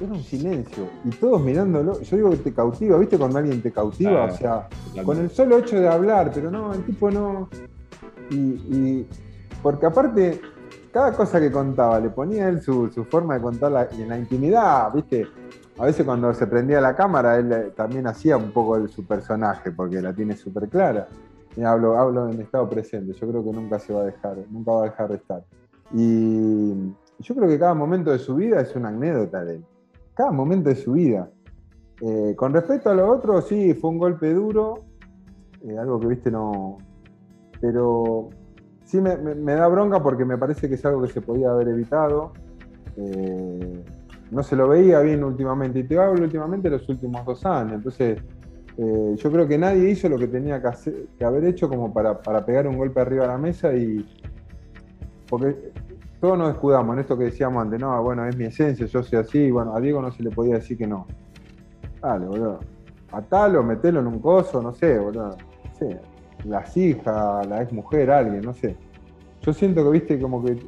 Era 0.00 0.12
un 0.12 0.22
silencio. 0.22 0.88
Y 1.04 1.10
todos 1.10 1.42
mirándolo. 1.42 2.00
Yo 2.00 2.16
digo 2.16 2.30
que 2.30 2.36
te 2.38 2.54
cautiva, 2.54 2.96
¿viste? 2.98 3.18
Cuando 3.18 3.38
alguien 3.38 3.60
te 3.60 3.70
cautiva, 3.70 4.24
o 4.24 4.30
sea, 4.30 4.68
con 5.04 5.18
el 5.18 5.30
solo 5.30 5.58
hecho 5.58 5.78
de 5.78 5.88
hablar, 5.88 6.30
pero 6.34 6.50
no, 6.50 6.72
el 6.72 6.82
tipo 6.84 7.10
no. 7.10 7.48
Y, 8.30 9.06
porque 9.62 9.86
aparte, 9.86 10.40
cada 10.90 11.12
cosa 11.12 11.38
que 11.38 11.50
contaba, 11.50 12.00
le 12.00 12.08
ponía 12.08 12.48
él 12.48 12.62
su, 12.62 12.88
forma 13.10 13.34
de 13.34 13.42
contarla 13.42 13.88
y 13.96 14.02
en 14.02 14.08
la 14.08 14.18
intimidad, 14.18 14.92
¿viste? 14.94 15.26
A 15.78 15.84
veces 15.84 16.06
cuando 16.06 16.32
se 16.32 16.46
prendía 16.46 16.80
la 16.80 16.94
cámara, 16.94 17.36
él 17.36 17.52
eh, 17.52 17.72
también 17.74 18.06
hacía 18.06 18.36
un 18.36 18.52
poco 18.52 18.78
de 18.78 18.88
su 18.88 19.04
personaje, 19.04 19.70
porque 19.70 20.00
la 20.00 20.12
tiene 20.14 20.36
súper 20.36 20.68
clara. 20.68 21.08
Y 21.56 21.62
hablo, 21.62 21.98
hablo 21.98 22.28
en 22.28 22.40
estado 22.40 22.68
presente, 22.68 23.12
yo 23.12 23.28
creo 23.28 23.44
que 23.44 23.52
nunca 23.52 23.78
se 23.78 23.92
va 23.92 24.02
a 24.02 24.04
dejar, 24.04 24.36
nunca 24.50 24.72
va 24.72 24.82
a 24.82 24.84
dejar 24.84 25.08
de 25.08 25.16
estar. 25.16 25.42
Y 25.92 26.72
yo 27.18 27.34
creo 27.34 27.48
que 27.48 27.58
cada 27.58 27.74
momento 27.74 28.12
de 28.12 28.18
su 28.18 28.36
vida 28.36 28.60
es 28.60 28.74
una 28.76 28.88
anécdota 28.88 29.44
de 29.44 29.56
él. 29.56 29.64
Cada 30.20 30.32
momento 30.32 30.68
de 30.68 30.76
su 30.76 30.92
vida. 30.92 31.30
Eh, 32.02 32.34
con 32.36 32.52
respecto 32.52 32.90
a 32.90 32.94
lo 32.94 33.10
otro, 33.10 33.40
sí, 33.40 33.72
fue 33.72 33.88
un 33.88 33.96
golpe 33.96 34.30
duro, 34.34 34.84
eh, 35.62 35.78
algo 35.78 35.98
que 35.98 36.08
viste 36.08 36.30
no. 36.30 36.76
Pero 37.58 38.28
sí 38.84 39.00
me, 39.00 39.16
da 39.16 39.66
bronca 39.68 40.02
porque 40.02 40.26
me 40.26 40.36
parece 40.36 40.68
que 40.68 40.74
es 40.74 40.84
algo 40.84 41.00
que 41.00 41.08
se 41.08 41.22
podía 41.22 41.52
haber 41.52 41.68
evitado. 41.68 42.34
Eh, 42.98 43.82
no 44.30 44.42
se 44.42 44.56
lo 44.56 44.68
veía 44.68 45.00
bien 45.00 45.24
últimamente, 45.24 45.78
y 45.78 45.84
te 45.84 45.98
hablo 45.98 46.22
últimamente 46.22 46.68
los 46.68 46.86
últimos 46.90 47.24
dos 47.24 47.46
años. 47.46 47.76
Entonces, 47.76 48.20
yo 48.76 49.32
creo 49.32 49.48
que 49.48 49.56
nadie 49.56 49.88
hizo 49.88 50.06
lo 50.10 50.18
que 50.18 50.26
tenía 50.26 50.60
que, 50.60 51.06
que 51.16 51.24
haber 51.24 51.44
hecho 51.44 51.66
como 51.66 51.94
para, 51.94 52.20
para, 52.20 52.44
pegar 52.44 52.68
un 52.68 52.76
golpe 52.76 53.00
arriba 53.00 53.24
a 53.24 53.28
la 53.28 53.38
mesa 53.38 53.72
y. 53.72 54.06
Porque 55.30 55.72
todos 56.20 56.38
nos 56.38 56.52
escudamos 56.52 56.94
en 56.94 57.00
esto 57.00 57.16
que 57.16 57.24
decíamos 57.24 57.62
antes, 57.62 57.80
no, 57.80 58.02
bueno, 58.02 58.26
es 58.26 58.36
mi 58.36 58.44
esencia, 58.44 58.84
yo 58.86 59.02
soy 59.02 59.18
así, 59.18 59.50
bueno, 59.50 59.74
a 59.74 59.80
Diego 59.80 60.02
no 60.02 60.12
se 60.12 60.22
le 60.22 60.30
podía 60.30 60.56
decir 60.56 60.76
que 60.76 60.86
no. 60.86 61.06
Dale, 62.00 62.26
boludo. 62.26 62.60
Atalo, 63.12 63.62
metelo 63.62 64.00
en 64.00 64.06
un 64.06 64.18
coso, 64.20 64.60
no 64.62 64.72
sé, 64.72 64.98
boludo. 64.98 65.28
No 65.28 65.74
sé. 65.78 65.98
Las 66.44 66.76
hijas, 66.76 67.46
la 67.46 67.62
ex 67.62 67.72
mujer, 67.72 68.10
alguien, 68.10 68.42
no 68.42 68.52
sé. 68.52 68.76
Yo 69.40 69.52
siento 69.54 69.82
que, 69.82 69.90
viste, 69.90 70.20
como 70.20 70.44
que, 70.44 70.58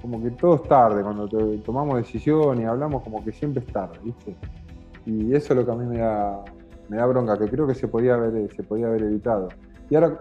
como 0.00 0.22
que 0.22 0.30
todo 0.30 0.56
es 0.56 0.62
tarde, 0.64 1.02
cuando 1.02 1.28
tomamos 1.62 1.96
decisión 1.96 2.60
y 2.62 2.64
hablamos, 2.64 3.02
como 3.02 3.22
que 3.22 3.32
siempre 3.32 3.62
es 3.64 3.70
tarde, 3.70 3.98
viste. 4.02 4.34
Y 5.04 5.34
eso 5.34 5.52
es 5.52 5.60
lo 5.60 5.66
que 5.66 5.72
a 5.72 5.74
mí 5.74 5.84
me 5.84 5.98
da, 5.98 6.42
me 6.88 6.96
da 6.96 7.04
bronca, 7.06 7.38
que 7.38 7.48
creo 7.48 7.66
que 7.66 7.74
se 7.74 7.86
podía 7.86 8.14
haber, 8.14 8.50
se 8.54 8.62
podía 8.62 8.86
haber 8.86 9.02
evitado. 9.02 9.48
Y 9.90 9.94
ahora 9.94 10.18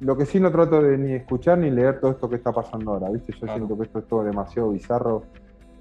lo 0.00 0.16
que 0.16 0.26
sí 0.26 0.38
no 0.38 0.50
trato 0.50 0.80
de 0.80 0.96
ni 0.96 1.12
escuchar 1.12 1.58
ni 1.58 1.70
leer 1.70 2.00
todo 2.00 2.12
esto 2.12 2.28
que 2.28 2.36
está 2.36 2.52
pasando 2.52 2.92
ahora, 2.92 3.10
¿viste? 3.10 3.32
Yo 3.32 3.46
siento 3.46 3.76
que 3.76 3.84
esto 3.84 3.98
es 3.98 4.06
todo 4.06 4.24
demasiado 4.24 4.70
bizarro. 4.70 5.22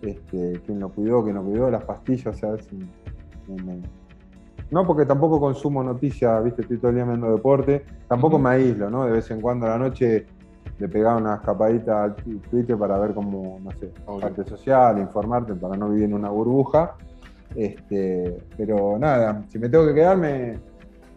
Este, 0.01 0.61
quién 0.65 0.79
lo 0.79 0.89
cuidó, 0.89 1.23
quién 1.23 1.35
lo 1.35 1.43
cuidó, 1.43 1.71
las 1.71 1.83
pastillas, 1.83 2.27
o 2.27 2.33
sea, 2.33 2.55
no 4.69 4.85
porque 4.85 5.05
tampoco 5.05 5.39
consumo 5.39 5.83
noticias, 5.83 6.43
¿viste? 6.43 6.61
Estoy 6.61 6.77
todo 6.77 6.89
el 6.89 6.95
día 6.95 7.05
viendo 7.05 7.31
deporte, 7.31 7.83
tampoco 8.07 8.37
me 8.37 8.49
aíslo, 8.51 8.89
¿no? 8.89 9.05
De 9.05 9.11
vez 9.11 9.31
en 9.31 9.41
cuando 9.41 9.65
a 9.65 9.69
la 9.69 9.77
noche 9.77 10.27
le 10.77 10.87
pegaba 10.87 11.17
una 11.17 11.35
escapadita 11.35 12.03
al 12.03 12.15
Twitter 12.15 12.77
para 12.77 12.99
ver 12.99 13.13
cómo, 13.13 13.59
no 13.63 13.71
sé, 13.71 13.91
parte 14.21 14.43
social, 14.43 14.99
informarte, 14.99 15.55
para 15.55 15.75
no 15.77 15.89
vivir 15.89 16.05
en 16.05 16.13
una 16.13 16.29
burbuja. 16.29 16.95
Este, 17.55 18.37
pero 18.55 18.99
nada, 18.99 19.43
si 19.47 19.57
me 19.57 19.69
tengo 19.69 19.87
que 19.87 19.93
quedarme, 19.95 20.59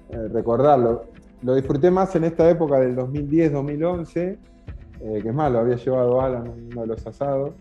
eh, 0.09 0.29
recordarlo 0.33 1.05
lo 1.43 1.55
disfruté 1.55 1.91
más 1.91 2.15
en 2.17 2.25
esta 2.25 2.49
época 2.51 2.79
del 2.81 2.97
2010-2011, 2.97 4.39
eh, 5.03 5.21
que 5.23 5.29
es 5.29 5.35
más, 5.35 5.51
lo 5.51 5.61
había 5.61 5.77
llevado 5.77 6.21
Alan 6.21 6.49
uno 6.71 6.83
de 6.83 6.87
los 6.87 7.07
asados, 7.07 7.53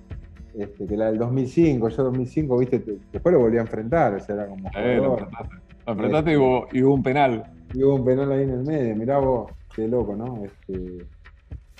este, 0.53 0.85
que 0.85 0.97
la 0.97 1.05
del 1.05 1.17
2005, 1.17 1.89
yo 1.89 2.03
2005, 2.03 2.57
viste, 2.57 2.83
después 3.11 3.33
lo 3.33 3.39
volví 3.39 3.57
a 3.57 3.61
enfrentar, 3.61 4.15
o 4.15 4.19
sea, 4.19 4.35
era 4.35 4.47
como... 4.47 4.69
Eh, 4.75 4.97
lo 4.97 5.17
enfrentaste, 5.87 6.33
y, 6.33 6.35
hubo, 6.35 6.93
un 6.93 7.03
penal. 7.03 7.43
Y 7.73 7.83
hubo 7.83 7.95
un 7.95 8.05
penal 8.05 8.31
ahí 8.31 8.43
en 8.43 8.49
el 8.51 8.63
medio, 8.63 8.95
mirá 8.95 9.19
vos, 9.19 9.51
qué 9.73 9.87
loco, 9.87 10.15
¿no? 10.15 10.43
Este, 10.43 11.05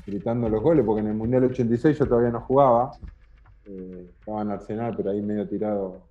gritando 0.05 0.47
los 0.49 0.61
goles, 0.61 0.85
porque 0.85 1.01
en 1.01 1.07
el 1.07 1.15
Mundial 1.15 1.43
86 1.43 1.99
yo 1.99 2.05
todavía 2.07 2.31
no 2.31 2.41
jugaba, 2.41 2.91
eh, 3.65 4.09
estaba 4.19 4.41
en 4.41 4.51
Arsenal, 4.51 4.93
pero 4.95 5.11
ahí 5.11 5.21
medio 5.21 5.47
tirado 5.47 6.01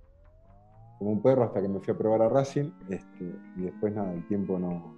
como 0.99 1.11
un 1.11 1.21
perro 1.21 1.43
hasta 1.45 1.61
que 1.61 1.67
me 1.67 1.79
fui 1.79 1.93
a 1.93 1.97
probar 1.97 2.21
a 2.21 2.29
Racing, 2.29 2.69
este, 2.89 3.33
y 3.57 3.61
después 3.61 3.93
nada, 3.95 4.13
el 4.13 4.25
tiempo 4.27 4.59
no, 4.59 4.95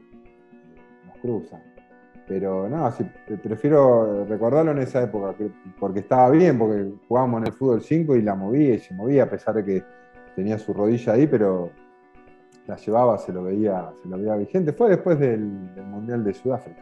cruza. 1.21 1.59
Pero 2.27 2.69
no, 2.69 2.91
sí, 2.91 3.05
prefiero 3.43 4.25
recordarlo 4.25 4.71
en 4.71 4.79
esa 4.79 5.03
época, 5.03 5.35
porque 5.79 5.99
estaba 5.99 6.29
bien, 6.29 6.57
porque 6.57 6.89
jugábamos 7.07 7.41
en 7.41 7.47
el 7.47 7.53
fútbol 7.53 7.81
5 7.81 8.15
y 8.15 8.21
la 8.21 8.35
movía 8.35 8.75
y 8.75 8.79
se 8.79 8.93
movía, 8.93 9.23
a 9.23 9.29
pesar 9.29 9.55
de 9.55 9.65
que 9.65 9.83
tenía 10.35 10.57
su 10.57 10.73
rodilla 10.73 11.13
ahí, 11.13 11.27
pero 11.27 11.71
la 12.67 12.77
llevaba, 12.77 13.17
se 13.17 13.33
lo 13.33 13.43
veía, 13.43 13.91
se 14.01 14.07
lo 14.07 14.17
veía 14.17 14.35
vigente. 14.35 14.71
Fue 14.71 14.89
después 14.89 15.19
del, 15.19 15.41
Mundial 15.41 16.23
de 16.23 16.33
Sudáfrica. 16.33 16.81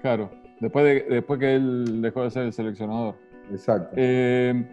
Claro, 0.00 0.30
después, 0.60 0.84
de, 0.84 1.14
después 1.14 1.38
que 1.38 1.54
él 1.54 2.00
dejó 2.00 2.22
de 2.22 2.30
ser 2.30 2.44
el 2.44 2.52
seleccionador. 2.52 3.16
Exacto. 3.50 3.90
Eh, 3.96 4.64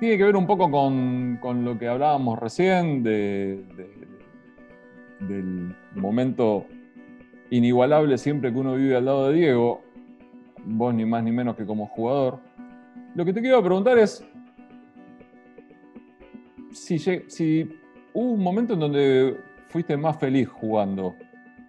tiene 0.00 0.16
que 0.16 0.24
ver 0.24 0.36
un 0.36 0.46
poco 0.46 0.70
con, 0.70 1.64
lo 1.64 1.78
que 1.78 1.88
hablábamos 1.88 2.38
recién 2.38 3.02
del 3.02 3.66
momento 5.94 6.66
inigualable 7.50 8.18
siempre 8.18 8.52
que 8.52 8.58
uno 8.58 8.74
vive 8.74 8.96
al 8.96 9.04
lado 9.04 9.28
de 9.28 9.34
Diego, 9.34 9.82
vos 10.64 10.94
ni 10.94 11.04
más 11.04 11.22
ni 11.22 11.32
menos 11.32 11.56
que 11.56 11.66
como 11.66 11.86
jugador. 11.86 12.38
Lo 13.14 13.24
que 13.24 13.32
te 13.32 13.40
quiero 13.40 13.62
preguntar 13.62 13.98
es 13.98 14.26
si, 16.72 16.98
si 16.98 17.78
hubo 18.12 18.32
un 18.32 18.42
momento 18.42 18.74
en 18.74 18.80
donde 18.80 19.36
fuiste 19.68 19.96
más 19.96 20.18
feliz 20.18 20.48
jugando, 20.48 21.14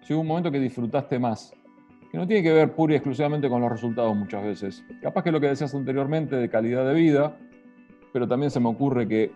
si 0.02 0.14
hubo 0.14 0.22
un 0.22 0.28
momento 0.28 0.50
que 0.50 0.60
disfrutaste 0.60 1.18
más, 1.18 1.52
que 2.10 2.18
no 2.18 2.26
tiene 2.26 2.42
que 2.42 2.52
ver 2.52 2.72
pura 2.72 2.94
y 2.94 2.96
exclusivamente 2.96 3.48
con 3.48 3.60
los 3.60 3.70
resultados 3.70 4.16
muchas 4.16 4.44
veces. 4.44 4.84
Capaz 5.02 5.22
que 5.22 5.32
lo 5.32 5.40
que 5.40 5.48
decías 5.48 5.74
anteriormente 5.74 6.36
de 6.36 6.48
calidad 6.48 6.86
de 6.86 6.94
vida, 6.94 7.36
pero 8.12 8.26
también 8.26 8.50
se 8.50 8.60
me 8.60 8.68
ocurre 8.68 9.06
que 9.06 9.32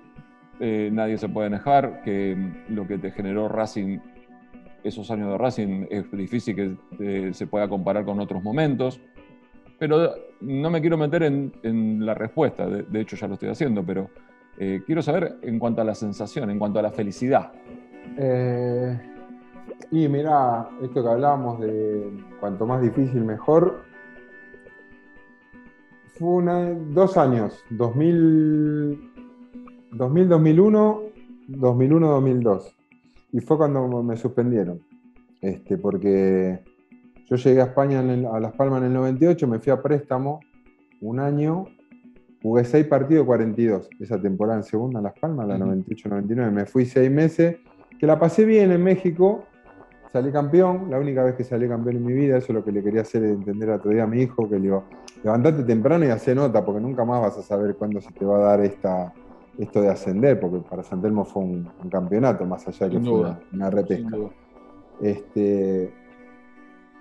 eh, 0.60 0.90
nadie 0.92 1.18
se 1.18 1.28
puede 1.28 1.50
dejar, 1.50 2.02
que 2.02 2.36
lo 2.68 2.86
que 2.86 2.98
te 2.98 3.10
generó 3.10 3.48
Racing 3.48 3.98
esos 4.85 5.11
años 5.11 5.31
de 5.31 5.39
Racing 5.39 5.86
es 5.90 6.11
difícil 6.12 6.55
que 6.55 6.77
eh, 6.98 7.35
se 7.35 7.47
pueda 7.47 7.69
comparar 7.69 8.05
con 8.05 8.20
otros 8.20 8.43
momentos. 8.43 9.01
Pero 9.78 10.15
no 10.43 10.70
me 10.70 10.81
quiero 10.81 10.98
meter 10.98 11.23
en, 11.23 12.05
la 12.05 12.12
respuesta, 12.15 12.66
de, 12.66 13.01
hecho 13.01 13.16
ya 13.16 13.27
lo 13.27 13.35
estoy 13.35 13.48
haciendo, 13.48 13.82
pero 13.82 14.11
eh, 14.59 14.82
quiero 14.85 15.01
saber 15.01 15.39
en 15.40 15.59
cuanto 15.59 15.81
a 15.81 15.85
la 15.85 15.94
sensación, 15.94 16.51
en 16.51 16.59
cuanto 16.59 16.78
a 16.78 16.82
la 16.82 16.90
felicidad. 16.90 17.52
Eh, 18.19 19.01
y 19.90 20.07
mira, 20.07 20.69
esto 20.82 21.02
que 21.02 21.09
hablábamos 21.09 21.61
de 21.61 22.11
cuanto 22.40 22.66
más 22.66 22.82
difícil 22.82 23.24
mejor, 23.24 23.85
fue 26.19 26.77
dos 26.90 27.16
años, 27.16 27.65
2000, 27.70 29.12
2000 29.93 30.28
2001, 30.28 31.02
2001, 31.48 32.09
2002 32.09 32.80
y 33.32 33.40
fue 33.40 33.57
cuando 33.57 34.02
me 34.02 34.16
suspendieron. 34.16 34.81
Este, 35.40 35.78
porque 35.78 36.61
yo 37.27 37.36
llegué 37.36 37.61
a 37.61 37.65
España, 37.65 38.01
a 38.01 38.40
Las 38.40 38.52
Palmas 38.52 38.81
en 38.81 38.89
el 38.89 38.93
98, 38.94 39.47
me 39.48 39.59
fui 39.59 39.73
a 39.73 39.81
préstamo 39.81 40.40
un 41.01 41.20
año, 41.20 41.65
jugué 42.43 42.65
seis 42.65 42.86
partidos, 42.86 43.24
42, 43.24 43.89
esa 44.01 44.20
temporada 44.20 44.59
en 44.59 44.65
segunda 44.65 44.98
en 44.98 45.05
Las 45.05 45.19
Palmas, 45.19 45.48
la 45.48 45.59
98-99, 45.59 46.51
me 46.51 46.66
fui 46.66 46.85
seis 46.85 47.11
meses, 47.11 47.57
que 47.98 48.07
la 48.07 48.19
pasé 48.19 48.44
bien 48.44 48.70
en 48.73 48.82
México, 48.82 49.44
salí 50.12 50.31
campeón, 50.32 50.90
la 50.90 50.98
única 50.98 51.23
vez 51.23 51.36
que 51.36 51.44
salí 51.44 51.69
campeón 51.69 51.97
en 51.97 52.05
mi 52.05 52.12
vida, 52.12 52.36
eso 52.36 52.48
es 52.48 52.55
lo 52.55 52.65
que 52.65 52.73
le 52.73 52.82
quería 52.82 53.02
hacer 53.02 53.24
entender 53.24 53.70
otro 53.70 53.90
día 53.90 54.02
a 54.02 54.07
mi 54.07 54.23
hijo, 54.23 54.48
que 54.48 54.57
le 54.57 54.62
digo, 54.62 54.85
levantate 55.23 55.62
temprano 55.62 56.05
y 56.05 56.09
hace 56.09 56.35
nota, 56.35 56.65
porque 56.65 56.81
nunca 56.81 57.05
más 57.05 57.23
vas 57.23 57.39
a 57.39 57.43
saber 57.43 57.77
cuándo 57.77 58.01
se 58.01 58.11
te 58.12 58.24
va 58.24 58.39
a 58.39 58.40
dar 58.40 58.61
esta, 58.61 59.12
esto 59.61 59.82
de 59.82 59.91
ascender, 59.91 60.41
porque 60.41 60.59
para 60.59 60.82
San 60.82 61.03
Telmo 61.03 61.24
fue 61.24 61.43
un, 61.43 61.70
campeonato, 61.91 62.47
más 62.47 62.66
allá 62.66 62.89
de 62.89 62.97
que 62.97 63.01
fue 63.01 63.37
una, 63.53 63.70
repesca. 63.70 64.16
Este, 65.01 65.93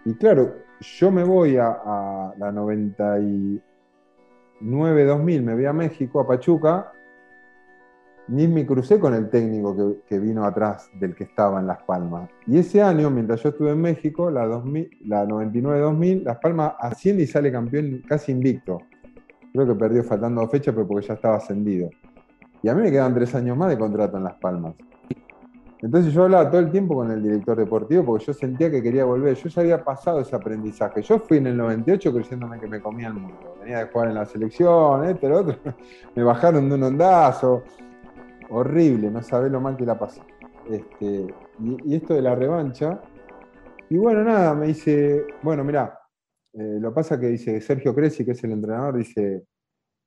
y 0.05 0.13
claro, 0.15 0.55
yo 0.79 1.11
me 1.11 1.23
voy 1.23 1.57
a, 1.57 2.33
la 2.37 2.51
99-2000, 2.51 3.61
me 5.41 5.53
voy 5.55 5.65
a 5.65 5.73
México, 5.73 6.19
a 6.19 6.27
Pachuca, 6.27 6.91
ni 8.27 8.47
me 8.47 8.65
crucé 8.65 8.99
con 8.99 9.13
el 9.13 9.29
técnico 9.29 10.01
que, 10.05 10.19
vino 10.19 10.43
atrás 10.45 10.89
del 10.99 11.15
que 11.15 11.23
estaba 11.23 11.59
en 11.59 11.67
Las 11.67 11.81
Palmas. 11.83 12.29
Y 12.45 12.59
ese 12.59 12.81
año, 12.81 13.09
mientras 13.09 13.41
yo 13.41 13.49
estuve 13.49 13.71
en 13.71 13.81
México, 13.81 14.29
la, 14.29 14.45
la 14.45 15.25
99-2000, 15.25 16.23
Las 16.23 16.37
Palmas 16.39 16.73
asciende 16.79 17.23
y 17.23 17.27
sale 17.27 17.51
campeón 17.51 18.03
casi 18.07 18.33
invicto. 18.33 18.79
Creo 19.51 19.65
que 19.65 19.75
perdió 19.75 20.03
faltando 20.03 20.47
fecha, 20.47 20.71
pero 20.71 20.87
porque 20.87 21.07
ya 21.07 21.15
estaba 21.15 21.37
ascendido. 21.37 21.89
Y 22.61 22.69
a 22.69 22.75
mí 22.75 22.81
me 22.81 22.91
quedan 22.91 23.13
tres 23.13 23.33
años 23.35 23.57
más 23.57 23.69
de 23.69 23.77
contrato 23.77 24.17
en 24.17 24.23
Las 24.23 24.35
Palmas. 24.35 24.75
Entonces 25.81 26.13
yo 26.13 26.23
hablaba 26.23 26.49
todo 26.49 26.59
el 26.59 26.71
tiempo 26.71 26.95
con 26.95 27.09
el 27.09 27.23
director 27.23 27.57
deportivo 27.57 28.03
porque 28.03 28.25
yo 28.25 28.33
sentía 28.33 28.69
que 28.69 28.83
quería 28.83 29.05
volver. 29.05 29.35
Yo 29.35 29.47
ya 29.47 29.61
había 29.61 29.83
pasado 29.83 30.19
ese 30.19 30.35
aprendizaje. 30.35 31.01
Yo 31.01 31.19
fui 31.19 31.37
en 31.37 31.47
el 31.47 31.57
98 31.57 32.13
creyéndome 32.13 32.59
que 32.59 32.67
me 32.67 32.81
comía 32.81 33.07
el 33.07 33.13
mundo. 33.13 33.55
Venía 33.61 33.79
de 33.79 33.85
jugar 33.85 34.09
en 34.09 34.15
la 34.15 34.25
selección, 34.25 35.05
esto, 35.05 35.29
lo 35.29 35.39
otro. 35.39 35.57
Me 36.15 36.23
bajaron 36.23 36.67
de 36.67 36.75
un 36.75 36.83
ondazo. 36.83 37.63
Horrible, 38.49 39.09
no 39.09 39.21
sabés 39.21 39.51
lo 39.51 39.61
mal 39.61 39.77
que 39.77 39.85
la 39.85 39.97
pasé. 39.97 40.21
Este, 40.69 41.33
y, 41.59 41.95
esto 41.95 42.13
de 42.13 42.23
la 42.23 42.35
revancha. 42.35 42.99
Y 43.89 43.97
bueno, 43.97 44.23
nada, 44.23 44.53
me 44.53 44.67
dice, 44.67 45.25
bueno, 45.41 45.63
mirá, 45.63 45.99
eh, 46.53 46.77
lo 46.79 46.93
pasa 46.93 47.19
que 47.19 47.27
dice 47.27 47.59
Sergio 47.59 47.95
Cresci, 47.95 48.23
que 48.23 48.31
es 48.31 48.43
el 48.43 48.51
entrenador, 48.51 48.97
dice, 48.97 49.45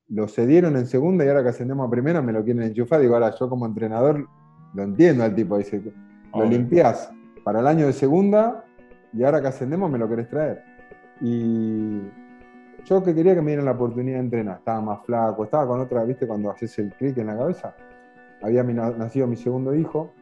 lo 0.09 0.29
cedieron 0.29 0.77
en 0.77 0.87
segunda 0.87 1.25
y 1.25 1.29
ahora 1.29 1.43
que 1.43 1.51
ascendemos 1.51 1.87
a 1.87 1.91
primera 1.91 2.21
me 2.23 2.33
lo 2.33 2.45
quieren 2.45 2.63
enchufar. 2.63 3.01
Digo, 3.01 3.15
ahora 3.15 3.35
yo 3.39 3.49
como 3.49 3.67
entrenador 3.67 4.27
lo 4.75 4.83
entiendo 4.83 5.25
al 5.25 5.35
tipo, 5.35 5.59
dice, 5.59 5.83
lo 6.35 6.45
limpias 6.45 7.11
para 7.45 7.61
el 7.61 7.67
año 7.67 7.87
de 7.87 7.93
segunda 7.93 8.65
y 9.13 9.23
ahora 9.23 9.41
que 9.41 9.49
ascendemos 9.49 9.91
me 9.91 9.99
lo 9.99 10.09
querés 10.09 10.29
traer. 10.29 10.63
Y 11.21 12.01
yo 12.85 13.03
que 13.03 13.15
quería 13.15 13.35
que 13.35 13.43
me 13.43 13.53
dieran 13.53 13.67
la 13.67 13.73
oportunidad 13.73 14.17
de 14.17 14.25
entrenar, 14.25 14.59
estaba 14.59 14.81
más 14.81 15.05
flaco, 15.05 15.45
estaba 15.45 15.67
con 15.67 15.81
otra, 15.81 16.05
viste, 16.05 16.27
cuando 16.27 16.51
haces 16.51 16.79
el 16.79 16.93
clic 16.95 17.17
en 17.19 17.29
la 17.29 17.37
cabeza, 17.37 17.75
había 18.43 18.63
nacido 18.65 19.27
mi 19.27 19.37
segundo 19.37 19.75
hijo. 19.75 20.13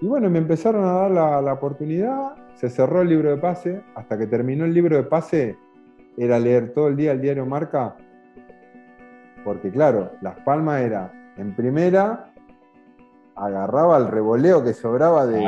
Y 0.00 0.06
bueno, 0.06 0.30
me 0.30 0.38
empezaron 0.38 0.84
a 0.84 0.92
dar 0.92 1.10
la, 1.10 1.42
la 1.42 1.52
oportunidad, 1.52 2.34
se 2.54 2.68
cerró 2.68 3.02
el 3.02 3.08
libro 3.08 3.30
de 3.30 3.36
pase, 3.36 3.82
hasta 3.94 4.18
que 4.18 4.26
terminó 4.26 4.64
el 4.64 4.74
libro 4.74 4.96
de 4.96 5.02
pase, 5.04 5.56
era 6.16 6.38
leer 6.38 6.72
todo 6.74 6.88
el 6.88 6.96
día 6.96 7.12
el 7.12 7.20
diario 7.20 7.46
Marca, 7.46 7.96
porque 9.44 9.70
claro, 9.70 10.12
Las 10.20 10.36
Palmas 10.40 10.82
era 10.82 11.12
en 11.36 11.54
primera, 11.54 12.32
agarraba 13.34 13.96
el 13.98 14.08
revoleo 14.08 14.62
que 14.62 14.74
sobraba 14.74 15.26
de 15.26 15.42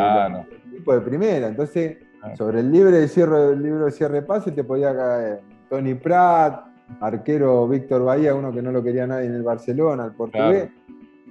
tipo 0.70 0.94
de 0.94 1.00
primera. 1.00 1.48
Entonces, 1.48 1.98
sobre 2.36 2.60
el 2.60 2.70
libre 2.70 2.98
de 2.98 3.08
cierre, 3.08 3.52
el 3.52 3.62
libro 3.62 3.84
de 3.84 3.90
cierre 3.90 4.22
pase 4.22 4.52
te 4.52 4.64
podía 4.64 4.94
caer 4.94 5.40
Tony 5.68 5.94
Pratt, 5.94 6.66
arquero 7.00 7.68
Víctor 7.68 8.04
Bahía, 8.04 8.34
uno 8.34 8.52
que 8.52 8.62
no 8.62 8.72
lo 8.72 8.82
quería 8.82 9.06
nadie 9.06 9.26
en 9.26 9.34
el 9.34 9.42
Barcelona, 9.42 10.06
el 10.06 10.12
portugués. 10.12 10.70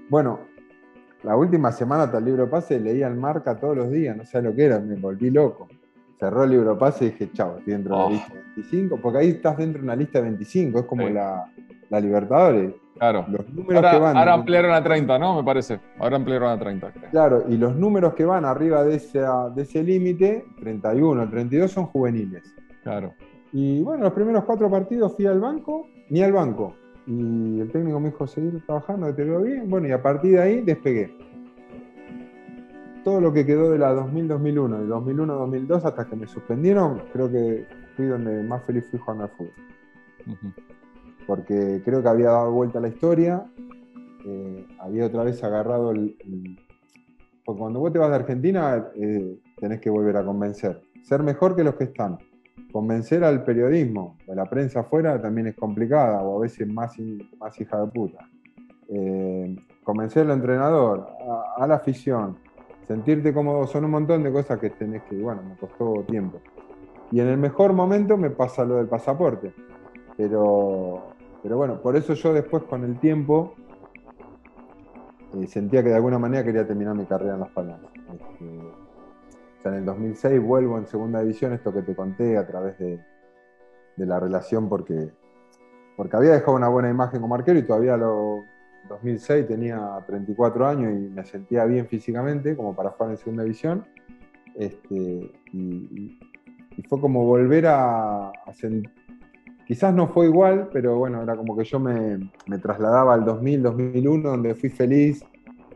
Bueno, 0.10 0.40
la 1.24 1.36
última 1.36 1.72
semana 1.72 2.04
hasta 2.04 2.18
el 2.18 2.26
libro 2.26 2.50
pase 2.50 2.80
leía 2.80 3.08
el 3.08 3.16
marca 3.16 3.56
todos 3.56 3.76
los 3.78 3.92
días, 3.92 4.16
no 4.16 4.26
sé 4.26 4.42
lo 4.42 4.56
que 4.56 4.66
era, 4.66 4.80
me 4.80 4.96
volví 4.96 5.30
loco. 5.30 5.68
Cerró 6.20 6.44
el 6.44 6.52
libro 6.52 6.78
pase 6.78 7.06
y 7.06 7.10
dije, 7.10 7.32
chao, 7.32 7.58
estoy 7.58 7.74
dentro 7.74 7.96
de 7.96 8.00
la 8.00 8.06
oh. 8.06 8.12
lista 8.12 8.34
de 8.34 8.42
25, 8.42 8.98
porque 8.98 9.18
ahí 9.18 9.30
estás 9.30 9.58
dentro 9.58 9.80
de 9.80 9.86
una 9.86 9.96
lista 9.96 10.20
de 10.20 10.26
25, 10.26 10.80
es 10.80 10.86
como 10.86 11.10
la, 11.10 11.52
la 11.92 12.00
Libertadores. 12.00 12.74
Claro. 12.98 13.26
Los 13.30 13.48
números 13.50 13.76
ahora, 13.76 13.92
que 13.92 14.00
van. 14.00 14.18
Ahora 14.18 14.34
ampliaron 14.34 14.72
a 14.72 14.84
30, 14.84 15.20
¿no? 15.20 15.36
Me 15.36 15.44
parece. 15.44 15.80
Ahora 16.00 16.16
ampliaron 16.16 16.50
a 16.50 16.58
30. 16.58 16.92
Claro, 17.12 17.44
y 17.48 17.58
los 17.58 17.76
números 17.76 18.14
que 18.14 18.26
van 18.26 18.46
arriba 18.46 18.84
de, 18.84 18.98
de 18.98 19.62
ese 19.62 19.84
límite, 19.84 20.46
31, 20.62 21.30
32, 21.30 21.72
son 21.72 21.86
juveniles. 21.88 22.56
Claro. 22.84 23.14
Y 23.52 23.82
bueno, 23.84 24.06
los 24.06 24.14
primeros 24.14 24.46
cuatro 24.46 24.70
partidos 24.70 25.16
fui 25.16 25.26
al 25.26 25.40
banco, 25.40 25.88
ni 26.10 26.22
al 26.22 26.32
banco. 26.32 26.76
Y 27.06 27.60
el 27.60 27.70
técnico 27.72 28.00
me 28.00 28.10
dijo, 28.10 28.26
seguir 28.26 28.64
trabajando, 28.66 29.14
te 29.14 29.24
veo 29.24 29.42
bien. 29.42 29.70
Bueno, 29.70 29.88
y 29.88 29.92
a 29.92 30.02
partir 30.02 30.34
de 30.34 30.42
ahí 30.42 30.62
despegué. 30.62 31.14
Todo 33.04 33.20
lo 33.20 33.34
que 33.34 33.46
quedó 33.46 33.72
de 33.72 33.80
la 33.80 33.94
2000-2001, 33.96 34.80
de 34.80 34.88
2001-2002 34.88 35.84
hasta 35.84 36.06
que 36.06 36.16
me 36.16 36.28
suspendieron, 36.28 37.02
creo 37.12 37.30
que 37.30 37.66
fui 37.98 38.06
donde 38.06 38.44
más 38.44 38.64
feliz 38.64 38.88
fui 38.90 39.00
jugando 39.00 39.24
al 39.24 39.32
fútbol 39.32 39.52
porque 41.32 41.82
creo 41.86 42.04
que 42.04 42.10
había 42.10 42.30
dado 42.30 42.52
vuelta 42.52 42.80
a 42.80 42.82
la 42.82 42.90
historia, 42.90 43.46
eh, 44.26 44.68
había 44.80 45.06
otra 45.06 45.24
vez 45.24 45.42
agarrado 45.46 45.92
el, 45.92 46.18
Porque 47.46 47.58
cuando 47.58 47.80
vos 47.80 47.94
te 47.94 48.00
vas 48.00 48.10
de 48.10 48.16
Argentina 48.18 48.90
eh, 48.96 49.40
tenés 49.58 49.80
que 49.80 49.90
volver 49.90 50.18
a 50.18 50.26
convencer, 50.26 50.82
ser 51.04 51.24
mejor 51.24 51.56
que 51.56 51.64
los 51.64 51.76
que 51.76 51.86
están. 51.86 52.18
Convencer 52.74 53.24
al 53.24 53.46
periodismo, 53.46 54.18
a 54.30 54.36
la 54.36 54.44
prensa 54.44 54.82
afuera 54.82 55.22
también 55.22 55.48
es 55.48 55.56
complicada 55.56 56.22
o 56.22 56.38
a 56.38 56.42
veces 56.42 56.68
más, 56.68 56.98
más 57.40 57.62
hija 57.62 57.80
de 57.80 57.88
puta. 57.88 58.28
Eh, 58.90 59.56
convencer 59.86 60.26
al 60.26 60.32
entrenador, 60.32 61.08
a, 61.56 61.66
la 61.66 61.76
afición, 61.76 62.40
sentirte 62.90 63.34
cómodo, 63.34 63.68
son 63.68 63.86
un 63.86 63.92
montón 63.92 64.22
de 64.22 64.34
cosas 64.34 64.60
que 64.60 64.72
tenés 64.72 65.04
que, 65.04 65.16
bueno, 65.16 65.44
me 65.44 65.56
costó 65.56 66.04
tiempo. 66.10 66.42
Y 67.10 67.22
en 67.22 67.28
el 67.28 67.38
mejor 67.38 67.72
momento 67.72 68.18
me 68.18 68.32
pasa 68.32 68.66
lo 68.66 68.76
del 68.76 68.88
pasaporte. 68.88 69.54
Pero 70.18 71.11
pero 71.42 71.58
bueno, 71.58 71.82
por 71.82 71.96
eso 71.96 72.14
yo 72.14 72.34
después 72.34 72.64
con 72.64 72.84
el 72.84 73.00
tiempo 73.00 73.56
eh, 75.36 75.48
sentía 75.48 75.82
que 75.82 75.90
de 75.90 75.96
alguna 75.96 76.20
manera 76.20 76.44
quería 76.44 76.68
terminar 76.68 76.96
mi 76.96 77.06
carrera 77.06 77.36
en 77.36 77.40
Las 77.40 77.52
Palmas. 77.52 77.80
Este, 77.96 78.46
o 78.46 79.62
sea, 79.62 79.72
en 79.72 79.78
el 79.80 79.86
2006 79.86 80.42
vuelvo 80.42 80.78
en 80.78 80.86
segunda 80.88 81.22
división, 81.22 81.54
esto 81.54 81.74
que 81.74 81.82
te 81.82 81.96
conté 81.96 82.38
a 82.38 82.46
través 82.46 82.78
de, 82.78 83.00
la 83.98 84.20
relación, 84.20 84.68
porque, 84.68 85.12
porque 85.96 86.18
había 86.18 86.32
dejado 86.32 86.58
una 86.58 86.68
buena 86.68 86.90
imagen 86.90 87.22
como 87.22 87.36
arquero 87.36 87.60
y 87.60 87.64
todavía 87.64 87.96
lo 87.98 88.44
2006 88.90 89.48
tenía 89.48 90.04
34 90.08 90.68
años 90.68 90.92
y 90.92 91.10
me 91.10 91.24
sentía 91.24 91.66
bien 91.66 91.86
físicamente 91.88 92.56
como 92.56 92.76
para 92.76 92.90
jugar 92.92 93.12
en 93.12 93.18
segunda 93.18 93.44
división. 93.44 93.86
Este, 94.56 95.32
y, 95.54 96.20
fue 96.90 97.00
como 97.00 97.24
volver 97.26 97.68
a, 97.68 98.30
a, 98.30 98.54
Quizás 99.72 99.94
no 99.94 100.10
fue 100.10 100.26
igual, 100.26 100.68
pero 100.74 100.98
bueno, 100.98 101.24
era 101.24 101.38
como 101.38 101.56
que 101.56 101.64
yo 101.64 101.80
me, 101.80 102.30
trasladaba 102.62 103.14
al 103.14 103.24
2000, 103.24 103.64
2001, 103.64 104.30
donde 104.30 104.54
fui 104.54 104.68
feliz, 104.68 105.24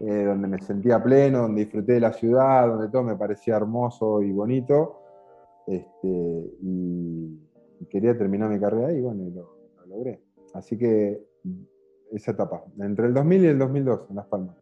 eh, 0.01 0.25
donde 0.25 0.49
me 0.49 0.59
sentía 0.59 1.01
pleno, 1.01 1.43
donde 1.43 1.61
disfruté 1.61 1.93
de 1.93 1.99
la 2.01 2.11
ciudad, 2.11 2.67
donde 2.67 2.89
todo 2.89 3.03
me 3.03 3.15
parecía 3.15 3.55
hermoso 3.55 4.21
y 4.21 4.33
bonito. 4.33 4.99
Este, 5.65 6.09
y, 6.61 7.39
quería 7.89 8.17
terminar 8.17 8.49
mi 8.49 8.59
carrera 8.59 8.91
y 8.91 8.99
bueno, 8.99 9.29
lo, 9.33 9.85
logré. 9.87 10.19
Así 10.53 10.77
que 10.77 11.25
esa 12.11 12.31
etapa, 12.31 12.65
entre 12.77 13.07
el 13.07 13.13
2000 13.13 13.43
y 13.43 13.47
el 13.47 13.59
2002, 13.59 14.07
en 14.09 14.15
Las 14.17 14.25
Palmas. 14.25 14.57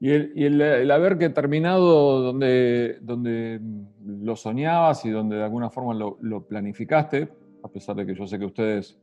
Y 0.00 0.10
el, 0.44 0.90
haber 0.90 1.16
terminado 1.32 2.20
donde, 2.20 2.98
donde 3.00 3.58
lo 4.04 4.36
soñabas 4.36 5.06
y 5.06 5.10
donde 5.10 5.36
de 5.36 5.44
alguna 5.44 5.70
forma 5.70 5.94
lo, 5.94 6.18
lo 6.20 6.42
planificaste, 6.46 7.39
a 7.62 7.68
pesar 7.68 7.96
de 7.96 8.06
que 8.06 8.14
yo 8.14 8.26
sé 8.26 8.38
que 8.38 8.46
ustedes 8.46 8.98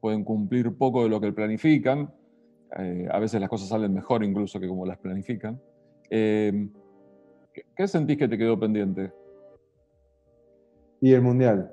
pueden 0.00 0.24
cumplir 0.24 0.76
poco 0.76 1.02
de 1.02 1.08
lo 1.08 1.20
que 1.20 1.32
planifican, 1.32 2.12
eh, 2.78 3.08
a 3.10 3.18
veces 3.18 3.40
las 3.40 3.50
cosas 3.50 3.68
salen 3.68 3.92
mejor 3.92 4.24
incluso 4.24 4.60
que 4.60 4.68
como 4.68 4.86
las 4.86 4.98
planifican. 4.98 5.60
Eh, 6.08 6.68
¿Qué 7.76 7.88
sentís 7.88 8.16
que 8.16 8.28
te 8.28 8.38
quedó 8.38 8.58
pendiente? 8.58 9.12
Y 11.00 11.12
el 11.12 11.22
Mundial. 11.22 11.72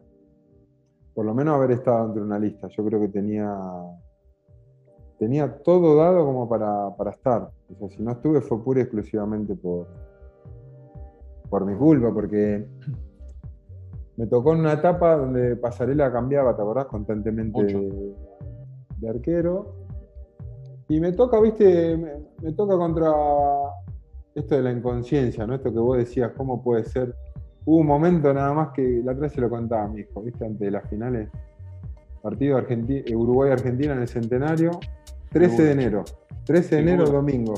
Por 1.14 1.26
lo 1.26 1.34
menos 1.34 1.56
haber 1.56 1.72
estado 1.72 2.07
entre 2.07 2.22
una 2.22 2.39
lista. 2.39 2.68
Yo 2.69 2.85
creo 2.85 2.99
que 2.99 3.10
tenía, 3.10 3.56
tenía 5.19 5.57
todo 5.64 5.95
dado 5.95 6.26
como 6.26 6.48
para, 6.48 6.95
para 6.95 7.11
estar. 7.11 7.52
O 7.69 7.76
sea, 7.76 7.89
si 7.89 8.02
no 8.02 8.11
estuve 8.11 8.41
fue 8.41 8.64
pura 8.64 8.80
y 8.80 8.84
exclusivamente 8.84 9.56
por, 9.56 9.88
por 11.49 11.65
mi 11.65 11.76
culpa, 11.76 12.14
porque 12.14 12.65
me 14.18 14.26
tocó 14.26 14.53
en 14.53 14.61
una 14.61 14.73
etapa 14.73 15.15
donde 15.15 15.56
Pasarela 15.56 16.11
cambiaba, 16.11 16.56
¿te 16.56 16.61
acordás? 16.61 16.88
Constantemente 16.88 17.64
de, 17.64 19.10
arquero. 19.10 19.76
Y 20.89 20.99
me 20.99 21.11
toca, 21.11 21.39
viste, 21.39 21.95
me, 22.41 22.52
toca 22.53 22.76
contra 22.77 23.11
esto 24.34 24.56
de 24.56 24.64
la 24.64 24.72
inconsciencia, 24.72 25.45
¿no? 25.45 25.53
Esto 25.53 25.72
que 25.72 25.80
vos 25.80 25.98
decías, 25.98 26.31
¿cómo 26.35 26.64
puede 26.64 26.84
ser? 26.85 27.14
Hubo 27.65 27.77
un 27.77 27.88
momento 27.88 28.34
nada 28.34 28.53
más 28.53 28.69
que 28.69 29.02
la 29.03 29.11
otra 29.11 29.30
se 29.30 29.39
lo 29.39 29.49
contaba 29.49 29.84
a 29.84 29.88
mi 29.88 30.02
hijo, 30.02 30.23
¿viste? 30.23 30.45
Ante 30.45 30.72
las 30.72 30.89
finales. 30.89 31.30
Partido 32.23 32.57
Uruguay-Argentina 32.57 33.94
en 33.94 33.99
el 33.99 34.07
centenario, 34.07 34.72
13 35.31 35.64
de 35.64 35.72
enero. 35.72 36.06
13 36.45 36.76
de 36.76 36.81
enero, 36.81 37.06
domingo. 37.06 37.53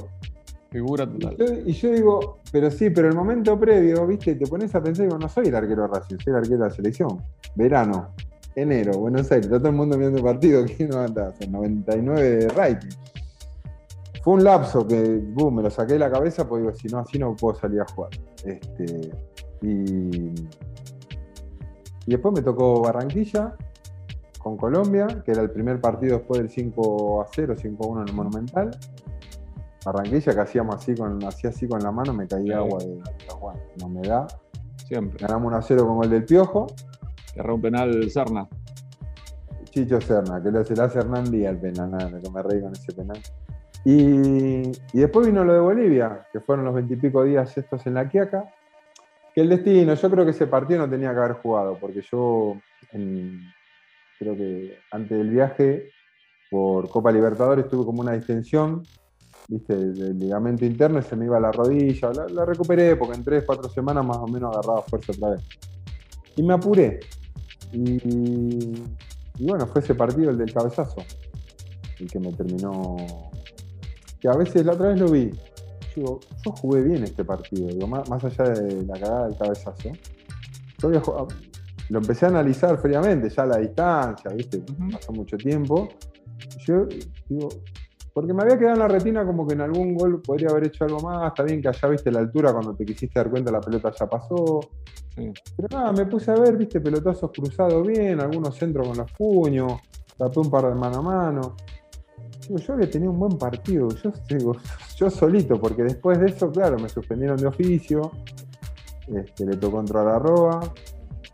Figura 0.72 1.08
total. 1.08 1.64
Y 1.66 1.74
yo, 1.74 1.91
digo, 1.91 2.40
pero 2.52 2.70
sí, 2.70 2.90
pero 2.91 3.08
el 3.08 3.16
momento 3.16 3.60
previo, 3.60 4.06
viste, 4.06 4.36
te 4.36 4.46
pones 4.46 4.74
a 4.76 4.84
pensar, 4.84 5.08
digo, 5.08 5.18
no 5.18 5.28
soy 5.28 5.48
el 5.48 5.56
arquero 5.56 5.84
de 5.84 5.88
Racing, 5.88 6.18
soy 6.24 6.32
el 6.32 6.36
arquero 6.36 6.58
de 6.58 6.64
la 6.66 6.70
selección. 6.70 7.18
Verano, 7.56 8.14
enero, 8.56 9.00
Buenos 9.00 9.32
Aires, 9.32 9.50
todo 9.50 9.68
el 9.68 9.74
mundo 9.74 9.98
viendo 9.98 10.20
el 10.20 10.24
partido, 10.24 10.64
¿qué 10.78 10.88
no 10.88 11.00
anda? 11.00 11.34
99 11.48 12.22
de 12.22 12.50
rating. 12.50 12.90
Fue 14.24 14.34
un 14.34 14.44
lapso 14.44 14.86
que, 14.86 15.20
boom, 15.34 15.56
me 15.56 15.64
lo 15.64 15.70
saqué 15.72 15.94
de 15.94 16.00
la 16.00 16.12
cabeza, 16.12 16.48
porque 16.48 16.64
digo, 16.64 16.76
si 16.76 16.88
no, 16.88 17.00
así 17.00 17.18
no 17.18 17.36
puedo 17.36 17.58
salir 17.58 17.82
a 17.82 17.86
jugar. 17.86 18.12
Este, 18.44 19.12
y, 19.62 20.36
y 22.06 22.12
después 22.12 22.34
me 22.34 22.41
tocó 22.41 22.82
Barranquilla 22.82 23.56
con 24.40 24.58
Colombia, 24.58 25.08
que 25.26 25.32
era 25.32 25.41
el 25.41 25.52
primer 25.52 25.82
partido 25.82 26.18
después 26.18 26.41
del 26.41 26.50
5 26.50 27.22
a 27.22 27.28
0, 27.34 27.56
5 27.58 27.84
a 27.84 27.88
1 27.88 28.02
en 28.02 28.08
el 28.08 28.14
Monumental. 28.14 28.72
Barranquilla 29.85 30.34
que 30.34 30.39
hacíamos 30.41 30.76
así 30.76 30.95
con, 30.95 31.23
hacía 31.23 31.49
así 31.51 31.68
con 31.68 31.80
la 31.81 31.91
mano, 31.91 32.14
me 32.14 32.27
caía 32.27 32.57
agua 32.57 32.80
de 32.84 33.01
la 33.77 33.85
humedad. 33.85 34.27
Siempre. 34.88 35.18
Ganamos 35.19 35.47
1 35.47 35.57
a 35.57 35.61
0 35.61 35.88
con 35.88 36.03
el 36.03 36.10
del 36.10 36.26
Piojo. 36.26 36.68
Que 37.34 37.41
un 37.41 37.61
penal 37.61 38.10
Serna. 38.10 38.47
Chicho 39.65 40.01
Serna, 40.01 40.41
que 40.41 40.49
lo, 40.51 40.61
hace 40.61 40.99
Hernán 40.99 41.30
Díaz 41.30 41.53
el 41.53 41.60
penal, 41.60 41.91
nada, 41.91 42.19
que 42.19 42.30
me 42.30 42.41
reí 42.41 42.61
con 42.61 42.73
ese 42.73 42.91
penal. 42.91 43.19
Y, 43.85 44.72
después 44.93 45.27
vino 45.27 45.43
lo 45.43 45.53
de 45.53 45.60
Bolivia, 45.60 46.27
que 46.31 46.39
fueron 46.39 46.65
los 46.65 46.73
veintipico 46.73 47.23
días 47.23 47.56
estos 47.57 47.85
en 47.85 47.93
la 47.93 48.10
Quiaca. 48.10 48.51
Que 49.34 49.41
el 49.41 49.49
destino, 49.49 49.93
yo 49.93 50.10
creo 50.10 50.26
que 50.26 50.31
ese 50.31 50.47
partido 50.47 50.80
no 50.80 50.89
tenía 50.89 51.14
que 51.14 51.19
haber 51.19 51.34
jugado, 51.34 51.77
porque 51.80 52.01
yo 52.01 52.57
creo 52.91 54.35
que 54.35 54.80
antes 54.91 55.18
del 55.18 55.30
viaje 55.30 55.89
por 56.49 56.89
Copa 56.89 57.11
Libertadores 57.11 57.68
tuve 57.68 57.85
como 57.85 58.01
una 58.01 58.14
distensión, 58.14 58.84
viste, 59.49 59.76
del 59.76 60.17
ligamento 60.17 60.63
interno 60.63 60.99
y 60.99 61.03
se 61.03 61.15
me 61.15 61.26
iba 61.26 61.39
la 61.39 61.51
rodilla. 61.51 62.11
La, 62.31 62.45
recuperé 62.45 62.95
porque 62.95 63.17
en 63.17 63.23
tres, 63.23 63.43
cuatro 63.45 63.69
semanas 63.69 64.05
más 64.05 64.17
o 64.17 64.27
menos 64.27 64.55
agarraba 64.55 64.84
fuerza 64.84 65.11
otra 65.11 65.31
vez. 65.31 65.41
Y 66.38 66.43
me 66.43 66.53
apuré. 66.53 66.99
Y, 67.73 67.97
y 69.38 69.45
bueno, 69.45 69.67
fue 69.67 69.81
ese 69.81 69.95
partido 69.95 70.31
el 70.31 70.38
del 70.38 70.53
cabezazo, 70.53 71.03
el 71.99 72.09
que 72.09 72.19
me 72.19 72.31
terminó 72.34 72.95
que 74.19 74.27
a 74.27 74.34
veces 74.34 74.65
la 74.65 74.73
otra 74.73 74.89
vez 74.89 74.99
lo 74.99 75.09
vi. 75.09 75.31
Digo, 75.95 76.19
yo 76.45 76.51
jugué 76.51 76.81
bien 76.81 77.03
este 77.03 77.23
partido, 77.23 77.67
digo, 77.67 77.88
más, 77.88 78.23
allá 78.23 78.43
de 78.51 78.84
la 78.84 78.93
cagada 78.99 79.27
del 79.27 79.38
cabezazo. 79.38 79.89
Yo 80.81 80.89
lo 81.89 81.99
empecé 81.99 82.26
a 82.26 82.30
analizar 82.30 82.77
fríamente, 82.80 83.30
ya 83.30 83.43
a 83.43 83.47
la 83.47 83.57
distancia, 83.57 84.31
¿viste? 84.31 84.61
Pasó 84.91 85.11
mucho 85.11 85.38
tiempo. 85.38 85.89
Yo 86.65 86.85
digo, 87.27 87.49
porque 88.20 88.34
me 88.34 88.44
había 88.44 88.58
quedado 88.58 88.74
en 88.74 88.80
la 88.80 88.88
retina 88.90 89.26
como 89.26 89.48
que 89.48 89.54
en 89.54 89.62
algún 89.62 89.96
gol 89.96 90.22
podría 90.22 90.50
haber 90.50 90.66
hecho 90.66 90.84
algo 90.84 91.00
más. 91.00 91.30
Está 91.30 91.44
bien 91.44 91.62
que 91.62 91.70
allá 91.70 91.88
viste 91.88 92.12
la 92.12 92.20
altura 92.20 92.52
cuando 92.52 92.76
te 92.76 92.84
quisiste 92.84 93.18
dar 93.18 93.30
cuenta 93.30 93.50
la 93.50 93.62
pelota 93.62 93.94
ya 93.98 94.08
pasó. 94.08 94.60
Pero 95.16 95.68
nada, 95.72 95.94
me 95.94 96.06
puse 96.06 96.30
a 96.30 96.36
ver, 96.36 96.58
viste, 96.58 96.82
pelotazos 96.82 97.32
cruzados 97.32 97.88
bien, 97.88 98.20
algunos 98.20 98.58
centros 98.58 98.90
con 98.90 98.98
los 98.98 99.10
puños, 99.14 99.72
tapé 100.18 100.38
un 100.38 100.52
par 100.52 100.66
de 100.68 100.76
mano 100.76 100.98
a 100.98 101.02
mano. 101.02 101.56
Yo 102.50 102.74
había 102.74 102.90
tenido 102.90 103.14
un 103.14 103.20
buen 103.20 103.38
partido, 103.38 103.88
yo, 103.88 104.12
digo, 104.28 104.58
yo 104.98 105.10
solito, 105.10 105.58
porque 105.58 105.84
después 105.84 106.20
de 106.20 106.26
eso, 106.26 106.52
claro, 106.52 106.78
me 106.78 106.90
suspendieron 106.90 107.38
de 107.38 107.48
oficio, 107.48 108.12
este, 109.08 109.46
le 109.46 109.56
tocó 109.56 109.80
entrar 109.80 110.06
a 110.06 110.20
Roa, 110.20 110.60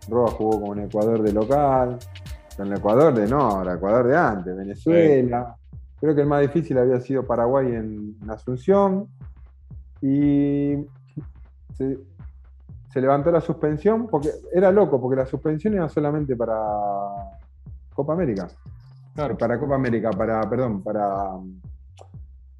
Roa 0.07 0.29
jugó 0.29 0.67
con 0.67 0.79
Ecuador 0.81 1.23
de 1.23 1.33
local, 1.33 1.97
con 2.55 2.67
el 2.67 2.77
Ecuador 2.77 3.11
de 3.15 3.27
no, 3.27 3.63
el 3.63 3.75
Ecuador 3.75 4.07
de 4.07 4.15
antes, 4.15 4.55
Venezuela, 4.55 5.57
creo 5.99 6.15
que 6.15 6.21
el 6.21 6.27
más 6.27 6.41
difícil 6.41 6.77
había 6.77 6.99
sido 6.99 7.25
Paraguay 7.25 7.67
en, 7.67 8.17
Asunción, 8.29 9.07
y 10.01 10.75
se, 11.73 11.97
se 12.91 13.01
levantó 13.01 13.31
la 13.31 13.41
suspensión, 13.41 14.07
porque 14.07 14.29
era 14.53 14.71
loco, 14.71 15.01
porque 15.01 15.17
la 15.17 15.25
suspensión 15.25 15.73
era 15.73 15.89
solamente 15.89 16.35
para 16.35 16.55
Copa 17.93 18.13
América. 18.13 18.47
Claro. 19.15 19.37
Para 19.37 19.57
Copa 19.57 19.75
América, 19.75 20.11
para, 20.11 20.41
perdón, 20.49 20.83
para 20.83 21.33
um, 21.35 21.59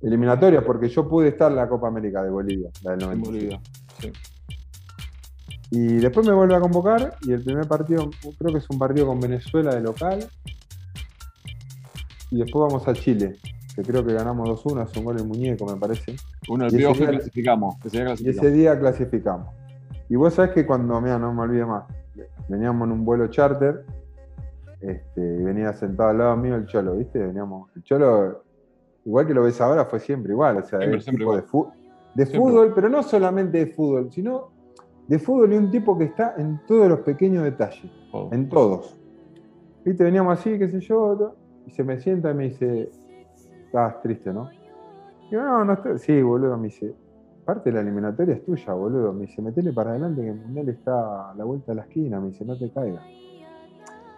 eliminatorias, 0.01 0.63
porque 0.63 0.87
yo 0.87 1.07
pude 1.07 1.29
estar 1.29 1.51
en 1.51 1.57
la 1.57 1.67
Copa 1.67 1.89
América 1.89 2.23
de 2.23 2.29
Bolivia, 2.29 2.69
la 2.81 2.91
del 2.91 2.99
90. 3.01 3.29
Bolivia, 3.29 3.61
sí. 3.99 4.11
Y 5.71 5.97
después 5.97 6.25
me 6.25 6.33
vuelve 6.33 6.55
a 6.55 6.61
convocar 6.61 7.17
y 7.23 7.33
el 7.33 7.43
primer 7.43 7.67
partido, 7.67 8.09
creo 8.37 8.53
que 8.53 8.59
es 8.59 8.69
un 8.69 8.79
partido 8.79 9.07
con 9.07 9.19
Venezuela 9.19 9.75
de 9.75 9.81
local. 9.81 10.25
Y 12.31 12.37
después 12.37 12.67
vamos 12.67 12.87
a 12.87 12.93
Chile, 12.93 13.35
que 13.75 13.81
creo 13.81 14.05
que 14.05 14.13
ganamos 14.13 14.49
2-1, 14.63 14.89
es 14.89 14.97
un 14.97 15.05
gol 15.05 15.19
en 15.19 15.27
muñeco, 15.27 15.65
me 15.65 15.79
parece. 15.79 16.15
Uno, 16.49 16.65
el 16.65 16.79
y 16.79 16.83
clasificamos, 16.83 17.75
Y 18.19 18.29
ese 18.29 18.51
día 18.51 18.79
clasificamos. 18.79 19.47
Y 20.09 20.15
vos 20.15 20.33
sabés 20.33 20.51
que 20.51 20.65
cuando, 20.65 20.99
mira, 21.01 21.17
no 21.17 21.33
me 21.33 21.41
olvide 21.41 21.65
más, 21.65 21.85
veníamos 22.47 22.87
en 22.87 22.93
un 22.93 23.05
vuelo 23.05 23.27
charter 23.27 23.85
este, 24.81 25.21
y 25.21 25.43
venía 25.43 25.73
sentado 25.73 26.09
al 26.09 26.17
lado 26.19 26.37
mío 26.37 26.55
el 26.55 26.65
Cholo, 26.67 26.95
¿viste? 26.95 27.19
Veníamos, 27.19 27.69
el 27.75 27.83
Cholo, 27.83 28.43
igual 29.03 29.25
que 29.25 29.33
lo 29.33 29.43
ves 29.43 29.59
ahora, 29.61 29.85
fue 29.85 29.99
siempre 29.99 30.31
igual, 30.31 30.57
o 30.57 30.63
sea, 30.63 30.79
de, 30.79 31.01
fútbol, 32.27 32.71
pero 32.73 32.87
no 32.87 33.03
solamente 33.03 33.57
de 33.57 33.67
fútbol, 33.67 34.11
sino 34.11 34.51
de 35.07 35.19
fútbol 35.19 35.53
y 35.53 35.57
un 35.57 35.71
tipo 35.71 35.97
que 35.97 36.05
está 36.05 36.35
en 36.37 36.61
todos 36.67 36.87
los 36.87 36.99
pequeños 36.99 37.43
detalles, 37.43 37.91
en 38.31 38.47
todos. 38.47 38.95
¿Viste? 39.83 40.03
Veníamos 40.03 40.39
así, 40.39 40.57
qué 40.57 40.69
sé 40.69 40.79
yo, 40.79 41.35
y 41.65 41.71
se 41.71 41.83
me 41.83 41.99
sienta 41.99 42.31
y 42.31 42.33
me 42.33 42.43
dice, 42.45 42.89
estás 43.65 44.01
triste, 44.01 44.31
¿no? 44.33 44.49
Y 45.29 45.33
yo, 45.33 45.41
no, 45.41 45.65
no 45.65 45.73
estoy, 45.73 45.99
sí, 45.99 46.21
boludo, 46.21 46.57
me 46.57 46.65
dice, 46.67 46.93
parte 47.43 47.69
de 47.69 47.75
la 47.75 47.81
eliminatoria 47.81 48.35
es 48.35 48.45
tuya, 48.45 48.73
boludo, 48.73 49.13
me 49.13 49.25
dice, 49.25 49.41
metele 49.41 49.73
para 49.73 49.91
adelante 49.91 50.21
que 50.21 50.29
el 50.29 50.35
mundial 50.35 50.69
está 50.69 51.31
a 51.31 51.35
la 51.35 51.43
vuelta 51.43 51.71
de 51.71 51.75
la 51.75 51.81
esquina, 51.83 52.19
me 52.19 52.27
dice, 52.27 52.45
no 52.45 52.57
te 52.57 52.71
caigas 52.71 53.03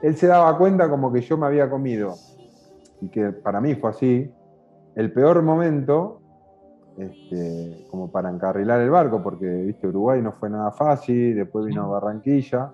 él 0.02 0.15
se 0.15 0.28
daba 0.28 0.57
cuenta 0.57 0.90
como 0.90 1.11
que 1.11 1.22
yo 1.22 1.38
me 1.38 1.48
había 1.48 1.69
comido, 1.69 2.15
y 3.02 3.10
que 3.10 3.32
para 3.32 3.61
mí 3.61 3.76
fue 3.76 3.90
así, 3.90 4.32
el 4.95 5.11
peor 5.11 5.41
momento 5.44 6.22
este, 6.98 7.86
como 7.91 8.11
para 8.11 8.30
encarrilar 8.30 8.82
el 8.82 8.90
barco, 8.90 9.22
porque 9.22 9.45
viste, 9.45 9.88
Uruguay 9.88 10.22
no 10.22 10.32
fue 10.34 10.49
nada 10.49 10.72
fácil, 10.72 11.36
después 11.36 11.65
vino 11.65 11.90
Barranquilla, 11.90 12.72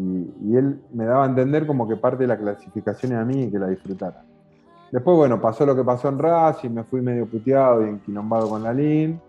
y, 0.00 0.56
él 0.56 0.80
me 0.92 1.04
daba 1.04 1.24
a 1.24 1.28
entender 1.28 1.66
como 1.66 1.86
que 1.86 1.96
parte 1.96 2.24
de 2.24 2.28
la 2.28 2.38
clasificación 2.38 3.12
era 3.12 3.20
a 3.20 3.24
mí 3.24 3.44
y 3.44 3.50
que 3.50 3.58
la 3.58 3.68
disfrutara. 3.68 4.24
Después, 4.90 5.16
bueno, 5.16 5.40
pasó 5.40 5.66
lo 5.66 5.76
que 5.76 5.84
pasó 5.84 6.08
en 6.08 6.18
Racing, 6.18 6.70
me 6.70 6.84
fui 6.84 7.00
medio 7.00 7.26
puteado 7.26 7.86
y 7.86 7.90
enquilombado 7.90 8.48
con 8.48 8.62
la 8.62 8.72
LIN, 8.72 9.20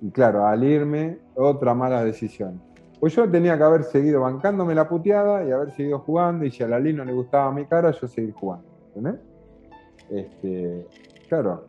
y 0.00 0.10
claro, 0.10 0.46
al 0.46 0.62
irme, 0.62 1.18
otra 1.34 1.74
mala 1.74 2.04
decisión. 2.04 2.60
Pues 3.00 3.14
yo 3.14 3.28
tenía 3.28 3.56
que 3.56 3.64
haber 3.64 3.84
seguido 3.84 4.20
bancándome 4.20 4.74
la 4.74 4.88
puteada 4.88 5.44
y 5.44 5.50
haber 5.50 5.72
seguido 5.72 6.00
jugando, 6.00 6.44
y 6.44 6.50
si 6.50 6.62
a 6.62 6.68
la 6.68 6.78
no 6.78 7.04
le 7.04 7.12
gustaba 7.12 7.50
mi 7.52 7.64
cara, 7.64 7.90
yo 7.90 8.06
seguir 8.06 8.34
jugando. 8.34 8.66
Este, 10.10 10.86
claro, 11.28 11.64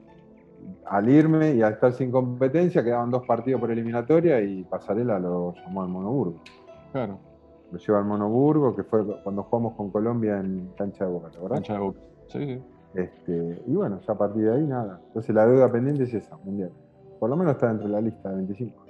al 0.86 1.10
irme 1.10 1.56
y 1.56 1.62
al 1.62 1.74
estar 1.74 1.94
sin 1.94 2.12
competencia, 2.12 2.84
quedaban 2.84 3.10
dos 3.10 3.26
partidos 3.26 3.62
por 3.62 3.72
eliminatoria 3.72 4.42
y 4.42 4.64
Pasarela 4.64 5.18
lo 5.18 5.54
llamó 5.56 5.82
al 5.84 5.90
Monoburgo. 5.90 6.42
Claro. 6.92 7.29
Lo 7.72 7.78
lleva 7.78 8.00
al 8.00 8.06
Monoburgo, 8.06 8.76
que 8.76 8.84
fue 8.84 9.06
cuando 9.24 9.44
jugamos 9.44 9.74
con 9.76 9.92
Colombia 9.92 10.40
en 10.40 10.72
cancha 10.78 11.06
de 11.06 11.12
Boca, 11.12 11.30
¿verdad? 11.42 11.56
Cancha 11.56 11.74
de 11.74 11.80
Boca, 11.80 12.00
sí, 12.28 12.46
sí. 12.46 12.64
Este, 12.96 13.62
y 13.68 13.76
bueno, 13.76 14.00
ya 14.06 14.14
a 14.14 14.18
partir 14.18 14.44
de 14.44 14.56
ahí 14.56 14.64
nada. 14.66 15.00
Entonces 15.08 15.36
la 15.36 15.46
deuda 15.46 15.72
pendiente 15.72 16.04
es 16.04 16.14
esa, 16.14 16.38
mundial. 16.38 16.72
Por 17.20 17.30
lo 17.30 17.36
menos 17.36 17.54
está 17.54 17.68
dentro 17.68 17.88
de 17.88 17.94
la 17.94 18.02
lista 18.02 18.30
de 18.30 18.36
25. 18.36 18.86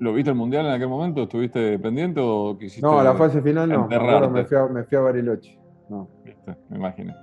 ¿Lo 0.00 0.12
viste 0.12 0.30
el 0.30 0.36
mundial 0.36 0.66
en 0.66 0.72
aquel 0.72 0.88
momento? 0.88 1.22
¿Estuviste 1.22 1.78
pendiente 1.78 2.20
o 2.22 2.56
quisiste.? 2.58 2.86
No, 2.86 3.02
la 3.02 3.14
fase 3.14 3.40
final 3.42 3.68
no. 3.68 3.88
Me 3.88 3.98
fui, 4.44 4.56
a, 4.56 4.66
me 4.66 4.84
fui 4.84 4.96
a 4.96 5.00
Bariloche. 5.00 5.58
No. 5.88 6.08
Viste, 6.24 6.56
me 6.68 6.76
imagino. 6.76 7.14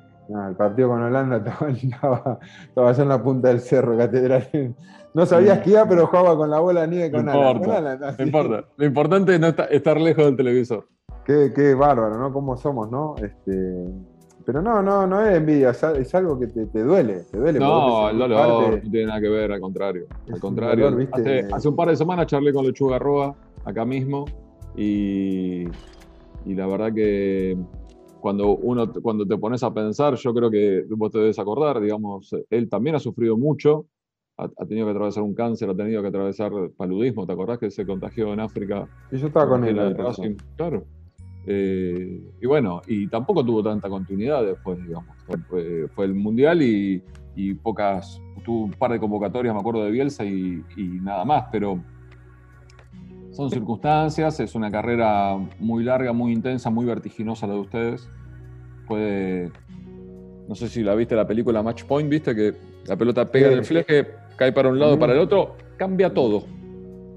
el 0.48 0.56
partido 0.56 0.90
con 0.90 1.02
Holanda 1.02 1.38
estaba, 1.72 2.40
estaba, 2.68 2.90
allá 2.90 3.04
en 3.04 3.10
la 3.10 3.24
punta 3.24 3.48
del 3.50 3.60
cerro, 3.60 3.98
catedral. 3.98 4.76
No 5.14 5.26
sabía 5.26 5.54
esquiar, 5.54 5.88
pero 5.88 6.08
jugaba 6.08 6.36
con 6.36 6.50
la 6.50 6.60
bola 6.60 6.82
de 6.82 6.88
nieve 6.88 7.12
con 7.12 7.26
no 7.26 7.52
importa, 7.52 7.98
no 8.18 8.24
importa. 8.26 8.66
Lo 8.76 8.86
importante 8.86 9.36
es 9.36 9.40
no 9.40 9.48
estar, 9.48 10.02
lejos 10.02 10.26
del 10.26 10.36
televisor. 10.36 10.88
Qué, 11.26 11.52
qué 11.56 11.74
bárbaro, 11.74 12.18
¿no? 12.18 12.32
¿Cómo 12.32 12.56
somos, 12.56 12.92
no? 12.92 13.16
Este, 13.18 13.86
pero 14.46 14.62
no, 14.62 14.82
no, 14.84 15.08
no 15.08 15.22
es 15.26 15.38
envidia, 15.38 15.72
es 15.72 16.16
algo 16.16 16.40
que 16.40 16.48
te, 16.48 16.84
duele, 16.84 17.24
te 17.32 17.40
duele. 17.40 17.60
No, 17.60 18.10
el 18.10 18.20
dolor 18.20 18.84
no 18.84 18.92
tiene 18.92 19.08
nada 19.08 19.20
que 19.20 19.30
ver, 19.30 19.52
al 19.52 19.60
contrario. 19.60 20.06
Al 20.32 20.40
contrario, 20.40 20.96
hace, 21.52 21.68
un 21.68 21.76
par 21.76 21.90
de 21.90 21.96
semanas 21.96 22.28
charlé 22.28 22.54
con 22.54 22.64
Lechuga 22.64 23.00
Roa, 23.00 23.36
acá 23.64 23.86
mismo, 23.86 24.26
y, 24.76 25.64
y, 26.46 26.54
la 26.54 26.68
verdad 26.68 26.94
que 26.94 27.58
cuando 28.20 28.56
uno 28.56 28.92
cuando 29.02 29.26
te 29.26 29.36
pones 29.38 29.64
a 29.64 29.74
pensar, 29.74 30.14
yo 30.16 30.34
creo 30.34 30.52
que 30.52 30.86
vos 30.90 31.12
te 31.12 31.18
debes 31.18 31.40
acordar, 31.40 31.82
digamos, 31.82 32.36
él 32.52 32.70
también 32.70 32.96
ha 32.98 33.00
sufrido 33.00 33.38
mucho, 33.38 33.88
ha, 34.38 34.48
tenido 34.68 34.86
que 34.86 34.92
atravesar 34.92 35.24
un 35.24 35.34
cáncer, 35.34 35.72
ha 35.72 35.76
tenido 35.76 36.04
que 36.04 36.10
atravesar 36.10 36.52
paludismo, 36.78 37.26
¿te 37.26 37.34
acordás 37.34 37.58
que 37.58 37.72
se 37.72 37.84
contagió 37.84 38.32
en 38.32 38.42
África? 38.42 38.88
Y 39.12 39.18
yo 39.18 39.28
estaba 39.28 39.50
con 39.50 39.64
él. 39.64 39.96
Claro. 40.56 40.86
Eh, 41.48 42.22
y 42.42 42.48
bueno, 42.48 42.82
y 42.88 43.08
tampoco 43.08 43.46
tuvo 43.46 43.64
tanta 43.64 43.90
continuidad 43.90 44.44
después, 44.44 44.82
digamos. 44.84 45.16
Fue, 45.48 46.06
el 46.06 46.16
Mundial 46.16 46.62
y, 46.62 47.04
pocas, 47.62 48.22
tuvo 48.44 48.66
un 48.66 48.72
par 48.72 48.92
de 48.92 49.00
convocatorias, 49.00 49.54
me 49.54 49.60
acuerdo 49.60 49.84
de 49.84 49.92
Bielsa 49.92 50.26
y, 50.26 50.64
nada 50.78 51.26
más, 51.26 51.46
pero 51.52 51.80
son 53.32 53.50
circunstancias, 53.50 54.40
es 54.40 54.56
una 54.56 54.72
carrera 54.72 55.36
muy 55.60 55.84
larga, 55.84 56.14
muy 56.14 56.32
intensa, 56.32 56.70
muy 56.70 56.86
vertiginosa 56.86 57.48
la 57.48 57.54
de 57.54 57.60
ustedes. 57.60 58.10
Puede, 58.88 59.52
no 60.48 60.56
sé 60.56 60.70
si 60.70 60.84
la 60.84 60.96
viste 60.96 61.16
la 61.16 61.28
película 61.28 61.62
Match 61.62 61.84
Point, 61.84 62.10
viste 62.10 62.34
que 62.34 62.54
la 62.88 62.96
pelota 62.96 63.30
pega 63.30 63.48
en 63.48 63.60
el 63.60 63.66
fleje, 63.66 64.08
cae 64.38 64.54
para 64.54 64.70
un 64.70 64.80
lado, 64.80 64.98
para 64.98 65.14
el 65.14 65.20
otro, 65.20 65.58
cambia 65.78 66.14
todo. 66.14 66.46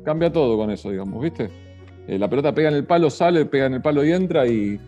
Cambia 0.05 0.33
todo 0.33 0.57
con 0.57 0.71
eso, 0.71 0.91
digamos, 0.91 1.23
¿viste? 1.23 1.68
Eh, 2.09 2.19
la 2.19 2.29
pelota 2.29 2.55
pega 2.55 2.71
en 2.71 2.75
el 2.75 2.85
palo, 2.85 3.11
sale, 3.11 3.45
pega 3.45 3.67
en 3.67 3.75
el 3.75 3.83
palo 3.83 4.03
y 4.03 4.13
entra 4.13 4.47
y, 4.47 4.81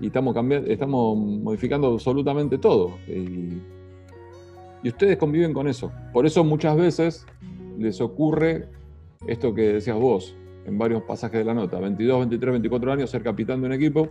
estamos, 0.00 0.36
estamos 0.68 1.18
modificando 1.18 1.88
absolutamente 1.88 2.58
todo. 2.58 2.96
Y, 3.08 3.60
ustedes 4.88 5.18
conviven 5.18 5.52
con 5.52 5.66
eso. 5.66 5.90
Por 6.12 6.26
eso 6.26 6.44
muchas 6.44 6.76
veces 6.76 7.26
les 7.76 8.00
ocurre 8.00 8.68
esto 9.26 9.52
que 9.52 9.74
decías 9.74 9.98
vos 9.98 10.34
en 10.64 10.78
varios 10.78 11.02
pasajes 11.02 11.40
de 11.40 11.44
la 11.44 11.54
nota, 11.54 11.80
22, 11.80 12.20
23, 12.20 12.52
24 12.52 12.92
años, 12.92 13.10
ser 13.10 13.22
capitán 13.24 13.60
de 13.60 13.66
un 13.66 13.72
equipo. 13.72 14.08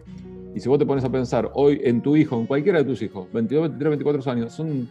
Y 0.53 0.60
si 0.60 0.68
vos 0.68 0.77
te 0.77 0.86
pones 0.86 1.06
a 1.06 1.10
pensar 1.10 1.49
hoy 1.53 1.80
en 1.84 2.02
tu 2.02 2.18
hijo, 2.18 2.38
en 2.38 2.45
cualquiera 2.45 2.80
de 2.80 2.86
tus 2.86 3.02
hijos, 3.02 3.31
22, 3.31 3.69
23, 3.69 3.90
24 3.90 4.31
años, 4.31 4.53
son 4.53 4.90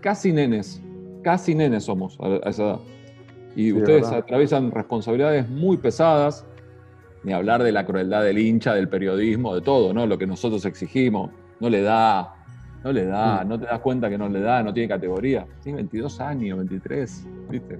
casi 0.00 0.32
nenes, 0.32 0.82
casi 1.22 1.54
nenes 1.54 1.84
somos 1.84 2.18
a, 2.20 2.48
esa 2.48 2.62
edad. 2.64 2.80
Y 3.54 3.72
ustedes 3.72 4.06
atraviesan 4.06 4.70
responsabilidades 4.70 5.48
muy 5.48 5.76
pesadas, 5.76 6.44
ni 7.22 7.32
hablar 7.32 7.62
de 7.62 7.72
la 7.72 7.84
crueldad 7.84 8.24
del 8.24 8.38
hincha, 8.38 8.74
del 8.74 8.88
periodismo, 8.88 9.54
de 9.54 9.60
todo, 9.60 9.92
¿no? 9.92 10.06
Lo 10.06 10.18
que 10.18 10.26
nosotros 10.26 10.64
exigimos, 10.64 11.30
no 11.60 11.68
le 11.68 11.82
da, 11.82 12.34
no 12.82 12.92
le 12.92 13.04
da, 13.04 13.44
mm. 13.44 13.48
no 13.48 13.58
te 13.58 13.66
das 13.66 13.80
cuenta 13.80 14.08
que 14.08 14.18
no 14.18 14.28
le 14.28 14.40
da, 14.40 14.62
no 14.62 14.72
tiene 14.72 14.88
categoría. 14.88 15.46
Tiene 15.62 15.76
22 15.76 16.20
años, 16.20 16.58
23, 16.58 17.26
¿viste? 17.50 17.78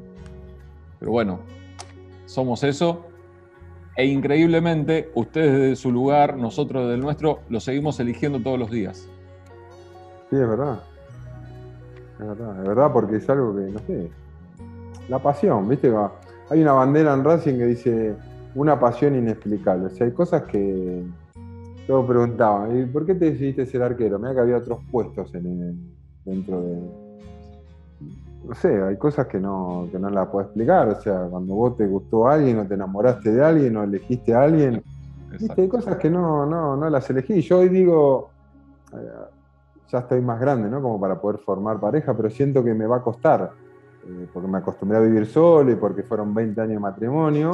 Pero 0.99 1.11
bueno, 1.11 1.40
somos 2.27 2.62
eso. 2.62 3.07
E 3.97 4.07
increíblemente, 4.07 5.11
ustedes 5.15 5.53
desde 5.53 5.77
su 5.77 5.90
lugar, 5.90 6.36
nosotros 6.36 6.85
desde 6.85 6.94
el 6.94 7.01
nuestro, 7.01 7.40
lo 7.49 7.61
seguimos 7.61 7.99
eligiendo 8.01 8.40
todos 8.40 8.59
los 8.59 8.70
días. 8.70 9.09
Sí, 10.31 10.36
es 10.36 10.49
verdad. 10.49 10.81
Es 12.19 12.27
verdad, 12.27 12.61
es 12.61 12.69
verdad, 12.69 12.93
porque 12.93 13.16
es 13.16 13.28
algo 13.28 13.55
que, 13.55 13.62
no 13.62 13.78
sé, 13.81 14.11
la 15.09 15.19
pasión, 15.19 15.69
¿viste? 15.69 15.93
Hay 16.51 16.62
una 16.62 16.73
bandera 16.73 17.15
en 17.15 17.24
Racing 17.24 17.55
que 17.55 17.66
dice 17.66 18.16
una 18.55 18.79
pasión 18.79 19.15
inexplicable. 19.15 19.87
O 19.87 19.91
sea, 19.91 20.07
hay 20.07 20.12
cosas 20.12 20.43
que 20.45 21.05
todos 21.87 22.07
preguntaban, 22.07 22.79
¿y 22.79 22.87
por 22.87 23.07
qué 23.07 23.15
te 23.15 23.27
decidiste 23.27 23.66
ser 23.66 23.83
arquero? 23.83 24.19
Mira 24.19 24.35
que 24.35 24.41
había 24.41 24.57
otros 24.59 24.81
puestos 24.91 25.35
en 25.35 25.95
dentro 26.24 26.61
de. 26.61 26.81
No 28.45 28.55
sé, 28.55 28.83
hay 28.83 28.97
cosas 28.97 29.29
que 29.29 29.39
no, 29.39 29.89
que 29.93 29.99
no 29.99 30.11
las 30.11 30.29
puedo 30.29 30.45
explicar. 30.45 30.89
O 30.89 31.01
sea, 31.01 31.27
cuando 31.31 31.55
vos 31.55 31.77
te 31.77 31.87
gustó 31.87 32.27
a 32.27 32.35
alguien 32.35 32.59
o 32.59 32.66
te 32.66 32.74
enamoraste 32.74 33.31
de 33.33 33.45
alguien 33.45 33.77
o 33.77 33.85
elegiste 33.85 34.35
a 34.35 34.43
alguien, 34.43 34.83
hay 35.57 35.69
cosas 35.69 35.97
que 35.97 36.11
no, 36.11 36.45
no, 36.45 36.77
no 36.77 36.91
las 36.91 37.09
elegí. 37.09 37.41
Yo 37.41 37.61
hoy 37.61 37.69
digo, 37.69 38.31
eh, 38.93 39.09
ya 39.89 39.99
estoy 39.99 40.20
más 40.20 40.41
grande, 40.41 40.69
¿no? 40.69 40.83
Como 40.83 41.01
para 41.01 41.20
poder 41.20 41.39
formar 41.41 41.79
pareja, 41.79 42.16
pero 42.16 42.31
siento 42.31 42.65
que 42.65 42.74
me 42.74 42.87
va 42.87 42.97
a 42.97 43.03
costar, 43.03 43.53
eh, 44.05 44.27
porque 44.33 44.49
me 44.49 44.59
acostumbré 44.59 44.99
a 44.99 45.01
vivir 45.01 45.27
solo 45.27 45.70
y 45.70 45.77
porque 45.77 46.03
fueron 46.03 46.35
20 46.35 46.61
años 46.61 46.74
de 46.74 46.81
matrimonio. 46.81 47.53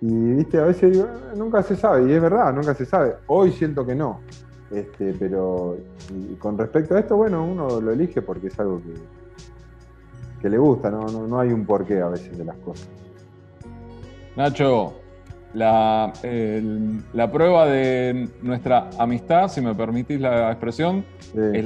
Y, 0.00 0.32
viste, 0.34 0.58
a 0.58 0.64
veces 0.64 0.92
digo, 0.92 1.06
ah, 1.08 1.34
nunca 1.36 1.62
se 1.62 1.76
sabe, 1.76 2.08
y 2.10 2.12
es 2.12 2.20
verdad, 2.20 2.52
nunca 2.52 2.74
se 2.74 2.84
sabe. 2.84 3.14
Hoy 3.26 3.52
siento 3.52 3.86
que 3.86 3.94
no. 3.94 4.20
Este, 4.70 5.14
pero 5.18 5.76
con 6.38 6.58
respecto 6.58 6.94
a 6.94 7.00
esto, 7.00 7.16
bueno, 7.16 7.44
uno 7.44 7.80
lo 7.80 7.92
elige 7.92 8.22
porque 8.22 8.48
es 8.48 8.58
algo 8.58 8.80
que, 8.82 8.94
que 10.42 10.48
le 10.48 10.58
gusta, 10.58 10.90
¿no? 10.90 11.06
No, 11.06 11.26
no 11.26 11.38
hay 11.38 11.52
un 11.52 11.64
porqué 11.64 12.00
a 12.00 12.08
veces 12.08 12.36
de 12.36 12.44
las 12.44 12.56
cosas. 12.58 12.88
Nacho, 14.36 14.94
la, 15.54 16.12
la, 17.12 17.30
prueba 17.30 17.66
de 17.66 18.28
nuestra 18.42 18.90
amistad, 18.98 19.48
si 19.48 19.60
me 19.60 19.74
permitís 19.74 20.20
la 20.20 20.50
expresión, 20.50 21.04
es, 21.52 21.64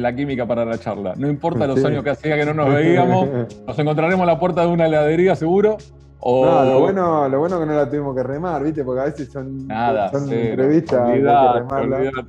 la, 0.00 0.16
química 0.16 0.46
para 0.46 0.64
la 0.64 0.78
charla. 0.78 1.14
No 1.16 1.28
importa 1.28 1.66
los 1.66 1.84
años 1.84 2.02
que 2.02 2.10
hacía 2.10 2.36
que 2.36 2.46
no 2.46 2.54
nos 2.54 2.72
veíamos, 2.72 3.28
nos 3.66 3.78
encontraremos 3.78 4.22
a 4.22 4.26
la 4.26 4.38
puerta 4.38 4.62
de 4.62 4.68
una 4.68 4.86
heladería 4.86 5.36
seguro. 5.36 5.76
No, 6.24 6.64
lo 6.64 6.80
bueno, 6.80 7.28
lo 7.28 7.38
bueno 7.38 7.60
que 7.60 7.66
no 7.66 7.74
la 7.74 7.88
tuvimos 7.88 8.16
que 8.16 8.22
remar, 8.22 8.64
¿viste? 8.64 8.82
Porque 8.82 9.00
a 9.00 9.04
veces 9.04 9.30
son, 9.30 9.68
Nada, 9.68 10.10
son 10.10 10.32
entrevistas. 10.32 11.08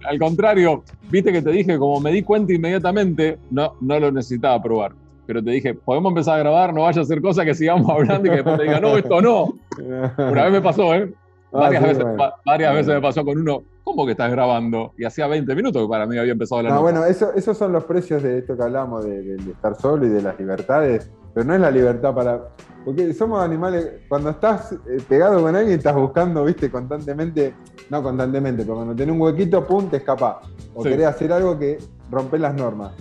Al 0.05 0.19
contrario, 0.19 0.83
viste 1.09 1.31
que 1.31 1.41
te 1.41 1.49
dije, 1.51 1.79
como 1.79 1.99
me 1.99 2.11
di 2.11 2.21
cuenta 2.21 2.53
inmediatamente, 2.53 3.39
no, 3.49 3.73
no 3.81 3.99
lo 3.99 4.11
necesitaba 4.11 4.61
probar 4.61 4.91
pero 5.27 5.43
te 5.43 5.51
dije, 5.51 5.73
podemos 5.75 6.11
empezar 6.11 6.35
a 6.35 6.39
grabar, 6.39 6.73
no 6.73 6.83
vaya 6.83 7.01
a 7.01 7.05
ser 7.05 7.21
cosa 7.21 7.43
que 7.43 7.53
sigamos 7.53 7.87
hablando 7.91 8.27
y 8.27 8.29
que 8.29 8.35
después 8.37 8.57
te 8.57 8.63
diga, 8.63 8.79
no, 8.79 8.97
esto 8.97 9.21
no. 9.21 9.53
Una 9.77 10.43
vez 10.45 10.51
me 10.53 10.61
pasó, 10.61 10.95
¿eh? 10.95 11.13
Ah, 11.53 11.59
varias, 11.59 11.83
veces, 11.83 12.05
varias 12.45 12.73
veces, 12.73 12.93
me 12.93 13.01
pasó 13.01 13.23
con 13.23 13.37
uno, 13.37 13.63
¿cómo 13.83 14.05
que 14.05 14.11
estás 14.11 14.29
grabando? 14.29 14.93
Y 14.97 15.05
hacía 15.05 15.27
20 15.27 15.55
minutos 15.55 15.81
que 15.81 15.87
para 15.87 16.05
mí 16.05 16.17
había 16.17 16.33
empezado 16.33 16.61
la 16.61 16.69
no, 16.71 16.81
bueno, 16.81 17.05
eso, 17.05 17.33
esos 17.35 17.57
son 17.57 17.71
los 17.71 17.85
precios 17.85 18.21
de 18.21 18.39
esto 18.39 18.57
que 18.57 18.63
hablamos, 18.63 19.05
de, 19.05 19.35
estar 19.35 19.75
solo 19.75 20.05
y 20.05 20.09
de 20.09 20.21
las 20.21 20.37
libertades, 20.37 21.09
pero 21.33 21.45
no 21.45 21.53
es 21.53 21.61
la 21.61 21.71
libertad 21.71 22.13
para... 22.13 22.49
Porque 22.83 23.13
somos 23.13 23.41
animales, 23.41 24.01
cuando 24.09 24.29
estás 24.29 24.73
eh, 24.73 24.97
pegado 25.07 25.41
con 25.41 25.55
alguien 25.55 25.77
estás 25.77 25.95
buscando, 25.95 26.43
viste, 26.43 26.69
constantemente, 26.69 27.53
no 27.89 28.03
constantemente, 28.03 28.63
pero 28.63 28.75
cuando 28.75 28.95
tenés 28.95 29.13
un 29.13 29.21
huequito, 29.21 29.65
pum, 29.65 29.89
te 29.89 29.97
escapa. 29.97 30.41
O 30.73 30.83
querés 30.83 31.07
hacer 31.07 31.31
algo 31.31 31.57
que 31.57 31.77
rompe 32.11 32.39
las 32.39 32.53
normas. 32.53 32.91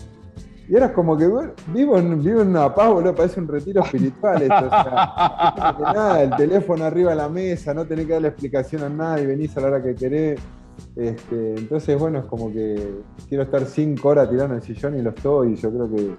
Y 0.68 0.74
eras 0.74 0.90
como 0.92 1.16
que 1.16 1.26
vivo, 1.26 1.98
en, 1.98 2.22
vivo 2.22 2.42
en 2.42 2.48
una 2.48 2.74
paz, 2.74 2.92
boludo, 2.92 3.14
parece 3.14 3.40
un 3.40 3.46
retiro 3.46 3.82
espiritual 3.84 4.42
esto. 4.42 4.66
O 4.66 4.68
sea, 4.68 5.76
nada, 5.78 6.22
el 6.22 6.30
teléfono 6.36 6.84
arriba 6.84 7.10
de 7.10 7.16
la 7.16 7.28
mesa, 7.28 7.72
no 7.72 7.84
tenés 7.84 8.06
que 8.06 8.14
darle 8.14 8.28
explicación 8.28 8.82
a 8.82 8.88
nadie, 8.88 9.26
venís 9.26 9.56
a 9.56 9.60
la 9.60 9.68
hora 9.68 9.82
que 9.82 9.94
querés. 9.94 10.40
Este, 10.96 11.54
entonces, 11.56 11.98
bueno, 11.98 12.18
es 12.18 12.24
como 12.24 12.52
que 12.52 13.00
quiero 13.28 13.44
estar 13.44 13.64
cinco 13.64 14.08
horas 14.08 14.28
tirando 14.28 14.54
en 14.54 14.60
el 14.60 14.66
sillón 14.66 14.98
y 14.98 15.02
lo 15.02 15.10
estoy. 15.10 15.52
Y 15.52 15.56
yo 15.56 15.70
creo 15.70 15.88
que 15.88 16.02
eh, 16.02 16.16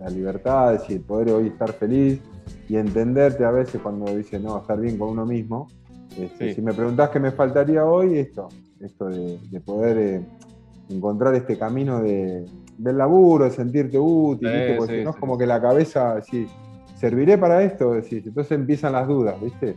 la 0.00 0.10
libertad 0.10 0.78
y 0.88 0.92
el 0.94 1.00
poder 1.00 1.30
hoy 1.30 1.48
estar 1.48 1.72
feliz 1.72 2.20
y 2.68 2.76
entenderte 2.76 3.44
a 3.44 3.50
veces 3.50 3.80
cuando 3.80 4.14
dices, 4.14 4.40
no, 4.40 4.58
estar 4.58 4.78
bien 4.78 4.98
con 4.98 5.10
uno 5.10 5.24
mismo. 5.24 5.68
Este, 6.18 6.54
si 6.54 6.60
me 6.60 6.74
preguntás 6.74 7.10
qué 7.10 7.20
me 7.20 7.30
faltaría 7.30 7.84
hoy, 7.84 8.18
esto, 8.18 8.48
esto 8.80 9.06
de, 9.06 9.60
poder 9.64 9.98
eh, 9.98 10.26
encontrar 10.88 11.34
este 11.34 11.58
camino 11.58 12.00
de 12.00 12.46
del 12.78 12.98
laburo, 12.98 13.44
de 13.44 13.50
sentirte 13.50 13.98
útil, 13.98 14.50
porque 14.78 15.02
no 15.02 15.10
es 15.10 15.16
como 15.16 15.38
que 15.38 15.46
la 15.46 15.60
cabeza, 15.60 16.20
sí, 16.22 16.46
¿serviré 16.96 17.38
para 17.38 17.62
esto? 17.62 17.94
entonces 17.94 18.52
empiezan 18.52 18.92
las 18.92 19.06
dudas, 19.06 19.40
¿viste? 19.40 19.76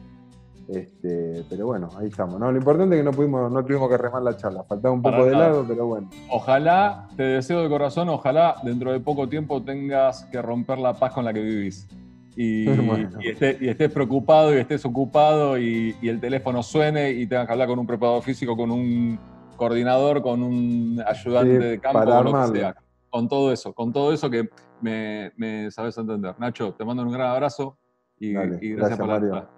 Este, 0.67 1.43
pero 1.49 1.65
bueno, 1.65 1.89
ahí 1.97 2.09
estamos. 2.09 2.39
¿no? 2.39 2.51
Lo 2.51 2.57
importante 2.57 2.95
es 2.95 2.99
que 2.99 3.03
no 3.03 3.11
pudimos, 3.11 3.51
no 3.51 3.65
tuvimos 3.65 3.89
que 3.89 3.97
remar 3.97 4.21
la 4.21 4.37
charla, 4.37 4.63
faltaba 4.63 4.93
un 4.93 5.01
poco 5.01 5.25
de 5.25 5.31
lado, 5.31 5.65
pero 5.67 5.87
bueno. 5.87 6.09
Ojalá, 6.29 7.07
te 7.17 7.23
deseo 7.23 7.63
de 7.63 7.69
corazón, 7.69 8.07
ojalá 8.09 8.55
dentro 8.63 8.91
de 8.91 8.99
poco 8.99 9.27
tiempo 9.27 9.63
tengas 9.63 10.25
que 10.25 10.41
romper 10.41 10.77
la 10.77 10.93
paz 10.93 11.13
con 11.13 11.25
la 11.25 11.33
que 11.33 11.41
vivís. 11.41 11.87
Y, 12.35 12.67
estés, 13.23 13.91
preocupado 13.91 14.53
y 14.53 14.59
estés 14.59 14.85
ocupado 14.85 15.57
y, 15.57 15.95
el 16.03 16.19
teléfono 16.19 16.61
suene 16.61 17.11
y 17.11 17.25
tengas 17.25 17.47
que 17.47 17.53
hablar 17.53 17.67
con 17.67 17.79
un 17.79 17.87
preparador 17.87 18.21
físico, 18.21 18.55
con 18.55 18.69
un 18.69 19.19
coordinador, 19.55 20.21
con 20.21 20.43
un 20.43 21.03
ayudante 21.05 21.59
de 21.59 21.79
campo, 21.79 21.99
o 21.99 22.23
lo 22.23 22.51
que 22.51 22.59
sea 22.59 22.75
con 23.09 23.27
todo 23.27 23.51
eso, 23.51 23.73
con 23.73 23.91
todo 23.91 24.13
eso 24.13 24.29
que 24.29 24.49
me, 24.81 25.71
sabes 25.71 25.97
entender. 25.97 26.35
Nacho, 26.39 26.73
te 26.73 26.85
mando 26.85 27.03
un 27.03 27.11
gran 27.11 27.29
abrazo 27.29 27.77
y, 28.17 28.33
gracias, 28.33 28.99
por 28.99 29.07
la 29.07 29.49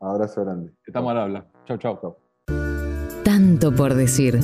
Abrazo 0.00 0.44
grande. 0.44 0.72
Estamos 0.84 1.12
al 1.12 1.18
habla. 1.18 1.46
Chau, 1.64 1.78
chau. 1.78 2.16
Tanto 3.24 3.72
por 3.72 3.94
decir. 3.94 4.40